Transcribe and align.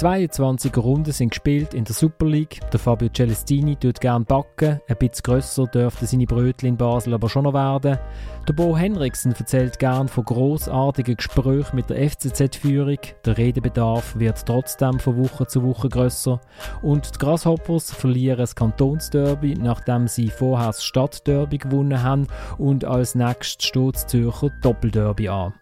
22 0.00 0.78
Runden 0.78 1.12
sind 1.12 1.28
gespielt 1.28 1.74
in 1.74 1.84
der 1.84 1.94
Super 1.94 2.24
League. 2.24 2.58
Der 2.72 2.80
Fabio 2.80 3.10
Celestini 3.14 3.76
tut 3.76 4.00
gern 4.00 4.24
backen. 4.24 4.80
Ein 4.88 4.96
bisschen 4.96 5.22
grösser 5.24 5.66
dürften 5.66 6.06
seine 6.06 6.24
Brötchen 6.24 6.70
in 6.70 6.76
Basel 6.78 7.12
aber 7.12 7.28
schon 7.28 7.44
noch 7.44 7.52
werden. 7.52 7.98
Der 8.48 8.52
Bo 8.54 8.74
Henriksen 8.74 9.34
erzählt 9.38 9.78
gern 9.78 10.08
von 10.08 10.24
großartigen 10.24 11.16
Gesprächen 11.16 11.76
mit 11.76 11.90
der 11.90 12.08
FCZ-Führung. 12.08 12.96
Der 13.26 13.36
Redebedarf 13.36 14.18
wird 14.18 14.42
trotzdem 14.46 14.98
von 14.98 15.18
Woche 15.18 15.46
zu 15.46 15.62
Woche 15.64 15.90
grösser. 15.90 16.40
Und 16.80 17.16
die 17.16 17.18
Grasshoppers 17.18 17.92
verlieren 17.92 18.38
das 18.38 18.56
Kantonsderby, 18.56 19.52
nachdem 19.52 20.08
sie 20.08 20.30
vorher 20.30 20.68
das 20.68 20.82
Stadtderby 20.82 21.58
gewonnen 21.58 22.02
haben. 22.02 22.26
Und 22.56 22.86
als 22.86 23.14
nächstes 23.14 23.68
steht 23.68 23.96
das 23.96 24.06
Zürcher 24.06 24.48
Doppelderby 24.62 25.28
an. 25.28 25.52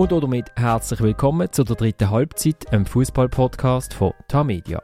Und 0.00 0.12
damit 0.12 0.46
herzlich 0.56 1.02
willkommen 1.02 1.52
zu 1.52 1.62
der 1.62 1.76
dritten 1.76 2.08
Halbzeit, 2.08 2.72
einem 2.72 2.86
Fußball-Podcast 2.86 3.92
von 3.92 4.14
Tamedia. 4.28 4.80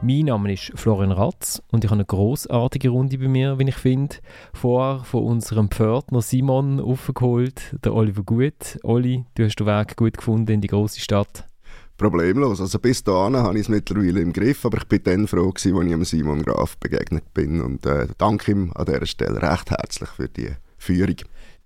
Mein 0.00 0.26
Name 0.26 0.52
ist 0.52 0.70
Florian 0.76 1.10
Ratz 1.10 1.60
und 1.72 1.82
ich 1.82 1.90
habe 1.90 1.96
eine 1.96 2.04
großartige 2.04 2.90
Runde 2.90 3.18
bei 3.18 3.26
mir, 3.26 3.58
wie 3.58 3.68
ich 3.68 3.74
finde. 3.74 4.14
Vorher 4.52 5.02
von 5.02 5.24
unserem 5.24 5.72
Pförtner 5.72 6.22
Simon 6.22 6.78
aufgeholt, 6.78 7.74
der 7.84 7.94
Oliver 7.94 8.22
Gut. 8.22 8.78
Oli, 8.84 9.24
du 9.34 9.44
hast 9.44 9.56
den 9.56 9.66
Weg 9.66 9.96
gut 9.96 10.18
gefunden 10.18 10.52
in 10.52 10.60
die 10.60 10.68
große 10.68 11.00
Stadt. 11.00 11.48
Problemlos. 11.96 12.60
Also 12.60 12.78
bis 12.78 13.02
dahin 13.02 13.36
habe 13.36 13.54
ich 13.54 13.62
es 13.62 13.68
mittlerweile 13.68 14.20
im 14.20 14.32
Griff, 14.32 14.64
aber 14.64 14.78
ich 14.78 14.84
bin 14.84 15.02
dann 15.02 15.26
froh 15.26 15.50
gewesen, 15.50 15.98
als 15.98 16.12
ich 16.12 16.20
Simon 16.20 16.44
Graf 16.44 16.76
begegnet 16.76 17.34
bin 17.34 17.60
und 17.60 17.84
äh, 17.86 18.06
danke 18.18 18.52
ihm 18.52 18.70
an 18.76 18.86
dieser 18.86 19.04
Stelle 19.06 19.42
recht 19.42 19.72
herzlich 19.72 20.10
für 20.10 20.28
die 20.28 20.50
Führung. 20.78 21.16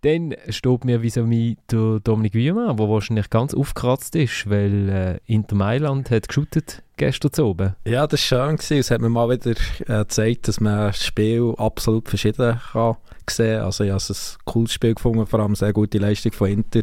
Dann 0.02 0.34
steht 0.48 0.84
mir 0.84 1.02
vis-à-vis 1.02 1.56
der 1.72 1.98
Dominik 2.00 2.34
Wiemann, 2.34 2.76
der 2.76 2.88
wahrscheinlich 2.88 3.30
ganz 3.30 3.52
aufgekratzt 3.52 4.14
ist, 4.14 4.48
weil 4.48 4.88
äh, 4.88 5.18
Inter 5.26 5.56
Mailand 5.56 6.10
hat 6.10 6.28
geschootet 6.28 6.84
gestern 6.96 7.32
zu 7.32 7.46
oben. 7.46 7.74
Ja, 7.84 8.06
das 8.06 8.30
war 8.30 8.46
schön. 8.46 8.56
Gewesen. 8.56 8.78
Es 8.78 8.90
hat 8.92 9.00
mir 9.00 9.08
mal 9.08 9.28
wieder 9.28 9.58
äh, 9.86 10.04
gezeigt, 10.04 10.46
dass 10.46 10.60
man 10.60 10.78
das 10.78 11.04
Spiel 11.04 11.52
absolut 11.56 12.08
verschieden 12.08 12.60
kann 12.72 12.96
sehen. 13.28 13.60
Also 13.60 13.84
ich 13.84 13.90
habe 13.90 14.02
ein 14.02 14.16
cooles 14.44 14.72
Spiel 14.72 14.94
gefunden, 14.94 15.26
vor 15.26 15.40
allem 15.40 15.48
eine 15.48 15.56
sehr 15.56 15.72
gute 15.72 15.98
Leistung 15.98 16.32
von 16.32 16.48
Inter. 16.48 16.82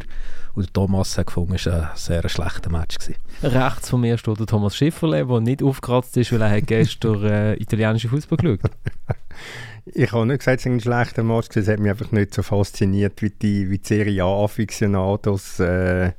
Und 0.54 0.72
Thomas 0.72 1.16
hat 1.16 1.26
gefunden, 1.26 1.54
es 1.54 1.66
war 1.66 1.90
ein 1.90 1.96
sehr 1.96 2.28
schlechter 2.28 2.70
Match. 2.70 2.98
Gewesen. 2.98 3.16
Rechts 3.42 3.90
von 3.90 4.00
mir 4.00 4.16
steht 4.18 4.38
der 4.38 4.46
Thomas 4.46 4.76
Schifferle, 4.76 5.26
der 5.26 5.40
nicht 5.40 5.62
aufgekratzt 5.62 6.16
ist, 6.16 6.32
weil 6.32 6.42
er 6.42 6.50
hat 6.50 6.66
gestern 6.66 7.24
äh, 7.24 7.54
italienischen 7.54 8.10
Fußball 8.10 8.38
geschaut 8.38 8.60
Ich 9.86 10.12
habe 10.12 10.26
nicht 10.26 10.40
gesagt, 10.40 10.60
es 10.60 10.66
war 10.66 10.72
ein 10.72 10.80
schlechter 10.80 11.22
Match. 11.22 11.56
Es 11.56 11.68
hat 11.68 11.78
mich 11.78 11.90
einfach 11.90 12.10
nicht 12.10 12.34
so 12.34 12.42
fasziniert 12.42 13.22
wie 13.22 13.30
die, 13.30 13.70
wie 13.70 13.78
die 13.78 13.86
Serie 13.86 14.24
A-Aficionados. 14.24 15.60
Äh, 15.60 16.12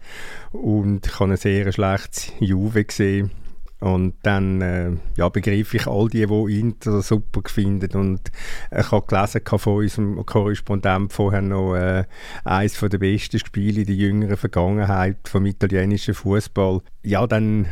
und 0.52 1.06
ich 1.06 1.20
habe 1.20 1.32
ein 1.32 1.38
sehr 1.38 1.72
schlechtes 1.72 2.32
Juve 2.40 2.86
gesehen. 2.86 3.32
Und 3.80 4.16
dann 4.24 4.62
äh, 4.62 4.92
ja, 5.18 5.30
begriff 5.30 5.74
ich 5.76 5.86
all 5.86 6.08
die, 6.08 6.26
die 6.26 6.60
Inter 6.60 7.02
super 7.02 7.42
finden. 7.48 7.96
Und 7.96 8.32
ich 8.76 8.92
habe 8.92 9.06
gelesen 9.06 9.42
von 9.46 9.78
unserem 9.78 10.26
Korrespondent 10.26 11.14
vorher 11.14 11.44
noch 11.44 11.76
äh, 11.76 12.06
eines 12.44 12.80
der 12.80 12.98
besten 12.98 13.40
Spiele 13.40 13.82
in 13.82 13.88
der 13.88 13.96
jüngeren 13.96 14.38
Vergangenheit 14.38 15.18
vom 15.28 15.46
italienischen 15.46 16.16
Fußball. 16.16 16.82
Ja, 17.04 17.28
dann 17.28 17.68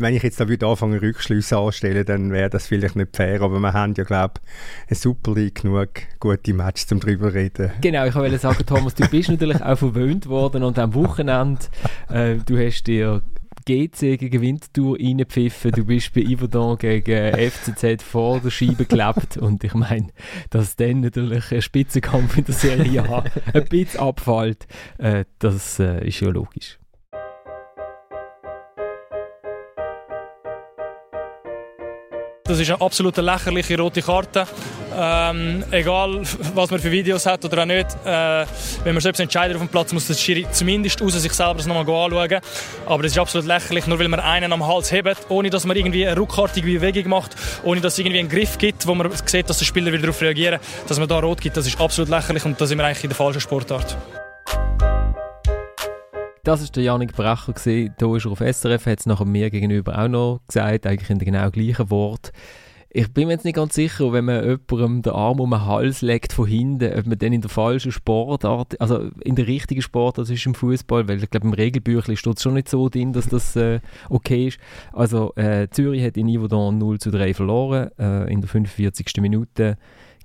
wenn 0.00 0.14
ich 0.14 0.22
jetzt 0.22 0.40
da 0.40 0.48
würde 0.48 0.66
anfangen 0.66 0.98
Rückschlüsse 0.98 1.58
anstellen, 1.58 2.04
dann 2.04 2.32
wäre 2.32 2.50
das 2.50 2.66
vielleicht 2.66 2.96
nicht 2.96 3.16
fair, 3.16 3.40
aber 3.42 3.58
wir 3.60 3.72
haben 3.72 3.94
ja 3.96 4.04
glaube 4.04 4.34
ich 4.36 4.90
eine 4.90 4.96
Super 4.96 5.34
League 5.34 5.62
genug 5.62 5.88
gute 6.18 6.54
Matches 6.54 6.86
zum 6.86 7.00
drüber 7.00 7.32
reden. 7.34 7.70
Genau, 7.80 8.06
ich 8.06 8.14
wollte 8.14 8.38
sagen, 8.38 8.64
Thomas, 8.66 8.94
du 8.94 9.06
bist 9.08 9.28
natürlich 9.28 9.62
auch 9.62 9.78
verwöhnt 9.78 10.26
worden 10.28 10.62
und 10.62 10.78
am 10.78 10.94
Wochenende 10.94 11.60
äh, 12.08 12.36
du 12.36 12.58
hast 12.58 12.86
dir 12.86 13.22
GC 13.66 14.18
gegen 14.18 14.40
Winterthur 14.40 14.98
reingepfiffen, 14.98 15.72
du 15.72 15.84
bist 15.84 16.14
bei 16.14 16.22
Iverdon 16.22 16.78
gegen 16.78 17.32
FCZ 17.34 18.02
vor 18.02 18.40
der 18.40 18.50
Scheibe 18.50 18.86
geklebt 18.86 19.36
und 19.36 19.62
ich 19.62 19.74
meine, 19.74 20.08
dass 20.50 20.76
dann 20.76 21.00
natürlich 21.00 21.52
ein 21.52 21.62
Spitzenkampf 21.62 22.38
in 22.38 22.44
der 22.44 22.54
Serie 22.54 23.02
A 23.08 23.24
ein 23.54 23.64
bisschen 23.66 24.00
abfällt, 24.00 24.66
äh, 24.98 25.24
das 25.38 25.78
äh, 25.78 26.06
ist 26.06 26.20
ja 26.20 26.30
logisch. 26.30 26.79
Das 32.50 32.58
ist 32.58 32.68
eine 32.68 32.80
absolut 32.80 33.16
lächerliche 33.16 33.78
rote 33.78 34.02
Karte. 34.02 34.44
Ähm, 34.98 35.62
egal, 35.70 36.20
was 36.52 36.68
man 36.68 36.80
für 36.80 36.90
Videos 36.90 37.24
hat 37.24 37.44
oder 37.44 37.62
auch 37.62 37.64
nicht, 37.64 37.86
äh, 38.04 38.44
wenn 38.82 38.92
man 38.92 39.00
selbst 39.00 39.20
entscheidet 39.20 39.54
auf 39.54 39.62
dem 39.62 39.68
Platz, 39.68 39.92
muss 39.92 40.08
der 40.08 40.16
zumindest 40.50 41.00
aus 41.00 41.12
sich 41.12 41.32
selber 41.32 41.54
das 41.54 41.66
nochmal 41.68 41.88
anschauen. 41.88 42.40
Aber 42.86 43.04
es 43.04 43.12
ist 43.12 43.18
absolut 43.18 43.46
lächerlich, 43.46 43.86
nur 43.86 44.00
weil 44.00 44.08
man 44.08 44.18
einen 44.18 44.52
am 44.52 44.66
Hals 44.66 44.90
hebt, 44.90 45.16
ohne 45.28 45.48
dass 45.48 45.64
man 45.64 45.76
irgendwie 45.76 46.04
eine 46.04 46.18
ruckartige 46.18 46.66
Bewegung 46.66 47.08
macht, 47.08 47.36
ohne 47.62 47.80
dass 47.80 47.92
es 47.92 47.98
irgendwie 48.00 48.18
einen 48.18 48.28
Griff 48.28 48.58
gibt, 48.58 48.84
wo 48.84 48.96
man 48.96 49.08
sieht, 49.26 49.48
dass 49.48 49.58
der 49.58 49.64
Spieler 49.64 49.92
wieder 49.92 50.02
darauf 50.02 50.20
reagieren, 50.20 50.58
dass 50.88 50.98
man 50.98 51.06
da 51.06 51.20
rot 51.20 51.40
gibt. 51.40 51.56
Das 51.56 51.68
ist 51.68 51.80
absolut 51.80 52.10
lächerlich 52.10 52.44
und 52.44 52.60
da 52.60 52.66
sind 52.66 52.78
wir 52.78 52.84
eigentlich 52.84 53.04
in 53.04 53.10
der 53.10 53.16
falschen 53.16 53.40
Sportart. 53.40 53.96
Das 56.42 56.62
war 56.62 56.68
der 56.68 56.82
Janik 56.84 57.12
Bracher. 57.14 57.52
Hier 57.62 57.92
ist 57.98 58.24
er 58.24 58.30
auf 58.30 58.40
SRF, 58.40 58.86
hat 58.86 59.00
es 59.00 59.06
nachher 59.06 59.26
mir 59.26 59.50
gegenüber 59.50 59.98
auch 59.98 60.08
noch 60.08 60.40
gesagt, 60.46 60.86
eigentlich 60.86 61.10
in 61.10 61.18
den 61.18 61.26
genau 61.26 61.50
gleichen 61.50 61.90
Wort. 61.90 62.32
Ich 62.92 63.12
bin 63.12 63.26
mir 63.26 63.34
jetzt 63.34 63.44
nicht 63.44 63.54
ganz 63.54 63.74
sicher, 63.74 64.12
wenn 64.12 64.24
man 64.24 64.42
jemandem 64.42 65.02
den 65.02 65.12
Arm 65.12 65.38
um 65.38 65.50
den 65.50 65.64
Hals 65.66 66.00
legt 66.00 66.32
von 66.32 66.46
hinten, 66.46 66.98
ob 66.98 67.06
man 67.06 67.18
dann 67.18 67.34
in 67.34 67.42
der 67.42 67.50
falschen 67.50 67.92
Sportart, 67.92 68.80
also 68.80 69.10
in 69.22 69.36
der 69.36 69.46
richtigen 69.46 69.82
Sportart 69.82 70.30
ist 70.30 70.46
im 70.46 70.54
Fußball, 70.54 71.06
weil 71.06 71.22
ich 71.22 71.30
glaube 71.30 71.46
im 71.46 71.52
Regelbüchlein 71.52 72.16
steht 72.16 72.38
es 72.38 72.42
schon 72.42 72.54
nicht 72.54 72.70
so 72.70 72.88
drin, 72.88 73.12
dass 73.12 73.28
das 73.28 73.54
äh, 73.54 73.80
okay 74.08 74.48
ist. 74.48 74.58
Also 74.92 75.34
äh, 75.36 75.68
Zürich 75.70 76.02
hat 76.02 76.16
in 76.16 76.34
Yverdon 76.34 76.78
0 76.78 76.98
zu 76.98 77.10
3 77.10 77.34
verloren 77.34 77.90
äh, 77.98 78.32
in 78.32 78.40
der 78.40 78.48
45. 78.48 79.06
Minute 79.20 79.76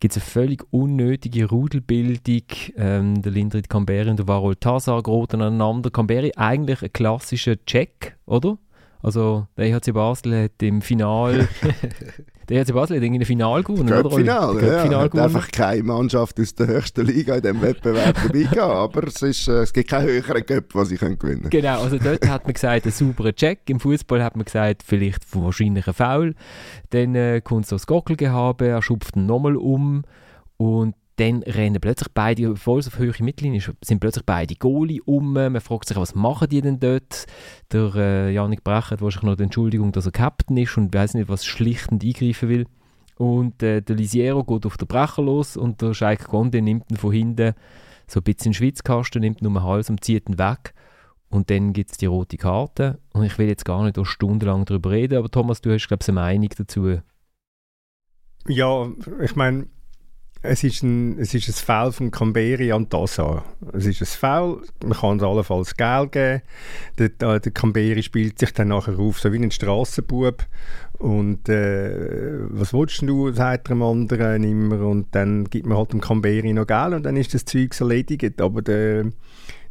gibt 0.05 0.17
es 0.17 0.21
eine 0.21 0.29
völlig 0.29 0.63
unnötige 0.69 1.49
Rudelbildung. 1.49 2.43
Ähm, 2.77 3.23
der 3.23 3.31
Lindrit 3.31 3.69
Camberi 3.69 4.07
und 4.07 4.19
der 4.19 4.27
Varol 4.27 4.55
Tazar 4.55 5.01
geraten 5.01 5.41
aneinander. 5.41 5.89
Camberi 5.89 6.31
eigentlich 6.35 6.83
ein 6.83 6.93
klassischer 6.93 7.55
Check, 7.65 8.15
oder? 8.27 8.59
Also 9.01 9.47
der 9.57 9.65
EHC 9.65 9.93
Basel 9.93 10.43
hat 10.43 10.61
im 10.61 10.83
Final 10.83 11.47
der 12.49 12.61
EHC 12.61 12.73
Basel 12.73 12.97
hat 12.97 13.03
irgendwie 13.03 13.25
Final 13.25 13.63
gewonnen, 13.63 13.91
oder? 13.91 14.09
Final, 14.09 14.63
ja. 14.63 14.83
Final 14.83 15.09
gewonnen. 15.09 15.25
einfach 15.25 15.51
keine 15.51 15.83
Mannschaft 15.83 16.39
aus 16.39 16.55
der 16.55 16.67
höchsten 16.67 17.05
Liga 17.05 17.35
in 17.35 17.41
diesem 17.41 17.61
Wettbewerb 17.61 18.15
dabei 18.15 18.43
gehabt, 18.43 18.57
aber 18.59 19.07
es, 19.07 19.21
ist, 19.21 19.47
äh, 19.47 19.61
es 19.61 19.73
gibt 19.73 19.89
keinen 19.89 20.07
höheren 20.07 20.45
Cup, 20.45 20.65
was 20.73 20.89
sie 20.89 20.97
gewinnen 20.97 21.19
können. 21.19 21.49
Genau, 21.49 21.81
also 21.81 21.97
dort 21.97 22.27
hat 22.27 22.43
man 22.43 22.53
gesagt, 22.53 22.85
ein 22.85 22.91
sauberer 22.91 23.33
Check. 23.33 23.61
Im 23.69 23.79
Fußball 23.79 24.23
hat 24.23 24.35
man 24.35 24.45
gesagt, 24.45 24.83
vielleicht 24.85 25.23
wahrscheinlich 25.35 25.87
ein 25.87 25.93
Foul. 25.93 26.35
Dann 26.91 27.15
äh, 27.15 27.41
kommt 27.43 27.67
so 27.67 27.75
das 27.75 27.87
Gockelgehabe, 27.87 28.67
er 28.67 28.81
schupft 28.81 29.15
ihn 29.15 29.25
nochmal 29.25 29.55
um 29.55 30.03
und 30.57 30.95
dann 31.17 31.43
rennen 31.43 31.79
plötzlich 31.79 32.09
beide, 32.13 32.51
obwohl 32.51 32.79
es 32.79 32.87
auf 32.87 32.99
höhere 32.99 33.23
Mittellinie 33.23 33.59
ist, 33.59 33.71
sind 33.83 33.99
plötzlich 33.99 34.25
beide 34.25 34.55
Goalie 34.55 35.01
um. 35.05 35.33
Man 35.33 35.61
fragt 35.61 35.87
sich, 35.87 35.97
was 35.97 36.13
machen 36.13 36.49
die 36.49 36.61
denn 36.61 36.79
dort? 36.79 37.25
Der 37.71 37.95
äh, 37.95 38.33
Janik 38.33 38.63
Brecher 38.63 38.91
hat 38.91 39.01
wahrscheinlich 39.01 39.31
noch 39.31 39.37
die 39.37 39.43
Entschuldigung, 39.43 39.91
dass 39.91 40.05
er 40.05 40.11
Captain 40.11 40.57
ist 40.57 40.77
und 40.77 40.93
weiß 40.93 41.13
nicht, 41.13 41.29
was 41.29 41.45
schlichtend 41.45 42.03
eingreifen 42.03 42.49
will. 42.49 42.67
Und 43.17 43.63
äh, 43.63 43.81
der 43.81 43.95
Lisiero 43.95 44.43
geht 44.43 44.65
auf 44.65 44.77
den 44.77 44.87
Brecher 44.87 45.21
los 45.21 45.55
und 45.55 45.81
der 45.81 45.93
Scheik 45.93 46.27
Gonde 46.27 46.61
nimmt 46.61 46.91
ihn 46.91 46.97
von 46.97 47.13
hinten 47.13 47.53
so 48.07 48.19
ein 48.19 48.23
bisschen 48.23 48.53
Schwitzkasten, 48.53 49.21
nimmt 49.21 49.41
ihn 49.41 49.47
um 49.47 49.53
den 49.53 49.63
Hals 49.63 49.89
und 49.89 50.03
zieht 50.03 50.27
ihn 50.29 50.37
weg. 50.37 50.73
Und 51.29 51.49
dann 51.49 51.73
gibt 51.73 51.91
es 51.91 51.97
die 51.97 52.05
rote 52.05 52.37
Karte. 52.37 52.99
Und 53.13 53.23
ich 53.23 53.37
will 53.37 53.47
jetzt 53.47 53.65
gar 53.65 53.83
nicht 53.83 53.97
stundenlang 54.05 54.65
darüber 54.65 54.91
reden, 54.91 55.17
aber 55.17 55.29
Thomas, 55.29 55.61
du 55.61 55.73
hast, 55.73 55.87
glaube 55.87 56.03
ich, 56.03 56.09
eine 56.09 56.15
Meinung 56.15 56.49
dazu. 56.55 56.99
Ja, 58.47 58.87
ich 59.21 59.35
meine, 59.35 59.67
es 60.47 60.63
ist 60.63 60.83
ein, 60.83 61.19
es 61.19 61.33
ist 61.33 61.47
ein 61.47 61.53
Foul 61.53 61.91
von 61.91 62.11
Camberi 62.11 62.71
an 62.71 62.89
Tassa. 62.89 63.43
Es 63.73 63.85
ist 63.85 64.01
ein 64.01 64.05
Foul, 64.05 64.61
man 64.83 64.97
kann 64.97 65.17
es 65.17 65.23
allenfalls 65.23 65.75
Geld 65.75 66.11
geben. 66.11 66.41
Der, 66.97 67.09
der, 67.09 67.39
der 67.39 67.51
Camberi 67.51 68.01
spielt 68.03 68.39
sich 68.39 68.53
dann 68.53 68.69
nachher 68.69 68.97
auf, 68.99 69.19
so 69.19 69.31
wie 69.33 69.37
ein 69.37 69.51
Strassenbub. 69.51 70.45
Und 70.99 71.49
äh, 71.49 72.39
was 72.49 72.73
willst 72.73 73.01
du, 73.01 73.31
sagt 73.31 73.69
dem 73.69 73.81
anderen 73.81 74.43
immer. 74.43 74.85
Und 74.85 75.13
dann 75.13 75.45
gibt 75.45 75.65
man 75.65 75.77
halt 75.77 75.93
dem 75.93 76.01
Camberi 76.01 76.53
noch 76.53 76.67
Geld 76.67 76.93
und 76.93 77.03
dann 77.03 77.17
ist 77.17 77.33
das 77.33 77.45
Zeug 77.45 77.79
erledigt. 77.79 78.39
Aber 78.39 78.61
der, 78.61 79.05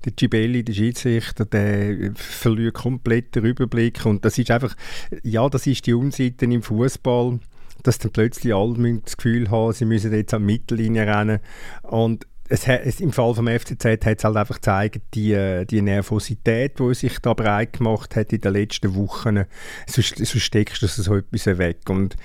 der 0.04 0.12
Gibelli, 0.12 0.64
der 0.64 0.74
Schiedsrichter, 0.74 1.46
der 1.46 2.12
verliert 2.14 2.74
komplett 2.74 3.34
den 3.34 3.44
Überblick. 3.44 4.04
Und 4.04 4.24
das 4.24 4.38
ist 4.38 4.50
einfach, 4.50 4.76
ja, 5.22 5.48
das 5.48 5.66
ist 5.66 5.86
die 5.86 5.94
Unseite 5.94 6.44
im 6.44 6.62
Fußball 6.62 7.38
dass 7.84 7.98
dann 7.98 8.10
plötzlich 8.10 8.52
alle 8.54 9.00
das 9.04 9.16
Gefühl 9.16 9.50
haben, 9.50 9.72
sie 9.72 9.84
müssen 9.84 10.12
jetzt 10.12 10.34
an 10.34 10.46
die 10.46 10.54
Mittellinie 10.54 11.06
rennen. 11.06 11.38
Und 11.82 12.26
es, 12.48 12.66
es, 12.66 13.00
im 13.00 13.12
Fall 13.12 13.34
vom 13.34 13.46
FCZ 13.46 13.84
hat 13.84 14.18
es 14.18 14.24
halt 14.24 14.36
einfach 14.36 14.56
gezeigt, 14.56 15.00
die, 15.14 15.64
die 15.68 15.82
Nervosität, 15.82 16.78
die 16.78 16.94
sich 16.94 17.18
da 17.20 17.32
breit 17.32 17.74
gemacht 17.74 18.16
hat 18.16 18.32
in 18.32 18.40
den 18.40 18.52
letzten 18.52 18.94
Wochen, 18.94 19.44
sonst, 19.86 20.16
sonst 20.16 20.40
steckst 20.40 20.82
du 20.82 20.86
so 20.86 21.16
etwas 21.16 21.46
weg. 21.46 21.88
Und 21.88 22.16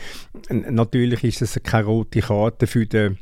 natürlich 0.49 1.23
ist 1.23 1.41
es 1.41 1.59
keine 1.63 1.85
rote 1.85 2.21
Karte 2.21 2.67
für 2.67 2.85
den, 2.85 3.17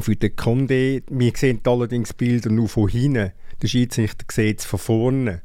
für 0.00 0.16
den 0.16 0.34
Condé. 0.34 1.02
Wir 1.08 1.32
sehen 1.36 1.60
allerdings 1.64 2.12
Bilder 2.12 2.50
nur 2.50 2.68
von 2.68 2.88
hinten. 2.88 3.32
Der 3.62 3.68
Schiedsrichter 3.68 4.26
sieht 4.30 4.60
es 4.60 4.66
von 4.66 4.78
vorne 4.78 5.42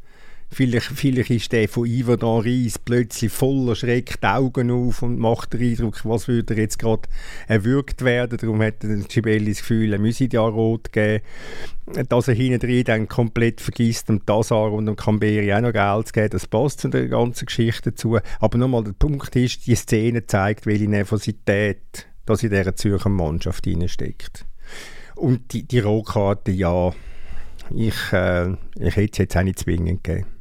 Vielleicht, 0.53 0.87
vielleicht 0.87 1.29
ist 1.29 1.51
der 1.53 1.69
von 1.69 1.85
Ivan 1.85 2.19
Reis 2.21 2.77
plötzlich 2.77 3.31
voller 3.31 3.73
Schreck 3.73 4.19
die 4.19 4.27
Augen 4.27 4.69
auf 4.69 5.01
und 5.01 5.17
macht 5.17 5.53
den 5.53 5.61
Eindruck, 5.61 6.03
was 6.03 6.27
würde 6.27 6.55
jetzt 6.55 6.77
gerade 6.77 7.03
erwürgt 7.47 8.03
werden. 8.03 8.37
Darum 8.37 8.61
hat 8.61 8.81
Gibelli 9.07 9.51
das 9.51 9.59
Gefühl, 9.59 9.93
er 9.93 9.99
müsse 9.99 10.27
ja 10.29 10.41
rot 10.41 10.91
geben. 10.91 11.23
Dass 12.09 12.27
er 12.27 12.33
hinten 12.33 12.59
drin 12.59 12.83
dann 12.83 13.07
komplett 13.07 13.61
vergisst, 13.61 14.09
dem 14.09 14.25
Tazar 14.25 14.73
und 14.73 14.87
dem 14.87 14.97
Camberi 14.97 15.53
auch 15.53 15.61
noch 15.61 15.71
Geld 15.71 16.07
zu 16.07 16.13
geben, 16.13 16.29
das 16.31 16.47
passt 16.47 16.81
zu 16.81 16.89
der 16.89 17.07
ganzen 17.07 17.45
Geschichte 17.45 17.91
dazu. 17.91 18.17
Aber 18.41 18.57
nochmal, 18.57 18.83
der 18.83 18.91
Punkt 18.91 19.33
ist, 19.37 19.65
die 19.67 19.75
Szene 19.75 20.25
zeigt, 20.25 20.65
welche 20.65 20.89
Nervosität 20.89 22.07
das 22.25 22.43
in 22.43 22.49
dieser 22.49 22.75
Zürcher 22.75 23.09
Mannschaft 23.09 23.65
steckt. 23.87 24.45
Und 25.15 25.53
die, 25.53 25.63
die 25.63 25.79
Rotkarte, 25.79 26.51
ja, 26.51 26.91
ich, 27.73 28.11
äh, 28.11 28.51
ich 28.77 28.95
hätte 28.97 29.11
es 29.13 29.17
jetzt 29.17 29.37
auch 29.37 29.43
nicht 29.43 29.59
zwingend 29.59 30.03
gegeben. 30.03 30.40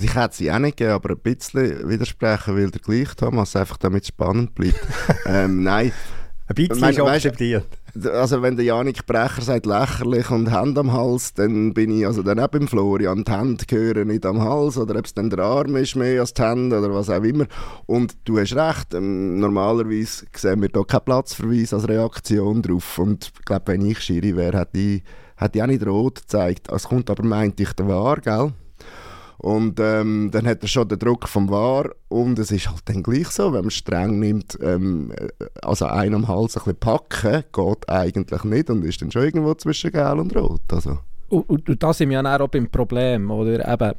Also 0.00 0.12
ich 0.12 0.16
hätte 0.16 0.34
sie 0.34 0.50
auch 0.50 0.58
nicht 0.58 0.78
gegeben, 0.78 0.94
aber 0.94 1.10
ein 1.10 1.18
bisschen 1.18 1.86
widersprechen 1.86 2.56
will 2.56 2.70
der 2.70 2.80
gleich, 2.80 3.14
Thomas, 3.16 3.54
einfach 3.54 3.76
damit 3.76 4.04
es 4.04 4.08
spannend 4.08 4.54
bleibt. 4.54 4.80
ähm, 5.26 5.62
nein. 5.62 5.92
Ein 6.46 6.54
bisschen 6.54 6.88
ist 6.88 6.98
akzeptiert. 6.98 7.66
Also 8.10 8.40
wenn 8.40 8.56
der 8.56 8.64
Janik 8.64 9.04
Brecher 9.04 9.42
sagt 9.42 9.66
lächerlich 9.66 10.30
und 10.30 10.50
Hand 10.50 10.78
am 10.78 10.94
Hals, 10.94 11.34
dann 11.34 11.74
bin 11.74 11.98
ich 11.98 12.06
also 12.06 12.22
dann 12.22 12.40
auch 12.40 12.48
beim 12.48 12.66
Florian. 12.66 13.24
Die 13.24 13.30
Hände 13.30 13.66
gehören 13.66 14.08
nicht 14.08 14.24
am 14.24 14.40
Hals 14.40 14.78
oder 14.78 14.98
ob 14.98 15.04
es 15.04 15.12
dann 15.12 15.28
der 15.28 15.40
Arm 15.40 15.76
ist 15.76 15.96
mehr 15.96 16.22
als 16.22 16.32
die 16.32 16.42
Hände 16.42 16.78
oder 16.78 16.94
was 16.94 17.10
auch 17.10 17.22
immer. 17.22 17.44
Und 17.84 18.16
du 18.24 18.38
hast 18.38 18.56
recht, 18.56 18.94
ähm, 18.94 19.38
normalerweise 19.38 20.24
sehen 20.34 20.62
wir 20.62 20.70
da 20.70 20.82
keinen 20.82 21.04
Platzverweis 21.04 21.74
als 21.74 21.88
Reaktion 21.88 22.62
drauf. 22.62 22.98
Und 22.98 23.32
ich 23.38 23.44
glaube, 23.44 23.66
wenn 23.66 23.84
ich 23.84 24.00
Schiri 24.00 24.34
wäre, 24.34 24.60
hätte 24.60 24.78
ich, 24.78 25.02
hätte 25.36 25.58
ich 25.58 25.62
auch 25.62 25.66
nicht 25.66 25.86
rot 25.86 26.22
gezeigt. 26.22 26.72
Es 26.72 26.84
kommt 26.84 27.10
aber, 27.10 27.22
meinte 27.22 27.62
ich, 27.64 27.72
der 27.74 27.86
Wahr, 27.86 28.16
gell? 28.16 28.54
Und 29.40 29.80
ähm, 29.80 30.28
dann 30.30 30.46
hat 30.46 30.60
er 30.60 30.68
schon 30.68 30.86
den 30.88 30.98
Druck 30.98 31.26
vom 31.26 31.48
War 31.48 31.88
und 32.08 32.38
es 32.38 32.50
ist 32.50 32.68
halt 32.68 32.82
dann 32.84 33.02
gleich 33.02 33.28
so, 33.28 33.54
wenn 33.54 33.62
man 33.62 33.70
streng 33.70 34.18
nimmt, 34.18 34.58
ähm, 34.60 35.14
also 35.62 35.86
einen 35.86 36.14
am 36.14 36.28
Hals 36.28 36.58
ein 36.58 36.64
bisschen 36.64 36.78
packen, 36.78 37.44
geht 37.50 37.88
eigentlich 37.88 38.44
nicht 38.44 38.68
und 38.68 38.84
ist 38.84 39.00
dann 39.00 39.10
schon 39.10 39.22
irgendwo 39.22 39.54
zwischen 39.54 39.92
Gel 39.92 40.18
und 40.18 40.36
Rot. 40.36 40.60
Also. 40.70 40.98
Und, 41.30 41.68
und, 41.68 41.82
da 41.82 41.92
sind 41.92 42.10
wir 42.10 42.20
ja 42.20 42.40
auch 42.40 42.48
beim 42.48 42.68
Problem, 42.68 43.30
oder? 43.30 43.72
Eben, 43.72 43.92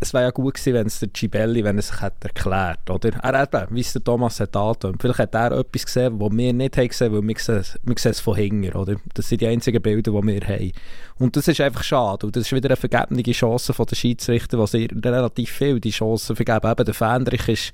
es 0.00 0.14
wäre 0.14 0.24
ja 0.24 0.30
gut 0.30 0.54
gewesen, 0.54 0.72
wenn 0.72 0.86
es 0.86 0.98
der 0.98 1.10
Gibelli, 1.10 1.62
wenn 1.62 1.76
er 1.76 1.82
sich 1.82 2.00
hätte 2.00 2.28
erklärt, 2.28 2.88
oder? 2.88 3.10
Er 3.22 3.42
eben, 3.42 3.76
wie 3.76 3.80
es 3.80 3.92
der 3.92 4.02
Thomas 4.02 4.40
hat 4.40 4.56
angetönt. 4.56 4.96
Vielleicht 5.02 5.18
hat 5.18 5.34
er 5.34 5.52
etwas 5.52 5.84
gesehen, 5.84 6.18
was 6.18 6.32
wir 6.32 6.52
nicht 6.54 6.78
haben 6.78 6.88
gesehen, 6.88 7.12
weil 7.12 7.28
wir 7.28 7.36
sehen, 7.38 7.62
wir 7.82 7.98
sehen 7.98 8.10
es 8.10 8.20
von 8.20 8.36
hinten, 8.36 8.72
oder? 8.72 8.96
Das 9.12 9.28
sind 9.28 9.42
die 9.42 9.46
einzigen 9.46 9.82
Bilder, 9.82 10.12
die 10.12 10.26
wir 10.26 10.40
haben. 10.40 10.72
Und 11.18 11.36
das 11.36 11.48
ist 11.48 11.60
einfach 11.60 11.82
schade. 11.82 12.24
Und 12.24 12.36
das 12.36 12.44
ist 12.44 12.52
wieder 12.52 12.70
eine 12.70 12.76
vergebene 12.76 13.22
Chance 13.22 13.74
von 13.74 13.84
den 13.84 13.96
Schiedsrichtern, 13.96 14.64
die 14.72 14.88
relativ 15.04 15.50
viel 15.50 15.80
die 15.80 15.90
Chancen 15.90 16.36
vergeben. 16.36 16.70
Eben 16.70 16.84
der 16.84 16.94
Fendrich 16.94 17.48
ist 17.48 17.72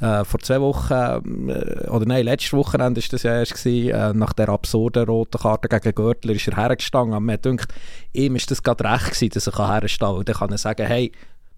äh, 0.00 0.24
vor 0.24 0.40
zwei 0.40 0.60
Wochen, 0.60 1.48
äh, 1.48 1.88
oder 1.88 2.04
nein, 2.04 2.24
letztes 2.24 2.52
Wochenende 2.52 3.00
war 3.00 3.08
das 3.10 3.22
ja 3.22 3.38
erst, 3.38 3.54
gewesen, 3.54 3.90
äh, 3.90 4.12
nach 4.12 4.32
der 4.32 4.48
absurden 4.48 5.04
roten 5.04 5.40
Karte 5.40 5.68
gegen 5.68 5.94
Görtler 5.94 6.34
ist 6.34 6.48
er 6.48 6.56
hergestanden. 6.56 7.22
Man 7.22 7.40
denkt, 7.40 7.72
ihm 8.16 8.36
ist 8.36 8.50
das 8.50 8.62
gerade 8.62 8.84
recht 8.84 9.06
gewesen, 9.06 9.30
dass 9.30 9.46
er 9.46 9.68
herstehen 9.80 10.08
kann. 10.08 10.16
Und 10.16 10.28
dann 10.28 10.36
kann 10.36 10.50
er 10.50 10.58
sagen, 10.58 10.86
hey, 10.86 11.12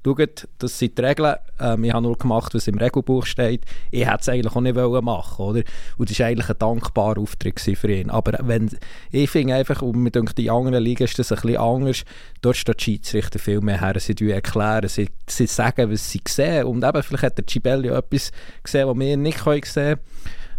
schaut, 0.05 0.49
das 0.59 0.79
sind 0.79 0.97
die 0.97 1.03
Regeln, 1.03 1.37
ähm, 1.61 1.85
ich 1.85 1.93
habe 1.93 2.03
nur 2.03 2.17
gemacht, 2.17 2.55
was 2.55 2.69
im 2.69 2.79
Regelbuch 2.79 3.27
steht, 3.27 3.65
ich 3.91 4.07
hätte 4.07 4.19
es 4.21 4.29
eigentlich 4.29 4.55
auch 4.55 4.61
nicht 4.61 4.77
wollen 4.77 5.05
machen 5.05 5.45
oder? 5.45 5.63
Und 5.97 6.11
das 6.11 6.19
war 6.19 6.27
eigentlich 6.27 6.49
ein 6.49 6.59
dankbarer 6.59 7.21
Auftritt 7.21 7.61
für 7.61 7.91
ihn. 7.91 8.11
Aber 8.11 8.39
wenn, 8.43 8.71
ich 9.11 9.31
finde 9.31 9.55
einfach, 9.55 9.83
und 9.83 9.97
mir 9.97 10.11
denke, 10.11 10.35
die 10.35 10.51
anderen 10.51 10.83
Ligen 10.83 11.05
ist 11.05 11.19
das 11.19 11.33
ein 11.33 11.41
bisschen 11.41 11.59
anders, 11.59 12.05
dort 12.41 12.57
steht 12.57 12.81
die 12.81 12.85
Schiedsrichter 12.85 13.39
viel 13.39 13.61
mehr 13.61 13.81
her, 13.81 13.99
sie 13.99 14.15
erklären, 14.31 14.89
sie, 14.89 15.09
sie 15.27 15.47
sagen, 15.47 15.91
was 15.91 16.11
sie 16.11 16.21
sehen 16.27 16.67
und 16.67 16.85
eben, 16.85 17.03
vielleicht 17.03 17.25
hat 17.25 17.39
der 17.39 17.47
Cibelli 17.49 17.89
etwas 17.89 18.31
gesehen, 18.63 18.89
was 18.89 18.99
wir 18.99 19.17
nicht 19.17 19.43
sehen 19.43 19.61
können, 19.61 20.01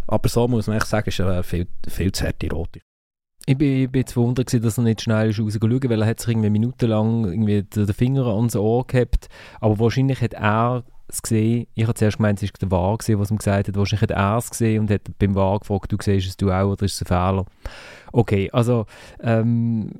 aber 0.06 0.28
so 0.28 0.48
muss 0.48 0.66
man 0.66 0.76
echt 0.76 0.86
sagen, 0.86 1.08
ist 1.08 1.20
eine 1.20 1.42
viel, 1.42 1.66
viel 1.88 2.12
zu 2.12 2.24
harte 2.24 2.50
Rote. 2.50 2.80
Ich 3.50 3.58
bin, 3.58 3.82
ich 3.82 3.90
bin 3.90 4.06
verwundert, 4.06 4.64
dass 4.64 4.78
er 4.78 4.84
nicht 4.84 5.02
schnell 5.02 5.26
rausgeschaut 5.26 5.82
hat, 5.82 5.90
weil 5.90 6.02
er 6.02 6.06
hat 6.06 6.20
sich 6.20 6.28
irgendwie 6.28 6.50
minutenlang 6.50 7.24
irgendwie 7.24 7.64
den 7.64 7.92
Finger 7.92 8.26
ans 8.26 8.54
Ohr 8.54 8.86
gehabt. 8.86 9.28
Aber 9.58 9.80
wahrscheinlich 9.80 10.20
hat 10.22 10.34
er 10.34 10.84
es 11.08 11.20
gesehen. 11.20 11.66
Ich 11.74 11.82
habe 11.82 11.94
zuerst 11.94 12.18
gemeint, 12.18 12.40
es 12.40 12.48
war 12.48 12.58
der 12.60 12.70
Wahr, 12.70 12.96
was 12.96 13.30
ihm 13.32 13.38
gesagt 13.38 13.66
hat. 13.66 13.74
Wahrscheinlich 13.74 14.02
hat 14.02 14.12
er 14.12 14.36
es 14.36 14.50
gesehen 14.50 14.82
und 14.82 14.90
hat 14.92 15.00
beim 15.18 15.34
Wahr 15.34 15.58
gefragt, 15.58 15.90
du 15.90 15.96
siehst 16.00 16.28
es 16.28 16.36
du 16.36 16.52
auch 16.52 16.70
oder 16.70 16.84
ist 16.84 16.94
es 16.94 17.02
ein 17.02 17.06
Fehler? 17.06 17.44
Okay, 18.12 18.48
also 18.52 18.86
ähm, 19.20 19.90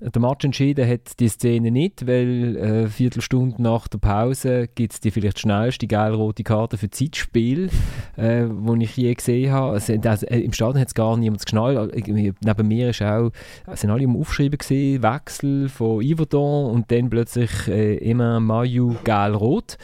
der 0.00 0.22
Match 0.22 0.44
entschieden 0.44 0.88
hat 0.88 1.20
die 1.20 1.28
Szene 1.28 1.70
nicht, 1.70 2.06
weil 2.06 2.56
äh, 2.56 2.60
eine 2.60 2.88
Viertelstunde 2.88 3.62
nach 3.62 3.86
der 3.88 3.98
Pause 3.98 4.68
gibt 4.74 4.94
es 4.94 5.00
die 5.00 5.10
vielleicht 5.10 5.38
schnellste 5.38 5.86
geil-rote 5.86 6.42
Karte 6.42 6.78
für 6.78 6.90
Zeitspiel, 6.90 7.70
äh, 8.16 8.46
die 8.46 8.84
ich 8.84 8.96
je 8.96 9.14
gesehen 9.14 9.52
habe. 9.52 9.72
Also, 9.72 9.94
also, 10.02 10.26
Im 10.26 10.52
Stadion 10.52 10.80
hat 10.80 10.88
es 10.88 10.94
gar 10.94 11.16
niemand 11.16 11.44
geschnallt. 11.44 11.94
Neben 12.06 12.68
mir 12.68 12.90
ist 12.90 13.02
auch, 13.02 13.30
sind 13.74 13.90
alle 13.90 14.04
im 14.04 14.16
Aufschreiben 14.16 14.58
gesehen, 14.58 15.02
Wechsel 15.02 15.68
von 15.68 16.02
Yverdon 16.02 16.70
und 16.70 16.90
dann 16.90 17.10
plötzlich 17.10 17.50
äh, 17.68 17.96
immer 17.96 18.40
Mayu 18.40 18.94
geil-rot. 19.04 19.76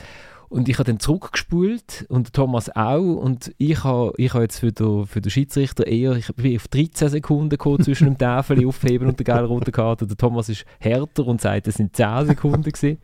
Und 0.48 0.68
ich 0.68 0.78
habe 0.78 0.84
dann 0.84 1.00
zurückgespult 1.00 2.06
und 2.08 2.32
Thomas 2.32 2.74
auch. 2.74 3.16
Und 3.16 3.52
ich 3.58 3.82
habe 3.82 4.12
ich 4.16 4.32
ha 4.32 4.40
jetzt 4.40 4.60
für 4.60 4.72
den, 4.72 5.06
für 5.06 5.20
den 5.20 5.30
Schiedsrichter 5.30 5.86
eher, 5.86 6.12
ich 6.12 6.32
bin 6.34 6.56
auf 6.56 6.68
13 6.68 7.08
Sekunden 7.08 7.48
gekommen 7.48 7.82
zwischen 7.82 8.04
dem 8.04 8.18
Tafel 8.18 8.66
aufheben 8.68 9.08
und 9.08 9.18
der 9.18 9.24
gelb-roten 9.24 9.72
Karte. 9.72 10.06
Der 10.06 10.16
Thomas 10.16 10.48
ist 10.48 10.64
härter 10.78 11.26
und 11.26 11.40
sagt, 11.40 11.66
es 11.68 11.74
sind 11.76 11.96
10 11.96 12.26
Sekunden 12.26 12.62
gewesen. 12.70 12.98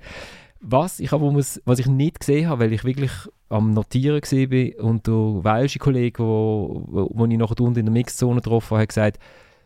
Was 0.61 1.01
ich 1.01 1.13
aber 1.13 1.33
muss, 1.33 1.61
was 1.65 1.81
ich 1.81 1.87
nicht 1.87 2.21
gesehen 2.21 2.49
habe, 2.49 2.65
weil 2.65 2.73
ich 2.73 2.85
wirklich 2.85 3.11
am 3.49 3.73
Notieren 3.73 4.23
war 4.23 4.85
und 4.85 5.07
der 5.09 5.15
welsche 5.15 5.81
Kollege, 5.81 6.23
wo, 6.23 6.85
wo, 6.87 7.27
ich 7.27 7.37
nachher 7.37 7.61
unten 7.61 7.81
in 7.81 7.87
der 7.87 7.93
Mixzone 7.93 8.37
getroffen 8.37 8.71
habe, 8.71 8.83
hat 8.83 8.89
gesagt, 8.91 9.19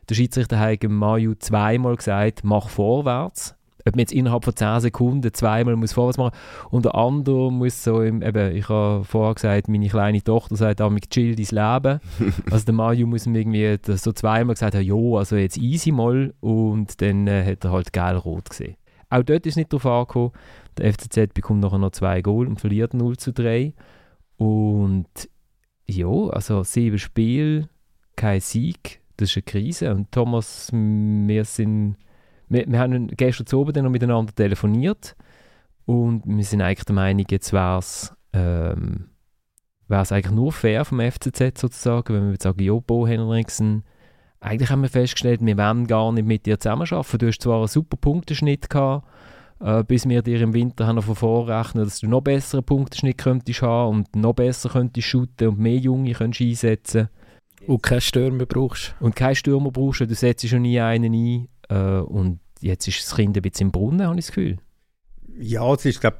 der 0.09 0.15
Schiedsrichter 0.15 0.59
hat 0.59 0.83
im 0.83 0.97
Maju 0.97 1.35
zweimal 1.39 1.97
gesagt, 1.97 2.45
mach 2.45 2.71
vorwärts 2.71 3.55
ob 3.87 3.95
man 3.95 4.01
jetzt 4.01 4.13
innerhalb 4.13 4.45
von 4.45 4.57
10 4.57 4.81
Sekunden 4.81 5.33
zweimal 5.33 5.77
muss 5.77 5.93
vorwärts 5.93 6.19
machen 6.19 6.37
und 6.71 6.85
der 6.85 6.95
andere 6.95 7.53
muss 7.53 7.85
so, 7.85 8.03
im, 8.03 8.23
eben, 8.23 8.57
ich 8.57 8.69
habe 8.69 9.05
vorher 9.05 9.35
gesagt, 9.35 9.69
meine 9.69 9.89
kleine 9.89 10.23
Tochter 10.23 10.57
sagt 10.57 10.81
mit 10.91 11.11
chill 11.11 11.37
dein 11.37 11.47
Leben. 11.47 12.01
also 12.51 12.65
der 12.65 12.75
Mario 12.75 13.07
muss 13.07 13.27
mir 13.27 13.41
irgendwie 13.41 13.79
so 13.97 14.13
zweimal 14.13 14.55
gesagt 14.55 14.75
haben, 14.75 14.85
jo, 14.85 15.17
also 15.19 15.37
jetzt 15.37 15.59
easy 15.59 15.93
mal. 15.93 16.35
Und 16.41 17.01
dann 17.01 17.27
äh, 17.27 17.53
hat 17.53 17.65
er 17.65 17.73
halt 17.73 17.93
geil-rot 17.93 18.51
gesehen. 18.51 18.77
Auch 19.09 19.23
dort 19.23 19.47
ist 19.47 19.57
nicht 19.57 19.73
darauf 19.73 19.87
angekommen, 19.87 20.33
der 20.77 20.93
FCZ 20.93 21.33
bekommt 21.33 21.61
nachher 21.61 21.79
noch 21.79 21.93
zwei 21.93 22.23
Goal 22.23 22.49
und 22.49 22.61
verliert 22.61 22.93
0 22.93 23.17
zu 23.17 23.33
3 23.33 23.73
und 24.37 25.07
ja, 25.87 26.09
also 26.09 26.63
sieben 26.65 26.99
Spiele, 26.99 27.69
kein 28.17 28.41
Sieg, 28.41 29.01
das 29.17 29.31
ist 29.31 29.37
eine 29.37 29.43
Krise. 29.45 29.95
Und 29.95 30.11
Thomas, 30.13 30.71
wir 30.73 31.45
sind 31.45 31.97
wir, 32.49 32.67
wir 32.67 32.79
haben 32.79 33.09
gestern 33.09 33.47
zu 33.47 33.61
oben 33.61 33.85
noch 33.85 33.91
miteinander 33.91 34.35
telefoniert 34.35 35.17
und 35.85 36.23
wir 36.27 36.45
sind 36.45 36.63
eigentlich 36.63 36.85
der 36.85 36.95
Meinung, 36.95 37.27
jetzt 37.31 37.53
wäre 37.53 37.79
es 37.79 38.15
ähm, 38.33 39.11
eigentlich 39.89 40.31
nur 40.31 40.53
fair 40.53 40.85
vom 40.85 41.01
FCZ 41.01 41.59
sozusagen, 41.59 42.15
wenn 42.15 42.25
wir 42.25 42.33
jetzt 42.33 42.43
sagen, 42.43 42.63
ja, 42.63 42.75
Bo 42.75 43.07
Henriksen, 43.07 43.85
eigentlich 44.41 44.71
haben 44.71 44.83
wir 44.83 44.89
festgestellt, 44.89 45.41
wir 45.45 45.57
wollen 45.57 45.87
gar 45.87 46.13
nicht 46.13 46.27
mit 46.27 46.47
dir 46.47 46.61
zusammenarbeiten. 46.61 47.19
Du 47.19 47.27
hast 47.27 47.43
zwar 47.43 47.59
einen 47.59 47.69
super 47.69 47.97
Punkteschnitt 47.97 48.69
gehabt, 48.69 49.07
äh, 49.61 49.83
bis 49.85 50.09
wir 50.09 50.23
dir 50.23 50.41
im 50.41 50.55
Winter 50.55 50.87
haben 50.87 51.01
vorrechnen, 51.01 51.85
dass 51.85 52.01
du 52.01 52.09
noch 52.09 52.21
besseren 52.21 52.65
Punkteschnitt 52.65 53.19
könntest 53.19 53.63
haben 53.63 53.97
und 53.97 54.17
noch 54.17 54.35
besser 54.35 54.69
könntest 54.69 55.09
shooten 55.09 55.49
und 55.49 55.59
mehr 55.59 55.79
Junge 55.79 56.13
könntest 56.13 56.43
einsetzen. 56.43 57.09
Und 57.67 57.83
keinen 57.83 58.01
Stürmer 58.01 58.47
brauchst. 58.47 58.95
Und 59.01 59.17
keinen 59.17 59.35
Stürmer 59.35 59.71
brauchst, 59.71 60.01
du 60.01 60.15
setzt 60.15 60.47
schon 60.47 60.63
nie 60.63 60.81
einen 60.81 61.15
ein. 61.15 61.49
Äh, 61.69 62.01
und 62.01 62.41
jetzt 62.61 62.89
ist 62.89 63.03
das 63.03 63.17
Kind 63.17 63.37
ein 63.37 63.43
bisschen 63.43 63.69
im 63.69 63.73
Brunnen, 63.73 64.03
habe 64.07 64.19
ich 64.19 64.27
das 64.27 64.35
Gefühl. 64.35 64.59
Ja, 65.39 65.73
es 65.75 65.85
ist, 65.85 66.01
glaube 66.01 66.19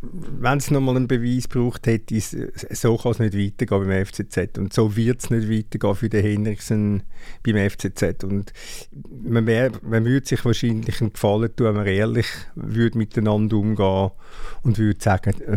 wenn 0.00 0.58
es 0.58 0.70
nochmal 0.70 0.96
einen 0.96 1.08
Beweis 1.08 1.48
braucht, 1.48 1.86
hätte 1.86 2.18
so 2.20 2.96
kann 2.96 3.12
es 3.12 3.18
nicht 3.18 3.36
weitergehen 3.36 3.88
beim 3.88 4.06
FCZ 4.06 4.58
und 4.58 4.72
so 4.72 4.96
wird 4.96 5.20
es 5.20 5.30
nicht 5.30 5.50
weitergehen 5.50 5.94
für 5.94 6.08
den 6.08 6.24
Henriksen 6.24 7.02
beim 7.42 7.70
FCZ 7.70 8.24
und 8.24 8.52
man, 9.22 9.46
wär, 9.46 9.72
man 9.82 10.04
würde 10.04 10.26
sich 10.26 10.44
wahrscheinlich 10.44 11.00
einen 11.00 11.12
Gefallen 11.12 11.54
tun, 11.54 11.66
wenn 11.66 11.74
man 11.74 11.86
ehrlich 11.86 12.26
würde 12.54 12.98
miteinander 12.98 13.56
umgehen 13.56 14.10
und 14.62 14.78
würde 14.78 15.02
sagen, 15.02 15.40
äh, 15.42 15.56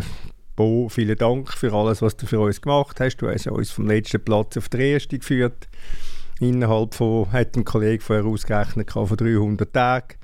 Bo, 0.54 0.90
vielen 0.90 1.16
Dank 1.16 1.50
für 1.50 1.72
alles, 1.72 2.02
was 2.02 2.16
du 2.16 2.26
für 2.26 2.40
uns 2.40 2.60
gemacht 2.60 3.00
hast, 3.00 3.16
du 3.16 3.28
hast 3.28 3.46
uns 3.46 3.70
vom 3.70 3.86
letzten 3.86 4.22
Platz 4.22 4.56
auf 4.58 4.68
den 4.68 4.80
ersten 4.80 5.18
geführt 5.18 5.68
innerhalb 6.40 6.94
von, 6.94 7.30
hat 7.32 7.56
ein 7.56 7.64
Kollege 7.64 8.02
vorher 8.02 8.24
ausgerechnet, 8.24 8.92
von 8.92 9.06
300 9.08 9.72
Tagen. 9.72 10.16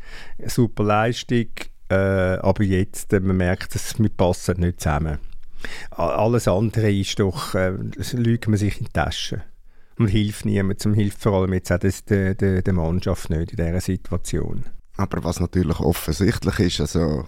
Super 0.46 0.84
Leistung, 0.84 1.48
äh, 1.88 1.94
aber 1.94 2.62
jetzt, 2.62 3.12
äh, 3.12 3.20
man 3.20 3.36
merkt, 3.36 3.74
dass 3.74 3.98
wir 3.98 4.08
passen 4.08 4.60
nicht 4.60 4.80
zusammen. 4.80 5.18
Alles 5.90 6.46
andere 6.46 6.92
ist 6.92 7.18
doch, 7.18 7.54
äh, 7.54 7.72
lügt 8.12 8.48
man 8.48 8.58
sich 8.58 8.78
in 8.78 8.86
die 8.86 8.92
Tasche. 8.92 9.42
Und 9.98 10.08
hilft 10.08 10.44
niemandem, 10.44 10.94
hilft 10.94 11.20
vor 11.20 11.32
allem 11.32 11.52
jetzt 11.54 11.72
auch 11.72 11.78
der, 11.78 12.34
der, 12.34 12.62
der 12.62 12.72
Mannschaft 12.72 13.30
nicht 13.30 13.52
in 13.52 13.56
dieser 13.56 13.80
Situation. 13.80 14.64
Aber 14.96 15.24
was 15.24 15.40
natürlich 15.40 15.80
offensichtlich 15.80 16.58
ist, 16.60 16.80
also 16.80 17.26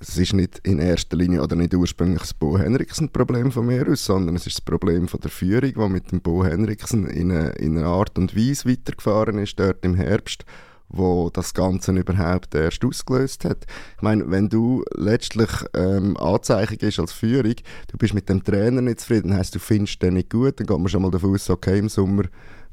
es 0.00 0.16
ist 0.16 0.32
nicht 0.32 0.60
in 0.62 0.78
erster 0.78 1.16
Linie 1.16 1.42
oder 1.42 1.56
nicht 1.56 1.74
ursprünglich 1.74 2.20
das 2.20 2.34
Bo 2.34 2.58
Henriksen 2.58 3.10
Problem 3.10 3.52
von 3.52 3.66
mir 3.66 3.86
aus, 3.86 4.06
sondern 4.06 4.34
es 4.34 4.46
ist 4.46 4.56
das 4.56 4.64
Problem 4.64 5.08
von 5.08 5.20
der 5.20 5.30
Führung, 5.30 5.72
die 5.74 5.92
mit 5.92 6.10
dem 6.10 6.22
Bo 6.22 6.42
Henriksen 6.42 7.06
in 7.06 7.30
eine, 7.30 7.50
in 7.50 7.76
eine 7.76 7.86
Art 7.86 8.18
und 8.18 8.34
Weise 8.34 8.68
weitergefahren 8.68 9.38
ist, 9.38 9.60
dort 9.60 9.84
im 9.84 9.94
Herbst, 9.94 10.46
wo 10.88 11.28
das 11.28 11.52
Ganze 11.52 11.92
überhaupt 11.92 12.54
erst 12.54 12.82
ausgelöst 12.82 13.44
hat. 13.44 13.66
Ich 13.96 14.02
meine, 14.02 14.30
wenn 14.30 14.48
du 14.48 14.84
letztlich 14.96 15.50
ähm, 15.74 16.16
Anzeichen 16.16 16.78
ist 16.78 16.98
als 16.98 17.12
Führung, 17.12 17.54
du 17.88 17.98
bist 17.98 18.14
mit 18.14 18.28
dem 18.30 18.42
Trainer 18.42 18.80
nicht 18.80 19.00
zufrieden, 19.00 19.34
heißt 19.34 19.54
du 19.54 19.58
findest 19.58 20.02
den 20.02 20.14
nicht 20.14 20.30
gut, 20.30 20.58
dann 20.58 20.66
geht 20.66 20.78
man 20.78 20.88
schon 20.88 21.02
mal 21.02 21.10
davon 21.10 21.34
aus, 21.34 21.50
okay, 21.50 21.78
im 21.78 21.90
Sommer 21.90 22.24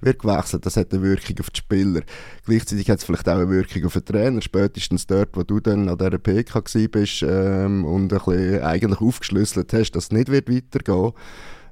wird 0.01 0.19
gewechselt. 0.19 0.65
Das 0.65 0.77
hat 0.77 0.93
eine 0.93 1.01
Wirkung 1.01 1.39
auf 1.39 1.49
die 1.49 1.59
Spieler. 1.59 2.01
Gleichzeitig 2.45 2.89
hat 2.89 2.99
es 2.99 3.05
vielleicht 3.05 3.27
auch 3.27 3.35
eine 3.35 3.49
Wirkung 3.49 3.85
auf 3.85 3.93
den 3.93 4.05
Trainer. 4.05 4.41
Spätestens 4.41 5.07
dort, 5.07 5.35
wo 5.35 5.43
du 5.43 5.59
dann 5.59 5.89
an 5.89 5.97
dieser 5.97 6.17
PK 6.17 6.61
bist 6.91 7.23
ähm, 7.27 7.85
und 7.85 8.13
ein 8.13 8.19
bisschen 8.19 8.61
eigentlich 8.61 9.01
aufgeschlüsselt 9.01 9.73
hast, 9.73 9.91
dass 9.91 10.05
es 10.05 10.11
nicht 10.11 10.29
wird 10.29 10.49
weitergehen 10.49 11.03
wird, 11.03 11.15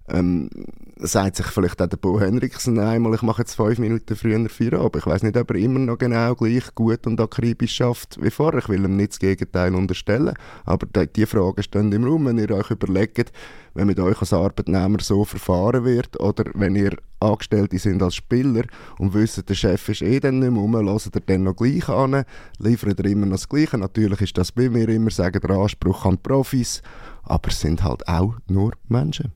ähm, 0.08 0.50
sagt 0.98 1.36
sich 1.36 1.48
vielleicht 1.48 1.82
auch 1.82 1.88
der 1.88 1.98
Bo 1.98 2.20
Henriksen 2.20 2.80
einmal, 2.80 3.16
ich 3.16 3.22
mache 3.22 3.42
jetzt 3.42 3.56
fünf 3.56 3.80
Minuten 3.80 4.16
früher 4.16 4.50
Feierabend. 4.50 4.98
Ich 4.98 5.06
weiß 5.06 5.24
nicht, 5.24 5.36
ob 5.36 5.50
er 5.52 5.58
immer 5.58 5.80
noch 5.80 5.98
genau 5.98 6.36
gleich 6.36 6.74
gut 6.76 7.06
und 7.08 7.20
akribisch 7.20 7.76
schafft 7.76 8.22
wie 8.22 8.30
vorher. 8.30 8.60
Ich 8.60 8.70
will 8.70 8.84
ihm 8.84 8.96
nicht 8.96 9.14
das 9.14 9.20
Gegenteil 9.20 9.74
unterstellen, 9.74 10.34
aber 10.64 10.88
die, 11.06 11.26
Fragen 11.26 11.64
stehen 11.64 11.92
im 11.92 12.04
Raum, 12.06 12.26
wenn 12.26 12.38
ihr 12.38 12.52
euch 12.52 12.72
überlegt, 12.72 13.34
wenn 13.74 13.88
mit 13.88 14.00
euch 14.00 14.20
als 14.22 14.32
Arbeitnehmer 14.32 15.00
so 15.02 15.26
verfahren 15.26 15.84
wird 15.84 16.20
oder 16.20 16.46
wenn 16.54 16.76
ihr 16.76 16.96
Angestellte 17.20 17.80
sind 17.80 18.04
als 18.04 18.16
Spieler 18.16 18.64
und 19.00 19.14
wisst, 19.14 19.50
der 19.50 19.56
Chef 19.56 19.90
ist 19.90 20.02
eh 20.02 20.20
dann 20.20 20.40
nicht 20.40 20.52
mehr 20.52 20.62
rum, 20.62 20.76
hört 20.76 21.16
ihr 21.16 21.22
dann 21.26 21.44
noch 21.44 21.56
gleich 21.56 21.90
an, 21.90 22.24
liefert 22.60 23.00
er 23.00 23.06
immer 23.06 23.26
noch 23.26 23.36
das 23.36 23.50
Gleiche. 23.50 23.78
Natürlich 23.78 24.22
ist 24.22 24.38
das 24.38 24.52
bei 24.52 24.70
mir 24.70 24.88
immer, 24.88 25.12
sagen 25.12 25.42
der 25.42 25.58
Anspruch 25.58 26.06
an 26.06 26.16
die 26.16 26.22
Profis, 26.22 26.82
aber 27.24 27.50
es 27.50 27.60
sind 27.60 27.84
halt 27.84 28.08
auch 28.08 28.36
nur 28.48 28.74
Menschen. 28.88 29.34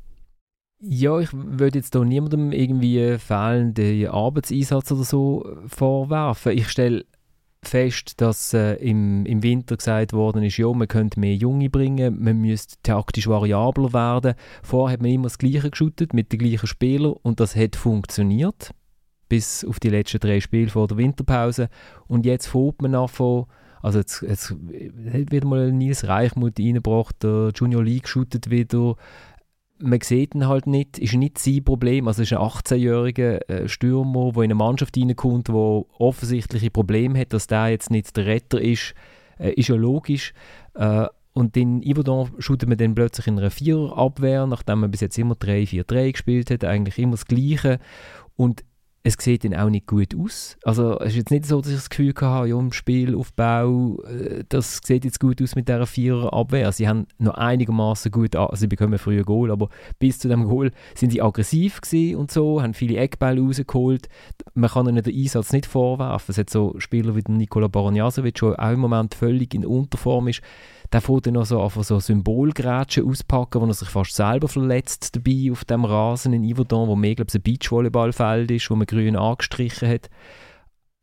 Ja, 0.82 1.20
ich 1.20 1.30
würde 1.34 1.80
jetzt 1.80 1.94
hier 1.94 2.06
niemandem 2.06 2.52
irgendwie 2.54 3.18
fehlenden 3.18 4.08
Arbeitseinsatz 4.08 4.92
oder 4.92 5.04
so 5.04 5.58
vorwerfen. 5.68 6.54
Ich 6.54 6.70
stelle 6.70 7.06
fest, 7.62 8.22
dass 8.22 8.54
äh, 8.54 8.76
im, 8.76 9.26
im 9.26 9.44
Winter 9.44 9.76
gesagt 9.76 10.14
worden 10.14 10.44
ist, 10.44 10.58
ja, 10.58 10.72
man 10.72 10.88
könnte 10.88 11.20
mehr 11.20 11.36
Junge 11.36 11.70
bringen, 11.70 12.24
man 12.24 12.38
müsste 12.38 12.78
taktisch 12.84 13.28
variabler 13.28 13.92
werden. 13.92 14.36
Vorher 14.64 14.94
hat 14.94 15.02
man 15.02 15.12
immer 15.12 15.24
das 15.24 15.38
Gleiche 15.38 15.70
geschüttet 15.70 16.14
mit 16.14 16.32
den 16.32 16.40
gleichen 16.40 16.68
Spielern 16.68 17.14
und 17.22 17.42
das 17.42 17.58
hat 17.58 17.76
funktioniert 17.76 18.72
bis 19.28 19.64
auf 19.64 19.80
die 19.80 19.90
letzten 19.90 20.20
drei 20.20 20.40
Spiele 20.40 20.70
vor 20.70 20.88
der 20.88 20.98
Winterpause. 20.98 21.70
Und 22.08 22.26
jetzt 22.26 22.48
fährt 22.48 22.82
man 22.82 22.94
davon, 22.94 23.46
also 23.82 24.00
jetzt, 24.00 24.22
jetzt 24.24 24.56
wird 24.60 25.46
mal 25.46 25.72
Nils 25.72 26.08
Reichmuth 26.08 26.60
reingebracht, 26.60 27.24
der 27.24 27.52
Junior 27.56 27.84
League 27.84 28.08
shootet 28.08 28.50
wieder, 28.50 28.96
man 29.82 30.02
sieht 30.02 30.36
ihn 30.36 30.48
halt 30.48 30.68
nicht, 30.68 31.00
ist 31.00 31.14
nicht 31.14 31.38
sein 31.38 31.64
Problem. 31.64 32.08
Also 32.08 32.24
ist 32.24 32.34
ein 32.34 32.40
18-jähriger 32.40 33.50
äh, 33.50 33.68
Stürmer, 33.68 34.32
der 34.34 34.44
in 34.44 34.52
eine 34.52 34.56
Mannschaft 34.56 34.98
reinkommt, 34.98 35.48
der 35.48 35.56
offensichtliche 35.56 36.70
Probleme 36.70 37.20
hat, 37.20 37.34
dass 37.34 37.48
der 37.48 37.70
jetzt 37.70 37.90
nicht 37.90 38.16
der 38.16 38.26
Retter 38.26 38.62
ist, 38.62 38.94
äh, 39.40 39.52
ist 39.52 39.70
ja 39.70 39.76
logisch. 39.76 40.34
Äh, 40.76 41.08
und 41.34 41.56
den 41.56 41.82
Iverdon 41.82 42.32
shootet 42.40 42.68
man 42.68 42.78
dann 42.78 42.96
plötzlich 42.96 43.28
in 43.28 43.38
einer 43.38 43.52
Viererabwehr, 43.52 44.46
nachdem 44.46 44.80
man 44.80 44.92
bis 44.92 45.02
jetzt 45.02 45.18
immer 45.18 45.36
3-4-3 45.36 46.12
gespielt 46.12 46.52
hat, 46.52 46.66
eigentlich 46.66 46.98
immer 47.00 47.12
das 47.12 47.26
Gleiche. 47.26 47.80
Und 48.36 48.64
es 49.04 49.16
sieht 49.20 49.46
dann 49.46 49.54
auch 49.54 49.70
nicht 49.70 49.88
gut 49.88 50.14
aus. 50.16 50.58
Also 50.64 51.00
es 51.00 51.10
ist 51.10 51.16
jetzt 51.16 51.32
nicht 51.32 51.46
so, 51.46 51.62
dass 51.62 51.70
ich 51.70 51.78
das 51.78 51.90
Gefühl 51.90 52.14
hatte, 52.20 52.50
ja, 52.50 52.60
im 52.60 52.74
Spielaufbau, 52.74 54.04
äh, 54.04 54.44
das 54.50 54.82
sieht 54.84 55.06
jetzt 55.06 55.20
gut 55.20 55.42
aus 55.42 55.56
mit 55.56 55.70
dieser 55.70 55.86
Vierer-Abwehr. 55.86 56.72
Sie 56.74 56.88
haben 56.88 57.08
noch 57.18 57.36
einigermaßen 57.36 58.12
gut, 58.12 58.36
also 58.36 58.56
sie 58.56 58.68
bekommen 58.68 58.98
früher 58.98 59.24
Goal, 59.24 59.52
aber 59.52 59.70
bis 60.00 60.20
zu 60.20 60.28
dem 60.28 60.46
Goal 60.46 60.72
sind 60.96 61.12
sie 61.12 61.22
aggressiv 61.22 61.80
und 62.16 62.30
so, 62.30 62.62
haben 62.62 62.74
viele 62.74 62.98
Eckbälle 62.98 63.42
rausgeholt. 63.42 64.10
Man 64.54 64.70
kann 64.70 64.88
ihnen 64.88 65.02
den 65.02 65.16
Einsatz 65.16 65.54
nicht 65.54 65.66
vorwerfen. 65.66 66.32
Es 66.32 66.38
hat 66.38 66.50
so 66.50 66.76
Spieler 66.78 67.16
wie 67.16 67.24
Nikola 67.28 67.68
Baranjasovic, 67.68 68.36
der 68.36 68.60
auch 68.60 68.72
im 68.72 68.80
Moment 68.80 69.16
völlig 69.16 69.54
in 69.54 69.66
Unterform 69.66 70.28
ist, 70.28 70.42
der 70.92 71.02
fährt 71.02 71.28
dann 71.28 71.36
noch 71.36 71.46
so 71.46 71.62
einfach 71.62 71.84
so 71.84 72.00
Symbolgrätschen 72.00 73.08
auspacken, 73.08 73.62
wo 73.62 73.66
er 73.68 73.74
sich 73.74 73.90
fast 73.90 74.16
selber 74.16 74.48
verletzt 74.48 75.16
dabei 75.16 75.52
auf 75.52 75.66
dem 75.66 75.86
Rasen 75.86 76.34
in 76.34 76.44
Yverdon, 76.44 76.88
wo 76.88 76.96
mehr, 76.96 77.16
glaube 77.16 77.30
ich, 77.30 77.36
ein 77.36 77.42
Beachvolleyballfeld 77.42 78.50
ist, 78.52 78.70
wo 78.72 78.76
man 78.76 78.88
grün 78.88 79.16
angestrichen 79.16 79.88
hat. 79.88 80.10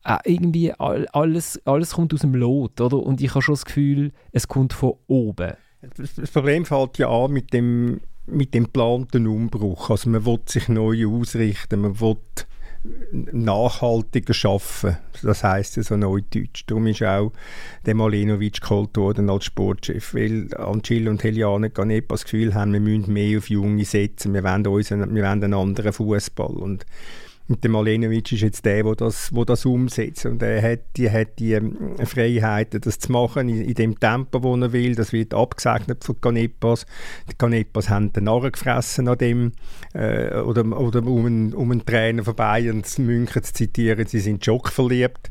Äh, 0.05 0.19
irgendwie 0.25 0.73
all, 0.73 1.07
alles, 1.09 1.61
alles 1.65 1.93
kommt 1.93 2.13
aus 2.15 2.21
dem 2.21 2.35
Lot, 2.35 2.81
oder? 2.81 2.99
Und 2.99 3.21
ich 3.21 3.31
habe 3.31 3.43
schon 3.43 3.55
das 3.55 3.65
Gefühl, 3.65 4.13
es 4.33 4.49
kommt 4.49 4.73
von 4.73 4.95
oben. 5.07 5.53
Das 5.97 6.31
Problem 6.33 6.65
fällt 6.65 6.99
ja 6.99 7.09
an 7.09 7.33
mit 7.33 7.53
dem, 7.53 8.01
mit 8.27 8.55
dem 8.55 8.65
geplanten 8.65 9.27
Umbruch. 9.27 9.91
Also 9.91 10.11
man 10.11 10.25
will 10.27 10.41
sich 10.47 10.69
neu 10.69 11.07
ausrichten, 11.07 11.81
man 11.81 12.01
will 12.01 12.17
nachhaltiger 13.11 14.35
schaffen. 14.35 14.97
Das 15.23 15.43
heißt 15.45 15.77
ja 15.77 15.83
so 15.83 15.97
neudeutsch. 15.97 16.65
Darum 16.67 16.87
ist 16.87 17.03
auch 17.03 17.33
der 17.85 17.95
Malenovic 17.95 18.61
geholt 18.61 18.97
worden 18.97 19.31
als 19.31 19.45
Sportchef, 19.45 20.15
weil 20.15 20.55
Angelo 20.55 21.11
und 21.11 21.23
Heliane 21.23 21.71
gar 21.71 21.85
nicht 21.85 22.11
das 22.11 22.25
Gefühl 22.25 22.55
haben, 22.55 22.73
wir 22.73 22.81
müssen 22.81 23.13
mehr 23.13 23.39
auf 23.39 23.49
Junge 23.49 23.85
setzen, 23.85 24.35
wir 24.35 24.45
wollen, 24.45 24.67
unseren, 24.67 25.15
wir 25.15 25.23
wollen 25.23 25.45
einen 25.45 25.55
anderen 25.55 25.93
Fußball. 25.93 26.57
Und 26.57 26.87
und 27.49 27.63
der 27.63 27.71
Malenovic 27.71 28.33
ist 28.33 28.41
jetzt 28.41 28.65
der, 28.65 28.83
der 28.83 28.97
das, 28.97 29.33
wo 29.33 29.45
das 29.45 29.65
umsetzt. 29.65 30.27
Und 30.27 30.43
er 30.43 30.61
hat 30.63 30.81
die, 30.97 31.09
hat 31.09 31.39
die 31.39 31.53
ähm, 31.53 31.77
Freiheiten, 32.05 32.81
das 32.81 32.99
zu 32.99 33.13
machen 33.13 33.49
in, 33.49 33.63
in 33.63 33.75
dem 33.75 34.01
Tempo, 34.01 34.43
wo 34.43 34.57
er 34.57 34.73
will. 34.73 34.97
Das 34.97 35.13
wird 35.13 35.33
abgesegnet 35.33 36.03
von 36.03 36.21
Canepas. 36.21 36.87
Die 37.31 37.37
Canepas 37.37 37.89
haben 37.89 38.13
den 38.13 38.25
Narren 38.25 38.51
gefressen 38.51 39.07
an 39.07 39.19
dem, 39.19 39.53
äh, 39.95 40.41
oder, 40.41 40.65
oder 40.77 41.07
um, 41.07 41.25
einen, 41.25 41.55
um 41.55 41.71
einen 41.71 41.87
Trainer 41.87 42.25
von 42.25 42.35
Bayern 42.35 42.83
zu 42.83 43.03
München 43.03 43.45
zu 43.45 43.53
zitieren, 43.53 44.07
sie 44.07 44.21
sind 44.21 44.45
Jock 44.45 44.71
verliebt. 44.71 45.31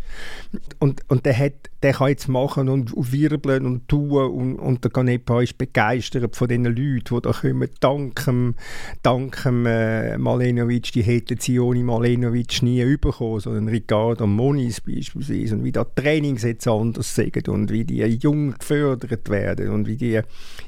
Und, 0.79 1.01
und 1.09 1.25
der, 1.25 1.37
hat, 1.37 1.69
der 1.83 1.93
kann 1.93 2.07
jetzt 2.07 2.29
machen 2.29 2.69
und 2.69 2.93
wirbeln 2.95 3.65
und 3.65 3.89
tun 3.89 4.11
und, 4.11 4.55
und 4.55 4.83
der 4.85 4.91
Canepa 4.91 5.41
ist 5.41 5.57
begeistert 5.57 6.33
von 6.37 6.47
den 6.47 6.63
Leuten, 6.63 7.15
die 7.15 7.21
da 7.21 7.33
kommen, 7.33 7.69
dank 7.81 8.23
dem, 8.23 8.55
dank 9.03 9.43
dem 9.43 9.65
äh, 9.65 10.17
Malenovic, 10.17 10.93
die 10.93 11.01
hätten 11.01 11.37
sie 11.41 11.59
ohne 11.59 11.83
Malenovic 11.83 12.04
Malenovic 12.05 12.61
nie 12.61 12.97
bekommen, 12.97 13.39
sondern 13.39 13.67
Ricardo 13.67 14.27
Moniz 14.27 14.79
beispielsweise. 14.79 15.55
Und 15.55 15.63
wie 15.63 15.71
da 15.71 15.83
Trainings 15.83 16.43
jetzt 16.43 16.67
anders 16.67 17.15
sind 17.15 17.47
und 17.49 17.71
wie 17.71 17.83
die 17.83 18.03
jung 18.03 18.53
gefördert 18.53 19.27
werden 19.29 19.69
und 19.69 19.87
wie 19.87 19.95
die 19.95 20.21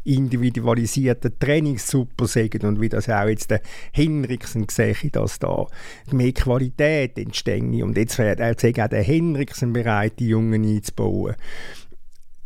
individualisierten 0.04 1.38
Trainings 1.38 1.88
super 1.88 2.26
sind 2.28 2.64
und 2.64 2.82
wie 2.82 2.90
das 2.90 3.08
auch 3.10 3.28
jetzt 3.28 3.52
der 3.52 3.62
Henriksen 3.92 4.66
sehe, 4.70 4.96
dass 5.12 5.38
da 5.38 5.68
mehr 6.12 6.32
Qualität 6.32 7.20
entsteht 7.20 7.58
und 7.58 7.98
jetzt 7.98 8.18
wäre 8.18 8.52
auch 8.52 8.88
der 8.88 9.04
Henriksen 9.04 9.74
bereit, 9.74 10.14
die 10.20 10.30
Jungen 10.30 10.64
einzubauen 10.64 11.36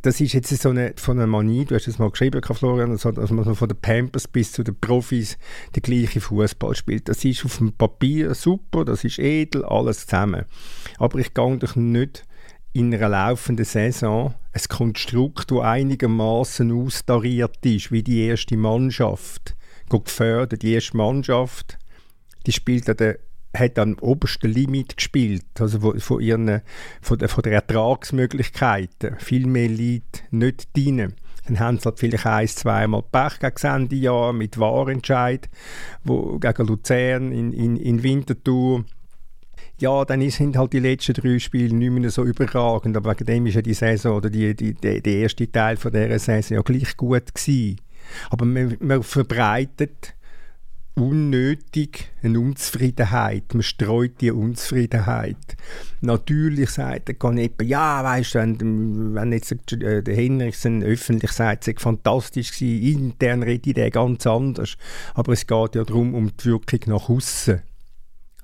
das 0.02 0.20
ist 0.20 0.34
jetzt 0.34 0.50
so 0.50 0.70
eine, 0.70 0.94
von 0.96 1.18
einer 1.18 1.28
Manie, 1.28 1.66
du 1.66 1.76
hast 1.76 1.88
es 1.88 2.00
mal 2.00 2.10
geschrieben, 2.10 2.42
Florian, 2.42 2.92
also, 2.92 3.12
dass 3.12 3.32
man 3.32 3.56
von 3.56 3.68
den 3.68 3.78
Pampers 3.80 4.28
bis 4.28 4.52
zu 4.52 4.64
den 4.64 4.80
Profis 4.80 5.38
den 5.76 5.84
gleichen 5.84 6.22
Fußball 6.22 6.76
spielt. 6.76 7.08
Das 7.08 7.24
ist 7.24 7.46
auf 7.46 7.58
dem 7.58 7.74
Papier 7.74 8.34
super, 8.34 8.84
das 8.84 9.04
ist 9.04 9.20
edel, 9.20 9.64
alles 9.64 10.08
zusammen. 10.08 10.46
Aber 10.98 11.20
ich 11.20 11.34
gehe 11.34 11.58
doch 11.58 11.76
nicht 11.76 12.26
in 12.74 12.94
einer 12.94 13.10
laufenden 13.10 13.66
Saison 13.66 14.34
ein 14.54 14.62
Konstrukt, 14.70 15.52
das 15.52 15.60
einigermaßen 15.60 16.72
austariert 16.72 17.64
ist, 17.66 17.92
wie 17.92 18.04
die 18.04 18.26
erste 18.26 18.58
Mannschaft, 18.58 19.56
gefördert. 19.90 20.62
Die 20.62 20.74
erste 20.74 20.98
Mannschaft, 20.98 21.78
die 22.46 22.52
spielt 22.52 22.90
an 22.90 22.98
der 22.98 23.20
hat 23.54 23.78
am 23.80 23.98
obersten 24.00 24.52
Limit 24.52 24.98
gespielt, 24.98 25.46
also 25.60 25.94
von, 26.00 26.22
ihren, 26.22 26.62
von, 27.02 27.18
der, 27.18 27.30
von 27.30 27.44
der 27.44 27.54
Ertragsmöglichkeiten. 27.54 29.18
Viel 29.20 29.46
mehr 29.48 29.68
liegt 29.68 30.24
nicht 30.32 30.76
drin. 30.76 31.14
Dann 31.48 31.60
haben 31.60 31.78
sie 31.80 31.86
halt 31.86 32.00
vielleicht 32.00 32.26
ein, 32.26 32.48
zweimal 32.48 33.04
Pech 33.04 33.40
gegen 33.40 33.74
Ende 33.74 33.96
Jahr 33.96 34.32
mit 34.32 34.60
Wahrentscheid, 34.60 35.50
wo, 36.04 36.38
gegen 36.40 36.68
Luzern 36.68 37.32
in, 37.32 37.52
in, 37.52 37.78
in 37.78 38.04
Winterthur. 38.04 38.86
Ja, 39.80 40.06
dann 40.06 40.28
sind 40.30 40.58
halt 40.58 40.74
die 40.74 40.80
letzten 40.80 41.14
drei 41.14 41.40
Spiele 41.40 41.76
nicht 41.76 41.92
mehr 41.92 42.12
so 42.12 42.24
überragend, 42.24 42.96
aber 42.96 43.12
wegen 43.12 43.26
dem 43.26 43.48
ist 43.48 43.56
ja 43.56 43.64
die 43.64 43.74
Saison 43.74 44.18
oder 44.18 44.30
die, 44.30 44.56
die, 44.56 44.76
die, 44.76 45.02
der 45.02 45.14
erste 45.14 45.52
Teil 45.52 45.76
von 45.76 45.92
dieser 45.92 46.20
Saison 46.20 46.58
ja 46.58 46.62
gleich 46.62 46.96
gut 46.96 47.34
gewesen. 47.34 47.82
Aber 48.30 48.46
man, 48.46 48.78
man 48.80 49.02
verbreitet 49.02 50.14
unnötig 50.96 52.12
eine 52.22 52.40
Unzufriedenheit. 52.40 53.54
Man 53.54 53.64
streut 53.64 54.22
die 54.22 54.32
Unzufriedenheit. 54.32 55.38
Natürlich 56.02 56.72
sagt 56.72 57.08
der 57.08 57.16
Canepa, 57.16 57.64
ja, 57.64 58.04
weißt 58.04 58.36
du, 58.36 58.40
wenn, 58.40 59.16
wenn 59.16 59.32
jetzt 59.32 59.56
der 59.72 60.16
Henriksen 60.16 60.84
öffentlich 60.84 61.32
sagt, 61.32 61.68
es 61.68 61.82
fantastisch 61.82 62.52
gewesen, 62.52 63.06
intern 63.06 63.44
redet 63.44 63.78
der 63.78 63.90
ganz 63.90 64.28
anders. 64.28 64.78
Aber 65.14 65.34
es 65.34 65.48
geht 65.48 65.76
ja 65.76 65.84
darum, 65.84 66.14
um 66.14 66.36
die 66.38 66.46
Wirkung 66.46 66.80
nach 66.88 67.10
außen. 67.10 67.62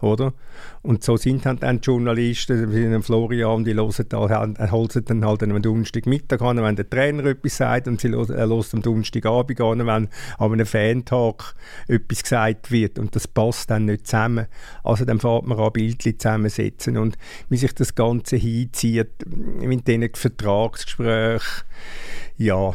Oder? 0.02 0.34
Und 0.82 1.04
so 1.04 1.18
sind 1.18 1.46
dann 1.46 1.58
die 1.60 1.86
Journalisten, 1.86 2.72
wie 2.72 3.02
Florian, 3.02 3.64
die 3.64 3.74
hören 3.74 4.06
da, 4.10 4.30
holen 4.72 5.06
dann 5.06 5.26
halt 5.26 5.44
am 5.44 5.62
Donnerstagmittag 5.62 6.42
an, 6.42 6.62
wenn 6.62 6.76
der 6.76 6.90
Trainer 6.90 7.26
etwas 7.26 7.58
sagt 7.58 7.88
und 7.88 8.00
sie 8.00 8.10
hören, 8.10 8.36
hört 8.36 8.74
am 8.74 8.82
Donnerstagabend 8.82 9.62
an, 9.62 9.80
wenn 9.80 9.90
an 9.90 10.10
einem 10.40 10.66
Fantag 10.66 11.56
etwas 11.88 12.24
gesagt 12.24 12.72
wird 12.72 13.00
und 13.00 13.16
das 13.16 13.28
passt 13.28 13.70
dann 13.70 13.86
nicht 13.86 14.08
zusammen. 14.08 14.48
Also 14.84 15.06
dann 15.06 15.20
fährt 15.20 15.46
man 15.46 15.60
an 15.60 15.74
Bildchen 15.74 16.20
zusammensetzen 16.20 16.98
und 16.98 17.18
wie 17.50 17.58
sich 17.58 17.74
das 17.74 17.96
Ganze 17.96 18.38
hinzieht 18.38 19.26
mit 19.26 19.88
diesen 19.88 20.10
Vertragsgesprächen, 20.14 21.64
ja, 22.38 22.74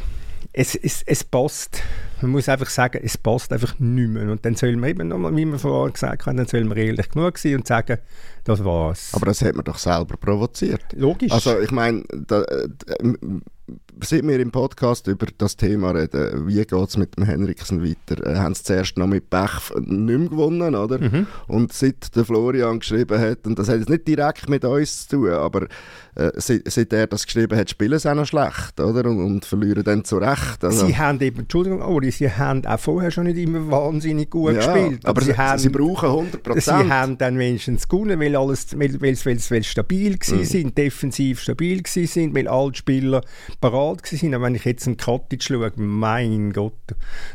es, 0.53 0.75
es, 0.75 1.03
es 1.07 1.25
passt. 1.25 1.83
Man 2.23 2.31
muss 2.31 2.49
einfach 2.49 2.71
sagen, 2.71 3.01
es 3.03 3.19
passt 3.19 3.53
einfach 3.53 3.79
nicht 3.79 4.09
mehr. 4.09 4.31
Und 4.31 4.45
dann 4.45 4.55
soll 4.55 4.77
man 4.77 4.91
eben 4.91 5.09
nochmal, 5.09 5.35
wie 5.37 5.45
wir 5.45 5.59
vorher 5.59 5.93
gesagt 5.93 6.27
haben, 6.27 6.37
dann 6.37 6.47
soll 6.47 6.65
man 6.65 6.79
ehrlich 6.79 7.09
genug 7.11 7.37
sein 7.37 7.57
und 7.57 7.67
sagen, 7.67 7.99
das 8.45 8.65
war's. 8.65 9.11
Aber 9.13 9.27
das 9.27 9.43
hat 9.43 9.55
man 9.55 9.65
doch 9.65 9.79
selber 9.79 10.17
provoziert. 10.17 10.83
Logisch. 10.93 11.33
Also 11.33 11.59
ich 11.61 11.71
meine, 11.71 12.03
äh, 12.11 12.69
seit 14.03 14.27
wir 14.27 14.41
im 14.41 14.51
Podcast 14.51 15.07
über 15.07 15.27
das 15.39 15.57
Thema 15.57 15.91
reden, 15.93 16.47
wie 16.47 16.57
geht 16.57 16.73
es 16.73 16.97
mit 16.97 17.17
dem 17.17 17.25
Henriksen 17.25 17.85
weiter, 17.85 18.27
äh, 18.27 18.37
haben 18.37 18.55
sie 18.55 18.65
zuerst 18.65 18.99
noch 18.99 19.07
mit 19.07 19.31
Pech 19.31 19.71
nicht 19.77 20.19
mehr 20.21 20.29
gewonnen, 20.29 20.75
oder? 20.75 20.99
Mhm. 20.99 21.27
Und 21.47 21.73
seit 21.73 22.15
der 22.17 22.25
Florian 22.25 22.81
geschrieben 22.81 23.19
hat, 23.21 23.47
und 23.47 23.59
das 23.59 23.69
hat 23.69 23.79
jetzt 23.79 23.89
nicht 23.89 24.09
direkt 24.09 24.49
mit 24.49 24.65
uns 24.65 25.07
zu 25.07 25.17
tun, 25.17 25.31
aber 25.31 25.67
äh, 26.15 26.31
seit, 26.37 26.71
seit, 26.71 26.93
er 26.93 27.07
das 27.07 27.25
geschrieben 27.25 27.59
hat, 27.59 27.71
spielen 27.71 27.99
sie 27.99 28.11
auch 28.11 28.15
noch 28.15 28.27
schlecht, 28.27 28.81
oder? 28.81 29.09
Und, 29.09 29.21
und 29.21 29.45
verlieren 29.45 29.85
dann 29.85 30.05
zu 30.05 30.19
Recht. 30.19 30.63
Also. 30.63 30.87
Sie 30.87 30.97
haben 30.97 31.21
eben, 31.21 31.41
Entschuldigung, 31.41 31.83
Ori, 31.83 32.11
sie 32.11 32.31
haben 32.31 32.65
auch 32.67 32.79
vorher 32.79 33.11
schon 33.11 33.25
nicht 33.25 33.39
immer 33.39 33.71
wahnsinnig 33.71 34.31
gut 34.31 34.55
ja, 34.55 34.59
gespielt. 34.59 35.07
Aber, 35.07 35.23
sie, 35.23 35.37
haben, 35.37 35.59
sie 35.59 35.69
brauchen 35.69 36.09
100%. 36.09 36.61
Sie 36.61 36.91
haben 36.91 37.19
dann 37.19 37.39
wenigstens 37.39 37.89
gewonnen, 37.89 38.21
weil 38.21 38.32
alles, 38.37 38.79
weil, 38.79 39.01
weil, 39.01 39.17
weil, 39.25 39.39
weil 39.39 39.63
stabil 39.63 40.13
mhm. 40.13 40.45
sind, 40.45 40.79
defensiv 40.79 41.41
stabil 41.41 41.83
sind, 41.87 42.35
weil 42.35 42.49
alle 42.49 42.75
Spieler 42.75 43.23
parat 43.61 44.07
sind. 44.07 44.35
Aber 44.35 44.45
wenn 44.45 44.55
ich 44.55 44.65
jetzt 44.65 44.87
einen 44.87 44.97
Cottage 44.97 45.43
schaue, 45.43 45.73
mein 45.77 46.53
Gott, 46.53 46.73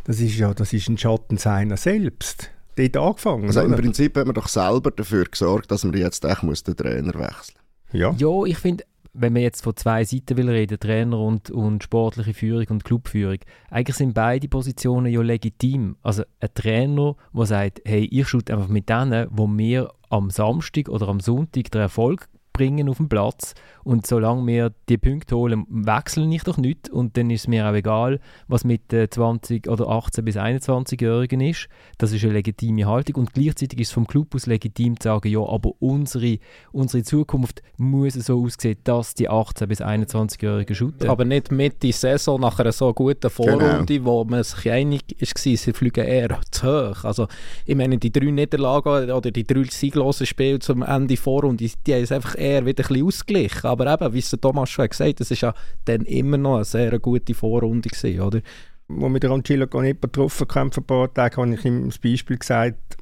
das 0.03 0.19
ist 0.19 0.37
ja 0.37 0.53
das 0.53 0.73
ist 0.73 0.89
ein 0.89 0.97
Schatten 0.97 1.37
seiner 1.37 1.77
selbst. 1.77 2.51
Dort 2.75 2.97
angefangen. 2.97 3.45
Also 3.47 3.61
im 3.61 3.75
Prinzip 3.75 4.15
hat 4.17 4.25
man 4.25 4.35
doch 4.35 4.47
selber 4.47 4.91
dafür 4.91 5.25
gesorgt, 5.25 5.71
dass 5.71 5.83
man 5.83 5.97
jetzt 5.97 6.23
echt 6.23 6.43
muss 6.43 6.63
den 6.63 6.75
Trainer 6.75 7.13
wechseln 7.15 7.57
Ja, 7.91 8.13
ja 8.17 8.43
ich 8.45 8.57
finde, 8.57 8.83
wenn 9.19 9.33
man 9.33 9.41
jetzt 9.41 9.63
von 9.63 9.75
zwei 9.75 10.03
Seiten 10.03 10.37
will 10.37 10.49
reden, 10.49 10.79
Trainer 10.79 11.19
und, 11.19 11.49
und 11.49 11.83
sportliche 11.83 12.33
Führung 12.33 12.67
und 12.69 12.83
Clubführung, 12.83 13.39
eigentlich 13.71 13.97
sind 13.97 14.13
beide 14.13 14.47
Positionen 14.47 15.11
ja 15.11 15.21
legitim. 15.21 15.97
Also 16.03 16.23
ein 16.39 16.49
Trainer, 16.53 17.15
der 17.33 17.45
sagt, 17.45 17.81
hey, 17.83 18.05
ich 18.11 18.27
schaue 18.27 18.43
einfach 18.49 18.67
mit 18.67 18.89
denen, 18.89 19.27
wo 19.31 19.47
mir 19.47 19.91
am 20.09 20.29
Samstag 20.29 20.89
oder 20.89 21.07
am 21.07 21.19
Sonntag 21.19 21.71
der 21.71 21.81
Erfolg 21.81 22.29
bringen 22.53 22.89
auf 22.89 22.97
dem 22.97 23.09
Platz 23.09 23.53
und 23.87 24.05
solange 24.05 24.45
wir 24.45 24.73
die 24.89 24.97
Punkte 24.97 25.37
holen, 25.37 25.65
wechseln 25.69 26.29
ich 26.33 26.43
doch 26.43 26.57
nicht 26.57 26.89
und 26.89 27.15
dann 27.15 27.29
ist 27.29 27.41
es 27.41 27.47
mir 27.47 27.65
auch 27.69 27.73
egal, 27.73 28.19
was 28.49 28.65
mit 28.65 28.91
äh, 28.91 29.09
20 29.09 29.69
oder 29.69 29.87
18 29.87 30.25
bis 30.25 30.35
21-Jährigen 30.35 31.39
ist. 31.39 31.69
Das 31.97 32.11
ist 32.11 32.21
eine 32.25 32.33
legitime 32.33 32.85
Haltung 32.85 33.15
und 33.15 33.33
gleichzeitig 33.33 33.79
ist 33.79 33.87
es 33.87 33.93
vom 33.93 34.05
Club 34.05 34.35
aus 34.35 34.45
legitim 34.45 34.99
zu 34.99 35.07
sagen, 35.07 35.29
ja, 35.29 35.39
aber 35.39 35.71
unsere, 35.79 36.37
unsere 36.73 37.03
Zukunft 37.03 37.61
muss 37.77 38.15
so 38.15 38.43
aussehen, 38.43 38.77
dass 38.83 39.13
die 39.13 39.29
18 39.29 39.69
bis 39.69 39.79
21-Jährigen 39.79 40.75
shooten. 40.75 41.09
Aber 41.09 41.23
nicht 41.23 41.53
mit 41.53 41.81
der 41.81 41.93
Saison 41.93 42.41
nach 42.41 42.59
einer 42.59 42.73
so 42.73 42.93
guten 42.93 43.29
Vorrunde, 43.29 43.85
genau. 43.85 44.05
wo 44.05 44.23
man 44.25 44.43
sich 44.43 44.69
einig 44.69 45.15
ist, 45.21 45.37
sie 45.37 45.55
fliegen 45.55 46.03
eher 46.03 46.41
zu 46.51 46.67
hoch. 46.67 47.05
Also 47.05 47.29
ich 47.65 47.75
meine, 47.77 47.97
die 47.97 48.11
drei 48.11 48.31
Niederlagen 48.31 49.09
oder 49.11 49.31
die 49.31 49.47
drei 49.47 49.63
sieglosen 49.63 50.25
Spiele 50.25 50.59
zum 50.59 50.81
Ende 50.81 51.15
Vorrunde, 51.15 51.63
die, 51.63 51.71
die 51.85 51.93
haben 51.93 52.03
es 52.03 52.11
einfach 52.11 52.37
eher 52.37 52.65
wieder 52.65 52.83
ein 52.83 52.87
bisschen 52.89 53.07
ausgeglichen 53.07 53.76
aber 53.79 53.93
eben, 53.93 54.13
wie 54.13 54.19
es 54.19 54.29
Thomas 54.29 54.69
schon 54.69 54.87
gesagt 54.87 55.09
hat, 55.09 55.19
das 55.19 55.31
war 55.31 55.37
ja 55.37 55.53
dann 55.85 56.01
immer 56.01 56.37
noch 56.37 56.55
eine 56.55 56.65
sehr 56.65 56.97
gute 56.99 57.33
Vorrunde 57.33 57.89
gewesen, 57.89 58.21
oder? 58.21 58.41
Wo 58.87 59.09
wir 59.09 59.19
den 59.19 59.31
Angelo 59.31 59.67
Canepa 59.67 60.07
getroffen 60.07 60.47
haben 60.55 60.71
vor 60.71 60.83
ein 60.83 60.87
paar 60.87 61.13
Tagen, 61.13 61.37
habe 61.37 61.53
ich 61.53 61.65
ihm 61.65 61.87
das 61.87 61.97
Beispiel 61.97 62.37
gesagt, 62.37 62.97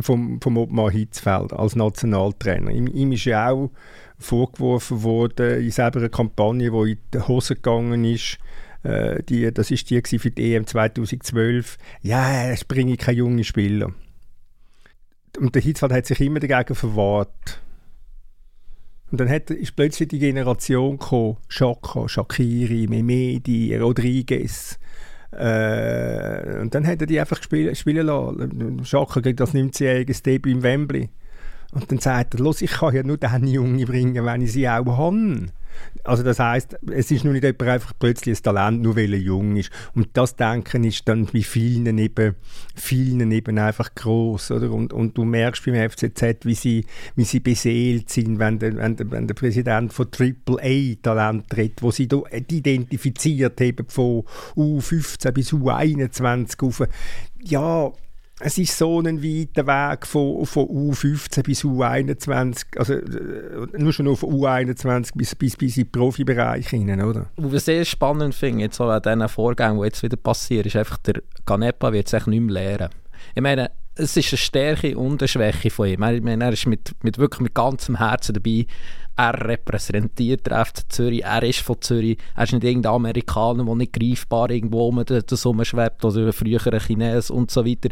vom, 0.00 0.40
vom 0.40 0.56
Ottmar 0.56 0.90
Hitzfeld 0.90 1.52
als 1.52 1.76
Nationaltrainer. 1.76 2.70
Ihm, 2.70 2.86
ihm 2.86 3.12
ist 3.12 3.24
ja 3.24 3.50
auch 3.50 3.70
vorgeworfen 4.18 5.02
worden, 5.02 5.62
in 5.62 5.70
selber 5.70 6.00
einer 6.00 6.08
Kampagne, 6.08 6.70
die 6.70 6.92
in 6.92 6.98
die 7.14 7.20
Hose 7.20 7.54
gegangen 7.54 8.04
ist, 8.04 8.38
äh, 8.82 9.22
die, 9.22 9.52
das 9.52 9.70
ist 9.70 9.90
die 9.90 10.00
für 10.00 10.30
die 10.30 10.54
EM 10.54 10.66
2012, 10.66 11.78
ja, 12.02 12.50
es 12.50 12.64
bringe 12.64 12.96
keine 12.96 13.18
jungen 13.18 13.44
Spieler. 13.44 13.92
Und 15.38 15.54
der 15.54 15.62
Hitzfeld 15.62 15.92
hat 15.92 16.06
sich 16.06 16.20
immer 16.20 16.40
dagegen 16.40 16.74
verwahrt. 16.74 17.60
Und 19.10 19.20
dann 19.20 19.28
hat, 19.28 19.50
ist 19.50 19.74
plötzlich 19.74 20.08
die 20.08 20.18
Generation 20.18 20.98
gekommen, 20.98 21.38
Schaka, 21.48 22.08
Shakiri, 22.08 22.86
Memedi, 22.88 23.74
Rodriguez. 23.76 24.78
Äh, 25.32 26.60
und 26.60 26.74
dann 26.74 26.86
hat 26.86 27.00
er 27.00 27.06
die 27.06 27.20
einfach 27.20 27.42
spielen, 27.42 27.74
spielen 27.74 28.06
lassen. 28.06 28.84
Schaka 28.84 29.20
gegen 29.20 29.36
das 29.36 29.54
19-jährige 29.54 30.12
Debüt 30.14 30.52
im 30.52 30.62
Wembley. 30.62 31.08
Und 31.72 31.90
dann 31.90 31.98
sagt 31.98 32.34
er, 32.34 32.40
los, 32.40 32.62
ich 32.62 32.70
kann 32.70 32.94
ja 32.94 33.02
nur 33.02 33.18
den 33.18 33.46
Junge 33.46 33.84
bringen, 33.84 34.24
wenn 34.24 34.42
ich 34.42 34.52
sie 34.52 34.68
auch 34.68 34.86
habe. 34.96 35.48
Also 36.04 36.22
das 36.22 36.38
heißt, 36.38 36.78
es 36.90 37.10
ist 37.10 37.24
nur 37.24 37.32
nicht 37.32 37.44
jemand 37.44 37.62
einfach 37.62 37.92
plötzlich 37.98 38.38
ein 38.38 38.42
Talent, 38.42 38.82
nur 38.82 38.96
weil 38.96 39.12
er 39.12 39.18
jung 39.18 39.56
ist. 39.56 39.70
Und 39.94 40.08
das 40.14 40.36
Denken 40.36 40.84
ist 40.84 41.06
dann 41.08 41.26
bei 41.26 41.42
vielen 41.42 41.98
eben, 41.98 42.34
vielen 42.74 43.30
eben 43.30 43.58
einfach 43.58 43.94
groß, 43.94 44.52
oder? 44.52 44.70
Und, 44.70 44.92
und 44.92 45.16
du 45.16 45.24
merkst 45.24 45.64
beim 45.66 45.90
FCZ, 45.90 46.44
wie 46.44 46.54
sie, 46.54 46.86
wie 47.14 47.24
sie 47.24 47.40
beseelt 47.40 48.10
sind, 48.10 48.38
wenn 48.38 48.58
der, 48.58 48.76
wenn 48.76 48.96
der, 48.96 49.10
wenn 49.10 49.26
der 49.26 49.34
Präsident 49.34 49.92
von 49.92 50.06
AAA 50.06 50.94
Talent 51.02 51.48
tritt, 51.48 51.82
wo 51.82 51.90
sie 51.90 52.08
identifiziert 52.48 53.60
haben 53.60 53.86
von 53.88 54.24
U15 54.56 55.30
bis 55.32 55.52
U21 55.52 56.66
auf. 56.66 56.88
Ja, 57.42 57.92
es 58.40 58.58
ist 58.58 58.76
so 58.76 59.00
ein 59.00 59.22
weiter 59.22 59.66
Weg 59.66 60.06
von, 60.06 60.46
von 60.46 60.66
U15 60.66 61.42
bis 61.42 61.64
U21, 61.64 62.78
also 62.78 62.94
äh, 62.94 63.66
nur 63.76 63.92
schon 63.92 64.08
auf 64.08 64.22
U21 64.22 65.10
bis, 65.14 65.34
bis, 65.34 65.56
bis 65.56 65.76
in 65.76 65.84
den 65.84 65.92
Profibereich 65.92 66.68
hinein, 66.68 67.02
oder? 67.02 67.26
Was 67.36 67.52
ich 67.54 67.62
sehr 67.64 67.84
spannend 67.84 68.34
finde, 68.34 68.64
jetzt 68.64 68.80
auch 68.80 68.90
an 68.90 69.02
diesen 69.02 69.28
Vorgängen, 69.28 69.78
die 69.78 69.84
jetzt 69.84 70.02
wieder 70.02 70.16
passieren, 70.16 70.66
ist 70.66 70.76
einfach, 70.76 70.98
der 70.98 71.22
Canepa 71.46 71.92
wird 71.92 72.08
sich 72.08 72.26
nicht 72.26 72.40
mehr 72.40 72.54
lehren. 72.54 72.90
Ich 73.34 73.42
meine, 73.42 73.70
es 73.98 74.16
ist 74.16 74.32
eine 74.32 74.38
Stärke 74.38 74.96
und 74.96 75.20
eine 75.20 75.28
Schwäche 75.28 75.70
von 75.70 75.88
ihm. 75.88 76.02
Ich 76.02 76.22
meine, 76.22 76.44
er 76.44 76.52
ist 76.52 76.66
mit, 76.66 76.92
mit 77.02 77.18
wirklich 77.18 77.40
mit 77.40 77.54
ganzem 77.54 77.98
Herzen 77.98 78.34
dabei. 78.34 78.66
Er 79.16 79.34
repräsentiert 79.34 80.46
den 80.46 80.64
FC 80.64 80.84
Zürich, 80.88 81.24
er 81.24 81.42
ist 81.42 81.58
von 81.58 81.80
Zürich, 81.80 82.18
er 82.36 82.44
ist 82.44 82.52
nicht 82.52 82.62
irgendein 82.62 82.92
Amerikaner, 82.92 83.64
der 83.64 83.74
nicht 83.74 83.92
greifbar 83.92 84.50
irgendwo 84.50 84.86
um 84.86 85.04
den 85.04 85.22
Sommer 85.28 85.64
schwebt 85.64 86.04
oder 86.04 86.26
ein 86.26 86.32
früherer 86.32 86.78
Chines 86.78 87.28
und 87.28 87.50
so 87.50 87.66
weiter 87.66 87.88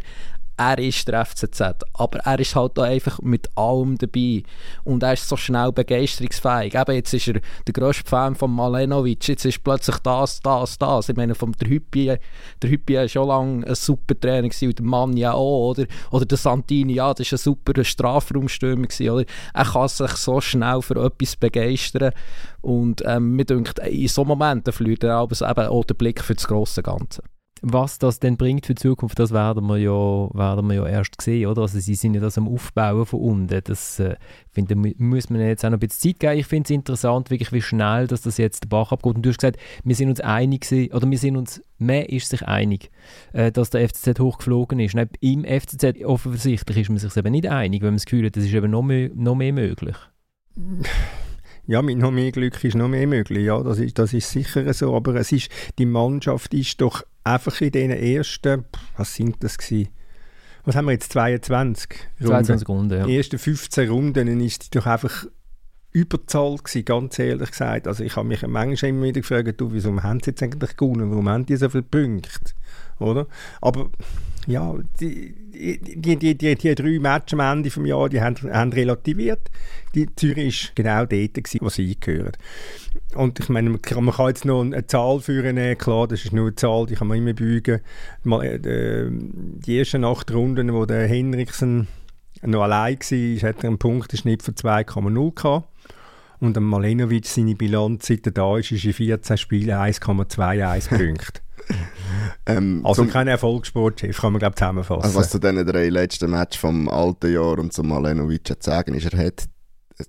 er 0.57 0.79
ist 0.79 1.07
der 1.07 1.23
FCZ, 1.23 1.61
aber 1.93 2.19
er 2.19 2.39
ist 2.39 2.55
halt 2.55 2.77
da 2.77 2.83
einfach 2.83 3.21
mit 3.21 3.47
allem 3.55 3.97
dabei 3.97 4.43
und 4.83 5.03
er 5.03 5.13
ist 5.13 5.29
so 5.29 5.37
schnell 5.37 5.71
begeisterungsfähig. 5.71 6.73
Eben, 6.73 6.95
jetzt 6.95 7.13
ist 7.13 7.27
er 7.27 7.41
der 7.67 7.73
grösste 7.73 8.09
Fan 8.09 8.35
von 8.35 8.51
Malenovic, 8.51 9.27
jetzt 9.27 9.45
ist 9.45 9.63
plötzlich 9.63 9.97
das, 9.99 10.39
das, 10.41 10.77
das. 10.79 11.09
Ich 11.09 11.15
meine, 11.15 11.35
vom 11.35 11.51
der 11.53 11.69
Hüppi, 11.69 12.07
war 12.07 13.07
schon 13.07 13.27
lange 13.27 13.67
ein 13.67 13.75
super 13.75 14.19
Trainer 14.19 14.49
und 14.63 14.79
der 14.79 14.85
Mann 14.85 15.15
ja 15.15 15.33
auch, 15.33 15.69
oder, 15.69 15.85
oder 16.11 16.25
der 16.25 16.37
Santini, 16.37 16.93
ja, 16.93 17.13
das 17.13 17.31
war 17.31 17.37
ein 17.37 17.41
super 17.41 17.83
Strafraumstürmer 17.83 18.87
oder? 19.11 19.25
Er 19.53 19.65
kann 19.65 19.87
sich 19.87 20.11
so 20.11 20.41
schnell 20.41 20.81
für 20.81 21.05
etwas 21.05 21.35
begeistern 21.35 22.13
und 22.61 23.03
ähm, 23.05 23.35
mir 23.35 23.45
denkt, 23.45 23.79
in 23.79 24.07
so 24.07 24.25
Momenten 24.25 24.73
verliert 24.73 25.03
er 25.03 25.17
aber 25.17 25.49
eben 25.49 25.67
auch 25.67 25.83
den 25.83 25.97
Blick 25.97 26.23
für 26.23 26.33
das 26.33 26.47
grosse 26.47 26.81
Ganze 26.81 27.21
was 27.61 27.99
das 27.99 28.19
denn 28.19 28.37
bringt 28.37 28.65
für 28.65 28.73
die 28.73 28.81
Zukunft, 28.81 29.19
das 29.19 29.31
werden 29.31 29.65
wir 29.67 29.77
ja, 29.77 29.91
werden 29.91 30.67
wir 30.67 30.75
ja 30.75 30.85
erst 30.87 31.21
sehen, 31.21 31.47
oder? 31.47 31.63
Also 31.63 31.79
sie 31.79 31.95
sind 31.95 32.13
ja 32.13 32.21
das 32.21 32.37
am 32.37 32.47
Aufbauen 32.47 33.05
von 33.05 33.19
unten. 33.19 33.61
Das 33.63 33.99
äh, 33.99 34.15
finde, 34.51 34.75
muss 34.75 35.29
man 35.29 35.41
jetzt 35.41 35.65
auch 35.65 35.69
noch 35.69 35.77
ein 35.77 35.79
bisschen 35.79 36.11
Zeit 36.11 36.19
geben. 36.19 36.39
Ich 36.39 36.47
finde 36.47 36.65
es 36.65 36.71
interessant, 36.71 37.29
wirklich, 37.29 37.51
wie 37.51 37.61
schnell 37.61 38.07
dass 38.07 38.21
das 38.21 38.37
jetzt 38.37 38.63
der 38.63 38.69
Bach 38.69 38.91
abgeht. 38.91 39.15
Und 39.15 39.25
du 39.25 39.29
hast 39.29 39.39
gesagt, 39.39 39.57
wir 39.83 39.95
sind 39.95 40.09
uns 40.09 40.21
einig, 40.21 40.67
oder 40.93 41.09
wir 41.09 41.17
sind 41.17 41.37
uns, 41.37 41.61
mehr 41.77 42.09
ist 42.09 42.29
sich 42.29 42.47
einig, 42.47 42.89
äh, 43.33 43.51
dass 43.51 43.69
der 43.69 43.87
FCZ 43.87 44.19
hochgeflogen 44.19 44.79
ist. 44.79 44.95
Nein, 44.95 45.09
Im 45.19 45.43
FCZ 45.43 46.03
offensichtlich 46.05 46.77
ist 46.77 46.89
man 46.89 46.97
sich 46.97 47.15
eben 47.15 47.31
nicht 47.31 47.47
einig, 47.47 47.81
wenn 47.81 47.89
man 47.89 47.95
das 47.95 48.05
Gefühl 48.05 48.25
hat, 48.25 48.35
das 48.35 48.45
ist 48.45 48.53
eben 48.53 48.71
noch 48.71 48.83
mehr, 48.83 49.09
noch 49.13 49.35
mehr 49.35 49.53
möglich. 49.53 49.95
Ja, 51.67 51.81
mit 51.81 51.97
noch 51.97 52.11
mehr 52.11 52.31
Glück 52.31 52.63
ist 52.63 52.75
noch 52.75 52.87
mehr 52.87 53.05
möglich. 53.05 53.45
Ja, 53.45 53.61
das 53.61 53.79
ist, 53.79 53.99
das 53.99 54.13
ist 54.13 54.31
sicher 54.31 54.73
so. 54.73 54.95
Aber 54.95 55.15
es 55.15 55.31
ist, 55.31 55.49
die 55.77 55.85
Mannschaft 55.85 56.53
ist 56.53 56.79
doch 56.79 57.03
einfach 57.25 57.59
in 57.59 57.71
den 57.71 57.91
ersten, 57.91 58.63
was 58.95 59.13
sind 59.13 59.43
das 59.43 59.57
gewesen? 59.57 59.89
Was 60.63 60.75
haben 60.75 60.85
wir 60.85 60.93
jetzt, 60.93 61.11
22 61.11 61.89
Runden? 62.21 62.45
22 62.45 62.69
Runden, 62.69 62.99
ja. 62.99 63.05
Die 63.05 63.17
ersten 63.17 63.37
15 63.37 63.89
Runden 63.89 64.41
ist 64.41 64.65
die 64.65 64.77
doch 64.77 64.85
einfach 64.85 65.25
Überzahl 65.91 66.57
gewesen, 66.57 66.85
ganz 66.85 67.19
ehrlich 67.19 67.51
gesagt. 67.51 67.87
Also 67.87 68.03
ich 68.03 68.15
habe 68.15 68.27
mich 68.27 68.45
manchmal 68.45 68.89
immer 68.89 69.05
wieder 69.05 69.21
gefragt, 69.21 69.59
du, 69.59 69.71
wieso 69.71 69.95
haben 70.03 70.19
sie 70.21 70.31
jetzt 70.31 70.43
eigentlich 70.43 70.77
gewonnen? 70.77 71.09
Warum 71.09 71.27
haben 71.27 71.45
die 71.45 71.55
so 71.55 71.69
viele 71.69 71.83
Punkte? 71.83 72.29
Oder? 72.99 73.27
Aber 73.61 73.89
ja, 74.47 74.75
die, 74.99 75.35
die, 75.97 76.15
die, 76.15 76.35
die, 76.37 76.55
die 76.55 76.75
drei 76.75 76.99
Matches 76.99 77.37
am 77.37 77.57
Ende 77.57 77.69
des 77.69 77.85
Jahres, 77.85 78.19
haben, 78.21 78.53
haben 78.53 78.73
relativiert. 78.73 79.51
Die 79.93 80.07
Zürich 80.15 80.67
war 80.67 80.71
genau 80.75 81.05
dort, 81.05 81.33
gewesen, 81.33 81.59
wo 81.61 81.69
sie 81.69 81.99
gehören. 81.99 82.31
Und 83.13 83.39
ich 83.39 83.49
meine, 83.49 83.69
man 83.69 83.81
kann 83.81 84.27
jetzt 84.27 84.45
noch 84.45 84.61
eine 84.61 84.87
Zahl 84.87 85.19
führen, 85.19 85.77
klar, 85.77 86.07
das 86.07 86.23
ist 86.23 86.33
nur 86.33 86.47
eine 86.47 86.55
Zahl, 86.55 86.85
die 86.85 86.95
kann 86.95 87.07
man 87.07 87.17
immer 87.17 87.33
beugen. 87.33 87.81
Mal, 88.23 88.45
äh, 88.45 89.09
die 89.11 89.79
ersten 89.79 90.05
acht 90.05 90.31
Runden, 90.31 90.73
wo 90.73 90.85
der 90.85 91.07
Henriksen 91.07 91.87
noch 92.41 92.63
allein 92.63 92.99
war, 92.99 93.49
hat 93.49 93.63
er 93.63 93.69
einen 93.69 93.79
Punktenschnitt 93.79 94.43
von 94.43 94.55
2,0 94.55 95.35
gehabt. 95.35 95.67
Und 96.39 96.57
Malenovic 96.59 97.25
seine 97.25 97.55
Bilanz, 97.55 98.07
seit 98.07 98.25
er 98.27 98.31
da 98.31 98.57
ist, 98.57 98.71
ist 98.71 98.85
in 98.85 98.93
14 98.93 99.37
Spielen 99.37 99.75
1,21 99.75 100.89
Punkte. 100.97 101.41
ähm, 102.45 102.81
also 102.83 103.03
zum, 103.03 103.11
kein 103.11 103.27
Erfolgssportchef, 103.27 104.19
kann 104.21 104.33
man 104.33 104.39
glaube 104.39 104.55
zusammenfassen. 104.55 105.03
Also 105.03 105.19
was 105.19 105.29
zu 105.29 105.39
diesen 105.39 105.65
drei 105.65 105.89
letzten 105.89 106.31
Matches 106.31 106.59
vom 106.59 106.89
alten 106.89 107.33
Jahr 107.33 107.59
und 107.59 107.73
zum 107.73 107.89
Malenovic 107.89 108.47
zu 108.47 108.55
sagen 108.59 108.93
ist, 108.93 109.13
er 109.13 109.25
hat 109.25 109.47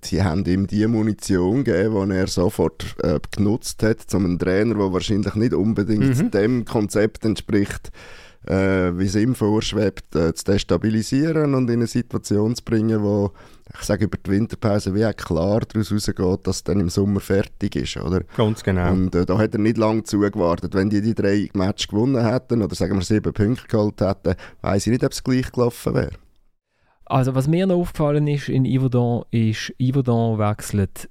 sie 0.02 0.22
haben 0.22 0.44
ihm 0.44 0.66
die 0.66 0.86
Munition 0.86 1.64
gegeben, 1.64 2.10
die 2.10 2.16
er 2.16 2.26
sofort 2.26 2.96
äh, 3.02 3.18
genutzt 3.34 3.82
hat, 3.82 4.02
zum 4.02 4.24
einen 4.24 4.38
Trainer, 4.38 4.74
der 4.74 4.92
wahrscheinlich 4.92 5.34
nicht 5.34 5.54
unbedingt 5.54 6.18
mhm. 6.18 6.30
dem 6.30 6.64
Konzept 6.64 7.24
entspricht, 7.24 7.90
äh, 8.46 8.92
wie 8.98 9.06
es 9.06 9.14
ihm 9.14 9.34
vorschwebt, 9.34 10.14
äh, 10.14 10.34
zu 10.34 10.44
destabilisieren 10.44 11.54
und 11.54 11.70
in 11.70 11.76
eine 11.76 11.86
Situation 11.86 12.54
zu 12.54 12.64
bringen, 12.64 13.02
wo 13.02 13.32
ich 13.74 13.84
sage 13.84 14.04
über 14.04 14.18
die 14.18 14.30
Winterpause 14.30 14.94
wie 14.94 15.04
auch 15.04 15.14
klar 15.14 15.60
daraus 15.60 15.90
herausgeht, 15.90 16.46
dass 16.46 16.56
es 16.56 16.64
dann 16.64 16.80
im 16.80 16.88
Sommer 16.88 17.20
fertig 17.20 17.76
ist, 17.76 17.96
oder? 17.96 18.22
Ganz 18.36 18.62
genau. 18.62 18.92
Und 18.92 19.14
äh, 19.14 19.26
da 19.26 19.38
hat 19.38 19.54
er 19.54 19.60
nicht 19.60 19.76
lange 19.76 20.04
zugewartet. 20.04 20.74
Wenn 20.74 20.90
die 20.90 21.00
die 21.00 21.14
drei 21.14 21.48
Matches 21.54 21.88
gewonnen 21.88 22.24
hätten 22.24 22.62
oder 22.62 22.74
sagen 22.74 22.96
wir 22.96 23.02
sieben 23.02 23.32
Punkte 23.32 23.68
geholt 23.68 24.00
hätten, 24.00 24.34
weiß 24.62 24.86
ich 24.86 24.92
nicht, 24.92 25.04
ob 25.04 25.12
es 25.12 25.22
gleich 25.22 25.52
gelaufen 25.52 25.94
wäre. 25.94 26.12
Also 27.04 27.34
was 27.34 27.48
mir 27.48 27.66
noch 27.66 27.76
aufgefallen 27.76 28.26
ist 28.26 28.48
in 28.48 28.66
Yverdon, 28.66 29.24
ist, 29.30 29.72
Yverdon 29.80 30.38
wechselt 30.38 31.08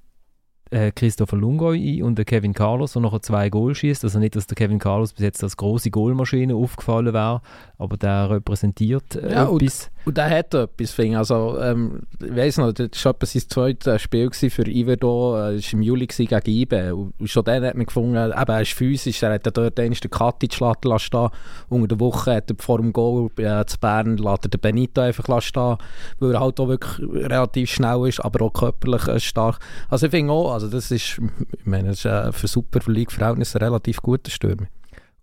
äh, 0.70 0.92
Christopher 0.92 1.38
Lungoy 1.38 2.00
ein 2.00 2.04
und 2.04 2.18
der 2.18 2.26
Kevin 2.26 2.54
Carlos, 2.54 2.94
der 2.94 3.02
noch 3.02 3.18
zwei 3.20 3.50
Goal 3.50 3.74
schießt. 3.74 4.04
Also 4.04 4.20
nicht, 4.20 4.36
dass 4.36 4.48
der 4.48 4.56
Kevin 4.56 4.80
Carlos 4.80 5.14
bis 5.14 5.24
jetzt 5.24 5.44
als 5.44 5.58
große 5.58 5.90
Goalmaschine 5.90 6.56
aufgefallen 6.56 7.14
wäre, 7.14 7.42
aber 7.78 7.98
der 7.98 8.30
repräsentiert 8.30 9.16
äh, 9.16 9.34
ja, 9.34 9.52
etwas. 9.52 9.90
Und, 10.08 10.18
der 10.18 10.30
hat 10.30 10.54
etwas, 10.54 10.92
finde. 10.92 11.18
Also, 11.18 11.60
ähm, 11.60 12.04
ich 12.24 12.34
weiss 12.34 12.58
noch, 12.58 12.72
das 12.72 13.04
war 13.04 13.16
sein 13.22 13.42
zweites 13.50 14.02
Spiel 14.02 14.32
für 14.32 14.66
Iverdo, 14.66 15.38
äh, 15.38 15.56
das 15.56 15.66
war 15.66 15.74
im 15.74 15.82
Juli 15.82 16.08
gegen 16.08 16.42
IBE. 16.46 16.96
Und 16.96 17.14
schon 17.26 17.44
dann 17.44 17.66
hat 17.66 17.76
man 17.76 17.86
gefunden, 17.86 18.16
eben, 18.16 18.32
er 18.32 18.62
ist 18.62 18.72
physisch, 18.72 19.22
er 19.22 19.34
hat 19.34 19.58
dort 19.58 19.78
den 19.78 19.94
Katic 19.94 20.54
stehen 20.54 21.30
Unter 21.68 21.88
der 21.88 22.00
Woche 22.00 22.36
hat 22.36 22.50
er 22.50 22.56
vor 22.58 22.78
dem 22.78 22.94
Goal 22.94 23.30
äh, 23.38 23.66
zu 23.66 23.78
Bern 23.80 24.18
er 24.18 24.38
den 24.38 24.62
Benito 24.62 25.02
einfach 25.02 25.42
stehen, 25.42 25.76
weil 26.20 26.34
er 26.34 26.40
halt 26.40 26.60
auch 26.62 26.70
wirklich 26.70 27.00
relativ 27.30 27.70
schnell 27.70 28.08
ist, 28.08 28.24
aber 28.24 28.46
auch 28.46 28.54
körperlich 28.54 29.08
äh, 29.10 29.20
stark. 29.20 29.60
Also 29.90 30.06
ich 30.06 30.12
finde 30.12 30.32
auch, 30.32 30.54
also 30.54 30.70
das 30.70 30.90
ist, 30.90 31.20
ich 31.60 31.66
meine, 31.66 31.90
das 31.90 32.00
ist 32.00 32.06
äh, 32.06 32.32
für 32.32 32.48
Super 32.48 32.80
League-Verhältnisse 32.90 33.60
relativ 33.60 34.02
guter 34.02 34.32
Stürmer. 34.32 34.68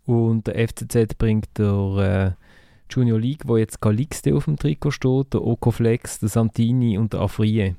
Und 0.04 0.46
der 0.46 0.68
FCZ 0.68 1.16
bringt 1.16 1.48
der 1.56 2.36
äh, 2.36 2.43
Junior 2.90 3.18
League, 3.18 3.42
wo 3.46 3.56
jetzt 3.56 3.80
Calixte 3.80 4.34
auf 4.34 4.44
dem 4.44 4.56
Trikot 4.56 4.92
steht, 4.92 5.34
der 5.34 5.42
Okoflex, 5.44 6.20
der 6.20 6.28
Santini 6.28 6.98
und 6.98 7.12
der 7.12 7.20
Afrie. 7.20 7.74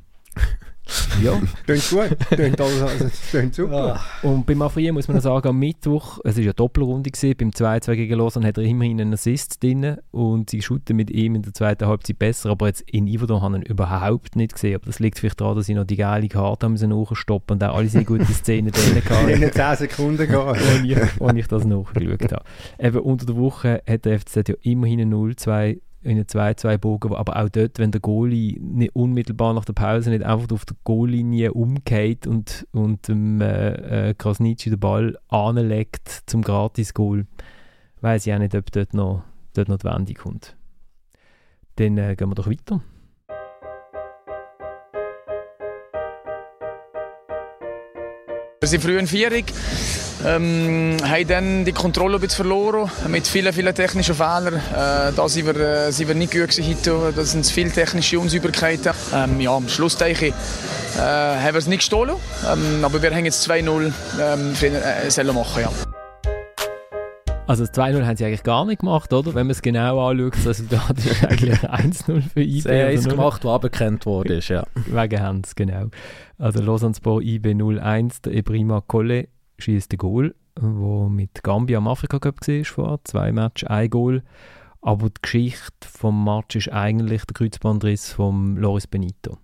Ja. 1.22 1.42
Klingt 1.66 1.90
gut. 1.90 2.18
Klingt, 2.30 2.62
alles, 2.62 2.82
also, 2.82 3.50
super. 3.52 3.96
Ah. 3.96 4.28
Und 4.28 4.46
beim 4.46 4.62
Afrien 4.62 4.94
muss 4.94 5.08
man 5.08 5.20
sagen, 5.20 5.48
am 5.48 5.58
Mittwoch, 5.58 6.20
es 6.24 6.36
war 6.36 6.44
eine 6.44 6.54
Doppelrunde, 6.54 7.10
gewesen, 7.10 7.36
beim 7.38 7.50
2-2 7.50 7.96
gegen 7.96 8.16
Lausanne 8.16 8.48
hat 8.48 8.58
er 8.58 8.64
immerhin 8.64 9.02
einen 9.02 9.14
Assist 9.14 9.64
drin 9.64 9.98
und 10.12 10.50
sie 10.50 10.62
shooten 10.62 10.96
mit 10.96 11.10
ihm 11.10 11.36
in 11.36 11.42
der 11.42 11.54
zweiten 11.54 11.88
Halbzeit 11.88 12.20
besser, 12.20 12.52
aber 12.52 12.68
jetzt 12.68 12.82
in 12.82 13.08
Iverdon 13.08 13.42
haben 13.42 13.56
ihn 13.56 13.62
überhaupt 13.64 14.36
nicht 14.36 14.54
gesehen. 14.54 14.76
Aber 14.76 14.86
das 14.86 15.00
liegt 15.00 15.20
vielleicht 15.20 15.42
daran, 15.42 15.56
dass 15.56 15.66
sie 15.66 15.74
noch 15.74 15.86
die 15.86 15.96
geile 15.96 16.28
Karte 16.28 16.66
haben 16.66 16.76
nachstoppen 16.76 17.56
und 17.56 17.64
auch 17.64 17.76
alle 17.76 17.90
sehr 17.90 18.04
gute 18.04 18.26
Szenen 18.26 18.72
drin 18.72 19.02
hatten. 19.10 19.30
In 19.30 19.52
10 19.52 19.76
Sekunden 19.78 20.28
gehen. 20.28 20.36
Als 20.36 20.60
ich, 20.84 21.38
ich 21.38 21.48
das 21.48 21.66
nachgeschaut 21.66 22.32
habe. 22.32 22.44
Eben 22.80 23.00
unter 23.00 23.26
der 23.26 23.36
Woche 23.38 23.82
hat 23.88 24.06
der 24.06 24.20
FCZ 24.20 24.50
ja 24.50 24.56
immerhin 24.62 25.14
0-2 25.14 25.80
in 26.06 26.12
einen 26.12 26.26
2-2-Bogen, 26.26 27.16
aber 27.16 27.36
auch 27.38 27.50
dort, 27.50 27.80
wenn 27.80 27.92
der 27.92 28.00
Goalie 28.00 28.60
nicht 28.60 28.96
unmittelbar 28.96 29.56
nach 29.56 29.66
der 29.66 29.74
Pause 29.74 30.12
nicht 30.12 30.24
einfach 30.24 30.52
auf 30.52 30.64
der 30.64 30.78
Goallinie 30.84 31.54
umgeht 31.54 32.28
und, 32.28 32.68
und 32.74 33.08
dem 33.08 33.42
äh, 33.42 34.10
äh, 34.10 34.14
Krasnitschi 34.14 34.70
den 34.70 34.80
Ball 34.80 35.18
anlegt 35.30 36.24
zum 36.28 36.44
Gratis-Goal, 36.44 37.26
weiß 38.02 38.28
ich 38.28 38.34
auch 38.34 38.38
nicht, 38.38 38.54
ob 38.54 38.72
dort 38.72 38.94
noch, 38.94 39.24
dort 39.56 39.68
noch 39.68 39.78
die 39.78 39.86
Wende 39.86 40.14
kommt. 40.14 40.56
Dann 41.78 41.98
äh, 41.98 42.16
gehen 42.16 42.30
wir 42.30 42.36
doch 42.36 42.50
weiter. 42.50 42.82
Wir 48.62 48.70
sind 48.70 48.84
früh 48.84 48.98
in 49.00 49.08
Vierung. 49.08 49.44
Ähm, 50.24 50.98
haben 51.04 51.28
dann 51.28 51.66
die 51.66 51.72
Kontrolle 51.72 52.16
ein 52.16 52.22
bisschen 52.22 52.46
verloren 52.46 52.90
mit 53.10 53.28
vielen, 53.28 53.52
vielen 53.54 53.76
technischen 53.76 54.16
Fehlern. 54.16 54.56
Äh, 54.56 55.12
da 55.16 55.28
sind 55.28 55.46
wir, 55.46 55.56
äh, 55.56 55.92
sind 55.92 56.08
wir 56.08 56.16
nicht 56.16 56.32
gut 56.32 56.58
heute. 56.58 57.14
Das 57.16 57.32
sind 57.32 57.46
viele 57.46 57.72
technische 57.72 58.20
Unsauberkeiten. 58.20 58.94
Ähm, 59.14 59.42
ja, 59.42 59.56
am 59.56 59.68
Schluss 59.68 59.98
denke 59.98 60.28
ich, 60.28 60.34
äh, 60.98 61.00
haben 61.00 61.54
wir 61.54 61.56
es 61.56 61.68
nicht 61.68 61.80
gestohlen. 61.80 62.16
Ähm, 62.52 62.84
aber 62.84 63.02
wir 63.02 63.14
haben 63.14 63.26
jetzt 63.26 63.50
2-0 63.50 63.92
ähm, 64.22 64.54
äh, 64.62 65.34
machen. 65.34 65.62
Ja. 65.62 65.72
Also 67.48 67.64
das 67.64 67.76
2-0 67.76 68.06
haben 68.06 68.18
sie 68.18 68.26
eigentlich 68.26 68.44
gar 68.44 68.66
nicht 68.66 68.80
gemacht, 68.80 69.14
oder? 69.14 69.36
Wenn 69.36 69.46
man 69.46 69.52
es 69.52 69.62
genau 69.62 70.08
anschaut, 70.08 70.34
das 70.36 70.48
Resultat 70.48 70.98
ist 70.98 71.24
eigentlich 71.24 71.60
1-0 71.60 72.22
für 72.34 72.42
IB. 72.42 72.62
Sie 72.62 72.70
haben 72.70 72.96
es 72.96 73.08
gemacht, 73.08 73.46
was 73.46 73.54
aberkannt 73.54 74.06
wurde, 74.08 74.40
ja. 74.48 74.64
Wegen 74.88 75.22
Hans, 75.22 75.56
genau. 75.56 75.90
Also 76.40 76.62
Lausanne-Sport 76.62 77.24
IB 77.24 77.52
0-1, 77.52 78.24
der 78.24 78.34
Ebrima 78.34 78.82
Kolle 78.82 79.28
schießt 79.58 79.94
ein 79.94 79.98
Goal, 79.98 80.36
wo 80.60 81.10
mit 81.10 81.44
Gambia 81.44 81.78
am 81.78 81.88
Afrika 81.88 82.20
Cup 82.20 82.48
war 82.48 82.66
vor 82.66 83.00
zwei 83.04 83.32
Matches, 83.32 83.70
ein 83.70 83.90
Goal. 83.90 84.24
Aber 84.82 85.10
die 85.10 85.22
Geschichte 85.22 85.72
vom 85.82 86.24
Match 86.24 86.56
ist 86.56 86.72
eigentlich 86.72 87.26
der 87.26 87.34
Kreuzbandriss 87.34 88.14
von 88.14 88.56
Loris 88.58 88.86
Benito. 88.86 89.40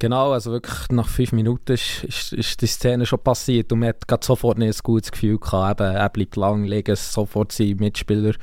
Genau, 0.00 0.30
also 0.30 0.52
wirklich 0.52 0.90
nach 0.90 1.08
fünf 1.08 1.32
Minuten 1.32 1.72
ist, 1.72 2.04
ist, 2.04 2.32
ist 2.32 2.62
die 2.62 2.66
Szene 2.68 3.04
schon 3.04 3.18
passiert 3.18 3.72
und 3.72 3.80
man 3.80 3.88
hat 3.88 4.24
sofort 4.24 4.56
nicht 4.56 4.78
ein 4.78 4.80
gutes 4.84 5.10
Gefühl 5.10 5.38
gehabt. 5.38 5.80
Eben, 5.80 5.96
er 5.96 6.08
bleibt 6.08 6.36
lang 6.36 6.62
liegen, 6.64 6.94
sofort 6.94 7.50
seine 7.50 7.74
Mitspieler 7.74 8.34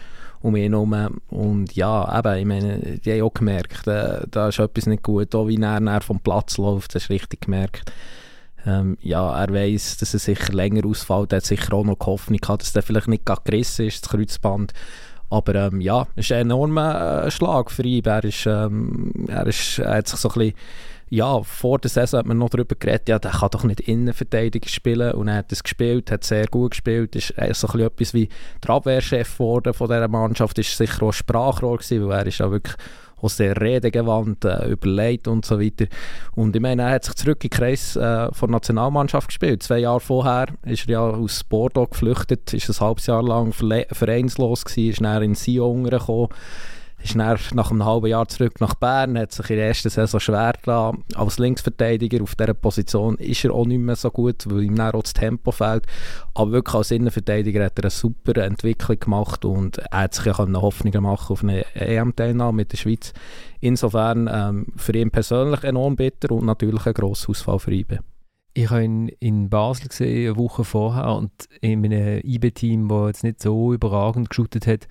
um 0.42 0.58
ihn 0.58 0.74
herum. 0.74 1.22
Und 1.30 1.74
ja, 1.74 2.20
eben, 2.20 2.38
ich 2.40 2.46
meine, 2.46 3.00
die 3.00 3.14
haben 3.14 3.22
auch 3.22 3.34
gemerkt, 3.34 3.88
äh, 3.88 4.28
da 4.30 4.50
ist 4.50 4.60
etwas 4.60 4.86
nicht 4.86 5.04
gut. 5.04 5.34
Auch 5.34 5.48
wie 5.48 5.56
er, 5.56 5.82
er 5.82 6.02
vom 6.02 6.20
Platz 6.20 6.58
läuft, 6.58 6.94
das 6.94 7.04
ist 7.04 7.10
richtig 7.10 7.42
gemerkt. 7.42 7.90
Ähm, 8.66 8.98
ja, 9.02 9.44
er 9.44 9.54
weiß, 9.54 9.98
dass 9.98 10.14
er 10.14 10.20
sicher 10.20 10.54
länger 10.54 10.86
ausfällt. 10.86 11.34
Er 11.34 11.38
hat 11.38 11.46
sicher 11.46 11.74
auch 11.74 11.84
noch 11.84 12.00
die 12.00 12.06
Hoffnung 12.06 12.40
gehabt, 12.40 12.64
dass 12.64 12.76
er 12.76 12.82
vielleicht 12.82 13.08
nicht 13.08 13.26
gerade 13.26 13.42
gerissen 13.44 13.86
ist, 13.86 14.04
das 14.04 14.12
Kreuzband. 14.12 14.74
Aber 15.30 15.56
ähm, 15.56 15.82
ja, 15.82 16.08
es 16.16 16.26
ist 16.26 16.32
ein 16.32 16.42
enormer 16.42 17.26
äh, 17.26 17.32
Schlag 17.32 17.72
für 17.72 17.84
ihn. 17.84 18.06
Er, 18.06 18.24
ist, 18.24 18.46
ähm, 18.46 19.12
er, 19.28 19.46
ist, 19.48 19.80
er 19.80 19.98
hat 19.98 20.08
sich 20.08 20.20
so 20.20 20.30
ein 20.30 20.34
bisschen 20.34 20.56
ja, 21.10 21.44
vor 21.44 21.80
der 21.80 21.90
Saison 21.90 22.20
hat 22.20 22.26
man 22.26 22.40
noch 22.40 22.50
darüber 22.50 22.76
geredet, 22.76 23.10
ja, 23.10 23.20
der 23.20 23.32
kann 23.32 23.50
doch 23.52 23.64
nicht 23.64 23.82
Innenverteidiger 23.82 24.68
spielen 24.68 25.14
und 25.14 25.28
er 25.28 25.36
hat 25.38 25.52
es 25.52 25.62
gespielt, 25.62 26.10
hat 26.10 26.24
sehr 26.24 26.48
gut 26.48 26.72
gespielt, 26.72 27.16
ist 27.16 27.38
äh, 27.38 27.54
so 27.54 27.68
ein 27.68 27.74
bisschen 27.74 27.88
etwas 27.88 28.14
wie 28.14 28.30
der 28.64 28.70
Abwehrchef 28.72 29.38
geworden 29.38 29.74
von 29.74 29.88
dieser 29.88 30.08
Mannschaft, 30.08 30.58
ist 30.58 30.76
sicher 30.76 31.04
auch 31.04 31.10
ein 31.10 31.14
Sprachrohr 31.14 31.78
gewesen, 31.78 32.08
weil 32.08 32.20
er 32.20 32.28
ist 32.28 32.40
ja 32.40 32.50
wirklich 32.50 32.76
auch 33.22 33.30
sehr 33.30 33.60
redegewandt, 33.60 34.46
äh, 34.46 34.70
überlegt 34.70 35.28
und 35.28 35.46
so 35.46 35.60
weiter. 35.60 35.86
Und 36.36 36.56
ich 36.56 36.62
meine, 36.62 36.84
er 36.84 36.92
hat 36.92 37.06
sich 37.06 37.16
zurück 37.16 37.44
in 37.44 37.50
den 37.50 37.58
Kreis 37.58 37.96
äh, 37.96 38.32
von 38.32 38.50
der 38.50 38.58
Nationalmannschaft 38.58 39.28
gespielt. 39.28 39.64
Zwei 39.64 39.80
Jahre 39.80 40.00
vorher 40.00 40.48
ist 40.64 40.88
er 40.88 40.92
ja 40.92 41.02
aus 41.02 41.44
Bordeaux 41.44 41.88
geflüchtet, 41.88 42.54
ist 42.54 42.70
ein 42.70 42.86
halbes 42.86 43.08
Jahr 43.08 43.24
lang 43.24 43.54
vereinslos 43.54 44.66
gewesen, 44.66 44.90
ist 44.90 45.02
dann 45.02 45.24
in 45.24 45.36
Sion 45.36 45.86
gekommen 45.86 46.30
ist 47.06 47.16
nach 47.16 47.72
einem 47.72 47.86
halben 47.86 48.08
Jahr 48.08 48.28
zurück 48.28 48.60
nach 48.60 48.76
Bern, 48.76 49.18
hat 49.18 49.32
sich 49.32 49.50
in 49.50 49.58
der 49.58 49.68
ersten 49.68 49.90
Saison 49.90 50.20
schwer 50.20 50.54
getan. 50.54 51.04
Als 51.16 51.38
Linksverteidiger 51.38 52.24
auf 52.24 52.36
dieser 52.36 52.54
Position 52.54 53.16
ist 53.18 53.46
er 53.46 53.54
auch 53.54 53.66
nicht 53.66 53.80
mehr 53.80 53.96
so 53.96 54.10
gut, 54.12 54.46
weil 54.50 54.64
ihm 54.64 54.80
auch 54.80 55.02
das 55.02 55.14
Tempo 55.14 55.52
fehlt. 55.52 55.86
Aber 56.34 56.52
wirklich 56.52 56.76
als 56.76 56.92
Innenverteidiger 56.92 57.66
hat 57.66 57.78
er 57.80 57.86
eine 57.86 57.90
super 57.92 58.42
Entwicklung 58.44 59.00
gemacht 59.00 59.46
und 59.46 59.78
er 59.78 60.02
hat 60.02 60.14
sich 60.16 60.26
ja 60.26 60.38
Hoffnungen 60.38 61.04
machen 61.04 61.34
auf 61.34 61.44
eine 61.44 61.66
EM-Teilnahme 61.76 62.56
mit 62.56 62.72
der 62.72 62.78
Schweiz. 62.78 63.14
Insofern 63.60 64.30
ähm, 64.32 64.68
für 64.76 64.96
ihn 64.96 65.12
persönlich 65.12 65.64
enorm 65.64 65.96
bitter 65.96 66.32
und 66.32 66.46
natürlich 66.46 66.86
ein 66.86 66.94
grosser 66.94 67.30
Ausfall 67.30 67.60
für 67.60 67.72
IBE. 67.72 68.00
Ich 68.54 68.70
habe 68.70 68.84
ihn 68.84 69.10
in 69.20 69.50
Basel 69.50 69.90
gesehen, 69.90 70.30
eine 70.30 70.38
Woche 70.38 70.64
vorher, 70.64 71.14
und 71.16 71.32
in 71.60 71.86
einem 71.86 72.22
IB-Team, 72.24 72.88
das 72.88 73.08
jetzt 73.08 73.24
nicht 73.24 73.42
so 73.42 73.74
überragend 73.74 74.30
geschootet 74.30 74.66
hat, 74.66 74.88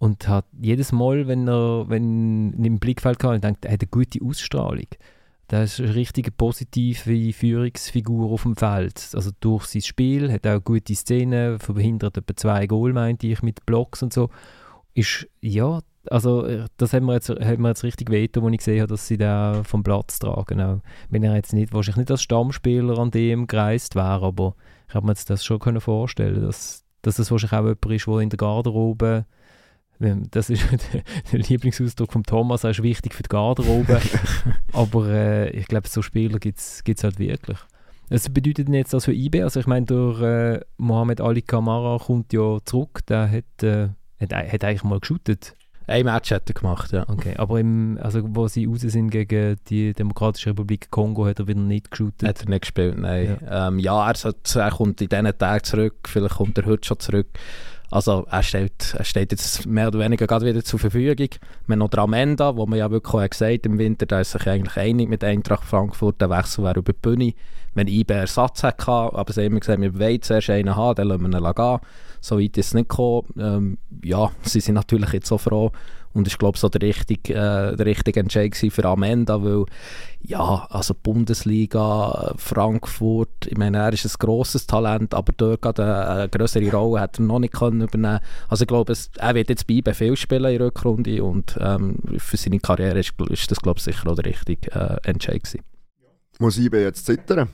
und 0.00 0.26
hat 0.28 0.46
jedes 0.58 0.92
Mal, 0.92 1.28
wenn 1.28 1.46
er 1.46 1.84
wenn 1.88 2.54
im 2.54 2.78
Blickfeld 2.78 3.18
kam, 3.18 3.38
dachte, 3.38 3.68
er 3.68 3.74
hat 3.74 3.82
eine 3.82 3.90
gute 3.90 4.24
Ausstrahlung. 4.24 4.86
Er 5.48 5.64
ist 5.64 5.78
eine 5.78 5.94
richtige 5.94 6.30
positive 6.30 7.32
Führungsfigur 7.34 8.30
auf 8.30 8.44
dem 8.44 8.56
Feld. 8.56 9.10
Also 9.12 9.30
durch 9.40 9.66
sein 9.66 9.82
Spiel, 9.82 10.32
hat 10.32 10.46
auch 10.46 10.64
gute 10.64 10.94
Szenen, 10.94 11.58
verhindert 11.58 12.16
etwa 12.16 12.34
zwei 12.34 12.66
Goal, 12.66 12.94
meinte 12.94 13.26
ich, 13.26 13.42
mit 13.42 13.66
Blocks 13.66 14.02
und 14.02 14.14
so. 14.14 14.30
Ist, 14.94 15.28
ja, 15.42 15.80
also 16.08 16.48
das 16.78 16.94
hat 16.94 17.02
mir 17.02 17.14
jetzt, 17.14 17.28
hat 17.28 17.58
mir 17.58 17.68
jetzt 17.68 17.84
richtig 17.84 18.10
wehgetan, 18.10 18.44
als 18.44 18.52
ich 18.52 18.58
gesehen 18.58 18.80
habe, 18.80 18.88
dass 18.88 19.06
sie 19.06 19.18
da 19.18 19.62
vom 19.64 19.82
Platz 19.82 20.18
tragen. 20.18 20.62
Auch 20.62 20.78
wenn 21.10 21.24
er 21.24 21.34
jetzt 21.34 21.52
nicht, 21.52 21.74
wahrscheinlich 21.74 21.98
nicht 21.98 22.10
als 22.10 22.22
Stammspieler 22.22 22.98
an 22.98 23.10
dem 23.10 23.46
gereist 23.46 23.96
wäre, 23.96 24.24
aber 24.24 24.54
ich 24.88 24.94
habe 24.94 25.04
mir 25.04 25.12
jetzt 25.12 25.28
das 25.28 25.44
schon 25.44 25.58
können 25.58 25.82
vorstellen, 25.82 26.40
dass, 26.40 26.86
dass 27.02 27.16
das 27.16 27.30
wahrscheinlich 27.30 27.52
auch 27.52 27.64
jemand 27.64 27.86
ist, 27.86 28.06
der 28.06 28.18
in 28.20 28.30
der 28.30 28.38
Garderobe 28.38 29.26
das 30.00 30.50
ist 30.50 30.64
der 31.32 31.38
Lieblingsausdruck 31.38 32.12
von 32.12 32.22
Thomas, 32.22 32.64
er 32.64 32.70
ist 32.70 32.82
wichtig 32.82 33.14
für 33.14 33.22
die 33.22 33.28
Garderobe. 33.28 34.00
aber 34.72 35.06
äh, 35.08 35.50
ich 35.50 35.66
glaube, 35.66 35.88
so 35.88 36.02
Spieler 36.02 36.38
gibt 36.38 36.58
es 36.58 37.04
halt 37.04 37.18
wirklich. 37.18 37.58
Was 38.08 38.28
bedeutet 38.28 38.66
denn 38.66 38.74
jetzt 38.74 38.92
das 38.92 39.04
für 39.04 39.12
IB? 39.12 39.42
Also 39.42 39.60
ich 39.60 39.66
meine, 39.66 39.86
durch 39.86 40.20
äh, 40.20 40.60
Mohamed 40.78 41.20
Ali 41.20 41.42
Kamara 41.42 41.98
kommt 41.98 42.32
ja 42.32 42.58
zurück, 42.64 43.00
der 43.06 43.30
hat, 43.30 43.62
äh, 43.62 43.88
hat, 44.20 44.32
hat 44.32 44.64
eigentlich 44.64 44.84
mal 44.84 44.98
geshootet. 44.98 45.54
Ein 45.86 46.04
Match 46.04 46.30
hat 46.30 46.48
er 46.48 46.54
gemacht, 46.54 46.92
ja. 46.92 47.08
Okay, 47.08 47.34
aber 47.36 47.58
im, 47.58 47.98
also, 48.00 48.20
wo 48.22 48.46
sie 48.46 48.66
raus 48.66 48.80
sind 48.80 49.10
gegen 49.10 49.56
die 49.68 49.92
Demokratische 49.92 50.50
Republik 50.50 50.88
Kongo, 50.90 51.26
hat 51.26 51.40
er 51.40 51.48
wieder 51.48 51.60
nicht 51.60 51.90
geshootet? 51.90 52.28
Hat 52.28 52.42
er 52.42 52.48
nicht 52.48 52.62
gespielt, 52.62 52.98
nein. 52.98 53.38
Ja, 53.44 53.68
ähm, 53.68 53.78
ja 53.80 54.10
er, 54.10 54.34
er 54.54 54.70
kommt 54.70 55.00
in 55.00 55.08
diesen 55.08 55.38
Tagen 55.38 55.64
zurück, 55.64 55.96
vielleicht 56.06 56.36
kommt 56.36 56.58
er 56.58 56.66
heute 56.66 56.86
schon 56.86 57.00
zurück. 57.00 57.26
Also 57.90 58.24
er 58.30 58.42
steht, 58.44 58.94
er 58.96 59.04
steht 59.04 59.32
jetzt 59.32 59.66
mehr 59.66 59.88
oder 59.88 59.98
weniger 59.98 60.26
gerade 60.26 60.46
wieder 60.46 60.62
zur 60.62 60.78
Verfügung. 60.78 61.28
Wir 61.66 61.72
haben 61.72 61.78
noch 61.80 61.88
Dramenda, 61.88 62.56
wo 62.56 62.64
man 62.66 62.78
ja 62.78 62.90
wirklich 62.90 63.12
auch 63.12 63.28
gesagt 63.28 63.66
im 63.66 63.78
Winter, 63.78 64.06
da 64.06 64.20
ist 64.20 64.30
sich 64.30 64.46
eigentlich 64.46 64.76
einig 64.76 65.08
mit 65.08 65.24
Eintracht 65.24 65.64
Frankfurt, 65.64 66.20
der 66.20 66.30
Wechsel 66.30 66.64
wäre 66.64 66.78
über 66.78 66.92
die 66.92 66.98
Bühne. 67.02 67.34
Wenn 67.74 67.88
IB 67.88 68.12
Ersatz 68.12 68.62
hatte, 68.62 68.90
aber 68.90 69.32
sie 69.32 69.40
haben 69.40 69.52
immer 69.52 69.60
gesagt, 69.60 69.80
wir 69.80 69.98
wollen 69.98 70.22
zuerst 70.22 70.50
einen 70.50 70.76
haben, 70.76 70.94
dann 70.96 71.08
lassen 71.08 71.32
wir 71.32 71.38
ihn 71.38 71.54
gehen. 71.54 71.78
So 72.20 72.38
weit 72.38 72.58
ist 72.58 72.66
es 72.66 72.74
nicht 72.74 72.88
gekommen. 72.88 73.28
Ähm, 73.38 73.78
ja, 74.04 74.30
sie 74.42 74.60
sind 74.60 74.74
natürlich 74.74 75.12
jetzt 75.12 75.28
so 75.28 75.38
froh, 75.38 75.72
und 76.12 76.26
ich 76.26 76.38
glaube 76.38 76.58
so 76.58 76.68
der 76.68 76.82
richtige, 76.82 77.34
äh, 77.34 77.76
der 77.76 77.86
richtige 77.86 78.20
Entscheid 78.20 78.56
für 78.56 78.84
Amenda, 78.84 79.42
weil 79.42 79.64
ja, 80.22 80.66
also 80.68 80.94
Bundesliga, 80.94 82.34
Frankfurt, 82.36 83.46
ich 83.46 83.56
meine, 83.56 83.78
er 83.78 83.92
ist 83.92 84.04
ein 84.04 84.12
grosses 84.18 84.66
Talent, 84.66 85.14
aber 85.14 85.32
dort 85.36 85.62
gerade 85.62 85.84
eine, 85.84 86.08
eine 86.08 86.28
größere 86.28 86.70
Rolle 86.70 87.00
hat 87.00 87.18
er 87.18 87.22
noch 87.22 87.38
nicht 87.38 87.54
können 87.54 87.82
übernehmen 87.82 88.20
Also 88.48 88.62
ich 88.62 88.68
glaube, 88.68 88.92
es, 88.92 89.10
er 89.18 89.34
wird 89.34 89.50
jetzt 89.50 89.66
bei 89.66 89.94
viel 89.94 90.16
spielen 90.16 90.44
in 90.46 90.58
der 90.58 90.66
Rückrunde 90.66 91.22
und 91.22 91.56
ähm, 91.60 91.98
für 92.18 92.36
seine 92.36 92.58
Karriere 92.58 92.98
ist, 92.98 93.12
ist 93.30 93.50
das 93.50 93.60
glaube 93.60 93.78
ich 93.78 93.84
sicher 93.84 94.10
auch 94.10 94.16
der 94.16 94.26
richtige 94.26 94.70
äh, 94.72 95.08
Entscheid. 95.08 95.40
Muss 96.38 96.58
IB 96.58 96.82
jetzt 96.82 97.06
zittern? 97.06 97.50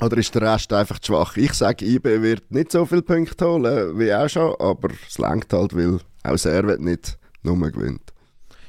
Oder 0.00 0.18
ist 0.18 0.34
der 0.34 0.42
Rest 0.42 0.72
einfach 0.72 0.98
zu 0.98 1.12
schwach? 1.12 1.36
Ich 1.36 1.54
sage, 1.54 1.84
IB 1.84 2.22
wird 2.22 2.50
nicht 2.50 2.70
so 2.70 2.84
viele 2.84 3.02
Punkte 3.02 3.46
holen 3.46 3.98
wie 3.98 4.12
auch 4.12 4.28
schon, 4.28 4.54
aber 4.58 4.90
es 5.08 5.18
lenkt 5.18 5.52
halt, 5.52 5.74
weil 5.74 5.98
auch 6.22 6.36
Servet 6.36 6.80
nicht 6.80 7.18
nur 7.46 7.70
gewinnt. 7.70 8.12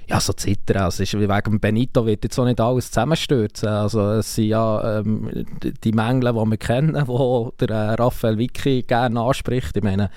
Ja, 0.09 0.21
so 0.21 0.31
zittern. 0.31 0.83
Also 0.83 1.03
ist, 1.03 1.13
wegen 1.13 1.59
Benito 1.59 2.05
wird 2.05 2.23
jetzt 2.23 2.39
auch 2.39 2.45
nicht 2.45 2.61
alles 2.61 2.91
zusammenstürzen. 2.91 3.67
Also 3.67 4.11
es 4.11 4.35
sind 4.35 4.45
ja 4.45 4.99
ähm, 4.99 5.45
die 5.83 5.91
Mängel, 5.91 6.31
die 6.31 6.49
wir 6.49 6.57
kennen, 6.57 6.93
die 7.61 7.67
der 7.67 7.75
äh, 7.75 7.93
Raphael 7.95 8.37
Vicky 8.37 8.83
gerne 8.83 9.19
anspricht. 9.19 9.75
Ich 9.75 9.83
meine, 9.83 10.09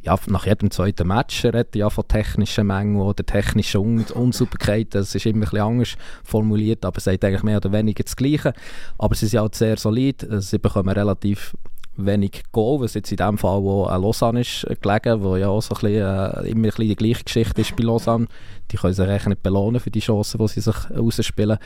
ja, 0.00 0.18
nach 0.28 0.46
jedem 0.46 0.70
zweiten 0.70 1.08
Match 1.08 1.44
redet 1.44 1.76
ja 1.76 1.90
von 1.90 2.08
technischen 2.08 2.66
Mängeln 2.66 3.02
oder 3.02 3.24
technischen 3.24 3.80
Un 3.80 4.04
Unsauberkeiten. 4.14 5.00
Das 5.00 5.14
ist 5.14 5.26
immer 5.26 5.38
ein 5.38 5.40
bisschen 5.40 5.60
anders 5.60 5.96
formuliert, 6.22 6.84
aber 6.86 6.96
es 6.96 7.04
sagt 7.04 7.24
eigentlich 7.24 7.42
mehr 7.42 7.58
oder 7.58 7.72
weniger 7.72 8.02
das 8.02 8.16
Gleiche. 8.16 8.54
Aber 8.96 9.14
sie 9.14 9.26
sind 9.26 9.40
halt 9.40 9.54
sehr 9.54 9.76
solid. 9.76 10.26
Sie 10.38 10.58
bekommen 10.58 10.90
relativ 10.90 11.54
wenig 11.96 12.42
Goal, 12.52 12.80
was 12.80 12.94
jetzt 12.94 13.10
in 13.10 13.16
dem 13.16 13.38
Fall 13.38 13.62
wo 13.62 13.84
an 13.84 14.02
Lausanne 14.02 14.40
ist 14.40 14.64
äh, 14.64 14.74
gelegen, 14.74 15.22
wo 15.22 15.36
ja 15.36 15.48
auch 15.48 15.60
so 15.60 15.74
ein 15.74 15.80
bisschen, 15.80 16.46
äh, 16.46 16.48
immer 16.48 16.68
ein 16.68 16.88
die 16.88 16.96
gleiche 16.96 17.24
Geschichte 17.24 17.60
ist 17.60 17.76
bei 17.76 17.84
Lausanne. 17.84 18.26
Die 18.70 18.76
können 18.76 18.94
sich 18.94 19.06
eigentlich 19.06 19.26
nicht 19.26 19.42
belohnen 19.42 19.80
für 19.80 19.90
die 19.90 20.00
Chancen, 20.00 20.38
die 20.38 20.48
sie 20.48 20.60
sich 20.60 20.76
rausspielen. 20.90 21.58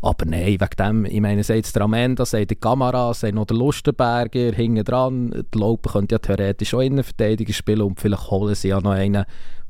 Aber 0.00 0.24
nein, 0.24 0.60
wegen 0.60 0.76
dem, 0.78 1.04
ich 1.04 1.20
meine, 1.20 1.44
sagt 1.44 1.56
jetzt 1.56 1.76
der 1.76 1.82
Amanda, 1.82 2.24
sagt 2.24 2.50
der 2.50 2.56
Kamera, 2.56 3.12
sagt 3.12 3.34
noch 3.34 3.46
der 3.46 3.56
Lustenberger, 3.56 4.52
hinten 4.52 4.84
dran, 4.84 5.44
die 5.54 5.58
Laupen 5.58 5.92
können 5.92 6.08
ja 6.10 6.18
theoretisch 6.18 6.74
auch 6.74 6.80
Innenverteidiger 6.80 7.52
spielen 7.52 7.82
und 7.82 8.00
vielleicht 8.00 8.30
holen 8.30 8.54
sie 8.54 8.68
ja 8.68 8.80
noch 8.80 8.92
einen, 8.92 9.24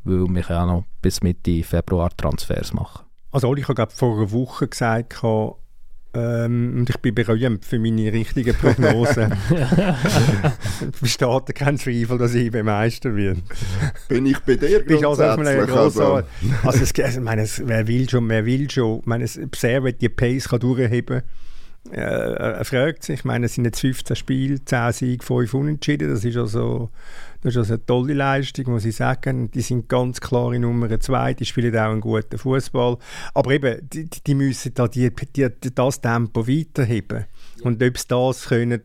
weil 0.04 0.26
wir 0.28 0.44
ja 0.48 0.66
noch 0.66 0.84
bis 1.02 1.22
Mitte 1.22 1.62
Februar 1.62 2.10
Transfers 2.16 2.72
machen. 2.72 3.04
Also 3.32 3.54
ich 3.54 3.68
habe 3.68 3.86
vor 3.90 4.16
einer 4.16 4.32
Woche 4.32 4.68
gesagt, 4.68 5.22
ähm, 6.16 6.78
und 6.78 6.90
ich 6.90 6.96
bin 6.98 7.14
berühmt 7.14 7.64
für 7.64 7.78
meine 7.78 8.10
richtigen 8.10 8.54
Prognosen. 8.54 9.32
Besteht 11.00 11.54
kein 11.54 11.76
Zweifel, 11.76 12.16
dass 12.16 12.34
ich 12.34 12.50
Meister 12.52 13.14
wird. 13.14 13.38
Bin 14.08 14.24
ich 14.24 14.38
bei 14.40 14.54
dir 14.54 14.80
Bist 14.80 15.04
also 15.04 15.22
auf 15.22 15.38
einem 15.38 15.66
grossen, 15.66 16.02
also, 16.02 16.22
also 16.62 16.82
es, 16.82 16.94
also, 16.98 17.20
meine, 17.20 17.46
wer 17.64 17.86
will 17.86 18.08
schon, 18.08 18.28
wer 18.30 18.46
will 18.46 18.70
schon. 18.70 19.00
Ich 19.00 19.06
meine, 19.06 19.26
sehr, 19.26 19.84
wenn 19.84 19.98
die 19.98 20.08
Pace 20.08 20.48
kann 20.48 20.60
durchheben 20.60 21.20
kann, 21.20 21.92
äh, 21.92 22.00
er 22.00 22.64
fragt 22.64 23.04
sich, 23.04 23.20
ich 23.20 23.24
meine, 23.24 23.46
es 23.46 23.54
sind 23.54 23.64
jetzt 23.64 23.80
15 23.80 24.16
Spiele, 24.16 24.64
10 24.64 24.92
Siege, 24.92 25.24
5 25.24 25.52
Unentschieden, 25.54 26.08
das 26.08 26.24
ist 26.24 26.36
also 26.36 26.90
das 27.46 27.54
ist 27.54 27.58
also 27.58 27.74
eine 27.74 27.86
tolle 27.86 28.14
Leistung, 28.14 28.72
muss 28.72 28.84
ich 28.84 28.96
sagen. 28.96 29.50
Die 29.52 29.60
sind 29.60 29.88
ganz 29.88 30.20
klar 30.20 30.52
in 30.52 30.62
Nummer 30.62 30.98
2, 30.98 31.34
die 31.34 31.44
spielen 31.44 31.76
auch 31.76 31.90
einen 31.90 32.00
guten 32.00 32.38
Fußball. 32.38 32.98
Aber 33.34 33.50
eben, 33.52 33.88
die, 33.88 34.08
die 34.08 34.34
müssen 34.34 34.74
da 34.74 34.88
die, 34.88 35.12
die, 35.14 35.48
das 35.74 36.00
Tempo 36.00 36.48
weiterheben. 36.48 37.26
Und 37.62 37.80
ob 37.82 37.98
sie 37.98 38.08
das 38.08 38.46
können, 38.46 38.82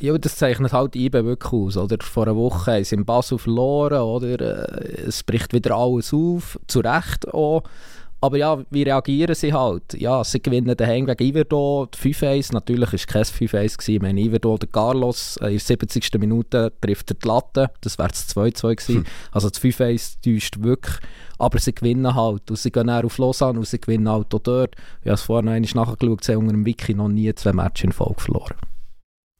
ja, 0.00 0.16
das 0.16 0.36
zeichnet 0.36 0.72
halt 0.72 0.96
IBE 0.96 1.24
wirklich 1.24 1.52
aus. 1.52 1.76
Oder? 1.76 1.98
Vor 2.00 2.24
einer 2.24 2.36
Woche 2.36 2.72
haben 2.72 2.84
sie 2.84 2.96
in 2.96 3.04
Basel 3.04 3.38
verloren. 3.38 4.00
Oder? 4.00 4.40
Äh, 4.40 5.08
es 5.08 5.22
bricht 5.22 5.52
wieder 5.52 5.76
alles 5.76 6.14
auf. 6.14 6.58
Zu 6.66 6.80
Recht 6.80 7.28
auch. 7.28 7.62
Aber 8.20 8.38
ja, 8.38 8.58
wie 8.70 8.82
reagieren 8.82 9.34
sie 9.34 9.52
halt? 9.52 9.92
Ja, 9.94 10.24
sie 10.24 10.40
gewinnen 10.40 10.74
daheim 10.76 11.06
gegen 11.06 11.22
Iverdo 11.22 11.86
5-1. 11.94 12.52
Natürlich 12.52 12.90
war 12.90 12.94
es 12.94 13.06
kein 13.06 13.22
5-1. 13.24 13.88
Ich 13.88 14.00
meine, 14.00 14.20
Iverdo, 14.20 14.56
der 14.56 14.68
Carlos, 14.68 15.36
äh, 15.42 15.48
in 15.48 15.58
der 15.58 15.60
70. 15.60 16.18
Minute 16.18 16.72
trifft 16.80 17.10
er 17.10 17.16
die 17.16 17.28
Latte. 17.28 17.70
Das 17.82 17.98
wäre 17.98 18.08
das 18.08 18.28
2-2 18.34 18.74
gewesen. 18.74 18.96
Hm. 18.96 19.04
Also 19.32 19.50
das 19.50 19.60
5-1 19.60 20.22
täuscht 20.24 20.62
wirklich. 20.62 20.96
Aber 21.38 21.58
sie 21.58 21.74
gewinnen 21.74 22.14
halt. 22.14 22.50
Und 22.50 22.56
sie 22.56 22.72
gehen 22.72 22.88
auch 22.88 23.04
auf 23.04 23.18
Lausanne 23.18 23.58
und 23.58 23.68
sie 23.68 23.80
gewinnen 23.80 24.08
halt 24.08 24.34
auch 24.34 24.40
dort. 24.40 24.74
Ich 25.02 25.08
habe 25.08 25.14
es 25.14 25.22
vorhin 25.22 25.62
nachgeschaut, 25.74 26.24
sie 26.24 26.32
haben 26.32 26.40
unter 26.40 26.52
dem 26.52 26.64
Wiki 26.64 26.94
noch 26.94 27.08
nie 27.08 27.34
zwei 27.34 27.52
Matches 27.52 27.84
in 27.84 27.92
Folge 27.92 28.20
verloren. 28.22 28.56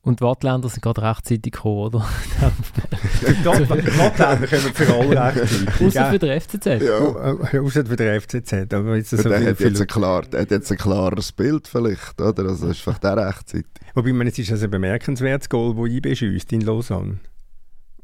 Und 0.07 0.21
die 0.21 0.25
Wattländer 0.25 0.69
sind 0.69 0.83
gerade 0.83 1.03
rechtzeitig 1.03 1.53
gekommen, 1.53 1.79
oder? 1.87 2.07
die 3.27 3.45
Wattländer 3.45 4.47
kommen 4.47 4.73
für 4.73 4.95
alle 4.95 5.35
rechtzeitig. 5.35 5.87
Außer 5.89 6.11
für 6.11 6.19
den 6.21 6.41
FCZ. 6.41 6.67
Ja. 6.81 7.61
Außer 7.61 7.87
für 7.87 7.97
den 7.97 8.21
FCZ. 8.21 8.73
Aber 8.73 8.95
jetzt 8.95 9.11
so 9.11 9.29
der, 9.29 9.45
hat 9.45 9.59
jetzt 9.59 9.81
ein 9.81 9.87
klar, 9.89 10.23
der 10.23 10.43
hat 10.43 10.53
jetzt 10.53 10.71
ein 10.71 10.79
klares 10.79 11.33
Bild 11.33 11.67
vielleicht, 11.67 12.21
oder? 12.21 12.45
Also 12.45 12.69
ist 12.69 12.83
vielleicht 12.83 13.03
der 13.03 13.17
rechtzeitig. 13.17 13.67
Wobei, 13.97 14.13
man, 14.13 14.29
es 14.29 14.39
ist 14.39 14.53
also 14.53 14.67
ein 14.67 14.71
bemerkenswertes 14.71 15.49
Goal, 15.49 15.75
das 15.75 15.93
IB 15.93 16.15
schießt 16.15 16.53
in 16.53 16.61
Lausanne. 16.61 17.19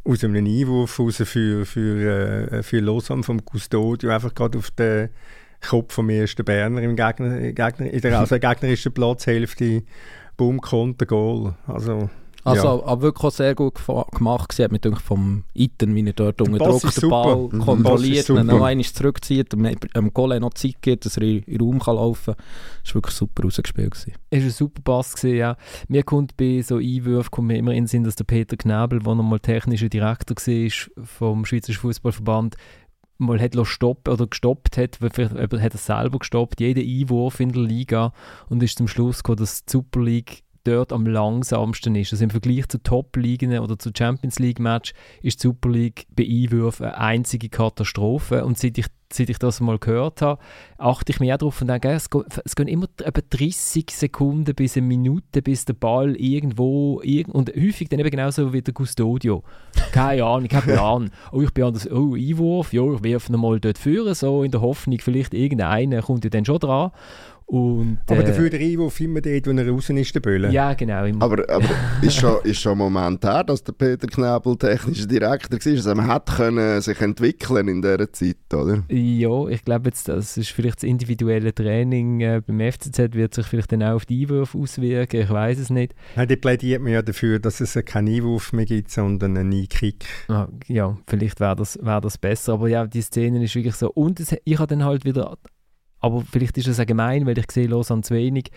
Aus 0.02 0.24
einem 0.24 0.44
Einwurf 0.44 0.98
raus 0.98 1.22
für, 1.24 1.64
für, 1.64 2.50
äh, 2.50 2.62
für 2.64 2.80
Lausanne 2.80 3.22
vom 3.22 3.42
Custodio, 3.44 4.10
einfach 4.10 4.34
gerade 4.34 4.58
auf 4.58 4.72
den 4.72 5.10
Kopf 5.60 5.94
vom 5.94 6.10
ersten 6.10 6.44
Berner 6.44 6.82
im 6.82 6.96
Gegner, 6.96 7.52
Gegner, 7.52 7.92
in 7.92 8.00
der 8.00 8.18
also 8.18 8.40
gegnerischen 8.40 8.92
Platzhälfte 8.92 9.84
Boom, 10.42 10.60
Konter, 10.60 11.06
Goal. 11.06 11.54
Also, 11.68 12.10
also, 12.42 12.66
ja. 12.66 12.86
aber 12.86 13.02
wirklich 13.02 13.24
auch 13.24 13.30
sehr 13.30 13.54
gut 13.54 13.74
gemacht. 14.12 14.50
Sie 14.50 14.64
hat 14.64 14.72
mich 14.72 14.80
vom 14.98 15.44
Iten, 15.54 15.94
wie 15.94 16.04
er 16.04 16.12
dort 16.12 16.40
unter 16.40 16.58
Druck 16.58 16.92
den 16.92 17.08
Ball 17.08 17.48
kontrolliert, 17.60 18.28
dann 18.28 18.48
noch 18.48 18.64
einmal 18.64 18.84
zurückzieht 18.84 19.54
und 19.54 19.62
dem 19.62 20.12
Goal 20.12 20.40
noch 20.40 20.54
Zeit 20.54 20.82
gibt, 20.82 21.06
dass 21.06 21.16
er 21.16 21.22
in 21.22 21.42
den 21.42 21.60
Raum 21.60 21.78
kann 21.78 21.94
laufen 21.94 22.34
kann. 22.34 22.44
Das 22.82 22.92
war 22.92 22.94
wirklich 22.96 23.14
super 23.14 23.44
rausgespielt. 23.44 23.94
Es 23.94 24.08
war 24.08 24.14
ein 24.30 24.50
super 24.50 24.82
Pass, 24.82 25.14
gewesen, 25.14 25.36
ja. 25.36 25.56
Mir 25.86 26.02
kommt 26.02 26.36
bei 26.36 26.60
so 26.62 26.78
Einwürfen 26.78 27.30
kommt 27.30 27.46
mir 27.46 27.58
immer 27.58 27.70
in 27.70 27.84
den 27.84 27.86
Sinn, 27.86 28.02
dass 28.02 28.16
der 28.16 28.24
Peter 28.24 28.56
Knebel, 28.56 28.98
der 28.98 29.14
nochmal 29.14 29.38
technischer 29.38 29.88
Direktor 29.88 30.36
war 30.36 31.06
vom 31.06 31.44
Schweizer 31.44 31.74
Fußballverband, 31.74 32.56
mal 33.18 33.40
hat 33.40 33.54
stoppen 33.66 34.12
oder 34.12 34.26
gestoppt 34.26 34.76
hat, 34.76 34.96
vielleicht 34.96 35.34
hat 35.34 35.74
er 35.74 35.78
selber 35.78 36.18
gestoppt, 36.18 36.60
jeden 36.60 36.86
Einwurf 36.86 37.40
in 37.40 37.52
der 37.52 37.62
Liga 37.62 38.12
und 38.48 38.62
ist 38.62 38.78
zum 38.78 38.88
Schluss 38.88 39.22
gekommen, 39.22 39.38
dass 39.38 39.64
die 39.64 39.72
Super 39.72 40.02
League 40.02 40.42
dort 40.64 40.92
am 40.92 41.06
langsamsten 41.06 41.94
ist. 41.96 42.12
Also 42.12 42.24
im 42.24 42.30
Vergleich 42.30 42.68
zu 42.68 42.82
Top-Ligen 42.82 43.58
oder 43.58 43.78
zu 43.78 43.90
Champions 43.96 44.38
League-Match 44.38 44.94
ist 45.22 45.42
die 45.42 45.48
Super 45.48 45.70
League 45.70 46.06
bei 46.14 46.24
Einwürfen 46.24 46.86
eine 46.86 46.98
einzige 46.98 47.48
Katastrophe. 47.48 48.44
Und 48.44 48.58
seit 48.58 48.78
ich, 48.78 48.86
seit 49.14 49.30
ich 49.30 49.38
das 49.38 49.60
mal 49.60 49.78
gehört 49.78 50.22
habe, 50.22 50.40
achte 50.78 51.12
ich 51.12 51.20
mehr 51.20 51.38
darauf 51.38 51.60
und 51.60 51.68
denke, 51.68 51.90
es, 51.90 52.10
geht, 52.10 52.24
es 52.44 52.54
gehen 52.54 52.68
immer 52.68 52.86
etwa 53.04 53.20
30 53.30 53.90
Sekunden 53.90 54.54
bis 54.54 54.76
eine 54.76 54.86
Minute, 54.86 55.42
bis 55.42 55.64
der 55.64 55.74
Ball 55.74 56.16
irgendwo, 56.16 57.00
irg 57.02 57.28
und 57.28 57.50
häufig 57.50 57.88
dann 57.88 58.00
eben 58.00 58.10
genauso 58.10 58.52
wie 58.52 58.62
der 58.62 58.74
Custodio. 58.74 59.42
Keine 59.92 60.24
Ahnung, 60.24 60.48
kein 60.48 60.62
Plan. 60.62 61.10
oh, 61.32 61.42
ich 61.42 61.52
bin 61.52 61.64
anders, 61.64 61.90
oh, 61.90 62.14
Einwurf, 62.14 62.72
ja, 62.72 62.82
ich 62.92 63.02
werfe 63.02 63.32
nochmal 63.32 63.60
dort 63.60 63.78
führen, 63.78 64.14
so 64.14 64.42
in 64.42 64.50
der 64.50 64.60
Hoffnung, 64.60 64.98
vielleicht 65.00 65.34
irgendeiner 65.34 66.02
kommt 66.02 66.24
ja 66.24 66.30
dann 66.30 66.44
schon 66.44 66.58
dran. 66.58 66.90
Und, 67.52 67.98
aber 68.06 68.20
äh, 68.20 68.24
dafür 68.24 68.48
der 68.48 68.60
Einwurf 68.60 68.98
immer 69.00 69.20
dort, 69.20 69.46
wo 69.46 69.50
er 69.50 69.68
raus 69.68 69.90
ist, 69.90 70.14
der 70.14 70.20
Böller. 70.20 70.48
Ja, 70.48 70.72
genau. 70.72 71.04
Im, 71.04 71.20
Aber, 71.20 71.46
aber 71.50 71.68
ist, 72.00 72.16
schon, 72.16 72.36
ist 72.44 72.62
schon 72.62 72.72
ein 72.72 72.78
Moment 72.78 73.22
her, 73.22 73.44
dass 73.44 73.62
der 73.62 73.74
Peter 73.74 74.06
Knebel 74.06 74.56
technischer 74.56 75.06
Direktor 75.06 75.58
war. 75.58 75.72
Also 75.72 75.94
man 75.94 76.10
hätte 76.10 76.32
können 76.32 76.80
sich 76.80 76.98
entwickeln 77.02 77.68
in 77.68 77.82
dieser 77.82 78.10
Zeit, 78.10 78.54
oder? 78.54 78.84
Ja, 78.88 79.48
ich 79.48 79.62
glaube 79.66 79.90
jetzt, 79.90 80.08
das 80.08 80.38
ist 80.38 80.48
vielleicht 80.48 80.78
das 80.78 80.84
individuelle 80.84 81.54
Training 81.54 82.22
äh, 82.22 82.40
beim 82.40 82.72
FCZ 82.72 83.12
wird 83.12 83.34
sich 83.34 83.44
vielleicht 83.44 83.70
dann 83.70 83.82
auch 83.82 83.96
auf 83.96 84.06
die 84.06 84.22
Einwürfe 84.22 84.56
auswirken, 84.56 85.20
ich 85.20 85.30
weiß 85.30 85.58
es 85.58 85.68
nicht. 85.68 85.94
Ja, 86.16 86.24
die 86.24 86.36
plädiert 86.36 86.80
man 86.80 86.92
ja 86.92 87.02
dafür, 87.02 87.38
dass 87.38 87.60
es 87.60 87.78
keinen 87.84 88.14
Einwurf 88.14 88.54
mehr 88.54 88.64
gibt, 88.64 88.90
sondern 88.90 89.36
einen 89.36 89.52
E-Kick. 89.52 90.06
Ah, 90.28 90.48
ja, 90.68 90.96
vielleicht 91.06 91.38
wäre 91.38 91.56
das, 91.56 91.78
wär 91.82 92.00
das 92.00 92.16
besser, 92.16 92.54
aber 92.54 92.68
ja, 92.68 92.86
die 92.86 93.02
Szene 93.02 93.44
ist 93.44 93.54
wirklich 93.54 93.74
so. 93.74 93.90
Und 93.90 94.20
es, 94.20 94.34
ich 94.42 94.58
habe 94.58 94.68
dann 94.68 94.86
halt 94.86 95.04
wieder, 95.04 95.36
aber 96.02 96.22
vielleicht 96.30 96.58
ist 96.58 96.66
es 96.66 96.80
auch 96.80 96.86
gemein, 96.86 97.26
weil 97.26 97.38
ich 97.38 97.50
sehe 97.50 97.68
Lausanne 97.68 98.02
zu 98.02 98.14
wenig, 98.14 98.50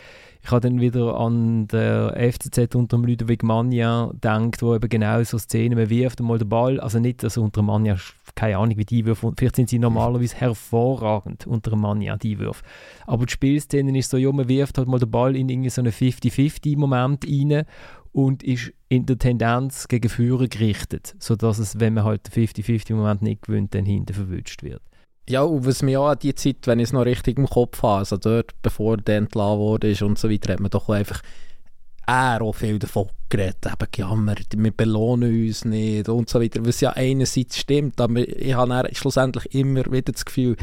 ich 0.43 0.51
habe 0.51 0.61
dann 0.61 0.81
wieder 0.81 1.15
an 1.17 1.67
der 1.67 2.15
FCZ 2.17 2.75
unter 2.75 2.97
dem 2.97 3.05
Ludovic 3.05 3.43
Magna 3.43 4.09
gedacht, 4.11 4.61
wo 4.61 4.75
eben 4.75 4.89
genau 4.89 5.23
so 5.23 5.37
Szenen, 5.37 5.77
man 5.77 5.89
wirft 5.89 6.19
einmal 6.19 6.39
den 6.39 6.49
Ball, 6.49 6.79
also 6.79 6.99
nicht, 6.99 7.23
also 7.23 7.43
unter 7.43 7.61
dem 7.61 7.67
Magna, 7.67 7.97
keine 8.33 8.57
Ahnung, 8.57 8.77
wie 8.77 8.85
die 8.85 8.99
Einwürfe, 8.99 9.31
vielleicht 9.37 9.55
sind 9.55 9.69
sie 9.69 9.79
normalerweise 9.79 10.35
hervorragend 10.35 11.45
unter 11.45 11.69
dem 11.69 11.81
Magna, 11.81 12.17
die 12.17 12.33
Einwürfe. 12.33 12.63
Aber 13.05 13.27
die 13.27 13.31
Spielszene 13.31 13.97
ist 13.97 14.09
so, 14.09 14.17
ja, 14.17 14.31
man 14.31 14.49
wirft 14.49 14.79
halt 14.79 14.87
mal 14.87 14.99
den 14.99 15.11
Ball 15.11 15.35
in 15.35 15.47
irgendwie 15.47 15.69
so 15.69 15.81
einen 15.81 15.91
50-50-Moment 15.91 17.25
rein 17.25 17.65
und 18.11 18.43
ist 18.43 18.73
in 18.89 19.05
der 19.05 19.19
Tendenz 19.19 19.87
gegen 19.87 20.09
Führer 20.09 20.47
gerichtet, 20.47 21.15
sodass 21.19 21.59
es, 21.59 21.79
wenn 21.79 21.93
man 21.93 22.05
halt 22.05 22.35
den 22.35 22.47
50-50-Moment 22.47 23.21
nicht 23.21 23.43
gewinnt, 23.43 23.75
dann 23.75 23.85
hinten 23.85 24.13
verwünscht 24.13 24.63
wird. 24.63 24.81
Ja, 25.27 25.41
und 25.41 25.65
was 25.65 25.81
mir 25.81 25.99
auch 26.01 26.09
an 26.09 26.19
die 26.19 26.35
Zeit, 26.35 26.57
wenn 26.65 26.79
ich 26.79 26.89
es 26.89 26.93
noch 26.93 27.05
richtig 27.05 27.39
im 27.39 27.47
Kopf 27.47 27.81
habe, 27.81 27.99
also 27.99 28.17
dort, 28.17 28.51
bevor 28.61 28.97
der 28.97 29.17
entlassen 29.17 29.59
wurde 29.59 29.95
und 30.05 30.19
so 30.19 30.29
weiter, 30.29 30.53
hat 30.53 30.59
man 30.59 30.69
doch 30.69 30.89
einfach 30.89 31.21
er 32.07 32.41
auch 32.41 32.53
viel 32.53 32.77
davon 32.77 33.09
geredet, 33.29 33.65
eben 33.65 33.91
gejammert, 33.91 34.47
wir 34.55 34.71
belohnen 34.71 35.47
uns 35.47 35.65
nicht 35.65 36.07
und 36.07 36.29
so 36.29 36.39
weiter, 36.39 36.63
was 36.65 36.81
ja 36.81 36.91
einerseits 36.91 37.57
stimmt, 37.57 37.99
aber 37.99 38.19
ich 38.19 38.53
habe 38.53 38.89
schlussendlich 38.93 39.53
immer 39.55 39.85
wieder 39.91 40.11
das 40.11 40.25
Gefühl, 40.25 40.55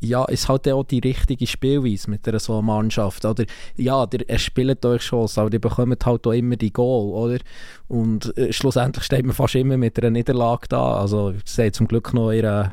ja, 0.00 0.24
es 0.28 0.48
hat 0.48 0.66
auch 0.66 0.82
die 0.82 0.98
richtige 0.98 1.46
Spielweise 1.46 2.10
mit 2.10 2.26
einer 2.26 2.40
so 2.40 2.60
Mannschaft, 2.60 3.24
oder? 3.24 3.44
Ja, 3.76 4.08
ihr 4.12 4.38
spielt 4.38 4.84
euch 4.84 5.02
schon, 5.02 5.28
aber 5.36 5.52
ihr 5.52 5.60
bekommt 5.60 6.04
halt 6.04 6.26
auch 6.26 6.32
immer 6.32 6.56
die 6.56 6.72
Goal, 6.72 7.12
oder? 7.12 7.38
Und 7.86 8.36
äh, 8.36 8.52
schlussendlich 8.52 9.04
steht 9.04 9.24
man 9.24 9.34
fast 9.34 9.54
immer 9.54 9.76
mit 9.76 9.98
einer 9.98 10.10
Niederlage 10.10 10.66
da, 10.68 10.96
also 10.96 11.34
sie 11.44 11.62
haben 11.62 11.72
zum 11.72 11.86
Glück 11.86 12.12
noch 12.14 12.32
ihre 12.32 12.72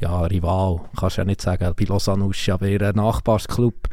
ja, 0.00 0.20
Rival, 0.22 0.80
kannst 0.98 1.16
ja 1.16 1.24
nicht 1.24 1.42
sagen, 1.42 1.74
bei 1.76 1.84
Lausanne 1.84 2.24
Uschi, 2.24 2.52
aber 2.52 2.66
ihr 2.68 2.92
Nachbarsclub, 2.92 3.88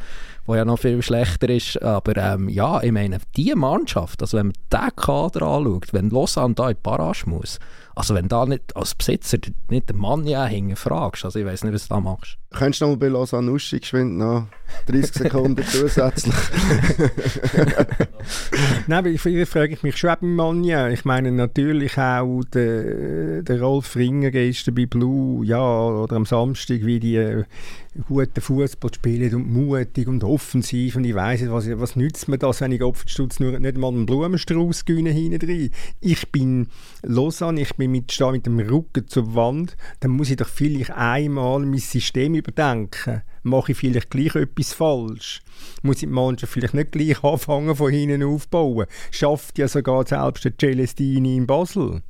der 0.47 0.55
ja 0.55 0.65
noch 0.65 0.79
viel 0.79 1.01
schlechter 1.01 1.49
ist. 1.49 1.81
Aber 1.81 2.15
ähm, 2.17 2.49
ja, 2.49 2.81
ich 2.83 2.91
meine, 2.91 3.17
diese 3.35 3.55
Mannschaft, 3.55 4.21
also 4.21 4.37
wenn 4.37 4.47
man 4.47 4.53
diesen 4.71 4.95
Kader 4.95 5.41
anschaut, 5.47 5.93
wenn 5.93 6.09
Lausanne 6.09 6.53
da 6.53 6.69
in 6.69 6.75
die 6.75 6.81
Barrage 6.83 7.27
muss, 7.27 7.59
also 7.95 8.13
wenn 8.13 8.27
da 8.27 8.45
nicht 8.45 8.75
als 8.75 8.93
Besitzer 8.93 9.37
nicht 9.69 9.89
den 9.89 9.97
Mann 9.97 10.27
ja 10.27 10.49
fragst, 10.75 11.25
also 11.25 11.39
ich 11.39 11.45
weiß 11.45 11.63
nicht, 11.63 11.73
was 11.73 11.87
du 11.87 11.93
da 11.93 12.01
machst. 12.01 12.37
Könntest 12.51 12.81
du 12.81 12.85
noch 12.85 12.91
mal 12.91 12.97
bei 12.97 13.07
Lausanne 13.07 13.51
Uschi 13.51 13.79
geschwind 13.79 14.17
noch 14.17 14.47
30 14.87 15.13
Sekunden 15.23 15.63
zusätzlich? 15.65 16.33
Nein, 18.87 18.99
aber 18.99 19.09
ich, 19.09 19.21
frage 19.49 19.73
ich 19.73 19.83
mich 19.83 19.97
schon 19.97 20.15
beim 20.21 20.35
Manja. 20.35 20.89
Ich 20.89 21.03
meine 21.03 21.31
natürlich 21.31 21.97
auch 21.97 22.43
der, 22.53 23.41
der 23.41 23.61
Rolf 23.61 23.95
Ringer 23.95 24.31
gestern 24.31 24.75
bei 24.75 24.85
Blue, 24.85 25.45
ja, 25.45 25.61
oder 25.61 26.15
am 26.15 26.25
Samstag, 26.25 26.85
wie 26.85 26.99
die 26.99 27.15
äh, 27.17 27.43
guten 28.07 28.41
Fußball 28.41 28.93
spielen 28.93 29.35
und 29.35 29.51
mutig 29.51 30.07
und 30.07 30.23
offensiv 30.23 30.95
und 30.95 31.05
ich 31.05 31.15
weiss 31.15 31.41
nicht, 31.41 31.51
was, 31.51 31.67
was 31.79 31.95
nützt 31.95 32.27
mir 32.27 32.37
das, 32.37 32.61
wenn 32.61 32.71
ich 32.71 32.83
Opferstutz 32.83 33.39
nur 33.39 33.57
nicht 33.59 33.77
mal 33.77 33.89
einen 33.89 34.05
Blumenstrauß 34.05 34.85
gewinne 34.85 35.11
hinten 35.11 35.49
rein. 35.49 35.71
Ich 36.01 36.31
bin 36.31 36.67
Lausanne, 37.07 37.61
ich 37.61 37.75
bin 37.75 37.91
mit, 37.91 38.11
stehe 38.11 38.31
mit 38.31 38.45
dem 38.45 38.59
Rücken 38.59 39.07
zur 39.07 39.35
Wand, 39.35 39.77
dann 39.99 40.11
muss 40.11 40.29
ich 40.29 40.37
doch 40.37 40.47
vielleicht 40.47 40.91
einmal 40.91 41.59
mein 41.59 41.77
System 41.77 42.33
überdenken. 42.33 43.21
Mache 43.43 43.73
ich 43.73 43.77
vielleicht 43.77 44.09
gleich 44.09 44.35
etwas 44.35 44.73
falsch? 44.73 45.41
Muss 45.83 45.97
ich 45.97 46.01
die 46.01 46.07
Mannschaft 46.07 46.53
vielleicht 46.53 46.73
nicht 46.73 46.91
gleich 46.91 47.23
anfangen, 47.23 47.75
von 47.75 47.91
hinten 47.91 48.23
aufbauen? 48.23 48.87
Schafft 49.11 49.59
ja 49.59 49.67
sogar 49.67 50.07
selbst 50.07 50.45
der 50.45 50.57
Celestini 50.57 51.37
in 51.37 51.45
Basel 51.45 52.01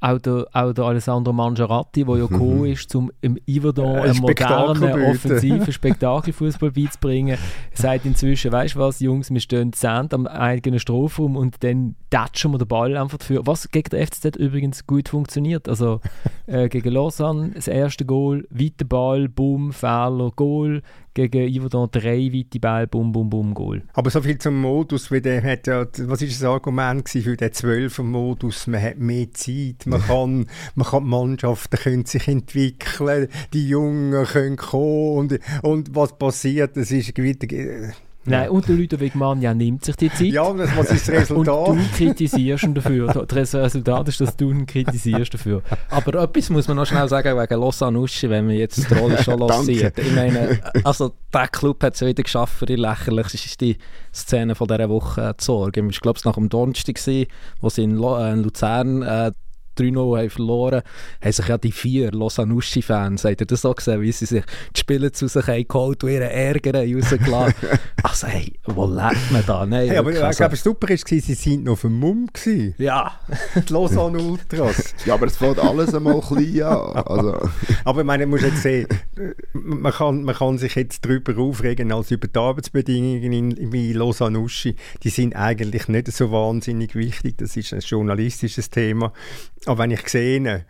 auch 0.00 0.18
der, 0.18 0.46
auch 0.52 0.72
der 0.72 0.84
Alessandro 0.84 1.32
Mangiaratti, 1.32 2.04
der 2.04 2.16
ja 2.16 2.24
mhm. 2.24 2.28
gekommen 2.28 2.64
ist, 2.66 2.94
um 2.94 3.10
im 3.20 3.36
Iverdon 3.46 3.96
äh, 3.96 4.00
einen 4.02 4.18
modernen, 4.18 5.10
offensiven 5.10 5.72
Spektakelfußball 5.72 6.70
beizubringen, 6.70 7.36
sagt 7.72 8.06
inzwischen, 8.06 8.52
weißt 8.52 8.76
du 8.76 8.78
was, 8.78 9.00
Jungs, 9.00 9.30
wir 9.30 9.40
stehen 9.40 9.72
Sand 9.72 10.14
am 10.14 10.26
eigenen 10.26 10.78
Strafraum 10.78 11.36
und 11.36 11.62
dann 11.64 11.96
datschen 12.10 12.52
wir 12.52 12.58
den 12.58 12.68
Ball 12.68 12.96
einfach 12.96 13.18
dafür. 13.18 13.46
Was 13.46 13.70
gegen 13.70 13.90
der 13.90 14.06
FCZ 14.06 14.36
übrigens 14.36 14.86
gut 14.86 15.08
funktioniert. 15.08 15.68
Also 15.68 16.00
äh, 16.46 16.68
gegen 16.68 16.92
Lausanne 16.92 17.50
das 17.54 17.66
erste 17.66 18.04
Goal, 18.04 18.46
weiter 18.50 18.84
Ball, 18.84 19.28
Boom, 19.28 19.72
Fehler, 19.72 20.30
Goal 20.36 20.82
gegen 21.26 21.60
Yverdon 21.60 21.88
drei 21.90 22.30
weite 22.32 22.60
Bälle, 22.60 22.86
bum, 22.86 23.12
bum, 23.12 23.28
bum, 23.28 23.54
Goal. 23.54 23.82
Aber 23.94 24.10
so 24.10 24.22
viel 24.22 24.38
zum 24.38 24.60
Modus, 24.60 25.10
wie 25.10 25.20
der 25.20 25.42
hat 25.42 25.66
ja, 25.66 25.86
was 25.98 26.22
ist 26.22 26.40
das 26.40 26.48
Argument 26.48 27.08
für 27.08 27.36
den 27.36 27.50
12er 27.50 28.02
Modus? 28.02 28.66
Man 28.66 28.82
hat 28.82 28.98
mehr 28.98 29.32
Zeit, 29.32 29.86
man 29.86 30.00
kann, 30.06 30.46
man 30.74 30.86
kann 30.86 31.04
die 31.04 31.10
Mannschaften 31.10 31.76
können 31.76 32.04
sich 32.04 32.28
entwickeln, 32.28 33.28
die 33.52 33.68
Jungen 33.68 34.24
können 34.26 34.56
kommen 34.56 35.16
und, 35.16 35.40
und 35.62 35.94
was 35.94 36.16
passiert, 36.16 36.76
das 36.76 36.90
ist 36.90 37.16
wieder 37.16 37.92
Nein, 38.30 38.50
und 38.50 38.68
der 38.68 38.76
Ludovic 38.76 39.12
ja 39.40 39.54
nimmt 39.54 39.84
sich 39.84 39.96
die 39.96 40.10
Zeit. 40.10 40.26
Ja, 40.28 40.52
das, 40.52 40.76
was 40.76 40.90
ist 40.90 41.08
das 41.08 41.14
Resultat? 41.22 41.68
Und 41.68 41.78
du 41.78 41.96
kritisierst 41.96 42.64
ihn 42.64 42.74
dafür. 42.74 43.26
Das 43.26 43.54
Resultat 43.54 44.08
ist, 44.08 44.20
dass 44.20 44.36
du 44.36 44.50
ihn 44.50 44.66
kritisierst 44.66 45.34
dafür. 45.34 45.62
Aber 45.90 46.22
etwas 46.22 46.50
muss 46.50 46.68
man 46.68 46.76
noch 46.76 46.86
schnell 46.86 47.08
sagen 47.08 47.38
wegen 47.38 47.60
Lausanne 47.60 47.98
Uschi, 47.98 48.28
wenn 48.30 48.46
man 48.46 48.56
jetzt 48.56 48.90
die 48.90 48.94
Rolle 48.94 49.22
schon 49.22 49.38
lanciert. 49.48 49.98
ich 49.98 50.14
meine, 50.14 50.60
also 50.84 51.12
der 51.32 51.48
Club 51.48 51.82
hat 51.82 51.94
es 51.94 52.00
wieder 52.00 52.22
geschafft, 52.22 52.58
für 52.58 52.66
die 52.66 52.76
lächerlichste 52.76 53.76
Szene 54.14 54.54
von 54.54 54.68
dieser 54.68 54.88
Woche 54.88 55.34
zu 55.38 55.46
sorgen. 55.46 55.90
Ich 55.90 56.00
glaube, 56.00 56.18
es 56.18 56.24
nach 56.24 56.34
dem 56.34 56.48
Donnerstag, 56.48 56.98
wo 57.60 57.68
sie 57.68 57.82
in, 57.82 57.96
Luzern 57.96 59.02
äh, 59.02 59.32
3-0 59.78 60.18
haben 60.18 60.30
verloren, 60.30 60.82
haben 61.22 61.32
sich 61.32 61.48
ja 61.48 61.58
die 61.58 61.72
vier 61.72 62.12
Losanuschi-Fans, 62.12 63.24
habt 63.24 63.40
ihr 63.40 63.46
das 63.46 63.62
so 63.62 63.72
gesehen, 63.72 64.00
wie 64.02 64.12
sie 64.12 64.26
sich 64.26 64.44
die 64.74 64.80
Spieler 64.80 65.12
zu 65.12 65.28
sich 65.28 65.46
haben 65.46 65.68
geholt 65.68 66.02
und 66.04 66.10
ihren 66.10 66.30
Ärger 66.30 66.74
rausgelassen 66.74 67.54
Also 68.02 68.26
hey, 68.26 68.52
wo 68.64 68.86
lebt 68.86 69.30
man 69.30 69.44
da? 69.46 69.66
Nein, 69.66 69.88
hey, 69.88 69.96
aber 69.96 70.12
ich 70.12 70.22
also. 70.22 70.36
glaube, 70.38 70.56
super 70.56 70.88
war, 70.88 70.96
sie 70.96 71.20
sind 71.20 71.64
noch 71.64 71.78
vom 71.78 71.98
Mumm. 71.98 72.28
Gewesen. 72.32 72.74
Ja. 72.78 73.12
die 73.54 73.72
Lausanne 73.72 74.18
Ultras. 74.18 74.94
ja, 75.04 75.14
aber 75.14 75.26
es 75.26 75.36
fängt 75.36 75.58
alles 75.58 75.94
einmal 75.94 76.20
klein 76.20 76.62
an. 76.62 76.96
Also. 77.04 77.48
aber 77.84 78.00
ich 78.00 78.06
meine, 78.06 78.26
man 78.26 78.40
muss 78.40 78.42
jetzt 78.42 78.62
sehen, 78.62 78.86
man 79.52 79.92
kann, 79.92 80.22
man 80.22 80.34
kann 80.34 80.58
sich 80.58 80.74
jetzt 80.74 81.04
darüber 81.04 81.36
aufregen, 81.38 81.92
als 81.92 82.10
über 82.10 82.28
die 82.28 82.38
Arbeitsbedingungen 82.38 83.32
in, 83.32 83.50
in 83.72 83.94
Lausanne 83.94 84.38
Uschi, 84.38 84.76
die 85.02 85.10
sind 85.10 85.34
eigentlich 85.34 85.88
nicht 85.88 86.12
so 86.12 86.30
wahnsinnig 86.30 86.94
wichtig, 86.94 87.38
das 87.38 87.56
ist 87.56 87.72
ein 87.72 87.80
journalistisches 87.80 88.70
Thema. 88.70 89.12
Aber 89.68 89.82
wenn 89.82 89.90
ich 89.90 90.08
sehe, 90.08 90.64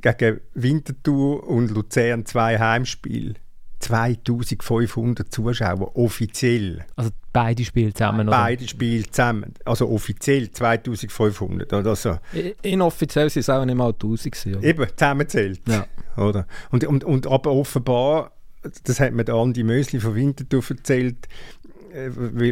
gegen 0.00 0.40
Winterthur 0.54 1.46
und 1.46 1.70
Luzern 1.70 2.26
zwei 2.26 2.58
Heimspiele, 2.58 3.34
2500 3.78 5.32
Zuschauer 5.32 5.96
offiziell. 5.96 6.84
Also 6.96 7.10
beide 7.32 7.64
Spiele 7.64 7.92
zusammen, 7.92 8.28
oder? 8.28 8.36
Beide 8.36 8.66
Spiele 8.66 9.04
zusammen. 9.10 9.54
Also 9.64 9.88
offiziell 9.88 10.50
2500. 10.50 11.72
Oder 11.72 11.96
so. 11.96 12.18
Inoffiziell 12.62 13.28
sind 13.28 13.40
es 13.40 13.50
auch 13.50 13.64
nicht 13.64 13.74
mal 13.74 13.90
1000 13.90 14.34
gewesen, 14.34 14.56
oder? 14.56 14.66
Eben, 14.66 14.86
zusammenzählt. 14.96 15.60
Ja. 15.68 15.86
Oder? 16.16 16.46
Und, 16.70 16.84
und, 16.84 17.04
und 17.04 17.26
aber 17.26 17.52
offenbar, 17.52 18.32
das 18.84 19.00
hat 19.00 19.12
mir 19.12 19.28
Andi 19.28 19.64
Mösli 19.64 19.98
von 19.98 20.14
Winterthur 20.14 20.62
erzählt, 20.68 21.16
äh, 21.26 21.61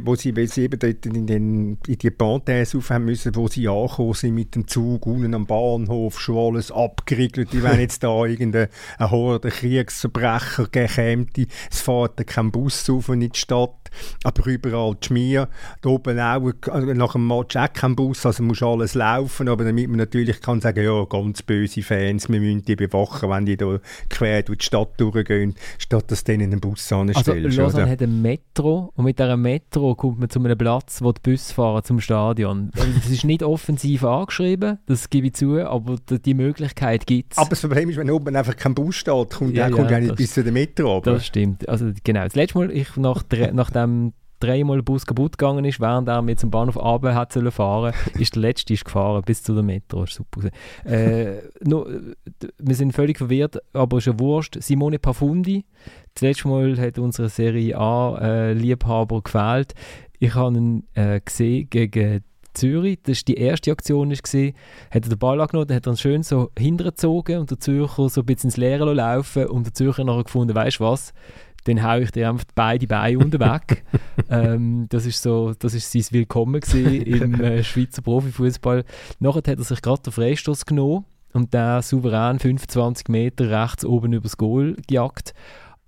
wo 0.05 0.15
sie, 0.15 0.37
weil 0.37 0.49
sie 0.49 0.63
eben 0.63 0.79
dort 0.79 1.07
in, 1.07 1.27
den, 1.27 1.79
in 1.87 1.99
die 1.99 2.11
Panthers 2.11 2.75
auf 2.75 2.91
haben 2.91 3.07
müssen, 3.07 3.35
wo 3.37 3.49
sie 3.49 3.69
angekommen 3.69 4.15
sind 4.15 4.35
mit 4.35 4.55
dem 4.55 4.67
Zug 4.67 5.07
unten 5.07 5.35
am 5.35 5.47
Bahnhof, 5.47 6.21
schon 6.21 6.55
alles 6.55 6.71
abgeriegelt. 6.71 7.53
Die 7.53 7.63
wenn 7.63 7.81
jetzt 7.81 8.03
da 8.03 8.25
irgendein 8.25 8.69
Horde 8.99 9.49
Kriegsverbrecher 9.49 10.67
käme, 10.67 11.27
es 11.71 11.81
fährt 11.81 12.27
kein 12.27 12.51
Bus 12.51 12.89
auf 12.91 13.09
in 13.09 13.21
die 13.21 13.31
Stadt 13.35 13.81
aber 14.25 14.47
überall 14.47 14.95
die 14.95 15.07
Schmier. 15.07 15.49
Da 15.83 15.91
oben 15.91 16.19
auch, 16.19 16.53
also 16.71 16.95
nach 16.95 17.13
dem 17.13 17.27
Match 17.27 17.57
auch 17.57 17.73
kein 17.73 17.97
Bus, 17.97 18.25
also 18.25 18.43
muss 18.43 18.63
alles 18.63 18.95
laufen, 18.95 19.49
aber 19.49 19.65
damit 19.65 19.89
man 19.89 19.99
natürlich 19.99 20.41
kann 20.41 20.61
sagen, 20.61 20.85
ja, 20.85 21.05
ganz 21.05 21.43
böse 21.43 21.83
Fans, 21.83 22.29
wir 22.29 22.41
müssen 22.41 22.65
die 22.65 22.77
bewachen, 22.77 23.31
wenn 23.31 23.47
die 23.47 23.57
da 23.57 23.79
quer 24.09 24.43
durch 24.43 24.59
die 24.59 24.65
Stadt 24.65 25.01
durchgehen, 25.01 25.55
statt 25.79 26.11
dass 26.11 26.25
denen 26.25 26.53
einen 26.53 26.61
Bus 26.61 26.91
anstellen. 26.93 27.47
Also 27.47 27.63
Lausanne 27.63 27.91
hat 27.91 28.03
ein 28.03 28.23
Metro 28.23 28.93
und 28.95 29.05
mit 29.05 29.19
dieser 29.19 29.30
dieser 29.31 29.37
Metro 29.37 29.95
kommt 29.95 30.19
man 30.19 30.29
zu 30.29 30.41
einem 30.41 30.59
Platz, 30.59 31.03
wo 31.03 31.13
die 31.13 31.21
Bus 31.23 31.53
fahren 31.53 31.85
zum 31.85 32.01
Stadion. 32.01 32.71
Also, 32.77 32.93
das 32.95 33.11
ist 33.11 33.25
nicht 33.25 33.43
offensiv 33.43 34.05
angeschrieben, 34.05 34.79
das 34.87 35.09
gebe 35.09 35.29
ich 35.29 35.35
zu, 35.35 35.61
aber 35.61 35.97
die 36.09 36.35
Möglichkeit 36.35 37.07
gibt 37.07 37.33
es. 37.33 37.39
Aber 37.39 37.51
das 37.51 37.61
Problem 37.61 37.91
ist, 37.91 37.97
wenn 37.97 38.11
oben 38.11 38.35
einfach 38.35 38.57
kein 38.57 38.75
Bus 38.75 38.97
steht, 38.97 39.31
kommt 39.31 39.55
ja, 39.55 39.71
kommt 39.71 39.91
ja 39.91 40.01
nicht 40.01 40.17
bis 40.17 40.35
zu 40.35 40.43
der 40.43 40.53
Metro. 40.53 40.97
Aber. 40.97 41.13
Das 41.13 41.27
stimmt. 41.27 41.69
Also 41.69 41.93
genau. 42.03 42.25
Das 42.25 42.35
letzte 42.35 42.59
Mal, 42.59 42.71
ich 42.71 42.97
nach, 42.97 43.23
nach 43.53 43.71
dem 43.71 44.13
dreimal 44.41 44.79
der 44.79 44.83
Bus 44.83 45.07
kaputt 45.07 45.39
gegangen 45.39 45.65
ist, 45.65 45.81
während 45.81 46.09
er 46.09 46.23
mir 46.23 46.37
zum 46.37 46.51
Bahnhof 46.51 46.79
Abe 46.83 47.15
hat 47.15 47.33
sollen 47.33 47.51
fahren, 47.51 47.95
ist 48.19 48.35
der 48.35 48.43
letzte 48.43 48.73
ist 48.73 48.85
gefahren 48.85 49.23
bis 49.25 49.43
zu 49.43 49.55
der 49.55 49.63
Metro. 49.63 50.01
Das 50.05 50.15
super. 50.15 50.49
Äh, 50.85 51.43
no, 51.61 51.87
wir 52.59 52.75
sind 52.75 52.93
völlig 52.93 53.19
verwirrt, 53.19 53.59
aber 53.75 53.99
ist 53.99 54.07
ja 54.07 54.19
wurscht. 54.19 54.57
Simone 54.61 54.99
Pafundi, 54.99 55.65
das 56.15 56.23
letzte 56.23 56.49
Mal 56.49 56.79
hat 56.79 56.99
unsere 56.99 57.29
Serie 57.29 57.77
A 57.77 58.19
äh, 58.19 58.53
Liebhaber 58.53 59.23
gefehlt. 59.23 59.75
Ich 60.19 60.35
habe 60.35 60.57
ihn 60.57 60.87
äh, 60.95 61.21
gesehen 61.25 61.69
gegen 61.71 62.25
Zürich, 62.53 62.99
das 63.05 63.19
war 63.19 63.25
die 63.29 63.37
erste 63.37 63.71
Aktion, 63.71 64.11
ist 64.11 64.25
gesehen, 64.25 64.55
hat 64.91 65.05
er 65.05 65.11
den 65.11 65.19
Ball 65.19 65.41
angenommen, 65.41 65.69
dann 65.69 65.77
hat 65.77 65.87
er 65.87 65.93
ihn 65.93 65.97
schön 65.97 66.23
so 66.23 66.51
hintergezogen 66.59 67.39
und 67.39 67.51
der 67.51 67.61
Zürcher 67.61 68.09
so 68.09 68.23
ein 68.23 68.27
bisschen 68.27 68.49
ins 68.49 68.57
Leere 68.57 68.93
laufen 68.93 69.47
und 69.47 69.67
der 69.67 69.75
Zürcher 69.75 70.05
nachher 70.05 70.25
gefunden, 70.25 70.55
weißt 70.55 70.81
du 70.81 70.85
was, 70.85 71.15
dann 71.65 71.83
haue 71.83 72.03
ich 72.03 72.11
dir 72.11 72.29
einfach 72.29 72.45
beide 72.55 72.87
Beine 72.87 73.19
unten 73.19 73.41
weg. 73.41 73.85
ähm, 74.31 74.87
das 74.89 75.07
ist 75.07 75.23
so, 75.23 75.53
das 75.59 75.75
ist 75.75 75.93
sein 75.93 76.05
Willkommen 76.11 76.61
im 76.75 77.41
äh, 77.41 77.63
Schweizer 77.63 78.03
Profifußball. 78.03 78.85
Nachher 79.19 79.39
hat 79.39 79.59
er 79.59 79.63
sich 79.63 79.83
gerade 79.83 80.03
den 80.03 80.13
Freistoß 80.13 80.67
genommen 80.67 81.05
und 81.33 81.55
der 81.55 81.83
souverän 81.83 82.39
25 82.39 83.09
Meter 83.09 83.51
rechts 83.51 83.85
oben 83.85 84.13
übers 84.13 84.37
Goal 84.37 84.77
gejagt. 84.89 85.35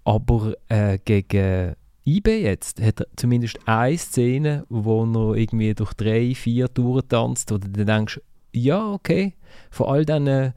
Aber 0.05 0.55
äh, 0.69 0.99
gegen 1.05 1.75
IB 2.05 2.43
jetzt 2.43 2.83
hat 2.83 3.01
er 3.01 3.07
zumindest 3.17 3.59
eine 3.67 3.97
Szene, 3.97 4.65
wo 4.69 5.05
er 5.05 5.37
irgendwie 5.37 5.75
durch 5.75 5.95
drei, 5.95 6.35
vier 6.35 6.73
Touren 6.73 7.09
tanzt, 7.09 7.51
wo 7.53 7.59
du 7.59 7.69
dann 7.69 7.87
denkst, 7.87 8.21
ja, 8.53 8.93
okay, 8.93 9.35
von 9.71 9.87
all 9.87 10.05
diesen 10.05 10.53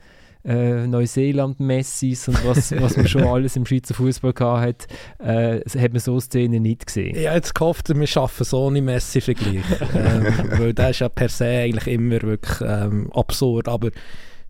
äh, 0.45 0.87
Neuseeland-Messis 0.87 2.27
und 2.27 2.45
was, 2.45 2.71
was 2.81 2.97
man 2.97 3.07
schon 3.07 3.23
alles 3.23 3.55
im 3.55 3.65
Schweizer 3.65 3.93
Fußball 3.93 4.33
hat, 4.61 4.87
äh, 5.19 5.59
hat 5.59 5.91
man 5.91 5.99
so 5.99 6.19
Szenen 6.19 6.63
nicht 6.63 6.87
gesehen. 6.87 7.15
Ja, 7.15 7.33
jetzt 7.33 7.55
gehofft, 7.55 7.89
wir 7.89 8.07
schaffen 8.07 8.43
so 8.43 8.67
eine 8.67 8.81
Messi-Vergleich. 8.81 9.63
ähm, 9.95 10.25
weil 10.57 10.73
der 10.73 10.91
ist 10.91 10.99
ja 10.99 11.09
per 11.09 11.29
se 11.29 11.45
eigentlich 11.45 11.87
immer 11.87 12.21
wirklich 12.21 12.61
ähm, 12.61 13.11
absurd, 13.13 13.67
aber 13.67 13.89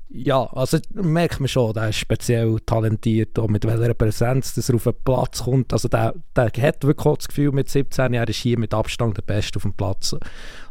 ja, 0.10 0.44
also 0.54 0.78
merkt 0.94 1.40
man 1.40 1.50
schon, 1.50 1.74
der 1.74 1.90
ist 1.90 1.98
speziell 1.98 2.60
talentiert 2.66 3.38
und 3.40 3.52
mit 3.52 3.66
welcher 3.66 3.94
Präsenz 3.94 4.54
dass 4.54 4.70
er 4.70 4.76
auf 4.76 4.84
den 4.84 4.94
Platz 5.04 5.44
kommt. 5.44 5.74
Also 5.74 5.88
der, 5.88 6.14
der 6.36 6.46
hat 6.46 6.84
wirklich 6.84 7.16
das 7.18 7.28
Gefühl, 7.28 7.52
mit 7.52 7.70
17 7.70 8.14
er 8.14 8.28
ist 8.28 8.38
hier 8.38 8.60
mit 8.60 8.74
Abstand 8.74 9.18
der 9.18 9.24
Beste 9.24 9.58
auf 9.58 9.64
dem 9.64 9.74
Platz. 9.74 10.16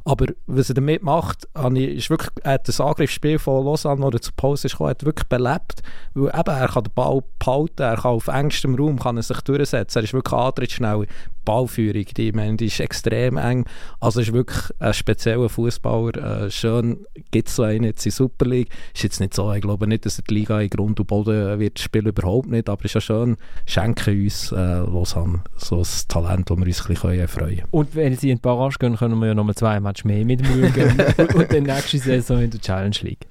Aber 0.05 0.27
was 0.47 0.69
er 0.69 0.75
damit 0.75 1.03
macht, 1.03 1.45
ist 1.75 2.11
wirklich, 2.11 2.31
er 2.43 2.55
hat 2.55 2.69
das 2.69 2.81
Angriffsspiel 2.81 3.39
von 3.39 3.65
Lausanne, 3.65 4.11
das 4.11 4.23
zur 4.23 4.35
Pause 4.37 4.67
ist, 4.67 4.79
hat 4.79 5.05
wirklich 5.05 5.29
belebt, 5.29 5.83
weil 6.13 6.29
eben, 6.29 6.57
er 6.57 6.69
kann 6.69 6.85
den 6.85 6.93
Ball 6.95 7.23
behalten, 7.39 7.83
er 7.83 7.97
kann 7.97 8.13
auf 8.13 8.29
engstem 8.29 8.75
Raum 8.75 8.99
kann 8.99 9.17
er 9.17 9.23
sich 9.23 9.41
durchsetzen, 9.41 9.99
er 9.99 10.05
ist 10.05 10.13
wirklich 10.13 10.39
antrittsschnell. 10.39 11.07
Ballführung, 11.45 12.07
die, 12.17 12.33
meine, 12.33 12.57
die 12.57 12.67
ist 12.67 12.81
extrem 12.81 13.37
eng. 13.37 13.67
Also 14.01 14.21
ist 14.21 14.33
wirklich 14.33 14.71
ein 14.79 14.95
spezieller 14.95 15.49
Fußballer. 15.49 16.45
Äh, 16.45 16.51
schön 16.51 17.05
gibt 17.31 17.49
es 17.49 17.57
so 17.57 17.63
einen 17.65 17.85
jetzt 17.85 18.07
in 18.07 18.11
der 18.11 18.17
Super 18.17 18.47
League. 18.47 18.71
Ist 18.95 19.03
jetzt 19.03 19.21
nicht 19.21 19.35
so, 19.35 19.53
ich 19.53 19.61
glaube 19.61 19.87
nicht, 19.87 20.07
dass 20.07 20.19
er 20.19 20.25
die 20.29 20.35
Liga 20.35 20.61
in 20.61 20.71
Grund 20.71 20.99
und 21.01 21.07
Boden 21.07 21.59
wird 21.59 21.79
spielen, 21.79 22.07
überhaupt 22.07 22.49
nicht, 22.49 22.69
aber 22.69 22.85
ist 22.85 22.95
ja 22.95 23.01
schön, 23.01 23.37
schenken 23.67 24.23
uns 24.23 24.53
äh, 24.53 24.57
Lausanne 24.57 25.41
so 25.57 25.81
ein 25.81 25.87
Talent, 26.09 26.51
das 26.51 26.57
wir 26.57 26.67
uns 26.67 26.81
ein 26.81 26.87
bisschen 26.89 26.97
freuen 26.97 27.27
können. 27.27 27.63
Und 27.71 27.95
wenn 27.95 28.17
sie 28.17 28.31
in 28.31 28.37
die 28.37 28.43
Barrage 28.43 28.79
gehen, 28.79 28.97
können 28.97 29.19
wir 29.19 29.29
ja 29.29 29.35
nochmal 29.35 29.55
zwei 29.55 29.79
Matches 29.81 29.94
Match 29.95 30.05
mehr 30.05 30.25
mit 30.25 30.41
dem 30.41 30.65
und, 31.19 31.35
und 31.35 31.53
dann 31.53 31.63
nächste 31.63 31.99
Saison 31.99 32.43
in 32.43 32.51
der 32.51 32.61
Challenge 32.61 32.97
League. 33.03 33.27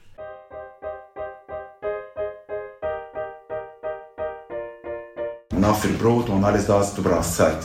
Und 5.51 5.63
auch 5.65 5.77
für 5.77 5.89
Brot 5.89 6.29
und 6.29 6.43
alles 6.43 6.65
das, 6.65 6.95
du 6.95 7.03
brauchst 7.03 7.35
Zeit. 7.35 7.57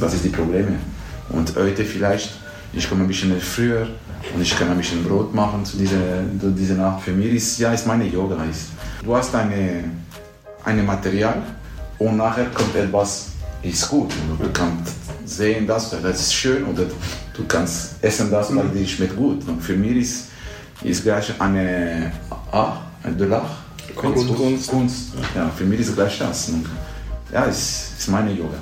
Das 0.00 0.14
ist 0.14 0.24
die 0.24 0.30
Probleme. 0.30 0.78
Und 1.30 1.54
heute 1.56 1.84
vielleicht, 1.84 2.32
ich 2.72 2.88
komme 2.88 3.02
ein 3.02 3.08
bisschen 3.08 3.38
früher 3.40 3.88
und 4.34 4.42
ich 4.42 4.56
kann 4.58 4.70
ein 4.70 4.78
bisschen 4.78 5.04
Brot 5.04 5.34
machen 5.34 5.64
zu 5.64 5.76
dieser, 5.76 6.24
zu 6.40 6.50
dieser 6.50 6.74
Nacht. 6.74 7.02
Für 7.02 7.12
mich 7.12 7.34
ist, 7.34 7.58
ja, 7.58 7.72
ist 7.72 7.86
meine 7.86 8.06
Yoga. 8.06 8.42
Ist. 8.44 8.70
Du 9.04 9.14
hast 9.14 9.34
eine, 9.34 9.84
ein 10.64 10.86
Material 10.86 11.42
und 11.98 12.16
nachher 12.16 12.46
kommt 12.46 12.74
etwas, 12.74 13.28
ist 13.62 13.88
gut. 13.88 14.12
Du 14.38 14.48
kannst 14.52 15.05
sehen, 15.26 15.66
das, 15.66 15.90
das 15.90 16.20
ist 16.20 16.34
schön 16.34 16.64
oder 16.64 16.84
du 17.34 17.44
kannst 17.46 18.02
essen 18.02 18.30
das, 18.30 18.54
weil 18.54 18.68
die 18.68 18.86
schmeckt 18.86 19.16
gut. 19.16 19.46
Und 19.46 19.60
für 19.60 19.76
mich 19.76 19.96
ist, 19.96 20.28
ist 20.82 21.02
gleich 21.02 21.38
eine 21.40 22.12
A, 22.52 22.78
ein 23.02 23.16
Dollar. 23.18 23.44
Kunst. 23.94 24.34
Kunst. 24.34 24.70
Kunst. 24.70 25.12
Ja, 25.34 25.48
für 25.48 25.64
mich 25.64 25.80
ist 25.80 25.94
gleich 25.94 26.18
das. 26.18 26.48
Und 26.48 26.66
ja, 27.32 27.44
ist, 27.44 27.98
ist 27.98 28.08
meine 28.08 28.32
Yoga. 28.32 28.58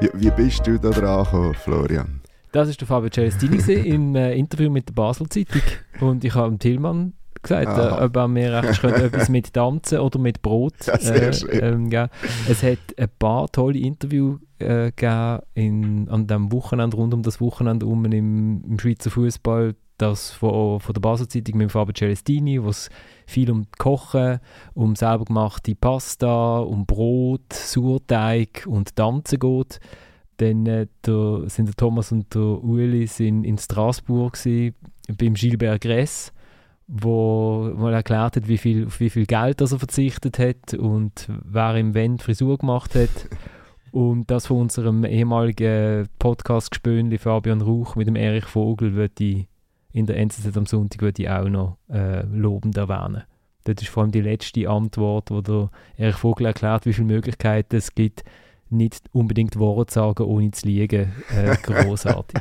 Wie, 0.00 0.10
wie 0.14 0.30
bist 0.30 0.66
du 0.66 0.78
da 0.78 0.90
dran 0.90 1.24
gekommen, 1.24 1.54
Florian? 1.54 2.20
Das 2.52 2.68
ist 2.68 2.80
der 2.80 2.88
Fabio 2.88 3.10
Celestini 3.10 3.58
im 3.86 4.16
äh, 4.16 4.34
Interview 4.34 4.70
mit 4.70 4.88
der 4.88 4.94
Basel 4.94 5.28
Zeitung. 5.28 5.62
Und 6.00 6.24
ich 6.24 6.34
habe 6.34 6.58
Tillmann 6.58 7.12
gesagt, 7.42 7.78
äh, 7.78 8.04
ob 8.04 8.16
er 8.16 8.28
mir 8.28 8.58
etwas 8.58 9.28
mit 9.28 9.52
Tanzen 9.52 9.98
oder 9.98 10.18
mit 10.18 10.42
Brot. 10.42 10.74
Ja. 11.00 11.14
Äh, 11.14 11.58
ähm, 11.60 11.90
ja. 11.90 12.08
Es 12.48 12.62
hat 12.62 12.78
ein 12.96 13.08
paar 13.18 13.50
tolle 13.50 13.78
Interviews 13.78 14.38
äh, 14.58 14.92
gegeben 14.92 16.08
an 16.10 16.26
dem 16.26 16.52
Wochenende, 16.52 16.96
rund 16.96 17.14
um 17.14 17.22
das 17.22 17.40
Wochenende 17.40 17.86
um 17.86 18.04
im, 18.04 18.62
im 18.64 18.78
Schweizer 18.78 19.10
Fußball. 19.10 19.74
Das 19.98 20.30
von, 20.30 20.80
von 20.80 20.94
der 20.94 21.00
Basel-Zeitung 21.00 21.58
mit 21.58 21.72
Fabio 21.72 21.92
Celestini, 21.92 22.62
wo 22.62 22.70
es 22.70 22.88
viel 23.26 23.50
um 23.50 23.66
Kochen, 23.78 24.40
um 24.72 24.96
selber 24.96 25.26
gemachte 25.26 25.74
Pasta, 25.74 26.60
um 26.60 26.86
Brot, 26.86 27.52
Sauerteig 27.52 28.64
und 28.66 28.96
Tanzen 28.96 29.38
geht. 29.38 29.78
Dann 30.38 30.64
äh, 30.64 30.86
der, 31.04 31.42
sind 31.48 31.66
der 31.66 31.76
Thomas 31.76 32.12
und 32.12 32.34
der 32.34 32.40
Ueli 32.40 33.06
sind 33.06 33.44
in 33.44 33.58
Straßburg 33.58 34.32
gewesen, 34.42 34.74
beim 35.18 35.34
Gilbert 35.34 35.82
Gress 35.82 36.32
wo 36.92 37.72
mal 37.76 37.94
erklärt 37.94 38.36
hat, 38.36 38.48
wie 38.48 38.58
viel, 38.58 38.86
auf 38.86 38.98
wie 38.98 39.10
viel 39.10 39.26
Geld 39.26 39.60
das 39.60 39.70
er 39.70 39.78
verzichtet 39.78 40.40
hat 40.40 40.74
und 40.74 41.28
wer 41.44 41.76
im 41.76 41.94
Wendt 41.94 42.22
Frisur 42.22 42.58
gemacht 42.58 42.94
hat. 42.94 43.08
Und 43.92 44.30
das 44.30 44.46
von 44.46 44.58
unserem 44.58 45.04
ehemaligen 45.04 46.08
Podcast-Gespönli 46.20 47.18
Fabian 47.18 47.60
Rauch 47.60 47.96
mit 47.96 48.06
dem 48.06 48.14
Erich 48.14 48.44
Vogel 48.44 48.94
würde 48.94 49.24
ich 49.24 49.48
in 49.92 50.06
der 50.06 50.16
NZZ 50.18 50.56
am 50.56 50.66
Sonntag 50.66 51.02
würde 51.02 51.22
ich 51.22 51.28
auch 51.28 51.48
noch 51.48 51.78
äh, 51.88 52.22
lobend 52.26 52.76
erwähnen. 52.76 53.24
Das 53.64 53.82
ist 53.82 53.88
vor 53.88 54.04
allem 54.04 54.12
die 54.12 54.20
letzte 54.20 54.68
Antwort, 54.68 55.32
wo 55.32 55.40
der 55.40 55.70
Erich 55.96 56.14
Vogel 56.14 56.46
erklärt, 56.46 56.86
wie 56.86 56.92
viele 56.92 57.08
Möglichkeiten 57.08 57.74
es 57.74 57.94
gibt, 57.94 58.22
nicht 58.68 59.06
unbedingt 59.12 59.58
Worte 59.58 59.92
zu 59.92 59.94
sagen, 59.98 60.22
ohne 60.22 60.52
zu 60.52 60.68
liegen. 60.68 61.12
Äh, 61.34 61.56
großartig. 61.62 62.40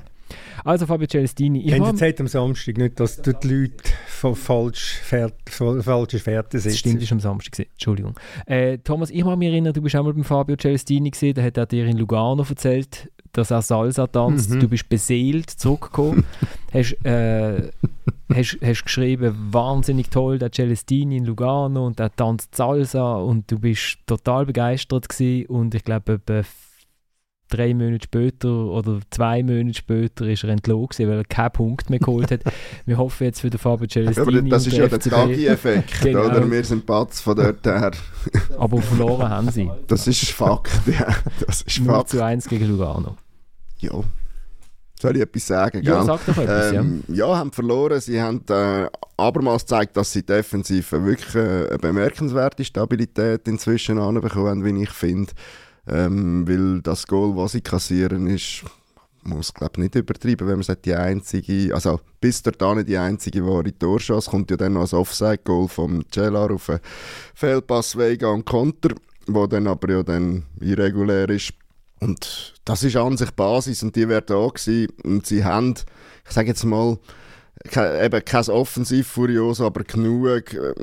Also 0.64 0.86
Fabio 0.86 1.08
Celestini. 1.08 1.62
Ich 1.62 1.74
Haben 1.74 1.86
Sie 1.86 1.96
Zeit 1.96 2.20
am 2.20 2.28
Samstag 2.28 2.78
nicht, 2.78 3.00
dass 3.00 3.22
die 3.22 3.32
Leute 3.44 3.76
falsch, 4.08 5.02
falsche 5.02 6.20
Fährte 6.20 6.60
sind? 6.60 6.72
Das 6.72 6.80
stimmt, 6.80 7.02
ist 7.02 7.12
am 7.12 7.20
Samstag. 7.20 7.68
Entschuldigung. 7.72 8.16
Äh, 8.46 8.78
Thomas, 8.80 9.10
ich 9.10 9.24
mag 9.24 9.38
mich 9.38 9.50
erinnern, 9.50 9.74
du 9.74 9.82
bist 9.82 9.96
auch 9.96 10.04
mal 10.04 10.14
beim 10.14 10.24
Fabio 10.24 10.56
Celestini 10.56 11.12
gesehen, 11.12 11.34
der 11.34 11.46
hat 11.46 11.58
er 11.58 11.66
dir 11.66 11.86
in 11.86 11.98
Lugano 11.98 12.46
erzählt, 12.48 13.10
dass 13.32 13.52
er 13.52 13.62
Salsa 13.62 14.08
tanzt. 14.08 14.52
Mhm. 14.52 14.60
Du 14.60 14.68
bist 14.68 14.90
beseelt 14.90 15.50
zurückgekommen. 15.50 16.26
hast, 16.74 16.94
äh, 17.06 17.72
hast, 18.34 18.58
hast 18.62 18.84
geschrieben, 18.84 19.36
wahnsinnig 19.52 20.10
toll, 20.10 20.40
der 20.40 20.52
Celestini 20.52 21.18
in 21.18 21.26
Lugano 21.26 21.86
und 21.86 22.00
der 22.00 22.16
tanzt 22.16 22.56
Salsa 22.56 23.16
und 23.18 23.50
du 23.52 23.60
bist 23.60 24.00
total 24.06 24.46
begeistert 24.46 25.10
gewesen 25.10 25.46
und 25.48 25.76
ich 25.76 25.84
glaube, 25.84 26.20
drei 27.50 27.74
Monate 27.74 28.06
später 28.06 28.50
oder 28.50 29.00
zwei 29.10 29.44
Monate 29.44 29.74
später 29.74 30.26
ist 30.28 30.44
er 30.44 30.50
entlogen, 30.52 31.08
weil 31.08 31.18
er 31.18 31.24
keinen 31.26 31.52
Punkt 31.52 31.90
mehr 31.90 32.00
geholt 32.00 32.32
hat. 32.32 32.42
Wir 32.86 32.98
hoffen 32.98 33.26
jetzt 33.26 33.42
für 33.42 33.50
den 33.50 33.60
Fabio 33.60 33.88
Celestini. 33.88 34.38
aber 34.40 34.50
das 34.50 34.68
ist 34.68 34.78
ja 34.78 34.88
der 34.88 35.00
Tagi-Effekt, 35.00 36.02
genau. 36.02 36.26
oder? 36.26 36.50
Wir 36.50 36.64
sind 36.64 36.86
Patz 36.86 37.22
von 37.22 37.36
dort 37.36 37.66
her. 37.66 37.92
aber 38.58 38.82
verloren 38.82 39.30
haben 39.30 39.50
sie. 39.52 39.70
Das 39.88 40.08
ist 40.08 40.30
Fakt, 40.32 40.72
ja. 40.88 41.08
Das 41.46 41.62
ist 41.62 41.80
0 41.80 42.06
zu 42.06 42.24
1 42.24 42.48
gegen 42.48 42.68
Lugano. 42.70 43.18
Ja. 43.80 44.04
Soll 45.02 45.16
ich 45.16 45.22
etwas 45.22 45.48
sagen? 45.48 45.82
Ja, 45.84 46.04
sag 46.04 46.26
doch 46.26 46.38
etwas, 46.38 46.74
ähm, 46.74 47.04
ja. 47.08 47.28
ja. 47.28 47.38
haben 47.38 47.54
verloren. 47.54 48.02
Sie 48.02 48.22
haben 48.22 48.44
äh, 48.50 48.88
abermals 49.16 49.64
gezeigt, 49.64 49.96
dass 49.96 50.12
sie 50.12 50.24
defensiv 50.24 50.92
wirklich 50.92 51.36
äh, 51.36 51.70
eine 51.70 51.78
bemerkenswerte 51.78 52.66
Stabilität 52.66 53.48
inzwischen 53.48 53.98
anbekommen 53.98 54.48
haben, 54.48 54.66
wie 54.66 54.84
ich 54.84 54.90
finde. 54.90 55.32
Ähm, 55.90 56.48
weil 56.48 56.82
das 56.82 57.08
Goal, 57.08 57.36
das 57.36 57.54
sie 57.54 57.62
kassieren, 57.62 58.28
ist, 58.28 58.64
muss 59.24 59.54
glaube 59.54 59.82
nicht 59.82 59.96
übertreiben, 59.96 60.48
wenn 60.48 60.56
man 60.56 60.64
sagt, 60.64 60.86
die 60.86 60.94
einzige, 60.94 61.74
also 61.74 62.00
bis 62.22 62.42
da 62.44 62.76
nicht 62.76 62.90
die 62.90 62.98
einzige 62.98 63.46
wahre 63.46 63.78
Torschance, 63.78 64.30
kommt 64.30 64.52
ja 64.52 64.58
dann 64.58 64.74
noch 64.74 64.92
ein 64.92 64.98
Offside-Goal 64.98 65.68
vom 65.68 66.04
Cellar 66.12 66.52
auf 66.52 66.70
einen 66.70 66.80
Fehlpass 67.34 67.98
Vega 67.98 68.28
und 68.30 68.46
Konter, 68.46 68.96
wo 69.28 69.48
dann 69.48 69.68
aber 69.68 69.92
ja 69.92 70.04
dann 70.04 70.44
irregulär 70.60 71.30
ist. 71.30 71.54
Und 72.00 72.54
das 72.66 72.84
ist 72.84 72.96
an 72.96 73.18
sich 73.18 73.32
Basis 73.32 73.84
und 73.84 73.96
die 73.96 74.08
wäre 74.08 74.22
da 74.22 74.48
gewesen. 74.48 74.88
Und 75.04 75.26
sie 75.26 75.44
haben, 75.44 75.76
ich 76.26 76.32
sage 76.32 76.48
jetzt 76.48 76.64
mal, 76.64 76.98
eben 77.66 78.26
kein 78.26 78.48
Offensiv-Furioso, 78.48 79.66
aber 79.66 79.84
genug 79.84 80.54
äh, 80.54 80.74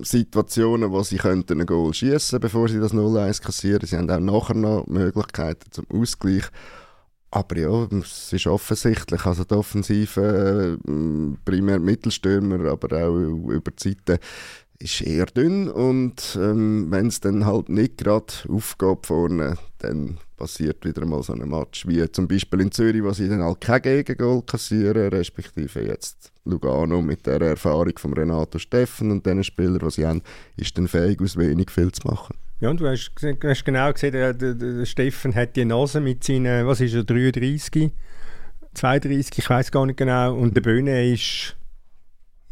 Situationen, 0.00 0.90
wo 0.90 1.02
sie 1.02 1.18
könnten 1.18 1.60
ein 1.60 1.66
Goal 1.66 1.94
schießen, 1.94 2.40
bevor 2.40 2.68
sie 2.68 2.80
das 2.80 2.92
0-1 2.92 3.42
kassieren. 3.42 3.86
Sie 3.86 3.96
haben 3.96 4.10
auch 4.10 4.20
nachher 4.20 4.54
noch 4.54 4.86
Möglichkeiten 4.86 5.70
zum 5.70 5.86
Ausgleich. 5.90 6.44
Aber 7.30 7.58
ja, 7.58 7.88
es 8.00 8.32
ist 8.32 8.46
offensichtlich, 8.46 9.24
also 9.26 9.44
die 9.44 9.54
Offensive, 9.54 10.78
äh, 10.78 10.90
primär 11.44 11.78
Mittelstürmer, 11.78 12.70
aber 12.70 12.96
auch 12.96 13.16
über 13.16 13.70
die 13.70 13.88
Seite, 13.88 14.18
ist 14.78 15.00
eher 15.00 15.26
dünn 15.26 15.68
und 15.68 16.36
ähm, 16.40 16.88
wenn 16.90 17.06
es 17.06 17.20
dann 17.20 17.46
halt 17.46 17.68
nicht 17.68 17.98
gerade 17.98 18.32
aufgeht 18.48 19.06
vorne, 19.06 19.56
dann 19.78 20.18
passiert 20.36 20.84
wieder 20.84 21.04
mal 21.06 21.22
so 21.22 21.32
ein 21.32 21.48
Match, 21.48 21.86
wie 21.86 22.10
zum 22.12 22.28
Beispiel 22.28 22.60
in 22.60 22.72
Zürich, 22.72 23.02
wo 23.02 23.10
sie 23.12 23.28
dann 23.28 23.42
halt 23.42 23.60
kein 23.60 23.82
Gegengol 23.82 24.42
kassieren, 24.42 25.08
respektive 25.08 25.86
jetzt 25.86 26.30
Lugano 26.44 27.00
mit 27.02 27.26
der 27.26 27.40
Erfahrung 27.40 27.96
von 27.98 28.12
Renato 28.12 28.58
Steffen 28.58 29.10
und 29.10 29.26
den 29.26 29.42
Spielern, 29.42 29.78
die 29.78 29.90
sie 29.90 30.06
haben, 30.06 30.22
ist 30.56 30.76
dann 30.76 30.88
fähig, 30.88 31.20
aus 31.20 31.36
wenig 31.36 31.70
viel 31.70 31.90
zu 31.92 32.06
machen. 32.06 32.36
Ja, 32.60 32.70
und 32.70 32.80
du 32.80 32.88
hast, 32.88 33.10
hast 33.20 33.64
genau 33.64 33.92
gesehen, 33.92 34.12
der, 34.12 34.32
der, 34.32 34.54
der, 34.54 34.86
Steffen 34.86 35.34
hat 35.34 35.56
die 35.56 35.64
Nase 35.64 36.00
mit 36.00 36.24
seinen, 36.24 36.66
was 36.66 36.80
ist 36.80 36.94
er, 36.94 37.04
33, 37.04 37.90
32, 38.74 39.38
ich 39.38 39.50
weiß 39.50 39.70
gar 39.70 39.84
nicht 39.84 39.98
genau, 39.98 40.34
und 40.34 40.56
der 40.56 40.62
Böhne 40.62 41.12
ist 41.12 41.56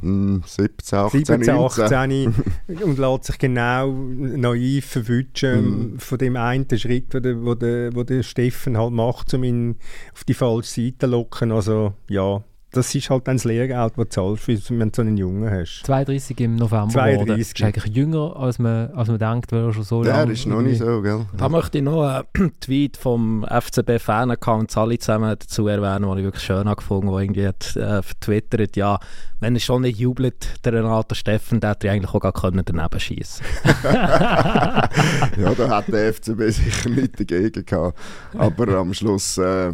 17, 0.05 0.99
18, 0.99 1.25
17, 1.25 1.55
18 1.55 2.35
und 2.83 2.99
lässt 2.99 3.25
sich 3.25 3.39
genau 3.39 3.91
naiv 3.91 4.87
verwutschen 4.87 5.95
mm. 5.95 5.99
von 5.99 6.19
dem 6.19 6.37
einen 6.37 6.79
Schritt, 6.79 7.15
wo 7.15 7.21
der, 7.21 7.45
wo 7.45 7.55
der, 7.55 7.95
wo 7.95 8.03
der 8.03 8.23
Steffen 8.23 8.77
halt 8.77 8.93
macht, 8.93 9.33
um 9.35 9.45
ihn 9.45 9.77
auf 10.13 10.25
die 10.25 10.35
falsche 10.35 10.83
Seite 10.83 10.99
zu 11.01 11.07
locken. 11.07 11.53
Also 11.53 11.95
ja, 12.09 12.43
das 12.75 12.95
ist 12.95 13.09
halt 13.11 13.27
dann 13.29 13.37
das 13.37 13.45
Lehrgeld, 13.45 13.93
das 13.97 14.09
du 14.09 14.09
zahlst, 14.09 14.71
wenn 14.71 14.91
du 14.91 14.95
so 14.95 15.03
einen 15.03 15.17
Jungen 15.17 15.51
hast. 15.51 15.83
32 15.85 16.41
im 16.41 16.57
November 16.57 16.89
32. 16.89 17.25
Geworden. 17.25 17.41
ist 17.41 17.63
eigentlich 17.63 17.97
jünger, 17.97 18.37
als 18.37 18.59
man, 18.59 18.91
als 18.93 19.09
man 19.09 19.19
denkt, 19.19 19.53
weil 19.53 19.65
er 19.65 19.73
schon 19.73 19.85
so 19.85 20.03
lange... 20.03 20.27
Der 20.27 20.35
ist 20.35 20.47
noch 20.47 20.61
nicht 20.61 20.79
so, 20.79 21.01
gell? 21.03 21.27
Da 21.37 21.49
möchte 21.49 21.79
ich 21.79 21.85
noch 21.85 22.03
einen 22.03 22.53
Tweet 22.61 22.97
vom 22.97 23.45
FCB-Fan-Account 23.49 24.77
alle 24.77 24.99
zusammen 24.99 25.37
dazu 25.39 25.69
erwähnen, 25.69 26.09
den 26.09 26.19
ich 26.19 26.25
wirklich 26.25 26.45
schön 26.45 26.69
habe 26.69 26.77
gefunden 26.77 27.09
habe, 27.11 27.23
irgendwie 27.23 27.47
hat 27.47 27.77
äh, 27.77 28.03
vertwittert, 28.03 28.77
ja, 28.77 28.99
wenn 29.41 29.55
er 29.55 29.61
schon 29.61 29.83
nicht 29.83 29.99
jubelt, 29.99 30.65
der 30.65 30.73
Renato 30.73 31.15
Steffen, 31.15 31.61
der 31.61 31.71
hätte 31.71 31.91
eigentlich 31.91 32.15
auch 32.15 32.21
gar 32.21 32.33
können 32.33 32.63
daneben 32.65 33.01
schießen 33.01 33.45
Ja, 33.85 35.55
da 35.57 35.69
hat 35.69 35.89
der 35.89 36.13
FCB 36.13 36.41
sicher 36.51 36.91
nicht 36.91 37.21
dagegen 37.21 37.65
gehabt. 37.65 37.99
Aber 38.37 38.69
am 38.79 38.93
Schluss... 38.95 39.39
Äh, 39.39 39.73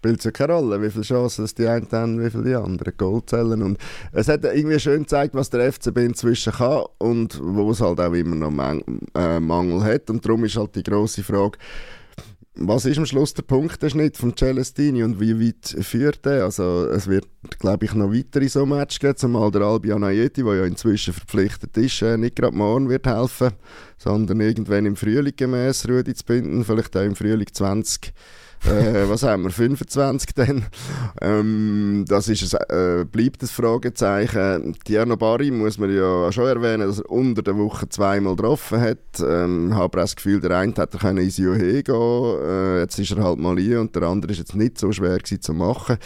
spielt 0.00 0.20
es 0.20 0.24
ja 0.24 0.30
keine 0.30 0.54
Rolle, 0.54 0.80
wie 0.80 0.88
viele 0.88 1.04
Chancen 1.04 1.46
die 1.58 1.66
einen 1.66 1.86
haben, 1.92 2.24
wie 2.24 2.30
viele 2.30 2.44
die 2.44 2.54
anderen 2.54 2.96
Goal 2.96 3.20
zählen. 3.26 3.62
Und 3.62 3.76
es 4.12 4.28
hat 4.28 4.44
irgendwie 4.44 4.80
schön 4.80 5.02
gezeigt, 5.02 5.34
was 5.34 5.50
der 5.50 5.70
FCB 5.70 5.98
inzwischen 5.98 6.54
kann 6.54 6.84
und 6.96 7.38
wo 7.42 7.70
es 7.70 7.82
halt 7.82 8.00
auch 8.00 8.14
immer 8.14 8.34
noch 8.34 8.50
Mang 8.50 8.82
äh, 9.14 9.38
Mangel 9.38 9.84
hat. 9.84 10.08
Und 10.08 10.24
darum 10.24 10.42
ist 10.46 10.56
halt 10.56 10.74
die 10.74 10.82
grosse 10.82 11.22
Frage, 11.22 11.58
was 12.54 12.86
ist 12.86 12.96
am 12.96 13.04
Schluss 13.04 13.34
der 13.34 13.42
Punkteschnitt 13.42 14.16
von 14.16 14.34
Celestini 14.34 15.02
und 15.02 15.20
wie 15.20 15.38
weit 15.38 15.84
führt 15.84 16.24
er? 16.24 16.44
Also 16.44 16.86
es 16.86 17.06
wird, 17.06 17.26
glaube 17.58 17.84
ich, 17.84 17.92
noch 17.92 18.10
weitere 18.10 18.48
so 18.48 18.64
Match 18.64 19.00
geben, 19.00 19.18
zumal 19.18 19.50
der 19.50 19.62
Albion 19.62 20.02
Ayeti, 20.02 20.42
der 20.42 20.54
ja 20.54 20.64
inzwischen 20.64 21.12
verpflichtet 21.12 21.76
ist, 21.76 22.00
äh, 22.00 22.16
nicht 22.16 22.36
gerade 22.36 22.56
morgen 22.56 22.88
wird 22.88 23.06
helfen, 23.06 23.50
sondern 23.98 24.40
irgendwann 24.40 24.86
im 24.86 24.96
Frühling 24.96 25.36
gemäß 25.36 25.86
Rudi 25.90 26.14
zu 26.14 26.24
binden, 26.24 26.64
vielleicht 26.64 26.96
auch 26.96 27.04
im 27.04 27.16
Frühling 27.16 27.48
20 27.52 28.14
äh, 28.66 29.08
was 29.08 29.22
haben 29.22 29.44
wir, 29.44 29.50
25 29.50 30.34
dann. 30.34 30.66
Ähm, 31.20 32.04
das 32.06 32.28
ist 32.28 32.54
ein, 32.54 33.00
äh, 33.00 33.04
bleibt 33.04 33.42
das 33.42 33.50
Fragezeichen. 33.50 34.76
Tierno 34.84 35.16
Barry 35.16 35.50
muss 35.50 35.78
man 35.78 35.94
ja 35.94 36.30
schon 36.32 36.46
erwähnen, 36.46 36.86
dass 36.86 37.00
er 37.00 37.10
unter 37.10 37.42
der 37.42 37.56
Woche 37.56 37.88
zweimal 37.88 38.36
getroffen 38.36 38.80
hat. 38.80 38.98
Ähm, 39.20 39.74
habe 39.74 39.98
das 39.98 40.16
Gefühl, 40.16 40.40
der 40.40 40.58
eine 40.58 40.74
hätte 40.74 40.98
können 40.98 41.18
ins 41.18 41.38
Johe 41.38 41.82
gehen 41.82 41.94
äh, 41.94 42.80
jetzt 42.80 42.98
ist 42.98 43.12
er 43.12 43.24
halt 43.24 43.38
mal 43.38 43.58
hier 43.58 43.80
und 43.80 43.94
der 43.96 44.02
andere 44.02 44.32
ist 44.32 44.38
jetzt 44.38 44.54
nicht 44.54 44.78
so 44.78 44.92
schwer 44.92 45.18
gewesen 45.18 45.40
zu 45.40 45.54
machen. 45.54 45.98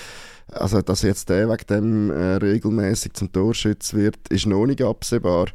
Also, 0.48 0.82
dass 0.82 1.02
jetzt 1.02 1.30
der 1.30 1.48
wegen 1.48 1.66
dem 1.68 2.10
äh, 2.10 2.36
regelmäßig 2.36 3.14
zum 3.14 3.32
Torschütz 3.32 3.94
wird, 3.94 4.28
ist 4.28 4.46
noch 4.46 4.66
nicht 4.66 4.82
absehbar. 4.82 5.46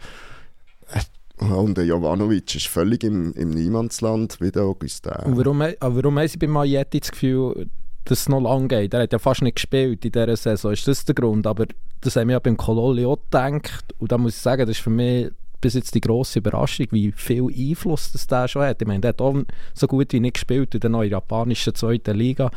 Und 1.58 1.78
der 1.78 1.86
Jovanovic 1.86 2.56
ist 2.56 2.68
völlig 2.68 3.04
im, 3.04 3.34
im 3.34 3.52
Niemandsland 3.52 4.40
wie 4.42 4.52
der 4.52 4.64
Augustin. 4.64 5.14
Und 5.26 5.38
warum, 5.38 5.60
warum 5.60 6.20
haben 6.20 6.28
Sie 6.28 6.38
bei 6.38 6.48
Majetti 6.48 7.00
das 7.00 7.12
Gefühl, 7.12 7.70
dass 8.06 8.22
es 8.22 8.30
noch 8.30 8.42
lange 8.42 8.68
geht? 8.68 8.94
Er 8.94 9.04
hat 9.04 9.14
ja 9.14 9.20
fast 9.20 9.42
nicht 9.42 9.56
gespielt 9.56 10.04
in 10.04 10.12
dieser 10.12 10.36
Saison. 10.36 10.74
Ist 10.74 10.88
das 10.88 11.06
der 11.06 11.16
Grund? 11.16 11.48
Aber 11.48 11.66
das 12.02 12.16
haben 12.16 12.28
wir 12.28 12.34
ja 12.34 12.40
beim 12.40 12.58
Kololi 12.58 13.06
auch 13.06 13.18
gedacht. 13.18 13.96
Und 13.98 14.12
da 14.12 14.18
muss 14.18 14.36
ich 14.36 14.42
sagen, 14.42 14.62
das 14.68 14.78
ist 14.78 14.84
für 14.84 14.90
mich 14.90 15.30
bis 15.62 15.74
jetzt 15.74 15.94
die 15.96 16.02
grosse 16.02 16.40
Überraschung, 16.40 16.88
wie 16.92 17.12
viel 17.12 17.48
Einfluss 17.48 18.12
das 18.12 18.28
der 18.28 18.48
schon 18.48 18.64
hat. 18.64 18.82
Ich 18.82 18.88
meine, 18.88 19.02
der 19.02 19.10
hat 19.10 19.22
auch 19.22 19.36
so 19.74 19.88
gut 19.88 20.14
wie 20.14 20.20
nicht 20.20 20.36
gespielt 20.36 20.74
in 20.74 20.82
der 20.82 20.90
neuen 20.90 21.12
japanischen 21.12 21.76
zweiten 21.76 22.16
Liga. 22.16 22.50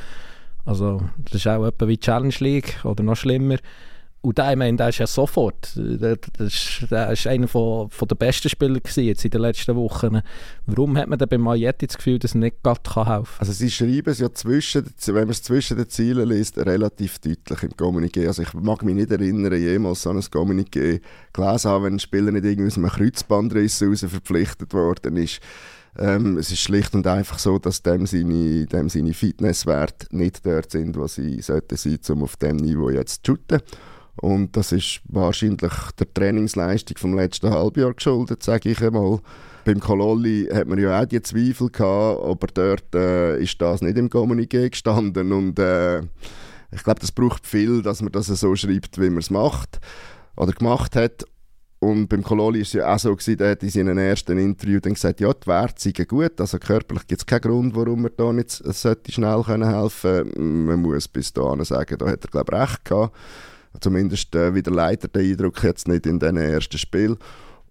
Also 0.64 1.02
das 1.18 1.34
ist 1.34 1.48
auch 1.48 1.66
etwa 1.66 1.88
wie 1.88 1.98
Challenge 1.98 2.34
League 2.38 2.80
oder 2.84 3.02
noch 3.02 3.16
schlimmer. 3.16 3.56
Und 4.22 4.38
der, 4.38 4.52
ich 4.52 4.56
meine, 4.56 4.76
der 4.76 4.90
ist 4.90 4.98
ja 4.98 5.06
sofort, 5.08 5.72
der, 5.74 6.16
der, 6.16 6.46
ist, 6.46 6.86
der 6.88 7.10
ist 7.10 7.26
einer 7.26 7.48
von, 7.48 7.90
von 7.90 8.06
der 8.06 8.14
besten 8.14 8.48
Spieler 8.48 8.78
gewesen 8.78 9.02
jetzt 9.02 9.24
in 9.24 9.32
den 9.32 9.40
letzten 9.40 9.74
Wochen. 9.74 10.20
Warum 10.66 10.96
hat 10.96 11.08
man 11.08 11.18
denn 11.18 11.28
bei 11.28 11.38
Majetti 11.38 11.88
das 11.88 11.96
Gefühl, 11.96 12.20
dass 12.20 12.34
er 12.34 12.38
nicht 12.38 12.62
gerade 12.62 12.80
helfen 12.94 13.04
kann? 13.04 13.40
Also 13.40 13.52
sie 13.52 13.68
schreiben 13.68 14.10
es 14.10 14.20
ja 14.20 14.32
zwischen, 14.32 14.86
wenn 15.06 15.14
man 15.14 15.30
es 15.30 15.42
zwischen 15.42 15.76
den 15.76 15.88
Zielen 15.88 16.28
liest, 16.28 16.56
relativ 16.56 17.18
deutlich 17.18 17.64
im 17.64 17.70
Kommuniqué. 17.70 18.28
Also 18.28 18.42
ich 18.42 18.54
mag 18.54 18.84
mich 18.84 18.94
nicht 18.94 19.10
erinnern, 19.10 19.60
jemals 19.60 20.02
so 20.02 20.10
ein 20.10 20.20
Kommuniqué 20.20 21.00
gelesen 21.32 21.70
haben, 21.70 21.84
wenn 21.84 21.94
ein 21.94 21.98
Spieler 21.98 22.30
nicht 22.30 22.44
irgendwie 22.44 22.68
aus 22.68 22.78
einem 22.78 22.90
Kreuzbandriss 22.90 23.82
raus 23.82 24.04
verpflichtet 24.08 24.72
worden 24.72 25.16
ist. 25.16 25.40
Ähm, 25.98 26.38
es 26.38 26.50
ist 26.50 26.60
schlicht 26.60 26.94
und 26.94 27.06
einfach 27.06 27.40
so, 27.40 27.58
dass 27.58 27.82
dem 27.82 28.06
seine, 28.06 28.66
dem 28.66 28.88
seine 28.88 29.14
Fitnesswerte 29.14 30.06
nicht 30.16 30.46
dort 30.46 30.70
sind, 30.70 30.96
wo 30.96 31.08
sie 31.08 31.42
sollten 31.42 31.76
sein, 31.76 31.98
um 32.10 32.22
auf 32.22 32.36
dem 32.36 32.56
Niveau 32.56 32.88
jetzt 32.88 33.26
zu 33.26 33.32
shooten. 33.32 33.60
Und 34.16 34.56
das 34.56 34.72
ist 34.72 35.00
wahrscheinlich 35.04 35.72
der 35.98 36.12
Trainingsleistung 36.12 36.98
vom 36.98 37.14
letzten 37.14 37.50
Halbjahr 37.50 37.94
geschuldet, 37.94 38.42
sage 38.42 38.70
ich 38.70 38.82
einmal. 38.82 39.20
Beim 39.64 39.80
Kololi 39.80 40.48
hat 40.52 40.66
man 40.66 40.78
ja 40.78 41.00
auch 41.00 41.06
die 41.06 41.22
Zweifel 41.22 41.70
gehabt, 41.70 42.22
aber 42.22 42.46
dort 42.52 42.94
äh, 42.94 43.40
ist 43.40 43.60
das 43.60 43.80
nicht 43.80 43.96
im 43.96 44.10
Kommuniqué 44.10 44.68
gestanden 44.68 45.32
und 45.32 45.58
äh, 45.58 46.00
ich 46.74 46.82
glaube, 46.82 47.00
das 47.00 47.12
braucht 47.12 47.46
viel, 47.46 47.82
dass 47.82 48.02
man 48.02 48.12
das 48.12 48.26
so 48.26 48.56
schreibt, 48.56 48.98
wie 49.00 49.10
man 49.10 49.18
es 49.18 49.30
macht 49.30 49.78
oder 50.36 50.52
gemacht 50.52 50.96
hat. 50.96 51.24
Und 51.80 52.06
beim 52.08 52.22
Kololi 52.22 52.60
war 52.60 52.62
es 52.62 52.72
ja 52.72 52.94
auch 52.94 52.98
so, 52.98 53.14
gewesen, 53.14 53.38
der 53.38 53.50
hat 53.50 53.62
in 53.62 53.68
seinem 53.68 53.98
ersten 53.98 54.38
Interview 54.38 54.78
dann 54.78 54.94
gesagt, 54.94 55.20
ja, 55.20 55.32
die 55.32 55.46
Werte 55.48 55.82
sind 55.82 56.08
gut, 56.08 56.40
also 56.40 56.58
körperlich 56.58 57.06
gibt 57.08 57.22
es 57.22 57.26
keinen 57.26 57.40
Grund, 57.40 57.74
warum 57.74 58.02
man 58.02 58.12
da 58.16 58.32
nicht 58.32 58.62
schnell 59.10 59.44
helfen 59.44 60.32
können. 60.32 60.64
Man 60.66 60.80
muss 60.80 61.08
bis 61.08 61.32
dahin 61.32 61.64
sagen, 61.64 61.98
da 61.98 62.06
hat 62.06 62.24
er, 62.24 62.30
glaube 62.30 62.54
ich, 62.54 62.60
recht 62.60 62.84
gehabt. 62.84 63.16
Zumindest 63.80 64.34
äh, 64.34 64.54
wieder 64.54 64.70
leider 64.70 65.08
der 65.08 65.22
Eindruck 65.22 65.62
jetzt 65.62 65.88
nicht 65.88 66.06
in 66.06 66.18
diesen 66.18 66.36
ersten 66.36 66.78
Spiel. 66.78 67.16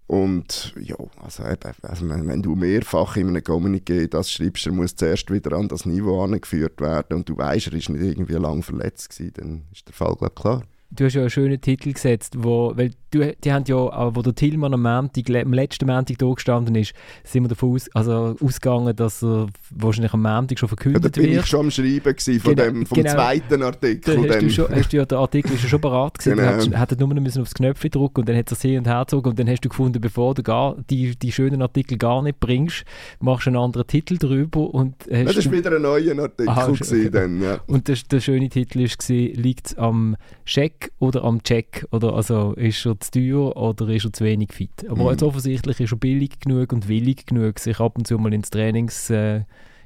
Und 0.07 0.73
ja, 0.77 0.97
also, 1.23 1.43
also 1.43 2.09
wenn 2.09 2.41
du 2.41 2.53
mehrfach 2.53 3.15
in 3.15 3.29
einem 3.29 3.41
Communiqué 3.41 4.09
das 4.09 4.29
schreibst, 4.29 4.65
dann 4.65 4.75
muss 4.75 4.93
zuerst 4.93 5.31
wieder 5.31 5.55
an 5.55 5.69
das 5.69 5.85
Niveau 5.85 6.21
angeführt 6.21 6.81
werden 6.81 7.15
und 7.15 7.29
du 7.29 7.37
weißt, 7.37 7.67
er 7.67 7.73
ist 7.73 7.87
nicht 7.87 8.03
irgendwie 8.03 8.33
lang 8.33 8.61
verletzt 8.61 9.09
gewesen, 9.09 9.33
dann 9.37 9.61
ist 9.71 9.87
der 9.87 9.93
Fall 9.93 10.13
glaub, 10.17 10.35
klar. 10.35 10.63
Du 10.93 11.05
hast 11.05 11.13
ja 11.13 11.21
einen 11.21 11.29
schönen 11.29 11.61
Titel 11.61 11.93
gesetzt, 11.93 12.35
wo, 12.37 12.73
weil 12.75 12.91
du, 13.11 13.33
die 13.43 13.53
haben 13.53 13.63
ja, 13.65 13.75
wo 14.15 14.21
der 14.21 14.35
Tillmann 14.35 14.73
am, 14.73 14.81
Montag, 14.81 15.29
am 15.29 15.53
letzten 15.53 15.85
Montag 15.85 16.17
da 16.17 16.33
gestanden 16.33 16.75
ist, 16.75 16.93
sind 17.23 17.43
wir 17.43 17.49
davon 17.49 17.75
aus, 17.75 17.89
also 17.93 18.35
ausgegangen, 18.41 18.95
dass 18.95 19.23
er 19.23 19.47
wahrscheinlich 19.69 20.13
am 20.13 20.23
Montag 20.23 20.59
schon 20.59 20.69
verkündet 20.69 21.03
wird. 21.03 21.15
Ja, 21.15 21.21
da 21.21 21.27
bin 21.27 21.35
wird. 21.35 21.43
ich 21.45 21.49
schon 21.49 21.59
am 21.61 21.71
Schreiben 21.71 22.15
von 22.39 22.55
genau, 22.55 22.63
dem, 22.63 22.85
vom 22.85 22.95
genau, 22.95 23.13
zweiten 23.13 23.63
Artikel. 23.63 24.29
Hast, 24.29 24.41
du 24.41 24.49
schon, 24.49 24.69
hast 24.69 24.91
du 24.91 24.97
ja, 24.97 25.05
der 25.05 25.17
Artikel 25.19 25.53
ist 25.53 25.63
ja 25.63 25.69
schon 25.69 25.81
parat 25.81 26.17
gewesen, 26.17 26.37
genau. 26.37 26.65
du 26.65 26.79
hättest 26.79 26.99
nur 26.99 27.13
müssen 27.13 27.41
aufs 27.41 27.53
Knöpfchen 27.53 27.91
drücken 27.91 28.21
und 28.21 28.29
dann 28.29 28.35
hat 28.37 28.51
er 28.51 28.57
hin 28.57 28.79
und 28.79 28.87
her 28.87 29.01
gezogen 29.01 29.29
und 29.29 29.39
dann 29.39 29.47
hast 29.47 29.61
du 29.61 29.69
gefunden, 29.69 30.01
bevor 30.01 30.33
du 30.33 30.43
gar, 30.43 30.75
die, 30.89 31.15
die 31.15 31.31
schönen 31.31 31.61
Artikel 31.61 31.97
gar 31.97 32.21
nicht 32.21 32.39
bringst, 32.41 32.83
machst 33.19 33.45
du 33.45 33.51
einen 33.51 33.57
anderen 33.57 33.87
Titel 33.87 34.17
drüber 34.17 34.73
und 34.73 34.95
ja, 35.09 35.23
Das 35.23 35.45
war 35.45 35.53
wieder 35.53 35.75
ein 35.75 35.81
neuer 35.81 36.17
Artikel 36.19 36.49
Aha, 36.49 36.69
okay. 36.69 37.09
dann, 37.09 37.41
ja. 37.41 37.59
Und 37.67 37.87
das, 37.87 38.03
der 38.03 38.19
schöne 38.19 38.49
Titel 38.49 38.79
war, 38.79 39.41
liegt 39.41 39.67
es 39.67 39.77
am 39.77 40.17
Scheck 40.45 40.80
oder 40.99 41.23
am 41.23 41.43
Check? 41.43 41.85
Oder 41.91 42.13
also 42.13 42.53
ist 42.53 42.85
er 42.85 42.99
zu 42.99 43.11
teuer 43.11 43.55
oder 43.55 43.87
ist 43.89 44.05
er 44.05 44.13
zu 44.13 44.23
wenig 44.23 44.53
fit. 44.53 44.85
Aber 44.89 45.03
mhm. 45.03 45.07
also 45.07 45.27
offensichtlich 45.27 45.79
ist 45.79 45.91
er 45.91 45.97
billig 45.97 46.39
genug 46.39 46.73
und 46.73 46.87
willig 46.87 47.25
genug, 47.25 47.59
sich 47.59 47.79
ab 47.79 47.97
und 47.97 48.07
zu 48.07 48.17
mal 48.17 48.33
ins 48.33 48.49
Trainings... 48.49 49.09
Äh, 49.09 49.41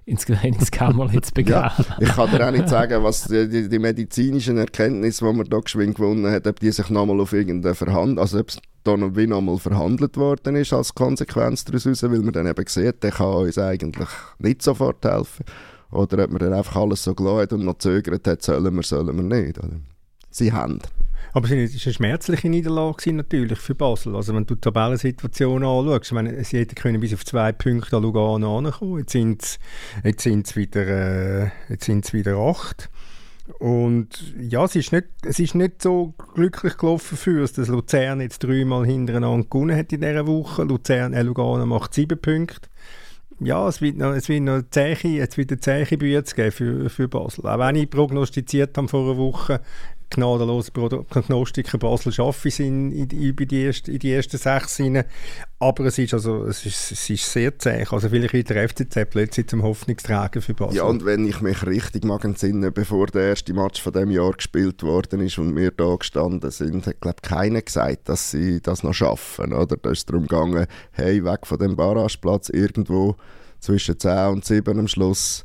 ins 0.06 0.26
Trainingskammer 0.26 1.10
zu 1.22 1.34
begeben. 1.34 1.50
ja, 1.50 1.76
ich 2.00 2.10
kann 2.10 2.30
dir 2.30 2.48
auch 2.48 2.52
nicht 2.52 2.70
sagen, 2.70 3.04
was 3.04 3.24
die, 3.24 3.50
die, 3.50 3.68
die 3.68 3.80
medizinischen 3.80 4.58
Erkenntnisse, 4.58 5.26
die 5.26 5.34
man 5.34 5.50
da 5.50 5.60
geschwind 5.60 5.96
gewonnen 5.96 6.32
hat, 6.32 6.46
ob 6.46 6.60
die 6.60 6.72
sich 6.72 6.90
nochmal 6.90 7.20
auf 7.20 7.34
irgendeine 7.34 7.74
Verhandlung, 7.74 8.20
also 8.20 8.40
ob 8.40 8.50
es 8.50 8.60
da 8.84 8.96
noch 8.96 9.16
wie 9.16 9.28
nochmal 9.28 9.58
verhandelt 9.58 10.16
worden 10.16 10.56
ist 10.56 10.74
als 10.74 10.94
Konsequenz 10.94 11.66
daraus, 11.66 12.04
weil 12.04 12.20
man 12.20 12.34
dann 12.34 12.48
eben 12.48 12.68
sieht, 12.68 13.02
der 13.04 13.12
kann 13.12 13.34
uns 13.34 13.58
eigentlich 13.58 14.10
nicht 14.38 14.62
sofort 14.62 15.04
helfen. 15.04 15.44
oder 15.92 16.24
ob 16.24 16.32
man 16.32 16.40
dann 16.40 16.54
einfach 16.54 16.76
alles 16.76 17.04
so 17.04 17.16
gelassen 17.16 17.56
und 17.56 17.66
noch 17.66 17.80
zögert 17.80 18.28
hat, 18.28 18.44
sollen 18.44 18.76
wir, 18.76 18.84
sollen 18.84 19.16
wir 19.16 19.42
nicht. 19.42 19.58
Oder? 19.58 19.80
Sie 20.38 20.52
haben. 20.52 20.80
Aber 21.34 21.46
es 21.46 21.52
war 21.52 21.58
eine 21.58 21.94
schmerzliche 21.94 22.50
Niederlage 22.50 23.12
natürlich 23.12 23.60
für 23.60 23.76
Basel. 23.76 24.16
Also 24.16 24.34
wenn 24.34 24.46
du 24.46 24.56
die 24.56 24.62
Tabellensituation 24.62 25.64
anschaust, 25.64 26.06
ich 26.06 26.12
meine, 26.14 26.44
sie 26.46 26.60
hätten 26.60 26.76
können 26.76 27.02
bis 27.02 27.14
auf 27.14 27.26
zwei 27.26 27.52
Punkte 27.52 27.98
an 27.98 28.04
Lugano 28.04 28.58
ankommen. 28.58 29.00
Jetzt 29.00 29.12
sind 29.12 29.44
es 29.44 30.24
jetzt 30.24 30.56
wieder, 30.56 30.88
äh, 30.88 31.50
jetzt 31.68 32.14
wieder 32.14 32.38
acht. 32.38 32.90
Und 33.60 34.34
ja, 34.40 34.64
es 34.64 34.76
ist, 34.76 34.92
nicht, 34.92 35.08
es 35.24 35.40
ist 35.40 35.56
nicht 35.56 35.82
so 35.82 36.14
glücklich 36.34 36.78
gelaufen 36.78 37.18
für 37.18 37.42
uns, 37.42 37.54
dass 37.54 37.68
Luzern 37.68 38.22
jetzt 38.22 38.40
dreimal 38.40 38.86
hintereinander 38.86 39.46
gewonnen 39.46 39.78
hat 39.78 39.94
in 39.94 40.02
dieser 40.02 40.26
Woche. 40.26 40.64
Luzern, 40.64 41.14
äh, 41.14 41.22
Lugano 41.22 41.66
macht 41.66 41.94
sieben 41.94 42.20
Punkte. 42.20 42.70
Ja, 43.42 43.68
es 43.68 43.82
wird 43.82 43.98
noch, 43.98 44.14
es 44.14 44.30
wird 44.30 44.44
noch 44.44 44.62
zähe, 44.72 44.96
wird 44.96 45.52
eine 45.52 45.60
zähe 45.60 45.98
Bühne 45.98 46.24
geben 46.24 46.52
für, 46.52 46.90
für 46.90 47.08
Basel. 47.10 47.46
Auch 47.46 47.60
wenn 47.60 47.76
ich 47.76 47.90
prognostiziert 47.90 48.78
habe 48.78 48.88
vor 48.88 49.04
einer 49.04 49.18
Woche, 49.18 49.60
gnadenlose 50.10 50.72
Prognostiker 50.72 51.78
Basel 51.78 52.12
schaffe 52.12 52.48
ich 52.48 52.60
in, 52.60 52.92
in, 52.92 53.10
in, 53.10 53.36
die 53.36 53.62
erste, 53.62 53.92
in 53.92 54.00
die 54.00 54.12
ersten 54.12 54.38
sechs 54.38 54.78
hinein. 54.78 55.06
Aber 55.60 55.86
es 55.86 55.98
ist, 55.98 56.14
also, 56.14 56.44
es 56.46 56.66
ist, 56.66 56.92
es 56.92 57.10
ist 57.10 57.32
sehr 57.32 57.58
zäh. 57.58 57.86
Also 57.90 58.10
vielleicht 58.10 58.34
wird 58.34 58.50
der 58.50 58.68
FCZ 58.68 59.10
plötzlich 59.10 59.48
zum 59.48 59.64
Hoffnungsträger 59.64 60.42
für 60.42 60.54
Basel. 60.54 60.78
Ja, 60.78 60.84
und 60.84 61.06
wenn 61.06 61.28
ich 61.28 61.42
mich 61.42 61.66
richtig 61.66 62.04
mag 62.06 62.24
entsinnen, 62.24 62.74
bevor 62.74 63.08
der 63.08 63.30
erste 63.30 63.54
Match 63.54 63.82
von 63.82 63.94
dem 63.94 64.12
Jahr 64.12 64.34
gespielt 64.34 64.84
worden 64.84 65.22
ist 65.22 65.38
und 65.38 65.56
wir 65.56 65.72
da 65.72 65.96
gestanden 65.96 66.52
sind, 66.52 66.88
hat 66.88 67.02
glaube 67.02 67.22
keiner 67.22 67.62
gesagt, 67.62 68.10
dass 68.10 68.32
sie 68.32 68.62
das 68.62 68.84
noch 68.84 68.94
schaffen. 68.94 69.54
Oder? 69.54 69.78
Da 69.78 69.92
ist 69.92 70.00
es 70.00 70.06
darum 70.06 70.28
gegangen, 70.28 70.68
hey, 70.92 71.24
weg 71.24 71.46
von 71.46 71.58
dem 71.58 71.76
Barrageplatz 71.76 72.50
irgendwo 72.50 73.16
zwischen 73.60 74.00
10 74.00 74.28
und 74.28 74.46
7 74.46 74.80
am 74.80 74.88
Schluss. 74.88 75.44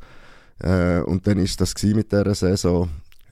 Äh, 0.63 1.01
und 1.01 1.27
dann 1.27 1.39
ist 1.39 1.61
das 1.61 1.75
mit 1.83 2.13
dieser 2.13 2.35
Saison. 2.35 2.91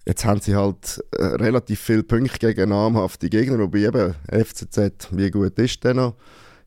Jetzt 0.09 0.25
haben 0.25 0.41
sie 0.41 0.57
halt 0.57 1.05
äh, 1.13 1.23
relativ 1.23 1.81
viele 1.81 2.03
Punkte 2.03 2.39
gegen 2.39 2.71
namhafte 2.71 3.29
Gegner, 3.29 3.59
wobei 3.59 3.81
eben 3.81 4.15
FCZ, 4.33 5.09
wie 5.11 5.31
gut 5.31 5.59
ist 5.59 5.85
der 5.85 5.93
noch? 5.93 6.15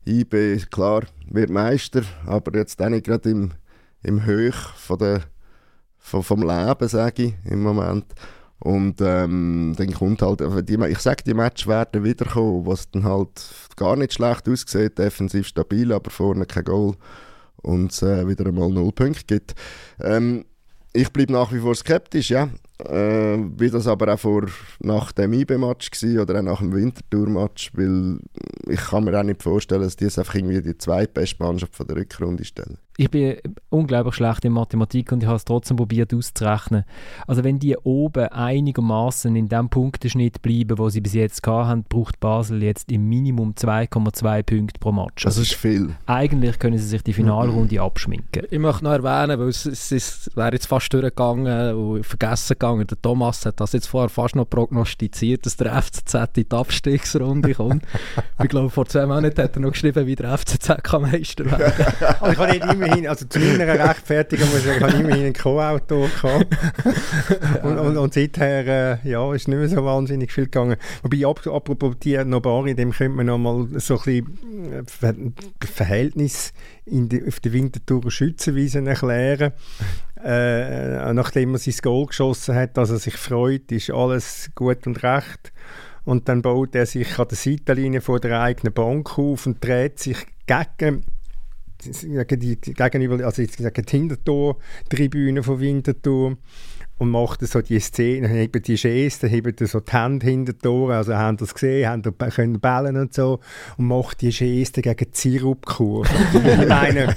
IB, 0.06 0.58
klar, 0.70 1.02
wird 1.28 1.50
Meister, 1.50 2.02
aber 2.24 2.56
jetzt 2.56 2.80
auch 2.80 2.88
nicht 2.88 3.04
gerade 3.04 3.28
im, 3.30 3.50
im 4.04 4.24
Höch 4.24 4.54
von 4.76 4.98
der, 5.00 5.22
von, 5.98 6.22
vom 6.22 6.42
Leben, 6.42 6.88
sage 6.88 7.22
ich, 7.24 7.34
im 7.50 7.64
Moment. 7.64 8.06
Und 8.60 9.00
ähm, 9.00 9.74
dann 9.76 9.92
kommt 9.92 10.22
halt, 10.22 10.40
die, 10.68 10.78
ich 10.88 11.00
sage, 11.00 11.24
die 11.26 11.34
Matches 11.34 11.66
werden 11.66 12.04
wiederkommen, 12.04 12.64
was 12.64 12.92
dann 12.92 13.02
halt 13.02 13.42
gar 13.74 13.96
nicht 13.96 14.12
schlecht 14.12 14.48
aussieht, 14.48 14.98
defensiv 14.98 15.48
stabil, 15.48 15.92
aber 15.92 16.12
vorne 16.12 16.46
kein 16.46 16.62
Goal 16.62 16.94
und 17.56 18.02
äh, 18.04 18.28
wieder 18.28 18.46
einmal 18.46 18.70
null 18.70 18.92
Punkte 18.92 19.24
gibt. 19.26 19.56
Ähm, 20.00 20.44
ich 20.92 21.10
bleibe 21.10 21.32
nach 21.32 21.52
wie 21.52 21.60
vor 21.60 21.74
skeptisch, 21.74 22.30
ja. 22.30 22.48
Äh, 22.78 23.38
wie 23.56 23.70
das 23.70 23.86
aber 23.86 24.12
auch 24.12 24.18
vor, 24.18 24.46
nach 24.80 25.12
dem 25.12 25.32
IB-Match 25.32 25.90
war 26.02 26.22
oder 26.22 26.38
auch 26.40 26.42
nach 26.42 26.58
dem 26.58 26.74
Wintertour-Match, 26.74 27.70
weil 27.74 28.18
ich 28.68 28.80
kann 28.80 29.04
mir 29.04 29.18
auch 29.18 29.22
nicht 29.22 29.42
vorstellen, 29.42 29.82
dass 29.82 29.96
die 29.96 30.06
es 30.06 30.18
einfach 30.18 30.34
irgendwie 30.34 30.60
die 30.60 30.76
zweitbeste 30.76 31.42
Mannschaft 31.42 31.76
von 31.76 31.86
der 31.86 31.96
Rückrunde 31.96 32.44
stellen 32.44 32.78
ich 33.02 33.10
bin 33.10 33.36
unglaublich 33.68 34.14
schlecht 34.14 34.44
in 34.44 34.52
Mathematik 34.52 35.10
und 35.10 35.24
ich 35.24 35.26
habe 35.26 35.36
es 35.36 35.44
trotzdem 35.44 35.76
probiert 35.76 36.14
auszurechnen. 36.14 36.84
Also 37.26 37.42
wenn 37.42 37.58
die 37.58 37.76
oben 37.76 38.28
einigermaßen 38.28 39.34
in 39.34 39.48
dem 39.48 39.68
Punkteschnitt 39.70 40.40
bleiben, 40.40 40.78
wo 40.78 40.88
sie 40.88 41.00
bis 41.00 41.14
jetzt 41.14 41.44
haben, 41.44 41.82
braucht 41.88 42.20
Basel 42.20 42.62
jetzt 42.62 42.92
im 42.92 43.08
Minimum 43.08 43.54
2,2 43.54 44.42
Punkte 44.44 44.78
pro 44.78 44.92
Match. 44.92 45.24
Das 45.24 45.36
also 45.36 45.42
ist 45.42 45.54
viel. 45.54 45.96
Eigentlich 46.06 46.60
können 46.60 46.78
sie 46.78 46.86
sich 46.86 47.02
die 47.02 47.12
Finalrunde 47.12 47.74
mhm. 47.74 47.80
abschminken. 47.80 48.46
Ich 48.48 48.58
möchte 48.60 48.84
noch 48.84 48.92
erwähnen, 48.92 49.40
weil 49.40 49.48
es, 49.48 49.66
es, 49.66 49.90
es 49.90 50.30
wäre 50.36 50.52
jetzt 50.52 50.66
fast 50.66 50.92
durchgegangen 50.92 51.74
und 51.74 52.06
vergessen 52.06 52.54
gegangen. 52.54 52.86
Der 52.86 53.02
Thomas 53.02 53.44
hat 53.46 53.58
das 53.58 53.72
jetzt 53.72 53.88
vorher 53.88 54.10
fast 54.10 54.36
noch 54.36 54.48
prognostiziert, 54.48 55.44
dass 55.44 55.56
der 55.56 55.82
FCZ 55.82 56.14
in 56.36 56.48
die 56.48 56.54
Abstiegsrunde 56.54 57.54
kommt. 57.54 57.84
ich 58.40 58.48
glaube, 58.48 58.70
vor 58.70 58.86
zwei 58.86 59.06
Monaten 59.06 59.42
hat 59.42 59.56
er 59.56 59.60
noch 59.60 59.72
geschrieben, 59.72 60.06
wie 60.06 60.14
der 60.14 60.38
FCZ 60.38 60.84
kann 60.84 61.02
Meister 61.02 61.46
werden. 61.46 61.72
ich 62.30 62.38
habe 62.38 62.52
nicht 62.52 62.91
immerhin, 62.92 63.08
also 63.08 63.26
zu 63.26 63.38
meiner 63.38 63.66
Rechtfertigung 63.66 64.48
muss 64.50 64.60
ich 64.60 64.64
sagen, 64.64 64.80
habe 64.84 64.96
immerhin 64.98 65.26
ein 65.26 65.32
Co-Autor 65.32 66.08
gehabt. 66.08 66.46
und, 67.62 67.78
und, 67.78 67.96
und, 67.96 68.14
seither, 68.14 69.00
äh, 69.04 69.08
ja, 69.08 69.32
ist 69.34 69.48
nicht 69.48 69.58
mehr 69.58 69.68
so 69.68 69.84
wahnsinnig 69.84 70.32
viel 70.32 70.44
gegangen. 70.44 70.76
Wobei, 71.02 71.26
ap 71.26 71.46
apropos 71.46 71.96
Tier 71.98 72.24
Nobari, 72.24 72.74
dem 72.74 72.92
könnte 72.92 73.16
man 73.16 73.26
noch 73.26 73.38
mal 73.38 73.66
so 73.80 73.98
ein 73.98 74.24
bisschen 74.84 75.32
äh, 75.60 75.66
Verhältnis 75.66 76.52
die, 76.86 77.26
auf 77.26 77.40
der 77.40 77.52
Winterthur 77.52 78.10
Schützenwiesen 78.10 78.86
erklären. 78.86 79.52
Äh, 80.22 81.12
nachdem 81.14 81.54
er 81.54 81.58
sein 81.58 81.74
Goal 81.82 82.06
geschossen 82.06 82.54
hat, 82.54 82.76
dass 82.76 82.90
er 82.90 82.98
sich 82.98 83.16
freut, 83.16 83.72
ist 83.72 83.90
alles 83.90 84.50
gut 84.54 84.86
und 84.86 85.02
recht. 85.02 85.52
Und 86.04 86.28
dann 86.28 86.42
baut 86.42 86.74
er 86.74 86.86
sich 86.86 87.18
an 87.18 87.28
der 87.28 87.36
Seitenlinie 87.36 88.00
vor 88.00 88.18
der 88.18 88.40
eigenen 88.40 88.72
Bank 88.72 89.18
auf 89.18 89.46
und 89.46 89.64
dreht 89.64 89.98
sich 89.98 90.18
gegen 90.46 91.04
die, 92.36 92.56
gegenüber, 92.56 93.24
also 93.24 93.42
sage 93.52 93.82
die 93.82 93.90
Hintertor-Tribüne 93.90 95.42
von 95.42 95.60
Winterthur 95.60 96.36
und 97.02 97.10
macht 97.10 97.44
so 97.44 97.60
die 97.60 97.80
Szene, 97.80 98.28
haben 98.28 98.52
die 98.52 98.76
Geste, 98.76 99.28
haben 99.28 99.66
so 99.66 99.80
die 99.80 99.92
Hände 99.92 100.24
hinter 100.24 100.56
Tor, 100.56 100.92
also 100.92 101.16
haben 101.16 101.36
das 101.36 101.52
gesehen, 101.52 101.88
haben 101.88 102.16
können 102.16 102.60
ballen 102.60 102.96
und 102.96 103.12
so 103.12 103.40
und 103.76 103.88
macht 103.88 104.20
die 104.20 104.30
Geste 104.30 104.82
gegen 104.82 105.10
die 105.10 105.18
Sirupkurve. 105.18 106.08
ich 106.32 106.68
meine, 106.68 107.16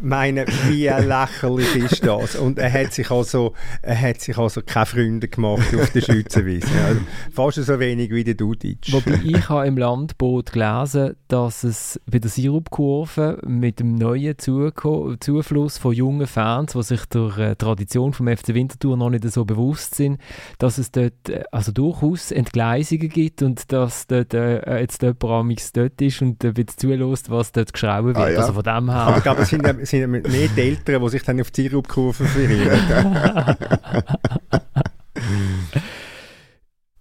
meine, 0.00 0.46
wie 0.68 0.86
lächerlich 0.86 1.74
ist 1.74 2.06
das? 2.06 2.36
Und 2.36 2.60
er 2.60 2.72
hat 2.72 2.92
sich 2.92 3.10
also, 3.10 3.52
er 3.82 4.00
hat 4.00 4.20
sich 4.20 4.38
also 4.38 4.62
keine 4.64 4.86
Freunde 4.86 5.26
gemacht 5.26 5.74
auf 5.74 5.90
der 5.90 6.02
Schützenwiese. 6.02 6.68
Also 6.80 7.00
fast 7.32 7.66
so 7.66 7.80
wenig 7.80 8.10
wie 8.10 8.24
der 8.24 8.34
Dudic. 8.34 8.92
Wobei 8.92 9.20
ich 9.24 9.48
habe 9.48 9.66
im 9.66 9.76
Landboot 9.76 10.52
gelesen, 10.52 11.16
dass 11.28 11.64
es 11.64 12.00
bei 12.06 12.20
der 12.20 12.30
Sirupkurve 12.30 13.40
mit 13.44 13.80
dem 13.80 13.96
neuen 13.96 14.38
Zufluss 14.38 15.78
von 15.78 15.92
jungen 15.92 16.26
Fans, 16.26 16.72
die 16.72 16.82
sich 16.82 17.04
durch 17.06 17.38
äh, 17.38 17.56
Tradition 17.56 18.12
vom 18.12 18.28
FC 18.28 18.54
Winterthur 18.54 18.99
noch 19.00 19.10
nicht 19.10 19.24
so 19.30 19.44
bewusst 19.44 19.96
sind, 19.96 20.20
dass 20.58 20.78
es 20.78 20.92
dort 20.92 21.28
äh, 21.28 21.42
also 21.50 21.72
durchaus 21.72 22.30
Entgleisungen 22.30 23.08
gibt 23.08 23.42
und 23.42 23.72
dass 23.72 24.06
dort 24.06 24.32
äh, 24.34 24.80
jetzt 24.80 25.02
jemand 25.02 25.24
amigs 25.24 25.72
dort 25.72 26.00
ist 26.00 26.22
und 26.22 26.44
äh, 26.44 26.56
wird 26.56 26.70
zulässt, 26.70 27.30
was 27.30 27.52
dort 27.52 27.72
geschrauben 27.72 28.14
wird. 28.14 28.18
Ah, 28.18 28.30
ja. 28.30 28.38
Also 28.38 28.52
von 28.52 28.62
dem 28.62 28.90
her. 28.90 29.00
Aber 29.00 29.16
ich 29.16 29.22
glaube, 29.22 29.42
es 29.42 29.48
sind, 29.48 29.66
ja, 29.66 29.74
sind 29.84 30.10
mehr 30.10 30.22
die 30.22 30.60
Eltern, 30.60 31.02
die 31.02 31.08
sich 31.08 31.22
dann 31.22 31.40
auf 31.40 31.50
die 31.50 31.68
Zirupkurve 31.68 32.24
verirren. 32.24 33.56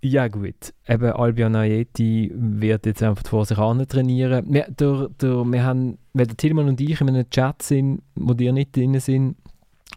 Ja 0.02 0.30
gut, 0.30 0.74
eben 0.88 1.12
Albion 1.12 1.56
Ayeti 1.58 2.32
wird 2.34 2.86
jetzt 2.86 3.04
einfach 3.04 3.28
vor 3.28 3.46
sich 3.46 3.58
an 3.58 3.86
trainieren. 3.86 4.46
Wir, 4.48 4.66
der, 4.70 5.10
der, 5.22 5.44
wir 5.44 5.64
haben, 5.64 5.98
wenn 6.14 6.28
der 6.28 6.38
Tillmann 6.38 6.70
und 6.70 6.80
ich 6.80 7.02
in 7.02 7.10
einem 7.10 7.30
Chat 7.30 7.62
sind, 7.62 8.02
wo 8.16 8.34
die 8.34 8.50
nicht 8.54 8.78
drin 8.78 8.98
sind, 9.02 9.36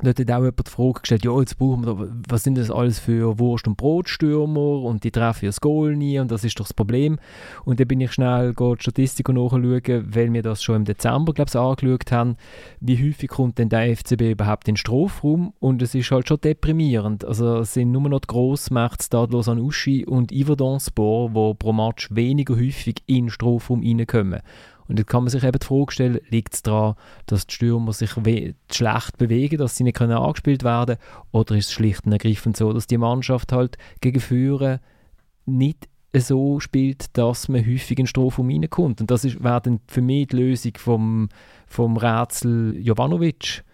Dort 0.00 0.18
hat 0.18 0.30
auch 0.30 0.38
jemand 0.38 0.66
die 0.66 0.70
Frage 0.70 1.00
gestellt, 1.00 1.24
ja, 1.24 1.38
jetzt 1.38 1.58
brauchen 1.58 1.86
wir, 1.86 2.08
was 2.28 2.42
sind 2.42 2.56
das 2.56 2.70
alles 2.70 2.98
für 2.98 3.38
Wurst- 3.38 3.68
und 3.68 3.76
Brotstürmer 3.76 4.80
und 4.82 5.04
die 5.04 5.10
treffen 5.10 5.44
ja 5.44 5.48
das 5.50 5.60
Goal 5.60 5.94
nie 5.96 6.18
und 6.18 6.30
das 6.30 6.44
ist 6.44 6.58
doch 6.58 6.64
das 6.64 6.72
Problem. 6.72 7.18
Und 7.64 7.78
dann 7.78 7.86
bin 7.86 8.00
ich 8.00 8.12
schnell 8.12 8.54
die 8.54 8.74
Statistik 8.80 9.28
nachschauen, 9.28 9.62
weil 9.62 10.32
wir 10.32 10.42
das 10.42 10.62
schon 10.62 10.76
im 10.76 10.84
Dezember, 10.86 11.34
glaube 11.34 11.50
ich, 11.50 11.56
angeschaut 11.56 12.10
haben, 12.10 12.36
wie 12.80 13.06
häufig 13.06 13.28
kommt 13.28 13.58
denn 13.58 13.68
der 13.68 13.94
FCB 13.94 14.32
überhaupt 14.32 14.66
in 14.66 14.74
den 14.74 14.78
Strafraum 14.78 15.52
und 15.60 15.82
es 15.82 15.94
ist 15.94 16.10
halt 16.10 16.26
schon 16.26 16.40
deprimierend. 16.40 17.24
Also 17.24 17.58
es 17.58 17.74
sind 17.74 17.92
nur 17.92 18.08
noch 18.08 18.20
die 18.20 18.28
Grossmächte 18.28 19.04
Stadlos 19.04 19.48
an 19.48 19.60
Uschi 19.60 20.06
und 20.06 20.32
Yverdon-Sport, 20.32 21.30
die 21.36 21.54
pro 21.58 21.72
Match 21.72 22.08
weniger 22.10 22.56
häufig 22.56 22.96
in 23.06 23.26
den 23.26 23.30
Strafraum 23.30 23.82
reinkommen. 23.82 24.40
Und 24.88 24.98
jetzt 24.98 25.08
kann 25.08 25.22
man 25.22 25.30
sich 25.30 25.44
eben 25.44 25.58
die 25.58 25.66
Frage 25.66 25.92
stellen, 25.92 26.20
liegt 26.28 26.54
es 26.54 26.62
daran, 26.62 26.94
dass 27.26 27.46
die 27.46 27.54
Stürmer 27.54 27.92
sich 27.92 28.10
schlecht 28.70 29.18
bewegen, 29.18 29.58
dass 29.58 29.76
sie 29.76 29.84
nicht 29.84 29.96
können 29.96 30.12
angespielt 30.12 30.64
werden 30.64 30.96
oder 31.30 31.56
ist 31.56 31.66
es 31.66 31.72
schlicht 31.72 32.06
und 32.06 32.12
ergreifend 32.12 32.56
so, 32.56 32.72
dass 32.72 32.86
die 32.86 32.98
Mannschaft 32.98 33.52
halt 33.52 33.78
gegen 34.00 34.20
Führer 34.20 34.80
nicht 35.46 35.88
so 36.14 36.60
spielt, 36.60 37.16
dass 37.16 37.48
man 37.48 37.66
häufig 37.66 37.98
in 37.98 38.06
Strafraum 38.06 38.50
reinkommt. 38.50 39.00
Und 39.00 39.10
das 39.10 39.24
wäre 39.24 39.60
dann 39.62 39.80
für 39.86 40.02
mich 40.02 40.28
die 40.28 40.36
Lösung 40.36 40.72
vom, 40.76 41.28
vom 41.66 41.96
Rätsel 41.96 42.76
Jovanovic 42.78 43.64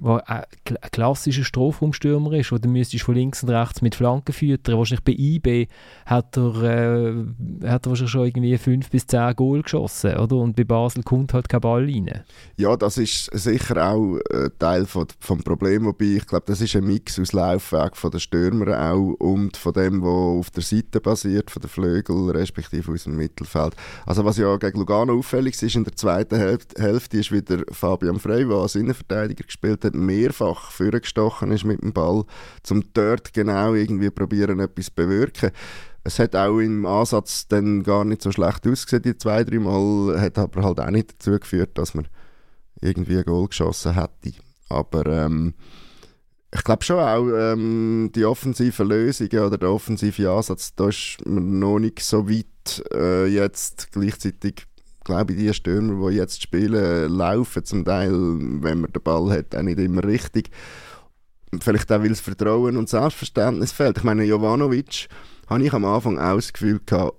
der 0.00 0.30
ein 0.30 0.44
klassischer 0.92 1.44
Strafraumstürmer 1.44 2.32
ist, 2.34 2.52
wo 2.52 2.58
du 2.58 2.68
müsstest 2.68 3.04
von 3.04 3.14
links 3.14 3.42
und 3.42 3.50
rechts 3.50 3.82
mit 3.82 3.94
Flanken 3.94 4.32
füttern. 4.32 4.78
Wahrscheinlich 4.78 5.04
bei 5.04 5.12
IB 5.12 5.68
hat 6.06 6.36
er, 6.36 6.62
äh, 6.62 7.68
hat 7.68 7.86
er 7.86 7.90
wahrscheinlich 7.90 8.10
schon 8.10 8.26
irgendwie 8.26 8.58
fünf 8.58 8.90
bis 8.90 9.06
zehn 9.06 9.34
Goal 9.34 9.62
geschossen, 9.62 10.16
oder? 10.16 10.36
Und 10.36 10.56
bei 10.56 10.64
Basel 10.64 11.02
kommt 11.02 11.34
halt 11.34 11.48
kein 11.48 11.60
Ball 11.60 11.84
rein. 11.84 12.24
Ja, 12.56 12.76
das 12.76 12.98
ist 12.98 13.30
sicher 13.32 13.92
auch 13.92 14.18
äh, 14.30 14.50
Teil 14.58 14.86
von, 14.86 15.06
vom 15.20 15.42
Problem, 15.42 15.84
wobei 15.84 16.16
ich 16.16 16.26
glaube, 16.26 16.44
das 16.46 16.60
ist 16.60 16.76
ein 16.76 16.84
Mix 16.84 17.18
aus 17.18 17.32
Laufweg 17.32 17.96
von 17.96 18.10
den 18.10 18.20
Stürmern 18.20 18.74
auch 18.74 19.14
und 19.18 19.56
von 19.56 19.72
dem, 19.72 20.02
was 20.02 20.38
auf 20.40 20.50
der 20.50 20.62
Seite 20.62 21.00
basiert, 21.00 21.50
von 21.50 21.62
den 21.62 21.68
Flügeln, 21.68 22.30
respektive 22.30 22.92
aus 22.92 23.04
dem 23.04 23.16
Mittelfeld. 23.16 23.74
Also 24.06 24.24
was 24.24 24.38
ja 24.38 24.56
gegen 24.56 24.78
Lugano 24.78 25.18
auffällig 25.18 25.60
ist 25.62 25.76
in 25.76 25.84
der 25.84 25.96
zweiten 25.96 26.36
Hälfte, 26.36 26.82
Hälfte 26.82 27.18
ist 27.18 27.32
wieder 27.32 27.64
Fabian 27.70 28.18
Frey, 28.18 28.46
der 28.46 28.56
als 28.56 28.74
Innenverteidiger 28.74 29.44
gespielt 29.44 29.84
hat, 29.84 29.87
dort 29.90 30.02
mehrfach 30.02 30.70
vorgestochen 30.70 31.52
ist 31.52 31.64
mit 31.64 31.82
dem 31.82 31.92
Ball, 31.92 32.24
um 32.70 32.84
dort 32.94 33.32
genau 33.32 33.74
irgendwie 33.74 34.10
probieren, 34.10 34.60
etwas 34.60 34.90
bewirken. 34.90 35.50
Es 36.04 36.18
hat 36.18 36.34
auch 36.36 36.58
im 36.58 36.86
Ansatz 36.86 37.48
dann 37.48 37.82
gar 37.82 38.04
nicht 38.04 38.22
so 38.22 38.32
schlecht 38.32 38.66
ausgesehen, 38.66 39.02
die 39.02 39.18
zwei, 39.18 39.44
drei 39.44 39.58
Mal, 39.58 40.20
hat 40.20 40.38
aber 40.38 40.62
halt 40.62 40.80
auch 40.80 40.90
nicht 40.90 41.12
dazu 41.12 41.38
geführt, 41.38 41.76
dass 41.76 41.94
man 41.94 42.08
irgendwie 42.80 43.18
ein 43.18 43.24
Goal 43.24 43.48
geschossen 43.48 43.94
hätte. 43.94 44.38
Aber 44.68 45.06
ähm, 45.06 45.54
ich 46.54 46.64
glaube 46.64 46.84
schon 46.84 46.98
auch, 46.98 47.28
ähm, 47.28 48.10
die 48.14 48.24
offensiven 48.24 48.88
Lösungen 48.88 49.38
oder 49.40 49.58
der 49.58 49.70
offensive 49.70 50.30
Ansatz, 50.30 50.74
da 50.74 50.88
ist 50.88 51.18
man 51.26 51.58
noch 51.58 51.78
nicht 51.78 52.00
so 52.00 52.28
weit 52.28 52.82
äh, 52.92 53.26
jetzt 53.26 53.92
gleichzeitig 53.92 54.66
glaube 55.08 55.34
die 55.34 55.52
Stürmer, 55.54 56.10
die 56.10 56.16
jetzt 56.16 56.42
spielen, 56.42 57.10
laufen 57.10 57.64
zum 57.64 57.84
Teil, 57.84 58.12
wenn 58.12 58.82
man 58.82 58.92
den 58.92 59.02
Ball 59.02 59.30
hat, 59.30 59.56
auch 59.56 59.62
nicht 59.62 59.78
immer 59.78 60.04
richtig. 60.04 60.50
Vielleicht 61.60 61.90
auch, 61.90 62.00
weil 62.00 62.10
das 62.10 62.20
Vertrauen 62.20 62.76
und 62.76 62.90
Selbstverständnis 62.90 63.72
fehlt. 63.72 63.98
Ich 63.98 64.04
meine, 64.04 64.24
Jovanovic 64.24 65.08
habe 65.46 65.64
ich 65.64 65.72
am 65.72 65.86
Anfang 65.86 66.18
auch 66.18 66.36
das 66.36 66.52
Gefühl 66.52 66.80
gehabt, 66.84 67.16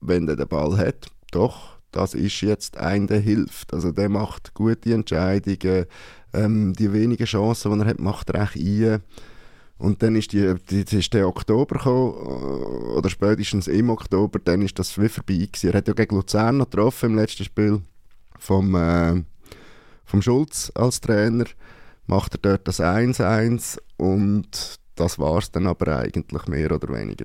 wenn 0.00 0.28
er 0.28 0.36
den 0.36 0.46
Ball 0.46 0.76
hat, 0.76 1.06
doch, 1.30 1.78
das 1.90 2.12
ist 2.12 2.40
jetzt 2.42 2.76
ein, 2.76 3.06
der 3.06 3.20
hilft. 3.20 3.72
Also 3.72 3.92
der 3.92 4.10
macht 4.10 4.52
gute 4.52 4.92
Entscheidungen, 4.92 5.86
ähm, 6.34 6.74
die 6.74 6.92
wenigen 6.92 7.24
Chancen, 7.24 7.72
die 7.72 7.80
er 7.80 7.86
hat, 7.86 7.98
macht 7.98 8.28
er 8.30 8.42
echt 8.42 8.56
ein. 8.56 9.00
Und 9.82 10.00
dann 10.00 10.14
ist, 10.14 10.32
die, 10.32 10.54
die, 10.70 10.96
ist 10.96 11.12
der 11.12 11.26
Oktober 11.26 11.76
gekommen, 11.76 12.14
äh, 12.14 12.98
oder 12.98 13.10
spätestens 13.10 13.66
im 13.66 13.90
Oktober, 13.90 14.38
dann 14.38 14.62
ist 14.62 14.78
das 14.78 14.96
wie 14.96 15.08
vorbei 15.08 15.48
gewesen. 15.50 15.70
Er 15.70 15.78
hat 15.78 15.88
ja 15.88 15.94
gegen 15.94 16.14
Luzern 16.14 16.58
noch 16.58 16.70
getroffen 16.70 17.10
im 17.10 17.16
letzten 17.16 17.42
Spiel 17.42 17.80
vom, 18.38 18.76
äh, 18.76 19.24
vom 20.04 20.22
Schulz 20.22 20.70
als 20.76 21.00
Trainer. 21.00 21.46
Macht 22.06 22.34
er 22.34 22.38
dort 22.38 22.68
das 22.68 22.78
1-1 22.78 23.80
und 23.96 24.78
das 24.94 25.18
war 25.18 25.38
es 25.38 25.50
dann 25.50 25.66
aber 25.66 25.98
eigentlich 25.98 26.46
mehr 26.46 26.70
oder 26.70 26.88
weniger. 26.94 27.24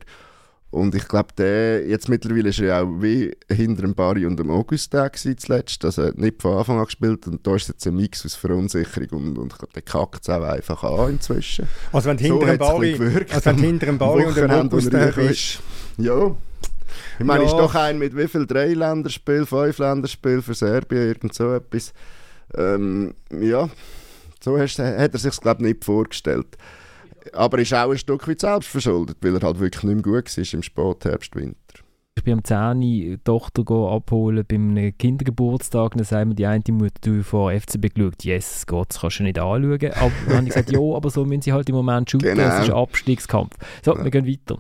Und 0.70 0.96
ich 0.96 1.08
glaube, 1.08 1.30
der, 1.38 1.88
jetzt 1.88 2.10
mittlerweile 2.10 2.50
ist 2.50 2.60
er 2.60 2.66
ja 2.68 2.82
auch 2.82 3.02
wie 3.02 3.32
hinter 3.50 3.84
dem 3.84 3.96
Barry 3.96 4.26
und 4.26 4.38
dem 4.38 4.50
Augustin 4.50 5.10
zuletzt. 5.38 5.86
Also 5.86 6.02
er 6.02 6.08
hat 6.10 6.18
nicht 6.18 6.42
von 6.42 6.58
Anfang 6.58 6.78
an 6.78 6.86
gespielt 6.86 7.26
und 7.26 7.46
da 7.48 7.56
ist 7.56 7.70
jetzt 7.70 7.88
ein 7.88 7.96
Mix 7.96 8.26
aus 8.26 8.36
Verunsicherung 8.36 9.10
und, 9.12 9.38
und 9.38 9.54
ich 9.54 9.58
glaube, 9.58 9.74
der 9.74 9.82
kackt 9.82 10.24
es 10.24 10.30
auch 10.30 10.44
einfach 10.44 10.84
an 10.84 11.12
inzwischen. 11.12 11.68
Also 11.94 12.10
wenn 12.10 12.18
hinter 12.18 12.46
dem 12.46 12.58
Barry, 12.58 13.26
also 13.30 13.46
wenn 13.46 13.58
hinter 13.60 13.86
dem 13.86 13.98
Barry 13.98 14.26
und 14.26 14.36
dem 14.36 14.52
Augustin 14.52 15.14
bist... 15.16 15.60
Ja. 15.98 16.36
Ich 17.20 17.26
meine, 17.26 17.44
ja. 17.44 17.50
ist 17.50 17.56
doch 17.56 17.74
ein 17.74 17.98
mit 17.98 18.16
wie 18.16 18.28
viel 18.28 18.46
drei 18.46 18.74
Länderspiel, 18.74 19.46
fünf 19.46 19.78
Länderspiel 19.80 20.42
für 20.42 20.54
Serbien, 20.54 21.08
irgend 21.08 21.34
so 21.34 21.54
etwas. 21.54 21.94
Ähm, 22.56 23.16
ja, 23.32 23.70
so 24.40 24.58
hast, 24.60 24.80
hat 24.80 25.14
er 25.14 25.20
sich 25.20 25.40
glaube 25.40 25.62
ich 25.62 25.74
nicht 25.74 25.86
vorgestellt. 25.86 26.58
Aber 27.34 27.60
ist 27.60 27.74
auch 27.74 27.92
ein 27.92 27.98
Stück 27.98 28.28
weit 28.28 28.42
selbst 28.42 28.70
verschuldet, 28.70 29.18
weil 29.22 29.36
er 29.36 29.42
halt 29.42 29.60
wirklich 29.60 29.84
nicht 29.84 30.06
mehr 30.06 30.22
gut 30.22 30.38
war 30.38 30.54
im 30.54 30.64
Spätherbst, 30.64 31.36
Winter. 31.36 31.84
Ich 32.18 32.24
bin 32.24 32.34
am 32.34 32.44
10 32.44 32.82
die 32.82 33.20
Tochter 33.24 33.62
abholen 33.70 34.44
bei 34.48 34.56
einem 34.56 34.98
Kindergeburtstag. 34.98 35.94
Dann 35.96 36.04
sagt 36.04 36.28
mir 36.28 36.34
die 36.34 36.48
eine 36.48 36.64
Mutter, 36.72 37.00
du 37.02 37.24
vor 37.24 37.52
FCB 37.52 37.94
geschaut, 37.94 38.24
yes, 38.24 38.66
Gott, 38.66 38.90
das 38.90 39.02
kannst 39.02 39.20
du 39.20 39.24
nicht 39.24 39.38
anschauen. 39.38 39.92
Aber 39.94 40.12
dann 40.26 40.38
habe 40.38 40.44
ich 40.44 40.50
gesagt, 40.50 40.72
ja, 40.72 40.80
aber 40.80 41.12
so 41.12 41.26
müssen 41.26 41.44
sie 41.44 41.54
halt 41.54 41.70
im 41.70 41.76
Moment 41.76 42.10
shooten, 42.10 42.36
genau. 42.36 42.48
es 42.48 42.64
ist 42.64 42.70
ein 42.72 42.76
Abstiegskampf. 42.76 43.56
So, 43.86 43.96
ja. 43.96 44.04
wir 44.04 44.10
gehen 44.10 44.26
weiter. 44.26 44.58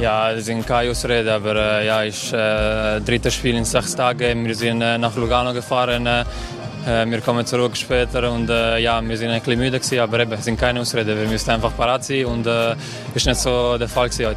Ja, 0.00 0.32
das 0.32 0.44
sind 0.44 0.64
keine 0.66 0.90
Ausrede, 0.90 1.32
aber 1.32 1.56
äh, 1.56 1.86
ja, 1.86 2.02
ist 2.02 2.32
äh, 2.32 3.00
drittes 3.00 3.34
Spiel 3.34 3.56
in 3.56 3.64
sechs 3.64 3.96
Tagen. 3.96 4.46
Wir 4.46 4.54
sind 4.54 4.82
äh, 4.82 4.98
nach 4.98 5.16
Lugano 5.16 5.52
gefahren. 5.54 6.06
Äh, 6.06 6.20
äh, 6.20 6.24
wir 6.86 7.20
kommen 7.20 7.44
zurück 7.44 7.76
später 7.76 8.30
und 8.32 8.48
äh, 8.48 8.78
ja, 8.78 9.02
wir 9.02 9.16
sind 9.16 9.30
ein 9.30 9.40
bisschen 9.40 9.58
müde 9.58 9.80
gewesen, 9.80 9.98
aber 9.98 10.20
eben, 10.20 10.40
sind 10.40 10.56
keine 10.56 10.80
Ausreden. 10.80 11.18
Wir 11.18 11.26
müssen 11.28 11.50
einfach 11.50 11.76
parat 11.76 12.04
sein 12.04 12.26
und 12.26 12.46
äh, 12.46 12.76
ist 13.12 13.26
nicht 13.26 13.40
so 13.40 13.76
der 13.76 13.88
Fall 13.88 14.08
heute. 14.08 14.36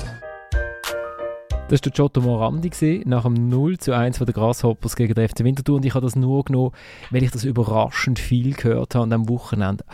Das 1.70 1.74
war 1.74 1.78
der 1.78 1.92
Giotto 1.92 2.22
Morandi 2.22 3.04
nach 3.06 3.22
dem 3.22 3.50
0 3.50 3.78
zu 3.78 3.94
1 3.94 4.18
von 4.18 4.26
den 4.26 4.34
Grasshoppers 4.34 4.96
gegen 4.96 5.14
den 5.14 5.30
FC 5.30 5.44
Winterthur. 5.44 5.76
Und 5.76 5.86
ich 5.86 5.94
habe 5.94 6.04
das 6.04 6.16
nur 6.16 6.44
genommen, 6.44 6.72
weil 7.12 7.22
ich 7.22 7.30
das 7.30 7.44
überraschend 7.44 8.18
viel 8.18 8.56
gehört 8.56 8.96
habe 8.96 9.08
diesem 9.08 9.30
Wochenende. 9.30 9.86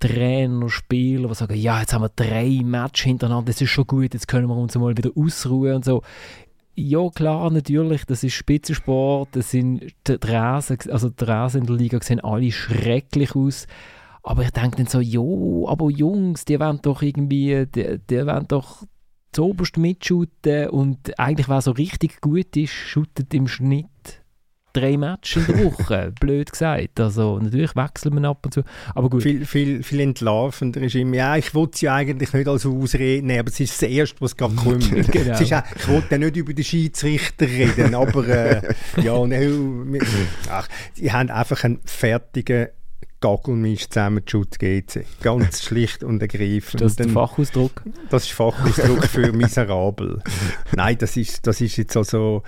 Trainer, 0.00 0.68
Spieler, 0.68 1.28
die 1.28 1.34
sagen, 1.34 1.54
ja, 1.54 1.78
jetzt 1.78 1.92
haben 1.92 2.02
wir 2.02 2.10
drei 2.16 2.62
Matches 2.64 3.04
hintereinander, 3.04 3.52
das 3.52 3.60
ist 3.60 3.70
schon 3.70 3.86
gut, 3.86 4.14
jetzt 4.14 4.26
können 4.26 4.48
wir 4.48 4.56
uns 4.56 4.74
mal 4.74 4.96
wieder 4.96 5.10
ausruhen 5.14 5.76
und 5.76 5.84
so 5.84 6.02
ja 6.88 7.08
klar, 7.10 7.50
natürlich, 7.50 8.04
das 8.04 8.24
ist 8.24 8.34
Spitzensport, 8.34 9.30
das 9.32 9.50
sind 9.50 9.92
die 10.06 10.18
Rasen, 10.22 10.78
also 10.90 11.10
die 11.10 11.24
Rasen 11.24 11.62
in 11.62 11.66
der 11.66 11.76
Liga 11.76 11.98
sehen 12.00 12.20
alle 12.20 12.50
schrecklich 12.50 13.34
aus. 13.34 13.66
Aber 14.22 14.42
ich 14.42 14.50
denke 14.50 14.76
dann 14.76 14.86
so, 14.86 15.00
jo, 15.00 15.66
aber 15.68 15.90
Jungs, 15.90 16.44
die 16.44 16.60
wollen 16.60 16.80
doch 16.82 17.02
irgendwie, 17.02 17.66
die, 17.66 17.98
die 17.98 18.26
wollen 18.26 18.46
doch 18.48 18.82
zuoberst 19.32 19.76
mitschuten 19.76 20.68
und 20.70 21.18
eigentlich, 21.18 21.48
wer 21.48 21.62
so 21.62 21.70
richtig 21.70 22.20
gut 22.20 22.56
ist, 22.56 22.72
shootet 22.72 23.32
im 23.32 23.46
Schnitt 23.48 24.19
drei 24.72 24.96
Matches 24.96 25.48
in 25.48 25.56
der 25.56 25.64
Woche, 25.64 26.12
blöd 26.20 26.50
gesagt. 26.50 27.00
Also 27.00 27.38
natürlich 27.38 27.74
wechseln 27.76 28.20
wir 28.20 28.28
ab 28.28 28.44
und 28.44 28.54
zu, 28.54 28.62
aber 28.94 29.10
gut. 29.10 29.22
Viel, 29.22 29.44
viel, 29.44 29.82
viel 29.82 30.00
entlarvender 30.00 30.82
ist 30.82 30.94
immer, 30.94 31.16
ja, 31.16 31.36
ich 31.36 31.54
wollte 31.54 31.78
sie 31.78 31.88
eigentlich 31.88 32.32
nicht 32.32 32.48
als 32.48 32.66
Ausrede 32.66 33.26
nehmen, 33.26 33.40
aber 33.40 33.48
es 33.50 33.60
ist 33.60 33.82
das 33.82 33.88
Erste, 33.88 34.20
was 34.20 34.36
gerade 34.36 34.54
kommt. 34.56 34.90
genau. 35.10 35.32
es 35.32 35.40
ist 35.40 35.52
auch, 35.52 35.62
ich 35.76 35.88
wollte 35.88 36.18
nicht 36.18 36.36
über 36.36 36.52
den 36.52 36.64
Schiedsrichter 36.64 37.46
reden, 37.46 37.94
aber 37.94 38.26
äh, 38.28 38.74
ja, 39.02 39.26
ne, 39.26 39.98
ach, 40.48 40.68
sie 40.94 41.12
haben 41.12 41.30
einfach 41.30 41.64
einen 41.64 41.80
fertigen 41.84 42.68
Gaggelmisch 43.20 43.90
zusammen 43.90 44.22
Schutz 44.26 44.58
GC. 44.58 45.04
Ganz 45.20 45.62
schlicht 45.62 46.02
und 46.02 46.22
ergreifend. 46.22 46.80
Das 46.80 46.92
ist 46.92 47.00
der 47.00 47.10
Fachausdruck? 47.10 47.82
Das 48.08 48.24
ist 48.24 48.32
Fachausdruck 48.32 49.04
für 49.04 49.30
miserabel. 49.32 50.22
Nein, 50.74 50.96
das 50.98 51.18
ist, 51.18 51.46
das 51.46 51.60
ist 51.60 51.76
jetzt 51.76 51.98
also 51.98 52.42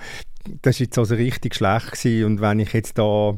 das 0.61 0.79
war 0.79 0.85
jetzt 0.85 0.97
also 0.97 1.15
richtig 1.15 1.55
schlecht 1.55 1.91
gewesen. 1.91 2.25
und 2.25 2.41
wenn 2.41 2.59
ich 2.59 2.73
jetzt 2.73 2.97
da 2.97 3.37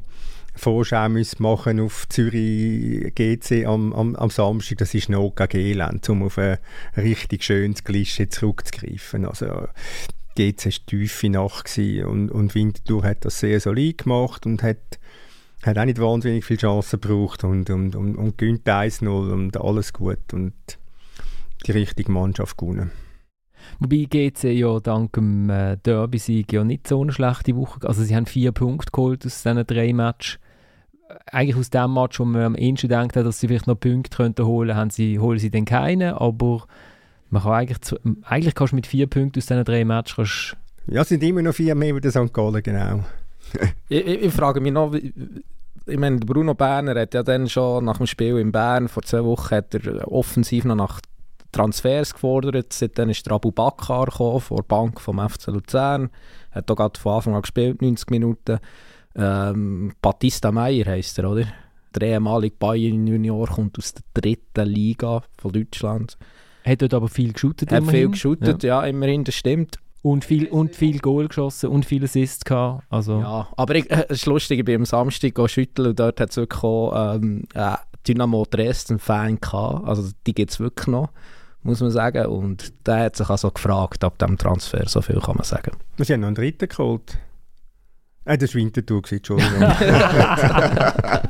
Vorschau 0.55 1.09
müsste 1.09 1.43
machen 1.43 1.81
auf 1.81 2.07
Zürich 2.07 3.13
GC 3.13 3.65
am, 3.65 3.91
am, 3.93 4.15
am 4.15 4.29
Samstag, 4.29 4.77
das 4.77 4.93
ist 4.93 5.09
noch 5.09 5.35
gegen 5.35 5.57
Elend, 5.57 6.09
um 6.09 6.23
auf 6.23 6.37
ein 6.37 6.57
richtig 6.95 7.43
schönes 7.43 7.83
Klischee 7.83 8.29
zurückzugreifen. 8.29 9.25
Also 9.25 9.67
GC 10.35 10.65
war 10.65 10.85
tiefe 10.85 11.29
Nacht 11.29 11.77
und, 11.77 12.31
und 12.31 12.55
Winterthur 12.55 13.03
hat 13.03 13.25
das 13.25 13.39
sehr 13.39 13.59
solid 13.59 13.99
gemacht 13.99 14.45
und 14.45 14.63
hat, 14.63 14.99
hat 15.63 15.77
auch 15.77 15.85
nicht 15.85 15.99
wahnsinnig 15.99 16.45
viele 16.45 16.59
Chancen 16.59 17.01
gebraucht 17.01 17.43
und, 17.43 17.69
und, 17.69 17.95
und, 17.95 18.15
und 18.15 18.37
gewinnt 18.37 18.67
1-0 18.67 19.07
und 19.07 19.57
alles 19.57 19.93
gut 19.93 20.33
und 20.33 20.53
die 21.65 21.71
richtige 21.71 22.11
Mannschaft 22.11 22.57
gewonnen. 22.57 22.91
Wobei 23.79 24.07
GC 24.09 24.51
ja 24.51 24.79
dank 24.79 25.13
dem 25.13 25.49
äh, 25.49 25.77
Derby-Sieg 25.77 26.51
ja 26.53 26.63
nicht 26.63 26.87
so 26.87 27.01
eine 27.01 27.11
schlechte 27.11 27.55
Woche. 27.55 27.87
Also 27.87 28.03
sie 28.03 28.15
haben 28.15 28.25
vier 28.25 28.51
Punkte 28.51 28.91
geholt 28.91 29.25
aus 29.25 29.43
diesen 29.43 29.65
drei 29.65 29.93
Matches. 29.93 30.39
Eigentlich 31.31 31.55
aus 31.55 31.69
dem 31.69 31.93
Match, 31.93 32.19
wo 32.19 32.25
man 32.25 32.41
am 32.41 32.55
ehesten 32.55 32.89
denkt, 32.89 33.15
dass 33.15 33.39
sie 33.39 33.47
vielleicht 33.47 33.67
noch 33.67 33.79
Punkte 33.79 34.15
könnten 34.15 34.45
holen, 34.45 34.75
haben 34.75 34.89
sie, 34.89 35.19
holen 35.19 35.39
sie 35.39 35.51
dann 35.51 35.65
keine. 35.65 36.19
Aber 36.19 36.65
man 37.29 37.43
kann 37.43 37.53
eigentlich, 37.53 37.99
eigentlich 38.23 38.55
kannst 38.55 38.71
du 38.71 38.75
mit 38.75 38.87
vier 38.87 39.07
Punkten 39.07 39.39
aus 39.39 39.45
diesen 39.45 39.63
drei 39.63 39.85
Matches 39.85 40.55
ja, 40.87 41.01
es 41.01 41.09
sind 41.09 41.23
immer 41.23 41.41
noch 41.41 41.55
vier 41.55 41.75
mehr 41.75 41.95
wie 41.95 42.01
der 42.01 42.11
St. 42.11 42.33
Gallen, 42.33 42.61
genau. 42.61 43.03
ich, 43.89 44.05
ich, 44.05 44.21
ich, 44.23 44.33
frage 44.33 44.61
mich 44.61 44.71
noch, 44.71 44.93
ich 44.93 45.97
meine, 45.97 46.17
Bruno 46.17 46.53
Berner 46.53 46.99
hat 46.99 47.13
ja 47.13 47.23
dann 47.23 47.49
schon 47.49 47.85
nach 47.85 47.97
dem 47.97 48.07
Spiel 48.07 48.37
in 48.37 48.51
Bern 48.51 48.87
vor 48.87 49.03
zwei 49.03 49.23
Wochen 49.23 49.55
hat 49.55 49.73
er 49.73 50.11
offensiv 50.11 50.65
noch 50.65 50.75
nach 50.75 51.01
Transfers 51.55 52.13
gefordert. 52.13 52.73
Seitdem 52.73 53.09
ist 53.09 53.31
Abu 53.31 53.51
Bakr 53.51 54.05
gekommen, 54.05 54.41
vor 54.41 54.57
der 54.57 54.63
Bank 54.63 54.99
vom 54.99 55.17
FC 55.19 55.47
Luzern. 55.47 56.09
Er 56.51 56.57
Hat 56.57 56.69
auch 56.69 56.75
gerade 56.75 56.99
von 56.99 57.13
Anfang 57.13 57.35
an 57.35 57.41
gespielt, 57.41 57.81
90 57.81 58.09
Minuten. 58.09 58.59
Ähm, 59.15 59.93
Batista 60.01 60.51
Meyer 60.51 60.85
heisst 60.85 61.17
er, 61.17 61.31
oder? 61.31 61.45
Der 61.95 62.09
ehemalige 62.09 62.57
Bayern 62.59 63.07
Junior 63.07 63.47
kommt 63.47 63.77
aus 63.77 63.93
der 63.93 64.03
dritten 64.13 64.67
Liga 64.67 65.23
von 65.37 65.53
Deutschland. 65.53 66.17
Hat 66.65 66.81
dort 66.81 66.93
aber 66.93 67.07
viel 67.07 67.31
geschootet 67.31 67.71
Hat 67.71 67.79
immerhin. 67.79 68.01
viel 68.01 68.09
geschootet, 68.09 68.63
ja. 68.63 68.81
ja, 68.81 68.87
immerhin, 68.87 69.23
das 69.23 69.35
stimmt. 69.35 69.77
Und 70.01 70.25
viel, 70.25 70.47
und 70.47 70.75
viel 70.75 70.99
Goal 70.99 71.29
geschossen 71.29 71.69
und 71.69 71.85
viele 71.85 72.03
Assists 72.03 72.43
gehabt. 72.43 72.83
Also. 72.89 73.21
Ja, 73.21 73.47
aber 73.55 73.75
ich, 73.75 73.89
äh, 73.89 74.05
es 74.09 74.19
ist 74.19 74.25
lustig, 74.25 74.59
ich 74.59 74.65
bin 74.65 74.75
am 74.75 74.85
Samstag 74.85 75.49
schütteln 75.49 75.89
und 75.89 75.99
dort 75.99 76.19
hat 76.19 76.31
es 76.31 76.37
wirklich 76.37 76.63
auch, 76.63 77.15
ähm, 77.15 77.45
äh, 77.53 77.77
Dynamo 78.05 78.45
Dresden-Fan 78.49 79.39
gehabt. 79.39 79.87
Also 79.87 80.11
die 80.27 80.35
gibt 80.35 80.51
es 80.51 80.59
wirklich 80.59 80.87
noch 80.87 81.09
muss 81.65 81.81
man 81.81 81.91
sagen. 81.91 82.27
Und 82.27 82.73
der 82.87 82.99
hat 82.99 83.15
sich 83.15 83.29
also 83.29 83.51
gefragt, 83.51 84.03
ab 84.03 84.17
dem 84.19 84.37
Transfer, 84.37 84.87
so 84.87 85.01
viel 85.01 85.19
kann 85.19 85.35
man 85.35 85.45
sagen. 85.45 85.71
Sie 85.97 86.13
haben 86.13 86.21
noch 86.21 86.27
einen 86.27 86.35
dritten 86.35 86.69
geholt. 86.69 87.17
Äh, 88.27 88.37
das 88.39 88.55
war 88.55 88.61
Winterthur, 88.61 89.01
Entschuldigung. 89.09 89.61
ja, 89.61 91.21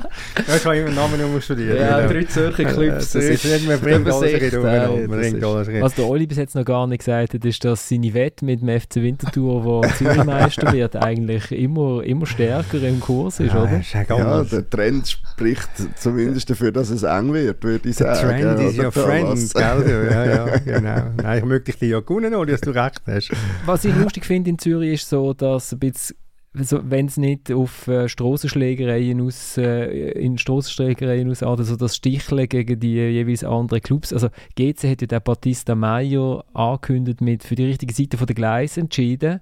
ich 0.56 0.66
habe 0.66 0.78
immer 0.78 0.86
den 0.88 0.96
Namen 0.96 1.20
nur 1.20 1.42
studieren. 1.42 1.78
Ja, 1.78 2.00
genau. 2.00 2.14
drei 2.14 2.24
Zürcher 2.24 2.64
Clips. 2.66 3.12
Das 3.12 3.24
ist 3.24 3.44
nicht, 3.44 3.68
man 3.68 3.80
bringt 3.82 4.10
alles 4.10 4.32
ja, 4.32 4.38
ist- 4.38 5.44
alles 5.44 5.68
wieder. 5.68 5.82
Was 5.82 5.94
der 5.96 6.06
Oli 6.06 6.26
bis 6.26 6.38
jetzt 6.38 6.56
noch 6.56 6.64
gar 6.64 6.88
nicht 6.88 7.00
gesagt 7.00 7.34
hat, 7.34 7.44
ist, 7.44 7.66
dass 7.66 7.90
seine 7.90 8.14
Wette 8.14 8.46
mit 8.46 8.62
dem 8.62 8.70
FC 8.80 8.96
Winterthur, 8.96 9.64
wo 9.66 9.82
Zürichmeister 9.98 10.72
wird, 10.72 10.96
eigentlich 10.96 11.52
immer, 11.52 12.02
immer 12.04 12.26
stärker 12.26 12.82
im 12.82 13.00
Kurs 13.02 13.42
ist, 13.42 13.54
Ja, 13.54 13.64
oder? 13.64 13.80
ist 13.80 13.94
ja 13.94 14.04
Ja, 14.18 14.44
der 14.44 14.70
Trend 14.70 15.08
spricht 15.08 15.70
zumindest 15.98 16.50
dafür, 16.50 16.72
dass 16.72 16.90
es 16.92 17.04
eng 17.04 17.34
wird, 17.34 17.62
würde 17.64 17.90
ich 17.90 17.98
Der 17.98 18.16
sagen. 18.16 18.42
Trend 18.42 18.60
is 18.62 18.76
oder, 18.80 18.86
your 18.86 18.92
friend, 18.94 19.54
gell? 19.54 20.10
Ja, 20.12 20.26
ja, 20.26 20.58
genau. 20.60 21.02
Nein, 21.22 21.40
ich 21.40 21.46
möchte 21.46 21.72
dich 21.74 21.90
ja 21.90 22.00
gewonnen, 22.00 22.34
Oli, 22.36 22.54
dass 22.54 22.62
du 22.62 22.72
recht 22.72 23.02
hast. 23.06 23.32
Was 23.66 23.84
ich 23.84 23.94
lustig 23.96 24.26
finde 24.26 24.50
in 24.52 24.58
Zürich 24.60 24.94
ist 24.94 25.10
so, 25.10 25.34
dass 25.34 25.74
ein 25.74 25.80
bisschen 25.80 26.16
so, 26.62 26.80
wenn 26.90 27.08
es 27.08 27.18
nicht 27.18 27.52
auf 27.52 27.88
äh, 27.88 28.08
Strassenschlägereien 28.08 29.22
aus, 29.22 29.58
äh, 29.58 30.12
in 30.12 30.38
Strassenschlägereien 30.38 31.30
ausartet, 31.30 31.66
so 31.66 31.76
das 31.76 31.96
Sticheln 31.96 32.48
gegen 32.48 32.80
die 32.80 32.96
jeweils 32.96 33.44
anderen 33.44 33.82
Clubs. 33.82 34.14
Also 34.14 34.30
GC 34.56 34.90
hat 34.90 35.02
ja 35.02 35.08
den 35.08 35.22
Batista 35.24 35.76
Mayo 35.76 36.44
angekündigt 36.54 37.22
mit 37.22 37.44
für 37.44 37.56
die 37.56 37.66
richtige 37.66 37.94
Seite 37.94 38.18
von 38.18 38.28
der 38.28 38.36
Gleis 38.36 38.78
entschieden. 38.78 39.42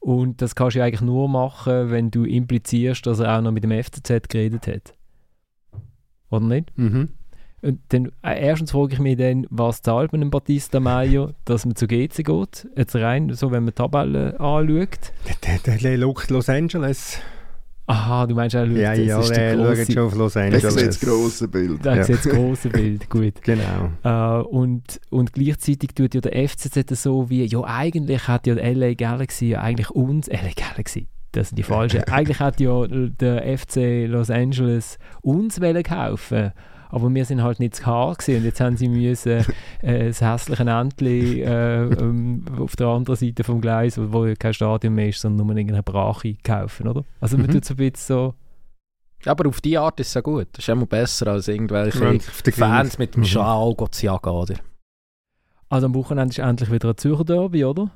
Und 0.00 0.40
das 0.40 0.54
kannst 0.54 0.74
du 0.74 0.80
ja 0.80 0.86
eigentlich 0.86 1.02
nur 1.02 1.28
machen, 1.28 1.90
wenn 1.90 2.10
du 2.10 2.24
implizierst, 2.24 3.06
dass 3.06 3.20
er 3.20 3.38
auch 3.38 3.42
noch 3.42 3.52
mit 3.52 3.64
dem 3.64 3.70
FCZ 3.70 4.28
geredet 4.28 4.66
hat. 4.66 4.94
Oder 6.30 6.46
nicht? 6.46 6.76
Mhm. 6.76 7.10
Und 7.62 7.80
dann, 7.90 8.06
äh, 8.22 8.40
erstens 8.46 8.70
frage 8.72 8.94
ich 8.94 8.98
mich 9.00 9.16
dann, 9.16 9.46
was 9.50 9.82
zahlt 9.82 10.12
man 10.12 10.22
einem 10.22 10.30
Batista 10.30 10.80
Mayo, 10.80 11.32
dass 11.44 11.66
man 11.66 11.76
zu 11.76 11.86
GC 11.86 12.24
geht? 12.24 12.68
Jetzt 12.76 12.96
rein, 12.96 13.30
so 13.34 13.50
wenn 13.50 13.64
man 13.64 13.72
die 13.72 13.74
Tabelle 13.74 14.38
anschaut. 14.40 15.12
Der, 15.46 15.58
der, 15.58 15.78
der 15.78 15.98
schaut 15.98 16.30
Los 16.30 16.48
Angeles. 16.48 17.18
Aha, 17.86 18.26
du 18.26 18.36
meinst, 18.36 18.54
er 18.54 18.66
schaut, 18.66 18.76
Ja, 18.76 18.90
das 18.94 19.04
ja, 19.04 19.18
ist 19.20 19.30
der 19.30 19.56
der 19.56 19.64
schaut 19.64 19.74
grosse, 19.76 19.92
schon 19.92 20.02
auf 20.06 20.14
Los 20.14 20.32
Das 20.34 20.42
Angeles. 20.44 20.64
ist 20.64 20.80
jetzt 20.80 21.02
das 21.02 21.08
grosse 21.10 21.48
Bild. 21.48 21.84
da 21.84 21.96
Ja. 21.96 22.04
sieht 22.04 22.16
das 22.24 22.24
grosse 22.32 22.68
Bild, 22.68 23.10
gut. 23.10 23.34
Genau. 23.42 23.90
Äh, 24.04 24.42
und, 24.44 25.00
und 25.10 25.32
gleichzeitig 25.32 25.90
tut 25.94 26.14
ja 26.14 26.20
der 26.20 26.48
FCZ 26.48 26.88
so 26.96 27.28
wie, 27.30 27.44
ja 27.44 27.62
eigentlich 27.64 28.28
hat 28.28 28.46
ja 28.46 28.54
der 28.54 28.74
LA 28.74 28.94
Galaxy 28.94 29.46
ja 29.48 29.60
eigentlich 29.60 29.90
uns, 29.90 30.28
LA 30.28 30.52
Galaxy, 30.56 31.08
das 31.32 31.48
sind 31.48 31.56
die 31.58 31.62
falschen, 31.64 32.04
eigentlich 32.10 32.38
hat 32.38 32.60
ja 32.60 32.86
der 32.86 33.58
FC 33.58 34.06
Los 34.06 34.30
Angeles 34.30 34.98
uns 35.20 35.60
wollen 35.60 35.82
kaufen 35.82 36.52
aber 36.90 37.12
wir 37.14 37.24
sind 37.24 37.42
halt 37.42 37.58
nicht 37.60 37.76
zu 37.76 37.86
Haar 37.86 38.14
gewesen. 38.14 38.36
und 38.38 38.44
jetzt 38.44 38.60
haben 38.60 38.76
sie 38.76 38.88
müssen 38.88 39.44
äh, 39.82 40.06
das 40.08 40.20
hässliche 40.20 40.62
Entli 40.68 41.42
äh, 41.42 41.82
ähm, 41.84 42.44
auf 42.58 42.76
der 42.76 42.88
anderen 42.88 43.16
Seite 43.16 43.44
vom 43.44 43.60
Gleis, 43.60 43.98
wo, 43.98 44.26
ja 44.26 44.34
kein 44.34 44.54
Stadion 44.54 44.94
mehr 44.94 45.08
ist, 45.08 45.20
sondern 45.20 45.46
nur 45.46 45.56
irgendeine 45.56 45.82
Brache 45.82 46.34
kaufen, 46.42 46.88
oder? 46.88 47.04
Also 47.20 47.36
man 47.36 47.46
Mhm. 47.46 47.52
tut 47.52 47.64
so 47.64 47.74
ein 47.74 47.76
bisschen 47.78 47.96
so, 48.16 48.34
Aber 49.26 49.48
auf 49.48 49.60
die 49.60 49.76
Art 49.76 50.00
ist 50.00 50.08
es 50.08 50.14
ja 50.14 50.20
gut. 50.22 50.48
Das 50.52 50.60
ist 50.64 50.68
immer 50.68 50.86
besser 50.86 51.26
als 51.28 51.46
irgendwelche 51.48 52.00
Wenn 52.00 52.16
auf 52.16 52.42
der 52.42 52.52
Fans 52.52 52.96
mit 52.98 53.14
dem 53.14 53.20
Mhm. 53.20 53.26
Schal 53.26 53.74
gehen 53.74 53.92
zu 53.92 54.06
jagen, 54.06 54.30
oder? 54.30 54.54
also 55.68 55.86
am 55.86 55.94
Wochenende 55.94 56.32
ist 56.32 56.38
endlich 56.38 56.70
wieder 56.72 56.88
ein 56.90 56.96
Zürcher 56.96 57.24
Derby, 57.24 57.64
oder? 57.64 57.90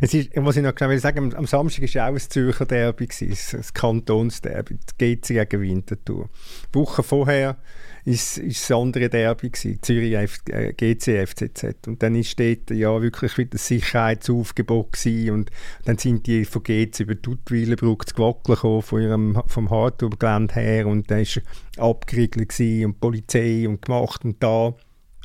Es 0.00 0.14
ist, 0.14 0.30
was 0.34 0.56
ich 0.56 0.62
noch 0.62 0.78
will 0.80 0.98
sagen, 0.98 1.18
am, 1.18 1.32
am 1.32 1.46
Samstag 1.46 1.82
war 1.82 1.88
ja 1.88 2.08
auch 2.08 2.12
ein 2.12 2.18
Zürcher 2.18 2.66
Derby, 2.66 3.06
gewesen, 3.06 3.56
das 3.56 3.72
Kantonsderby, 3.72 4.78
die 5.00 5.16
GC 5.16 5.48
gegen 5.48 5.62
Winterthur. 5.62 6.28
Die 6.70 6.78
Woche 6.78 7.02
vorher 7.02 7.56
ist, 8.04 8.38
ist 8.38 8.70
das 8.70 8.76
andere 8.76 9.08
Derby, 9.08 9.50
gewesen, 9.50 9.78
Zürich 9.82 10.14
F, 10.14 10.40
äh, 10.48 10.72
GC 10.72 11.26
FCZ. 11.26 11.88
Und 11.88 12.02
dann 12.02 12.14
ist 12.14 12.38
dort 12.38 12.70
ja 12.70 13.02
wirklich 13.02 13.36
wieder 13.36 13.58
Sicherheitsaufgebot 13.58 14.96
und 15.30 15.50
dann 15.84 15.98
sind 15.98 16.26
die 16.26 16.44
von 16.44 16.62
GC 16.62 17.00
über 17.00 17.14
die 17.14 17.22
Duttwilenbrücke 17.22 18.06
zu 18.06 18.14
Glocken 18.14 18.54
gekommen, 18.54 18.82
von 18.82 19.02
ihrem, 19.02 19.42
vom 19.46 19.68
her 19.68 20.86
und 20.86 21.10
dann 21.10 21.24
war 21.24 21.90
abgeriegelt 21.90 22.48
gewesen 22.50 22.86
und 22.86 23.00
Polizei 23.00 23.68
und 23.68 23.82
gemacht 23.82 24.24
und 24.24 24.42
da. 24.42 24.74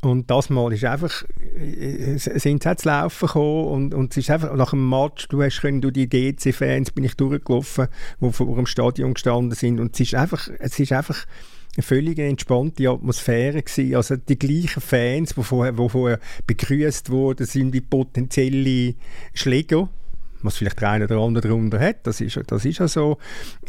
Und 0.02 0.32
das 0.32 0.50
Mal 0.50 0.74
ist 0.74 0.84
einfach, 0.84 1.24
äh, 1.56 2.18
sind 2.18 2.64
sie 2.64 2.76
zu 2.76 2.88
laufen 2.88 3.28
gekommen 3.28 3.68
und, 3.68 3.94
und 3.94 4.12
es 4.12 4.18
ist 4.18 4.32
einfach 4.32 4.56
nach 4.56 4.72
dem 4.72 4.90
Match, 4.90 5.28
du 5.28 5.44
hast 5.44 5.62
können, 5.62 5.80
du 5.80 5.92
die 5.92 6.10
GC-Fans 6.10 6.92
bin 6.92 7.04
ich 7.04 7.16
durchgelaufen, 7.16 7.88
die 8.20 8.32
vor 8.32 8.56
dem 8.56 8.66
Stadion 8.66 9.14
gestanden 9.14 9.56
sind 9.56 9.80
und 9.80 9.94
es 9.94 10.00
ist 10.00 10.16
einfach, 10.16 10.50
es 10.60 10.80
ist 10.80 10.92
einfach 10.92 11.26
eine 11.76 11.84
völlig 11.84 12.18
entspannte 12.18 12.90
Atmosphäre 12.90 13.62
gewesen. 13.62 13.96
Also 13.96 14.16
die 14.18 14.40
gleichen 14.40 14.82
Fans, 14.82 15.36
die 15.36 15.44
vorher, 15.44 15.74
die 15.74 15.90
vorher 15.90 16.20
begrüßt 16.48 17.10
wurden, 17.12 17.46
sind 17.46 17.72
wie 17.72 17.82
potenzielle 17.82 18.96
Schläger 19.34 19.88
was 20.44 20.58
vielleicht 20.58 20.80
der 20.82 20.90
eine 20.90 21.06
oder 21.06 21.18
andere 21.18 21.48
darunter 21.48 21.80
hat, 21.80 22.08
das 22.08 22.22
ist, 22.22 22.40
das 22.48 22.66
ist 22.66 22.80
ja 22.80 22.88
so. 22.88 23.18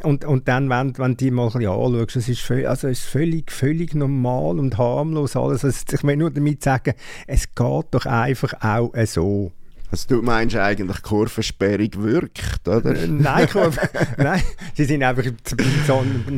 Und, 0.03 0.25
und 0.25 0.49
dann, 0.49 0.69
wenn, 0.71 0.97
wenn 0.99 1.17
die 1.17 1.31
mal 1.31 1.51
ein 1.55 1.67
anschaust, 1.67 2.17
es 2.17 2.29
ist, 2.29 2.41
völlig, 2.41 2.69
also 2.69 2.89
es 2.89 3.01
ist 3.01 3.09
völlig, 3.09 3.51
völlig 3.51 3.95
normal 3.95 4.59
und 4.59 4.79
harmlos 4.79 5.37
alles. 5.37 5.65
Also 5.65 5.85
ich 5.93 6.03
will 6.03 6.17
nur 6.17 6.31
damit 6.31 6.63
sagen, 6.63 6.95
es 7.27 7.55
geht 7.55 7.87
doch 7.91 8.07
einfach 8.07 8.55
auch 8.61 8.93
so. 9.07 9.53
Also 9.93 10.07
du 10.09 10.23
meinst 10.23 10.57
eigentlich, 10.57 11.03
Kurvensperrung 11.03 11.91
wirkt, 11.99 12.67
oder? 12.67 12.97
Äh, 12.97 13.07
Nein, 13.09 13.47
Kurve, 13.47 13.79
nein, 14.17 14.41
sie 14.75 14.85
sind 14.87 15.03
einfach 15.03 15.23
einen 15.23 15.37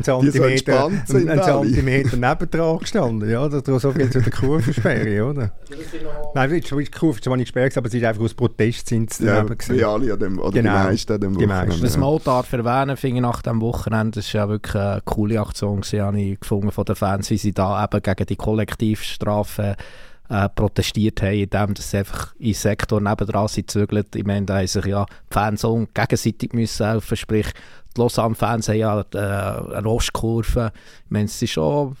Zentimeter, 0.03 0.87
einen. 0.87 1.41
Zentimeter 1.41 2.17
nebendran 2.17 2.79
gestanden. 2.79 3.29
Ja, 3.29 3.47
da 3.47 3.61
da 3.61 3.79
so 3.79 3.93
viel 3.93 4.09
zu 4.09 4.21
der 4.21 4.33
Kurvensperre, 4.33 5.23
oder? 5.25 5.51
Nein, 6.33 6.49
die 6.51 6.59
Kurve 6.91 7.15
ist 7.15 7.23
zwar 7.23 7.37
nicht 7.37 7.45
gesperrt, 7.47 7.77
aber 7.77 7.87
es 7.87 7.93
ist 7.93 8.03
einfach 8.03 8.23
aus 8.23 8.33
Protest 8.33 8.89
sind 8.89 9.13
sie 9.13 9.25
Ja, 9.25 9.35
daneben 9.35 9.57
gewesen. 9.57 9.75
wie 9.79 9.83
alle 9.85 10.13
an 10.13 10.19
dem, 10.19 10.37
oder 10.39 10.51
Genau. 10.51 10.77
die 10.77 10.83
meisten 10.87 11.13
an 11.13 11.21
dem 11.21 11.37
Die 11.37 11.47
meisten. 11.47 11.71
Wochenende. 11.71 11.97
Man 11.99 12.09
auch 12.09 12.21
darf 12.21 12.51
erwähnen 12.51 12.97
finde 12.97 13.15
ich 13.15 13.21
nach 13.21 13.41
dem 13.41 13.61
Wochenende, 13.61 14.11
das 14.19 14.25
ist 14.27 14.33
ja 14.33 14.49
wirklich 14.49 14.75
eine 14.75 15.01
coole 15.05 15.39
Aktion 15.39 15.79
gewesen, 15.79 16.01
habe 16.01 16.19
ich 16.19 16.39
gefunden 16.41 16.71
von 16.71 16.83
den 16.83 16.95
Fans, 16.97 17.29
wie 17.29 17.37
sie 17.37 17.53
da 17.53 17.81
eben 17.85 18.01
gegen 18.01 18.25
die 18.25 18.35
Kollektivstrafe 18.35 19.77
äh, 20.29 20.49
protestiert 20.49 21.21
haben, 21.21 21.35
indem 21.35 21.75
sie 21.75 21.97
einfach 21.97 22.33
in 22.35 22.45
den 22.45 22.53
Sektor 22.53 23.01
nebendran 23.01 23.47
sind 23.47 23.67
gezügelt. 23.67 24.15
Ich 24.15 24.25
meine, 24.25 24.45
da 24.45 24.57
haben 24.57 24.67
sich 24.67 24.85
ja 24.85 25.05
die 25.05 25.33
Fans 25.33 25.61
gegenseitig 25.93 26.53
müssen 26.53 26.85
helfen, 26.85 27.17
sprich 27.17 27.47
die 27.95 28.01
Lausanne-Fans 28.01 28.67
haben 28.69 28.77
ja 28.77 29.05
äh, 29.13 29.75
eine 29.77 29.87
Ostkurve. 29.87 30.71
Ich 31.05 31.11
meine, 31.11 31.25
es 31.25 31.41
ist 31.41 31.51
schon 31.51 31.95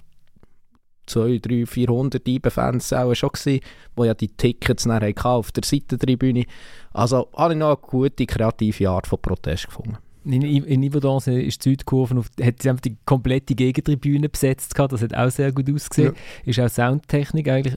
200, 1.07 1.45
300, 1.45 1.69
400 1.69 2.27
IBE-Fans 2.27 2.89
schon 2.89 3.29
gewesen, 3.29 3.59
die 3.97 4.03
ja 4.03 4.13
die 4.13 4.27
Tickets 4.29 4.83
dann 4.83 5.17
auf 5.23 5.51
der 5.51 5.63
Seitentribüne. 5.63 6.45
Also 6.93 7.29
ich 7.53 7.59
noch 7.59 7.67
eine 7.67 7.77
gute, 7.77 8.25
kreative 8.25 8.89
Art 8.89 9.07
von 9.07 9.21
Protest 9.21 9.67
gefunden. 9.67 9.97
In, 10.25 10.41
in 10.41 10.83
Yverdon 10.91 11.17
ist 11.17 11.63
die 11.65 11.69
Südkurve, 11.69 12.17
auf, 12.17 12.29
hat 12.41 12.61
sie 12.61 12.69
einfach 12.69 12.81
die 12.81 12.97
komplette 13.05 13.53
Gegentribüne 13.55 14.27
besetzt 14.29 14.73
gehabt. 14.73 14.91
Das 14.91 15.01
hat 15.01 15.13
auch 15.15 15.29
sehr 15.29 15.51
gut 15.51 15.69
ausgesehen. 15.71 16.13
Ist 16.45 16.59
auch 16.59 16.69
Soundtechnik 16.69 17.47
eigentlich, 17.47 17.75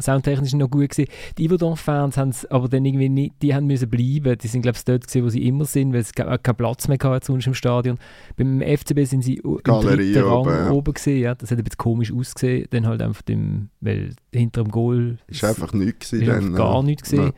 soundtechnisch 0.00 0.54
noch 0.54 0.70
gut 0.70 0.88
gewesen. 0.90 1.10
Die 1.38 1.46
Yverdon-Fans 1.48 2.16
haben 2.16 2.30
es 2.30 2.46
aber 2.46 2.68
dann 2.68 2.84
irgendwie 2.84 3.08
nicht, 3.08 3.34
die 3.42 3.54
haben 3.54 3.66
müssen 3.66 3.88
bleiben. 3.90 4.36
Die 4.38 4.48
sind 4.48 4.62
glaube 4.62 4.78
ich 4.78 4.84
dort 4.84 5.06
gewesen, 5.06 5.24
wo 5.24 5.28
sie 5.28 5.46
immer 5.46 5.64
sind, 5.64 5.92
weil 5.92 6.00
es 6.00 6.12
ke- 6.14 6.38
keinen 6.42 6.56
Platz 6.56 6.88
mehr 6.88 6.98
hatte 7.02 7.26
sonst 7.26 7.46
im 7.46 7.54
Stadion. 7.54 7.98
Beim 8.36 8.60
FCB 8.62 9.04
sind 9.04 9.22
sie 9.22 9.40
u- 9.42 9.56
im 9.56 9.62
Galerie 9.62 10.12
dritten 10.12 10.28
Rang 10.28 10.38
oben, 10.40 10.50
ja. 10.50 10.70
oben 10.70 10.94
gewesen. 10.94 11.18
Ja. 11.18 11.34
Das 11.34 11.50
hat 11.50 11.58
ein 11.58 11.64
bisschen 11.64 11.78
komisch 11.78 12.12
ausgesehen. 12.12 12.66
Dann 12.70 12.86
halt 12.86 13.02
einfach 13.02 13.22
dem, 13.22 13.68
weil 13.80 14.14
hinter 14.32 14.62
dem 14.64 14.70
Goal 14.70 15.18
Ist 15.26 15.44
einfach 15.44 15.72
nichts 15.72 16.10
gewesen. 16.12 16.26
dann, 16.26 16.54
gar 16.54 16.76
ja. 16.76 16.82
nichts 16.82 17.10
gesehen. 17.10 17.32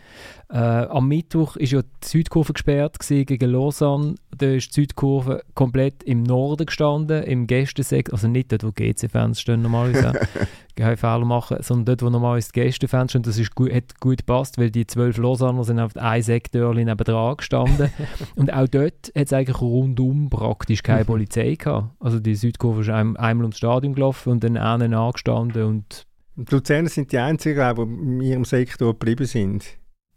Äh, 0.50 0.56
am 0.58 1.08
Mittwoch 1.08 1.56
ist 1.56 1.72
ja 1.72 1.80
die 1.80 1.88
Südkurve 2.06 2.52
gesperrt 2.52 2.98
gewesen 2.98 3.24
gegen 3.24 3.50
Lausanne. 3.50 4.16
Da 4.53 4.57
ist 4.57 4.76
die 4.76 4.82
Südkurve 4.82 5.42
komplett 5.55 6.03
im 6.03 6.24
Norden 6.24 6.66
gestanden, 6.66 7.22
im 7.22 7.46
Gästensektor, 7.46 8.12
also 8.12 8.28
nicht 8.28 8.53
dort, 8.53 8.64
wo 8.64 8.70
GC-Fans 8.70 9.40
stehen 9.40 9.62
normalerweise, 9.62 10.12
keine 10.76 10.98
Fehler 10.98 11.24
machen, 11.24 11.57
sondern 11.61 11.86
dort, 11.86 12.03
wo 12.03 12.11
normalerweise 12.11 12.53
die 12.53 12.61
Gästefans 12.61 13.12
stehen. 13.12 13.22
Das 13.22 13.38
ist 13.38 13.55
gut, 13.55 13.72
hat 13.72 13.98
gut 13.98 14.18
gepasst, 14.18 14.59
weil 14.59 14.70
die 14.70 14.86
zwölf 14.86 15.16
Lausanner 15.16 15.64
sind 15.64 15.80
auf 15.80 15.96
ein 15.96 16.22
Sektor 16.22 16.74
nebendran 16.74 17.38
gestanden. 17.38 17.90
Und 18.36 18.53
auch 18.53 18.68
dort 18.68 19.11
hat 19.16 19.26
es 19.26 19.32
eigentlich 19.32 19.59
rundum 19.59 20.28
praktisch 20.28 20.82
keine 20.82 21.07
Polizei 21.07 21.55
gehabt. 21.55 21.88
Also 21.98 22.20
die 22.20 22.34
Südkurve 22.34 22.82
ist 22.82 22.90
ein, 22.90 23.16
einmal 23.16 23.44
ums 23.44 23.57
Stadion 23.57 23.94
gelaufen 23.94 24.32
und 24.32 24.44
dann 24.44 24.59
einen 24.59 24.92
angestanden 24.92 25.62
Und 25.62 26.07
die 26.36 26.55
Luzerner 26.55 26.90
sind 26.90 27.11
die 27.11 27.18
einzigen, 27.18 27.55
glaube 27.55 27.84
ich, 27.84 27.88
die 27.88 27.94
in 27.94 28.20
ihrem 28.20 28.44
Sektor 28.44 28.92
geblieben 28.92 29.24
sind. 29.24 29.64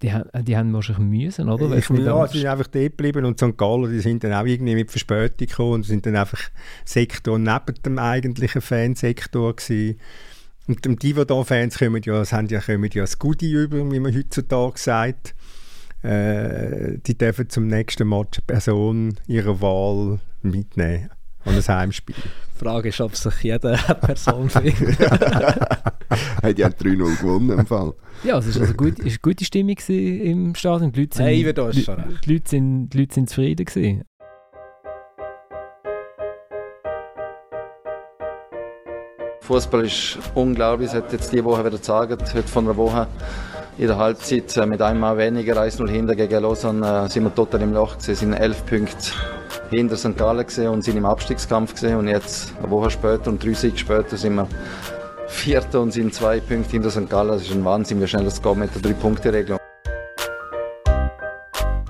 Die, 0.06 0.14
ha- 0.14 0.42
die 0.42 0.56
haben 0.56 0.72
wahrscheinlich 0.74 1.24
müssen, 1.24 1.50
oder? 1.50 1.70
Weil 1.70 1.80
Ich, 1.80 1.90
ja, 1.90 1.96
anders- 2.14 2.32
sie 2.32 2.40
sind 2.40 2.48
einfach 2.48 2.68
dort 2.68 2.84
geblieben 2.98 3.26
und 3.26 3.40
St. 3.40 3.58
Gallen, 3.58 3.92
die 3.92 4.00
sind 4.00 4.24
dann 4.24 4.34
auch 4.34 4.46
irgendwie 4.46 4.76
mit 4.76 4.92
Verspätung 4.92 5.48
gekommen 5.48 5.74
und 5.74 5.84
sind 5.86 6.06
dann 6.06 6.16
einfach 6.16 6.40
Sektor 6.86 7.40
neben 7.40 7.76
dem 7.86 7.98
eigentlichen 8.00 8.62
Fansektor 8.62 9.56
gewesen. 9.56 10.00
Und 10.68 10.84
die 10.86 10.96
Divadon-Fans 10.96 11.78
kommen 11.78 12.02
ja, 12.04 12.20
das 12.20 12.34
haben 12.34 12.48
ja, 12.48 12.60
kommen 12.60 12.90
ja 12.94 13.04
das 13.04 13.20
Goodie 13.20 13.52
über, 13.52 13.78
wie 13.92 14.00
man 14.00 14.16
heutzutage 14.16 14.78
sagt. 14.80 15.36
Äh, 16.04 17.00
die 17.06 17.18
dürfen 17.18 17.50
zum 17.50 17.68
nächsten 17.68 18.08
Match 18.08 18.38
eine 18.40 18.46
Person 18.46 19.16
ihrer 19.28 19.60
Wahl 19.62 20.20
mitnehmen 20.44 21.10
an 21.46 21.56
ein 21.56 21.68
Heimspiel. 21.68 22.16
Die 22.56 22.64
Frage 22.64 22.90
ist, 22.90 23.02
ob 23.02 23.16
sich 23.16 23.42
jede 23.42 23.78
Person 24.02 24.50
findet. 24.50 24.98
hey, 26.42 26.54
die 26.54 26.64
haben 26.64 26.74
3-0 26.74 27.20
gewonnen 27.20 27.60
im 27.60 27.66
Fall. 27.66 27.94
Ja, 28.24 28.36
also 28.36 28.50
es 28.50 28.56
war 28.56 28.62
also 28.62 28.74
gut, 28.76 29.02
eine 29.02 29.12
gute 29.22 29.44
Stimmung 29.44 29.76
im 29.88 30.56
Stadion. 30.56 30.92
Die 30.94 31.02
Leute 31.02 31.18
sind, 31.18 31.26
hey, 31.26 31.54
da 31.54 31.70
ist 31.70 31.84
schon 31.84 31.96
recht. 31.96 32.26
Die 32.26 32.34
Leute 32.34 32.50
sind, 32.50 32.90
die 32.90 32.98
Leute 33.00 33.14
sind 33.14 33.30
zufrieden. 33.30 33.66
Gewesen. 33.66 34.04
Fußball 39.42 39.86
ist 39.86 40.18
unglaublich. 40.34 40.90
Es 40.90 40.96
hat 40.96 41.12
jetzt 41.12 41.32
diese 41.32 41.44
Woche 41.44 41.60
wieder 41.60 41.72
gezeigt, 41.72 42.34
heute 42.34 42.48
von 42.48 42.66
einer 42.66 42.78
Woche 42.78 43.08
in 43.78 43.88
der 43.88 43.98
Halbzeit 43.98 44.56
äh, 44.56 44.66
mit 44.66 44.82
einem 44.82 45.02
Mal 45.02 45.18
weniger 45.18 45.62
1-0 45.62 45.90
hinter 45.90 46.16
gegen 46.16 46.42
Lausanne 46.42 47.06
äh, 47.06 47.10
sind 47.10 47.26
wir 47.26 47.36
total 47.36 47.62
im 47.62 47.74
Loch 47.74 47.98
Es 47.98 48.20
sind 48.20 48.34
elf 48.34 48.66
Punkte 48.66 49.12
hinter 49.70 49.98
St. 49.98 50.18
Gallen 50.18 50.46
gesehen 50.46 50.70
und 50.70 50.84
sind 50.84 50.98
im 50.98 51.06
Abstiegskampf 51.06 51.74
gesehen 51.74 51.98
und 51.98 52.08
jetzt 52.08 52.54
eine 52.60 52.70
Woche 52.70 52.90
später 52.90 53.30
und 53.30 53.44
drei 53.44 53.54
Siege 53.54 53.78
später 53.78 54.18
sind 54.18 54.36
wir 54.36 54.48
Vierter 55.28 55.82
und 55.82 55.92
sind 55.92 56.14
zwei 56.14 56.40
Punkte 56.40 56.72
hinter 56.72 56.92
St. 56.92 57.10
Gallen. 57.10 57.30
Das 57.30 57.42
ist 57.42 57.52
ein 57.52 57.66
Wahnsinn, 57.66 58.02
wie 58.02 58.08
schnell 58.08 58.26
das 58.26 58.42
geht 58.42 58.56
mit 58.58 58.74
der 58.76 58.82
Drei-Punkte-Regelung. 58.82 59.60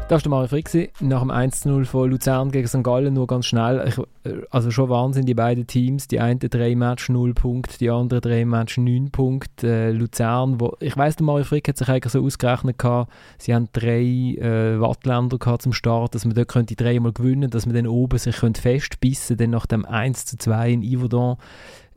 Das 0.08 0.18
war 0.18 0.22
der 0.22 0.30
Mario 0.30 0.48
Frick 0.50 0.92
nach 1.02 1.22
dem 1.22 1.32
1-0 1.32 1.86
von 1.86 2.12
Luzern 2.12 2.52
gegen 2.52 2.68
St. 2.68 2.84
Gallen. 2.84 3.16
Nur 3.16 3.26
ganz 3.26 3.48
schnell. 3.48 3.84
Ich, 3.88 3.98
äh, 4.32 4.40
also 4.52 4.70
schon 4.70 4.88
Wahnsinn, 4.88 5.26
die 5.26 5.34
beiden 5.34 5.66
Teams. 5.66 6.08
Die 6.08 6.20
einen 6.20 6.38
drei 6.38 6.76
Match 6.76 7.10
0 7.10 7.34
Punkte, 7.34 7.80
die 7.80 7.90
anderen 7.90 8.22
drei 8.22 8.46
Match 8.46 8.78
9 8.78 9.10
Punkte. 9.10 9.68
Äh, 9.68 9.92
Luzern, 9.94 10.60
wo, 10.62 10.78
ich 10.80 10.96
weiss, 10.96 11.16
der 11.16 11.26
Mario 11.26 11.44
Frick 11.44 11.68
hat 11.68 11.78
sich 11.78 11.90
eigentlich 11.90 12.14
so 12.14 12.24
ausgerechnet 12.24 12.78
gehabt, 12.78 13.12
sie 13.40 13.56
haben 13.56 13.68
drei 13.74 14.04
äh, 14.04 14.80
Wattländer 14.80 15.40
gehabt 15.40 15.64
zum 15.64 15.74
Start, 15.74 16.14
dass 16.14 16.24
man 16.24 16.36
dort 16.36 16.50
könnte 16.50 16.76
dreimal 16.76 17.12
gewinnen, 17.12 17.50
dass 17.50 17.66
man 17.66 17.74
dann 17.74 17.88
oben 17.88 18.20
sich 18.20 18.36
könnte 18.36 18.62
festbissen, 18.62 19.38
dann 19.38 19.50
nach 19.50 19.66
dem 19.66 19.86
1 19.86 20.28
zu 20.28 20.38
2 20.38 20.70
in 20.70 20.84
Yverdon 20.84 21.38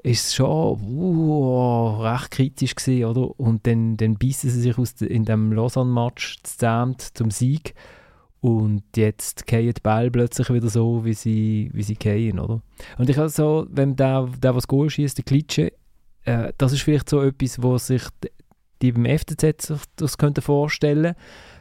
ist 0.02 0.28
es 0.28 0.34
schon 0.34 0.80
uh, 0.80 2.00
recht 2.00 2.30
kritisch 2.30 2.74
gewesen, 2.74 3.04
oder? 3.04 3.38
Und 3.38 3.66
dann, 3.66 3.98
dann 3.98 4.14
bissen 4.14 4.48
sie 4.48 4.60
sich 4.60 4.78
aus 4.78 4.94
de, 4.94 5.08
in 5.08 5.26
dem 5.26 5.52
Lausanne-Match 5.52 6.38
zum 7.12 7.30
Sieg. 7.30 7.74
Und 8.40 8.84
jetzt 8.96 9.46
gehen 9.46 9.72
die 9.74 9.80
Ball 9.82 10.10
plötzlich 10.10 10.48
wieder 10.50 10.68
so, 10.68 11.04
wie 11.04 11.14
sie, 11.14 11.70
wie 11.72 11.82
sie 11.82 11.96
gehen, 11.96 12.38
oder? 12.38 12.62
Und 12.96 13.10
ich 13.10 13.16
habe 13.16 13.28
so, 13.28 13.66
wenn 13.70 13.96
der, 13.96 14.28
der 14.40 14.54
was 14.54 14.68
Goal 14.68 14.88
schießt, 14.88 15.18
der 15.18 15.24
Klitsche, 15.24 15.72
äh, 16.24 16.52
das 16.56 16.72
ist 16.72 16.82
vielleicht 16.82 17.08
so 17.08 17.20
etwas, 17.22 17.62
wo 17.62 17.78
sich 17.78 18.02
die 18.80 18.92
beim 18.92 19.06
FCZ 19.06 19.62
sich 19.62 19.80
das 19.96 20.18
könnte 20.18 20.40
vorstellen 20.40 21.16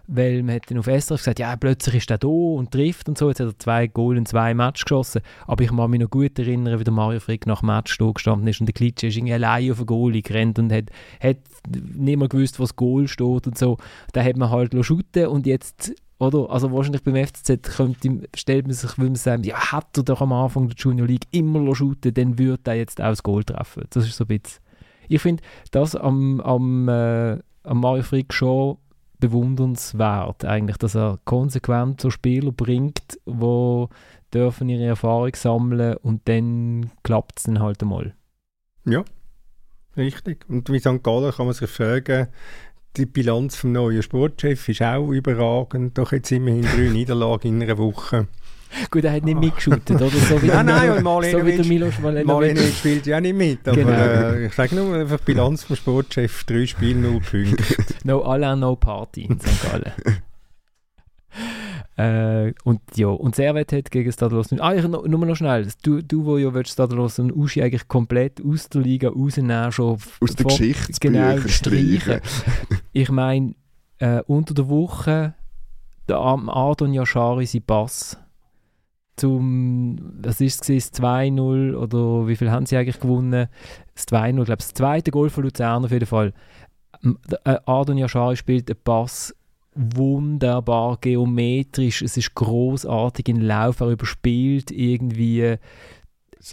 weil 0.08 0.42
man 0.42 0.56
hat 0.56 0.72
dann 0.72 0.78
auf 0.78 0.86
SRF 0.86 1.20
gesagt, 1.20 1.40
ja, 1.40 1.56
plötzlich 1.58 1.96
ist 1.96 2.10
er 2.10 2.18
da 2.18 2.28
und 2.28 2.72
trifft 2.72 3.10
und 3.10 3.18
so. 3.18 3.28
Jetzt 3.28 3.42
hat 3.42 3.48
er 3.48 3.60
zwei 3.60 3.88
Goal 3.88 4.18
in 4.18 4.26
zwei 4.26 4.54
Matches 4.54 4.86
geschossen. 4.86 5.22
Aber 5.46 5.64
ich 5.64 5.70
kann 5.70 5.90
mich 5.90 6.00
noch 6.00 6.10
gut 6.10 6.40
erinnern, 6.40 6.80
wie 6.80 6.84
der 6.84 6.94
Mario 6.94 7.20
Frick 7.20 7.46
nach 7.46 7.60
dem 7.60 7.68
Match 7.68 7.98
da 7.98 8.10
gestanden 8.12 8.48
ist 8.48 8.62
und 8.62 8.68
der 8.68 8.74
Klitsche 8.74 9.08
ist 9.08 9.18
irgendwie 9.18 9.34
allein 9.34 9.70
auf 9.70 9.78
den 9.78 9.86
Goal 9.86 10.14
gerannt 10.22 10.60
und 10.60 10.72
hat, 10.72 10.86
hat 11.22 11.38
nicht 11.70 12.18
mehr 12.18 12.30
gewusst, 12.30 12.60
was 12.60 12.76
Goal 12.76 13.08
steht 13.08 13.48
und 13.48 13.58
so. 13.58 13.78
Da 14.14 14.24
hat 14.24 14.38
man 14.38 14.50
halt 14.50 14.74
shooten 14.86 15.28
und 15.28 15.46
jetzt 15.46 15.94
oder? 16.20 16.50
Also 16.50 16.72
wahrscheinlich 16.72 17.04
beim 17.04 17.16
FCZ 17.16 17.76
könnte, 17.76 18.28
stellt 18.36 18.66
man 18.66 18.74
sich, 18.74 18.98
will 18.98 19.08
man 19.08 19.16
sagen, 19.16 19.44
ja, 19.44 19.72
hat 19.72 19.98
er 19.98 20.04
doch 20.04 20.22
am 20.22 20.34
Anfang 20.34 20.68
der 20.68 20.76
Junior 20.78 21.08
League 21.08 21.28
immer 21.32 21.76
shooten, 21.76 22.14
dann 22.14 22.40
würde 22.40 22.72
er 22.72 22.76
jetzt 22.76 23.00
auch 23.02 23.10
das 23.10 23.24
Goal 23.24 23.44
treffen. 23.44 23.84
Das 23.90 24.06
ist 24.06 24.18
so 24.18 24.24
ein 24.24 24.28
bisschen... 24.28 24.62
Ich 25.10 25.22
finde 25.22 25.44
das 25.72 25.96
am, 25.96 26.42
am, 26.42 26.90
äh, 26.90 27.38
am 27.64 27.80
Mario 27.80 28.04
Frick 28.04 28.34
schon 28.34 28.78
bewundernswert, 29.20 30.46
eigentlich, 30.46 30.78
dass 30.78 30.96
er 30.96 31.20
konsequent 31.26 32.02
so 32.02 32.10
Spieler 32.10 32.52
bringt, 32.52 33.18
die 33.26 33.86
dürfen 34.34 34.70
ihre 34.70 34.86
Erfahrung 34.86 35.34
sammeln 35.34 35.98
und 35.98 36.28
dann 36.28 36.92
klappt 37.04 37.40
es 37.40 37.44
dann 37.44 37.60
halt 37.60 37.82
einmal. 37.82 38.14
Ja, 38.86 39.04
richtig. 39.96 40.46
Und 40.50 40.70
wie 40.70 40.80
St. 40.80 41.04
Gallen 41.04 41.32
kann 41.32 41.46
man 41.46 41.56
sich 41.56 41.70
fragen, 41.70 42.28
die 42.98 43.06
Bilanz 43.06 43.56
vom 43.56 43.72
neuen 43.72 44.02
Sportchef 44.02 44.68
ist 44.70 44.82
auch 44.82 45.10
überragend. 45.10 45.98
Doch 45.98 46.12
jetzt 46.12 46.32
immerhin 46.32 46.64
drei 46.64 46.90
Niederlagen 46.92 47.48
in 47.48 47.64
einer 47.64 47.78
Woche. 47.78 48.28
Gut, 48.92 49.06
er 49.06 49.14
hat 49.14 49.24
nicht 49.24 49.40
mitgeschootet, 49.40 49.96
oder? 49.96 50.10
So 50.10 50.42
wie 50.42 50.48
nein, 50.48 50.66
nein, 50.66 50.92
und 50.92 51.04
Marlene 51.04 51.64
so 51.64 51.70
Milos 51.70 52.00
Malenovic 52.00 52.74
spielt 52.74 53.06
ja 53.06 53.22
nicht 53.22 53.36
mit. 53.36 53.68
Aber 53.68 53.78
genau. 53.78 53.92
äh, 53.92 54.48
ich 54.48 54.54
sage 54.54 54.76
nur 54.76 54.94
einfach 54.94 55.20
Bilanz 55.20 55.64
vom 55.64 55.78
Sportchef, 55.78 56.44
drei 56.44 56.66
Spiele, 56.66 57.00
null 57.00 57.22
Punkte. 57.22 57.64
no 58.04 58.24
Alain, 58.24 58.60
no 58.60 58.76
Party 58.76 59.22
in 59.22 59.40
St. 59.40 59.64
Gallen. 59.64 59.94
Äh, 61.98 62.54
und 62.64 62.80
ja, 62.96 63.08
und 63.08 63.36
Servet 63.36 63.74
hat 63.74 63.90
gegen 63.90 64.12
Stadlos 64.12 64.52
Ah, 64.60 64.74
ich, 64.76 64.88
nur, 64.88 65.08
noch 65.08 65.36
schnell. 65.36 65.68
Du, 65.82 66.04
du 66.04 66.26
wo 66.26 66.38
ja 66.38 66.54
willst 66.54 66.74
Stadlos 66.74 67.18
und 67.18 67.36
Uschi 67.36 67.64
eigentlich 67.64 67.88
komplett 67.88 68.40
aus 68.46 68.70
der 68.70 68.82
Liga 68.82 69.10
rausnehmen, 69.10 69.72
schon 69.72 69.98
aus 70.22 70.36
der 70.36 70.46
Geschichtsbücher 70.46 71.36
genau, 71.36 71.48
streichen. 71.48 72.22
ich 72.94 73.10
meine, 73.10 73.56
äh, 73.98 74.22
unter 74.28 74.54
der 74.54 74.70
Woche 74.70 75.34
der 76.08 76.18
Adon 76.20 76.94
Yashari 76.94 77.48
sein 77.48 77.64
Pass 77.64 78.18
zum, 79.16 79.98
was 80.22 80.40
ist 80.40 80.70
es, 80.70 80.94
2-0 80.94 81.76
oder 81.76 82.28
wie 82.28 82.36
viel 82.36 82.52
haben 82.52 82.68
sie 82.68 82.78
eigentlich 82.78 83.00
gewonnen? 83.00 83.48
Das 83.96 84.08
2-0, 84.08 84.28
ich 84.28 84.46
glaube, 84.46 84.58
das 84.58 84.74
zweite 84.76 85.10
Goal 85.10 85.32
von 85.32 85.46
Luzern 85.46 85.84
auf 85.84 85.92
jeden 85.92 86.06
Fall. 86.06 86.32
Äh, 87.44 87.58
Adon 87.66 87.98
Yashari 87.98 88.36
spielt 88.36 88.70
einen 88.70 88.80
Pass 88.84 89.34
wunderbar 89.78 90.98
geometrisch, 91.00 92.02
es 92.02 92.18
ist 92.18 92.34
großartig 92.36 93.30
in 93.30 93.42
Lauf, 93.42 93.80
er 93.80 93.90
überspielt 93.90 94.72
irgendwie 94.72 95.58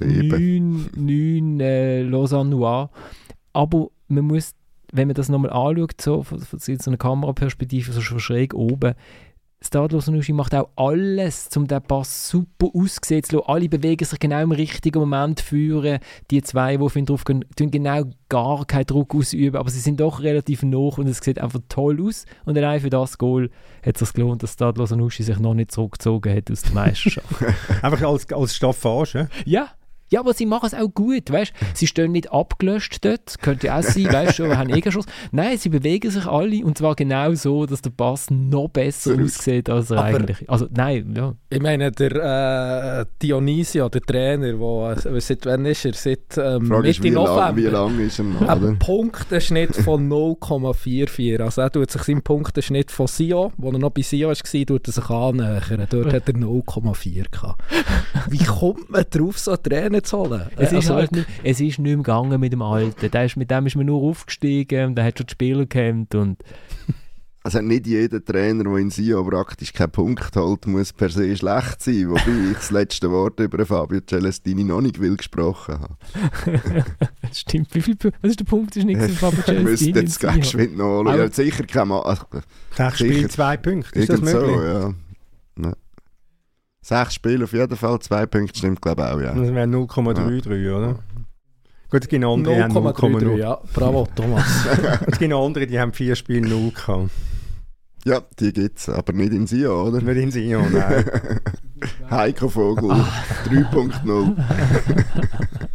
neun, 0.01 0.91
neun 0.95 1.61
äh, 1.61 2.03
Lausanne 2.03 2.51
Noir. 2.51 2.91
Aber 3.53 3.89
man 4.09 4.27
muss, 4.27 4.55
wenn 4.93 5.09
man 5.09 5.15
das 5.15 5.29
nochmal 5.29 5.51
anschaut, 5.51 6.01
so 6.01 6.23
von, 6.23 6.41
von 6.41 6.59
so 6.59 6.73
einer 6.87 6.97
Kameraperspektive, 6.97 7.93
so 7.93 8.01
schräg 8.01 8.55
oben, 8.55 8.95
Stadlos 9.67 10.09
Nushi 10.09 10.33
macht 10.33 10.55
auch 10.55 10.69
alles, 10.77 11.49
um 11.57 11.67
den 11.67 11.83
Pass 11.83 12.29
super 12.29 12.69
aussehen 12.75 13.23
zu 13.23 13.37
lassen. 13.37 13.49
Alle 13.49 13.69
bewegen 13.69 14.05
sich 14.05 14.19
genau 14.19 14.43
im 14.43 14.53
richtigen 14.53 14.99
Moment 14.99 15.41
führen. 15.41 16.01
Die 16.31 16.43
zwei, 16.43 16.77
die 16.77 16.83
auf 16.83 16.97
ihn 16.97 17.07
drauf 17.07 17.25
gehen, 17.25 17.45
tun 17.57 17.71
genau 17.71 18.05
gar 18.29 18.67
keinen 18.67 18.87
Druck 18.87 19.15
ausüben, 19.15 19.57
aber 19.57 19.71
sie 19.71 19.81
sind 19.81 20.01
doch 20.01 20.21
relativ 20.21 20.63
noch 20.63 20.99
und 20.99 21.07
es 21.07 21.19
sieht 21.19 21.39
einfach 21.39 21.61
toll 21.69 22.01
aus. 22.07 22.27
Und 22.45 22.59
allein 22.59 22.81
für 22.81 22.91
das 22.91 23.19
Goal 23.19 23.51
hat 23.85 23.95
es 23.95 24.01
sich 24.01 24.13
gelohnt, 24.13 24.43
dass 24.43 24.53
Stadlos 24.53 24.91
Nushi 24.91 25.23
sich 25.23 25.39
noch 25.39 25.55
nicht 25.55 25.73
zurückgezogen 25.73 26.37
hat 26.37 26.51
aus 26.51 26.63
der 26.63 26.73
Meisterschaft. 26.73 27.27
einfach 27.83 28.03
als, 28.03 28.31
als 28.33 28.55
Staffage? 28.55 29.29
Ja, 29.45 29.71
ja, 30.11 30.21
aber 30.21 30.35
sie 30.35 30.47
machen 30.47 30.67
es 30.67 30.75
auch 30.75 30.89
gut, 30.89 31.31
weißt 31.31 31.53
Sie 31.75 31.87
stehen 31.87 32.13
nicht 32.13 32.33
abgelöscht 32.33 33.05
dort, 33.05 33.41
könnte 33.41 33.75
auch 33.75 33.83
sein, 33.83 34.13
weißt 34.13 34.39
du, 34.39 34.57
haben 34.57 34.71
eh 34.71 34.91
Schuss. 34.91 35.07
Nein, 35.33 35.59
sie 35.59 35.69
bewegen 35.69 36.11
sich 36.11 36.27
alle 36.27 36.65
und 36.65 36.79
zwar 36.79 36.95
genau 36.95 37.35
so, 37.35 37.67
dass 37.67 37.83
der 37.83 37.91
Pass 37.91 38.31
noch 38.31 38.69
besser 38.69 39.17
aussieht, 39.21 39.71
als 39.71 39.91
er 39.91 39.99
aber 39.99 40.19
eigentlich... 40.19 40.49
Also, 40.49 40.67
nein, 40.71 41.15
ja. 41.17 41.35
Ich 41.51 41.61
meine, 41.61 41.91
der 41.91 43.01
äh, 43.01 43.07
Dionysio, 43.23 43.89
der 43.89 44.03
Trainer, 44.03 44.59
wo, 44.59 44.89
äh, 44.89 45.21
seit 45.21 45.47
wann 45.47 45.65
ist 45.67 45.85
er? 45.85 45.95
Seit 45.95 46.37
ähm, 46.37 46.69
Mitte 46.69 46.89
ist, 46.89 47.03
wie 47.03 47.11
November. 47.11 47.41
Lang, 47.41 47.57
wie 47.57 47.67
lang 47.67 48.01
ist 48.01 48.19
er 48.19 48.25
noch, 48.25 48.49
Ein 48.49 48.79
Punkteschnitt 48.79 49.77
von 49.77 50.09
0,44. 50.11 51.41
Also 51.41 51.63
er 51.63 51.71
tut 51.71 51.91
sich 51.91 52.03
seinen 52.03 52.23
Punkteschnitt 52.23 52.91
von 52.91 53.07
Sio, 53.07 53.53
wo 53.57 53.71
er 53.71 53.79
noch 53.79 53.91
bei 53.91 54.03
Sio 54.03 54.29
war, 54.29 54.67
tut 54.67 54.89
er 54.89 54.93
sich 54.93 55.11
annähern. 55.11 55.87
Dort 55.89 56.07
hat 56.13 56.29
er 56.29 56.35
0,4 56.35 57.31
gehabt. 57.31 57.63
Wie 58.29 58.45
kommt 58.45 58.91
man 58.91 59.05
drauf, 59.11 59.39
so 59.39 59.53
einen 59.53 59.63
Trainer 59.63 59.94
zu 60.03 60.19
holen. 60.19 60.43
Es, 60.57 60.71
ist 60.71 60.75
also, 60.77 60.95
halt 60.95 61.13
nicht, 61.13 61.27
es 61.43 61.61
ist 61.61 61.79
nicht 61.79 61.81
mehr 61.81 61.97
gegangen 61.97 62.41
mit 62.41 62.53
dem 62.53 62.63
Alten. 62.63 63.11
Der 63.11 63.25
ist, 63.25 63.37
mit 63.37 63.51
dem 63.51 63.67
ist 63.67 63.77
man 63.77 63.87
nur 63.87 64.03
aufgestiegen 64.03 64.87
und 64.89 64.95
der 64.97 65.05
hat 65.05 65.19
schon 65.19 65.27
die 65.27 65.33
Spieler 65.33 65.61
gekämpft 65.61 66.15
und 66.15 66.43
also 67.45 67.61
nicht 67.61 67.87
jeder 67.87 68.25
Trainer, 68.25 68.65
der 68.65 68.77
in 68.77 68.91
Sio 68.91 69.23
praktisch 69.23 69.73
keinen 69.75 69.91
Punkt 69.91 70.35
holt, 70.35 70.67
muss 70.67 70.95
per 70.95 71.11
se 71.11 71.37
schlecht 71.37 71.83
sein, 71.83 72.09
wobei 72.09 72.51
ich 72.51 72.57
das 72.57 72.71
letzte 72.71 73.11
Wort 73.11 73.39
über 73.39 73.67
Fabio 73.67 74.01
Celestini 74.01 74.65
noch 74.65 74.81
nicht 74.81 74.99
will 74.99 75.17
gesprochen 75.17 75.79
habe. 75.81 75.97
Stimmt, 77.33 77.75
wie 77.75 77.83
viel, 77.83 77.97
was 78.23 78.31
ist 78.31 78.41
der 78.41 78.45
Punkt 78.45 78.75
ist 78.77 78.85
nicht 78.87 79.01
für 79.01 79.09
Fabio 79.11 79.43
Celestini? 79.43 79.59
Ich 79.59 79.65
müsste 79.65 80.01
jetzt 80.01 80.21
gleich 80.21 80.41
geschwind 80.41 80.79
noch 80.79 81.01
anschauen. 81.01 81.19
Ja, 81.19 81.31
sicher 81.31 81.65
kann 81.65 81.89
man... 81.89 82.01
Also, 82.03 82.25
Sechs 82.75 82.99
Spiele, 82.99 83.29
zwei 83.29 83.57
Punkte, 83.59 83.99
ist 83.99 84.09
das 84.09 84.21
möglich? 84.23 84.57
So, 84.57 84.63
ja. 84.63 84.95
Sechs 86.85 87.15
Spiele 87.15 87.45
auf 87.45 87.53
jeden 87.55 87.77
Fall, 87.79 87.99
zwei 88.01 88.27
Punkte 88.27 88.59
stimmt 88.59 88.83
glaube 88.83 89.01
ich 89.03 89.09
auch, 89.09 89.19
ja. 89.19 89.33
Das 89.33 89.55
wäre 89.55 89.67
0,33, 89.67 90.55
ja. 90.57 90.77
oder? 90.77 90.99
Gut, 91.89 92.03
es 92.03 92.09
gibt 92.09 92.23
andere, 92.23 92.57
die 92.57 92.63
haben 92.63 92.77
0,3. 92.77 93.37
Ja, 93.39 93.59
bravo, 93.73 94.07
Thomas. 94.15 94.45
es 95.07 95.19
gibt 95.19 95.33
andere, 95.33 95.67
die 95.67 95.81
haben 95.81 95.95
vier 95.95 96.15
Spiele 96.15 96.47
0 96.47 96.73
gehabt. 96.73 97.11
Ja, 98.05 98.21
die 98.39 98.53
gibt 98.53 98.81
es, 98.81 98.91
aber 98.91 99.15
nicht 99.15 99.33
in 99.33 99.47
Sion, 99.47 99.95
oder? 99.95 100.03
Nicht 100.03 100.23
in 100.25 100.31
Sion, 100.31 100.73
nein. 100.75 101.07
Heiko 102.11 102.51
Vogel, 102.51 102.91
3.0. 102.91 104.37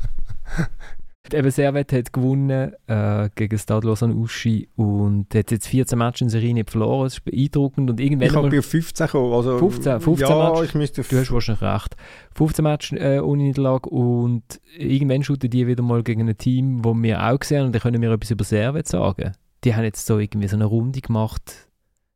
Eben 1.34 1.51
Servet 1.51 1.91
hat 1.93 2.13
gewonnen 2.13 2.73
äh, 2.88 3.30
gegen 3.36 3.57
Stade 3.57 3.93
an 4.01 4.11
Uschi 4.13 4.69
und 4.75 5.34
hat 5.34 5.51
jetzt 5.51 5.67
14 5.67 5.97
Matches 5.97 6.21
in 6.21 6.30
Serie 6.30 6.53
nicht 6.53 6.69
verloren. 6.69 7.05
Das 7.05 7.13
ist 7.13 7.25
beeindruckend. 7.25 7.89
Und 7.89 7.99
irgendwann 7.99 8.27
ich 8.27 8.36
habe 8.36 8.59
auf 8.59 8.65
15 8.65 9.05
gekommen. 9.07 9.34
Also, 9.34 9.57
15, 9.57 9.99
15 9.99 10.27
ja, 10.27 10.49
Matches. 10.49 10.69
Ich 10.69 10.75
müsste 10.75 11.01
du 11.01 11.17
hast 11.17 11.32
wahrscheinlich 11.32 11.61
recht. 11.61 11.95
15 12.36 12.63
Matches 12.63 12.99
äh, 12.99 13.19
ohne 13.19 13.43
Niederlage 13.43 13.89
und 13.89 14.43
irgendwann 14.77 15.23
shooten 15.23 15.49
die 15.49 15.67
wieder 15.67 15.84
mal 15.84 16.03
gegen 16.03 16.27
ein 16.27 16.38
Team, 16.38 16.82
das 16.82 16.95
wir 16.95 17.23
auch 17.23 17.39
gesehen 17.39 17.59
haben 17.59 17.65
und 17.67 17.73
dann 17.73 17.82
können 17.82 18.01
wir 18.01 18.11
etwas 18.11 18.32
über 18.32 18.43
Servet 18.43 18.88
sagen. 18.88 19.34
Die 19.63 19.75
haben 19.75 19.84
jetzt 19.84 20.05
so 20.05 20.19
irgendwie 20.19 20.47
so 20.47 20.55
eine 20.55 20.65
Runde 20.65 21.01
gemacht. 21.01 21.67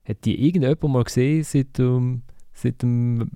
Hat 0.08 0.26
die 0.26 0.48
irgendjemand 0.48 0.84
mal 0.84 1.04
gesehen 1.04 1.44
seit, 1.44 1.80
um, 1.80 2.24
Seit 2.64 2.82
dem... 2.82 3.30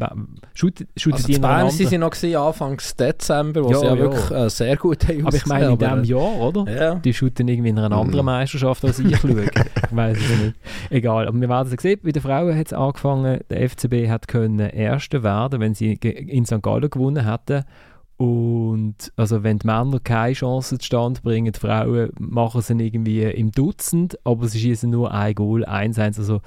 Shootet, 0.54 0.88
shootet 0.96 1.20
also 1.20 1.34
in 1.34 1.42
Bern 1.42 1.70
sind 1.70 1.90
sie 1.90 1.98
noch 1.98 2.12
gewesen, 2.12 2.38
Anfang 2.38 2.78
Dezember, 2.98 3.62
wo 3.62 3.72
ja, 3.72 3.80
sie 3.80 3.86
ja, 3.86 3.96
ja. 3.96 4.00
wirklich 4.00 4.32
äh, 4.32 4.50
sehr 4.50 4.78
gut 4.78 5.06
haben 5.06 5.28
Aber 5.28 5.36
ich 5.36 5.46
meine 5.46 5.66
in 5.66 5.78
diesem 5.78 6.04
Jahr, 6.06 6.40
oder? 6.40 6.72
Ja. 6.72 6.96
Die 6.96 7.14
shooten 7.14 7.46
irgendwie 7.46 7.72
in 7.72 7.78
einer 7.78 7.94
anderen 7.94 8.22
mhm. 8.22 8.26
Meisterschaft 8.26 8.86
als 8.86 9.00
ich 9.00 9.18
schaue. 9.18 9.44
ich 9.90 9.96
weiß 9.96 10.18
es 10.18 10.42
nicht. 10.42 10.56
Egal, 10.90 11.28
aber 11.28 11.42
wir 11.42 11.50
werden 11.50 11.70
es 11.70 11.82
sehen. 11.82 12.00
Bei 12.02 12.12
den 12.14 12.22
Frauen 12.22 12.58
hat 12.58 12.68
es 12.68 12.72
angefangen, 12.74 13.42
der 13.50 13.70
FCB 13.70 14.08
hat 14.08 14.30
können 14.30 14.60
Erste 14.60 15.24
werden, 15.24 15.60
wenn 15.60 15.74
sie 15.74 15.96
in 15.96 16.46
St. 16.46 16.62
Gallen 16.62 16.90
gewonnen 16.90 17.30
hätten. 17.30 17.66
Und 18.16 19.12
also 19.18 19.44
wenn 19.44 19.60
die 19.60 19.68
Männer 19.68 20.00
keine 20.02 20.34
Chance 20.36 20.78
zustande 20.78 21.20
bringen, 21.22 21.52
die 21.52 21.60
Frauen 21.60 22.12
machen 22.18 22.62
sie 22.62 22.74
irgendwie 22.74 23.24
im 23.24 23.52
Dutzend, 23.52 24.18
aber 24.24 24.48
sie 24.48 24.60
schießen 24.60 24.90
nur 24.90 25.12
ein 25.14 25.36
Goal, 25.36 25.66
1-1. 25.66 26.18
Also 26.18 26.40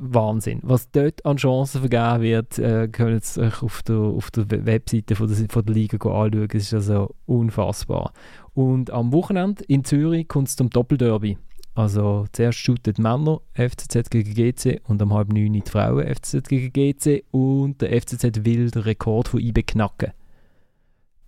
Wahnsinn. 0.00 0.60
Was 0.62 0.90
dort 0.90 1.24
an 1.26 1.36
Chancen 1.36 1.80
vergeben 1.80 2.22
wird, 2.22 2.58
äh, 2.58 2.88
können 2.88 3.20
Sie 3.20 3.40
euch 3.40 3.62
auf 3.62 3.82
der, 3.82 3.98
auf 3.98 4.30
der 4.30 4.66
Webseite 4.66 5.14
von 5.14 5.28
der, 5.28 5.48
von 5.48 5.64
der 5.64 5.74
Liga 5.74 5.96
anschauen. 5.96 6.48
Es 6.52 6.64
ist 6.64 6.74
also 6.74 7.14
unfassbar. 7.26 8.12
Und 8.54 8.90
am 8.90 9.12
Wochenende 9.12 9.62
in 9.64 9.84
Zürich 9.84 10.26
kommt 10.26 10.48
es 10.48 10.56
zum 10.56 10.70
Doppelderby. 10.70 11.36
Also 11.74 12.26
zuerst 12.32 12.58
shooten 12.58 12.94
die 12.94 13.02
Männer 13.02 13.40
FCZ 13.54 14.10
gegen 14.10 14.34
GC 14.34 14.80
und 14.88 15.00
am 15.02 15.14
halb 15.14 15.32
neun 15.32 15.52
die 15.52 15.62
Frauen 15.64 16.06
FCZ 16.06 16.48
gegen 16.48 16.72
GC 16.72 17.24
und 17.30 17.80
der 17.80 18.00
FCZ 18.00 18.44
will 18.44 18.70
den 18.70 18.82
Rekord 18.82 19.28
von 19.28 19.40
IB 19.40 19.62
knacken. 19.62 20.12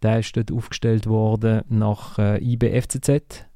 Der 0.03 0.19
ist 0.19 0.37
dort 0.37 0.51
aufgestellt 0.51 1.07
worden 1.07 1.63
nach 1.69 2.19
äh, 2.19 2.43
IB 2.43 2.81
FCZ 2.81 3.47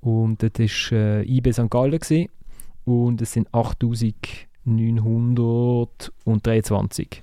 und 0.00 0.42
dort 0.42 0.58
war 0.58 0.92
äh, 0.92 1.22
IB 1.26 1.52
St. 1.52 1.68
Gallen 1.68 1.98
gewesen. 1.98 2.28
und 2.84 3.20
es 3.20 3.32
sind 3.32 3.52
8000 3.52 4.14
923 4.64 7.22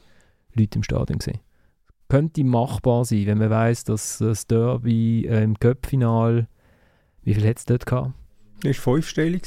Leute 0.54 0.78
im 0.78 0.84
Stadion 0.84 1.20
gesehen. 1.20 1.40
Könnte 2.10 2.44
machbar 2.44 3.06
sein, 3.06 3.26
wenn 3.26 3.38
man 3.38 3.50
weiß, 3.50 3.86
dass 3.86 4.18
das 4.20 4.48
Derby 4.48 5.26
äh, 5.26 5.44
im 5.44 5.58
Cup-Final, 5.60 6.48
wie 7.24 7.34
viel 7.34 7.48
hat 7.48 7.58
es 7.58 7.66
dort 7.66 7.86
gehabt? 7.86 8.14
Das 8.62 8.78
war 8.78 8.96
fünfstellig. 8.96 9.44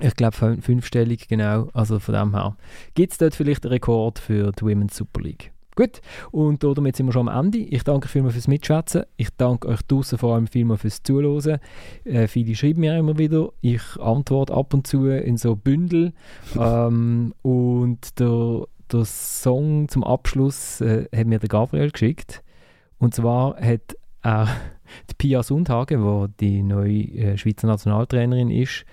Ich 0.00 0.16
glaube 0.16 0.58
fünfstellig, 0.60 1.28
genau. 1.28 1.68
Also 1.74 1.98
von 1.98 2.14
dem 2.14 2.34
her. 2.34 2.56
Gibt 2.94 3.12
es 3.12 3.18
dort 3.18 3.34
vielleicht 3.34 3.64
einen 3.64 3.72
Rekord 3.72 4.18
für 4.18 4.52
die 4.52 4.62
Women's 4.62 4.96
Super 4.96 5.20
League? 5.20 5.52
Gut, 5.76 6.00
und 6.30 6.62
damit 6.62 6.94
sind 6.94 7.06
wir 7.06 7.12
schon 7.12 7.28
am 7.28 7.46
Ende. 7.46 7.58
Ich 7.58 7.82
danke 7.82 8.06
vielmals 8.06 8.34
fürs 8.34 8.46
Mitschätzen. 8.46 9.04
Ich 9.16 9.30
danke 9.36 9.66
euch 9.66 9.82
draußen 9.82 10.18
vor 10.18 10.34
allem 10.34 10.46
vielmals 10.46 10.82
fürs 10.82 11.02
Zuhören. 11.02 11.58
Äh, 12.04 12.28
viele 12.28 12.54
schreiben 12.54 12.80
mir 12.80 12.96
immer 12.96 13.18
wieder. 13.18 13.50
Ich 13.60 13.82
antworte 14.00 14.54
ab 14.54 14.72
und 14.72 14.86
zu 14.86 15.06
in 15.08 15.36
so 15.36 15.56
Bündel. 15.56 16.12
ähm, 16.60 17.34
und 17.42 18.20
der, 18.20 18.66
der 18.92 19.04
Song 19.04 19.88
zum 19.88 20.04
Abschluss 20.04 20.80
äh, 20.80 21.08
hat 21.14 21.26
mir 21.26 21.40
der 21.40 21.48
Gabriel 21.48 21.90
geschickt. 21.90 22.44
Und 22.98 23.14
zwar 23.14 23.56
hat 23.60 23.96
er 24.22 24.46
die 25.10 25.14
Pia 25.18 25.42
Sundhage, 25.42 25.96
die 25.96 26.46
die 26.46 26.62
neue 26.62 27.02
äh, 27.02 27.36
Schweizer 27.36 27.66
Nationaltrainerin 27.66 28.50
ist, 28.50 28.84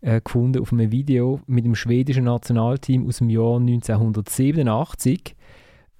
äh, 0.00 0.22
gefunden 0.22 0.62
auf 0.62 0.72
einem 0.72 0.90
Video 0.90 1.40
mit 1.46 1.66
dem 1.66 1.74
schwedischen 1.74 2.24
Nationalteam 2.24 3.06
aus 3.06 3.18
dem 3.18 3.28
Jahr 3.28 3.56
1987 3.58 5.20
äh, 5.20 5.39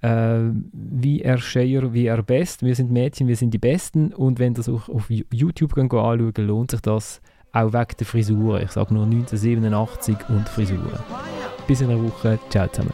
wie 0.01 1.21
er 1.21 1.37
Share, 1.37 1.93
wie 1.93 2.07
er 2.07 2.23
best. 2.23 2.63
Wir 2.63 2.75
sind 2.75 2.91
Mädchen, 2.91 3.27
wir 3.27 3.35
sind 3.35 3.53
die 3.53 3.59
Besten. 3.59 4.13
Und 4.13 4.39
wenn 4.39 4.53
das 4.53 4.67
auch 4.67 4.89
auf 4.89 5.09
YouTube 5.09 5.77
anschauen, 5.77 6.33
lohnt 6.37 6.71
sich 6.71 6.81
das 6.81 7.21
auch 7.53 7.73
wegen 7.73 7.97
der 7.99 8.07
Frisur. 8.07 8.61
Ich 8.61 8.71
sage 8.71 8.93
nur 8.93 9.03
1987 9.03 10.17
und 10.29 10.47
Frisur. 10.49 11.03
Bis 11.67 11.81
in 11.81 11.89
einer 11.89 12.03
Woche. 12.03 12.39
Ciao 12.49 12.67
zusammen. 12.67 12.93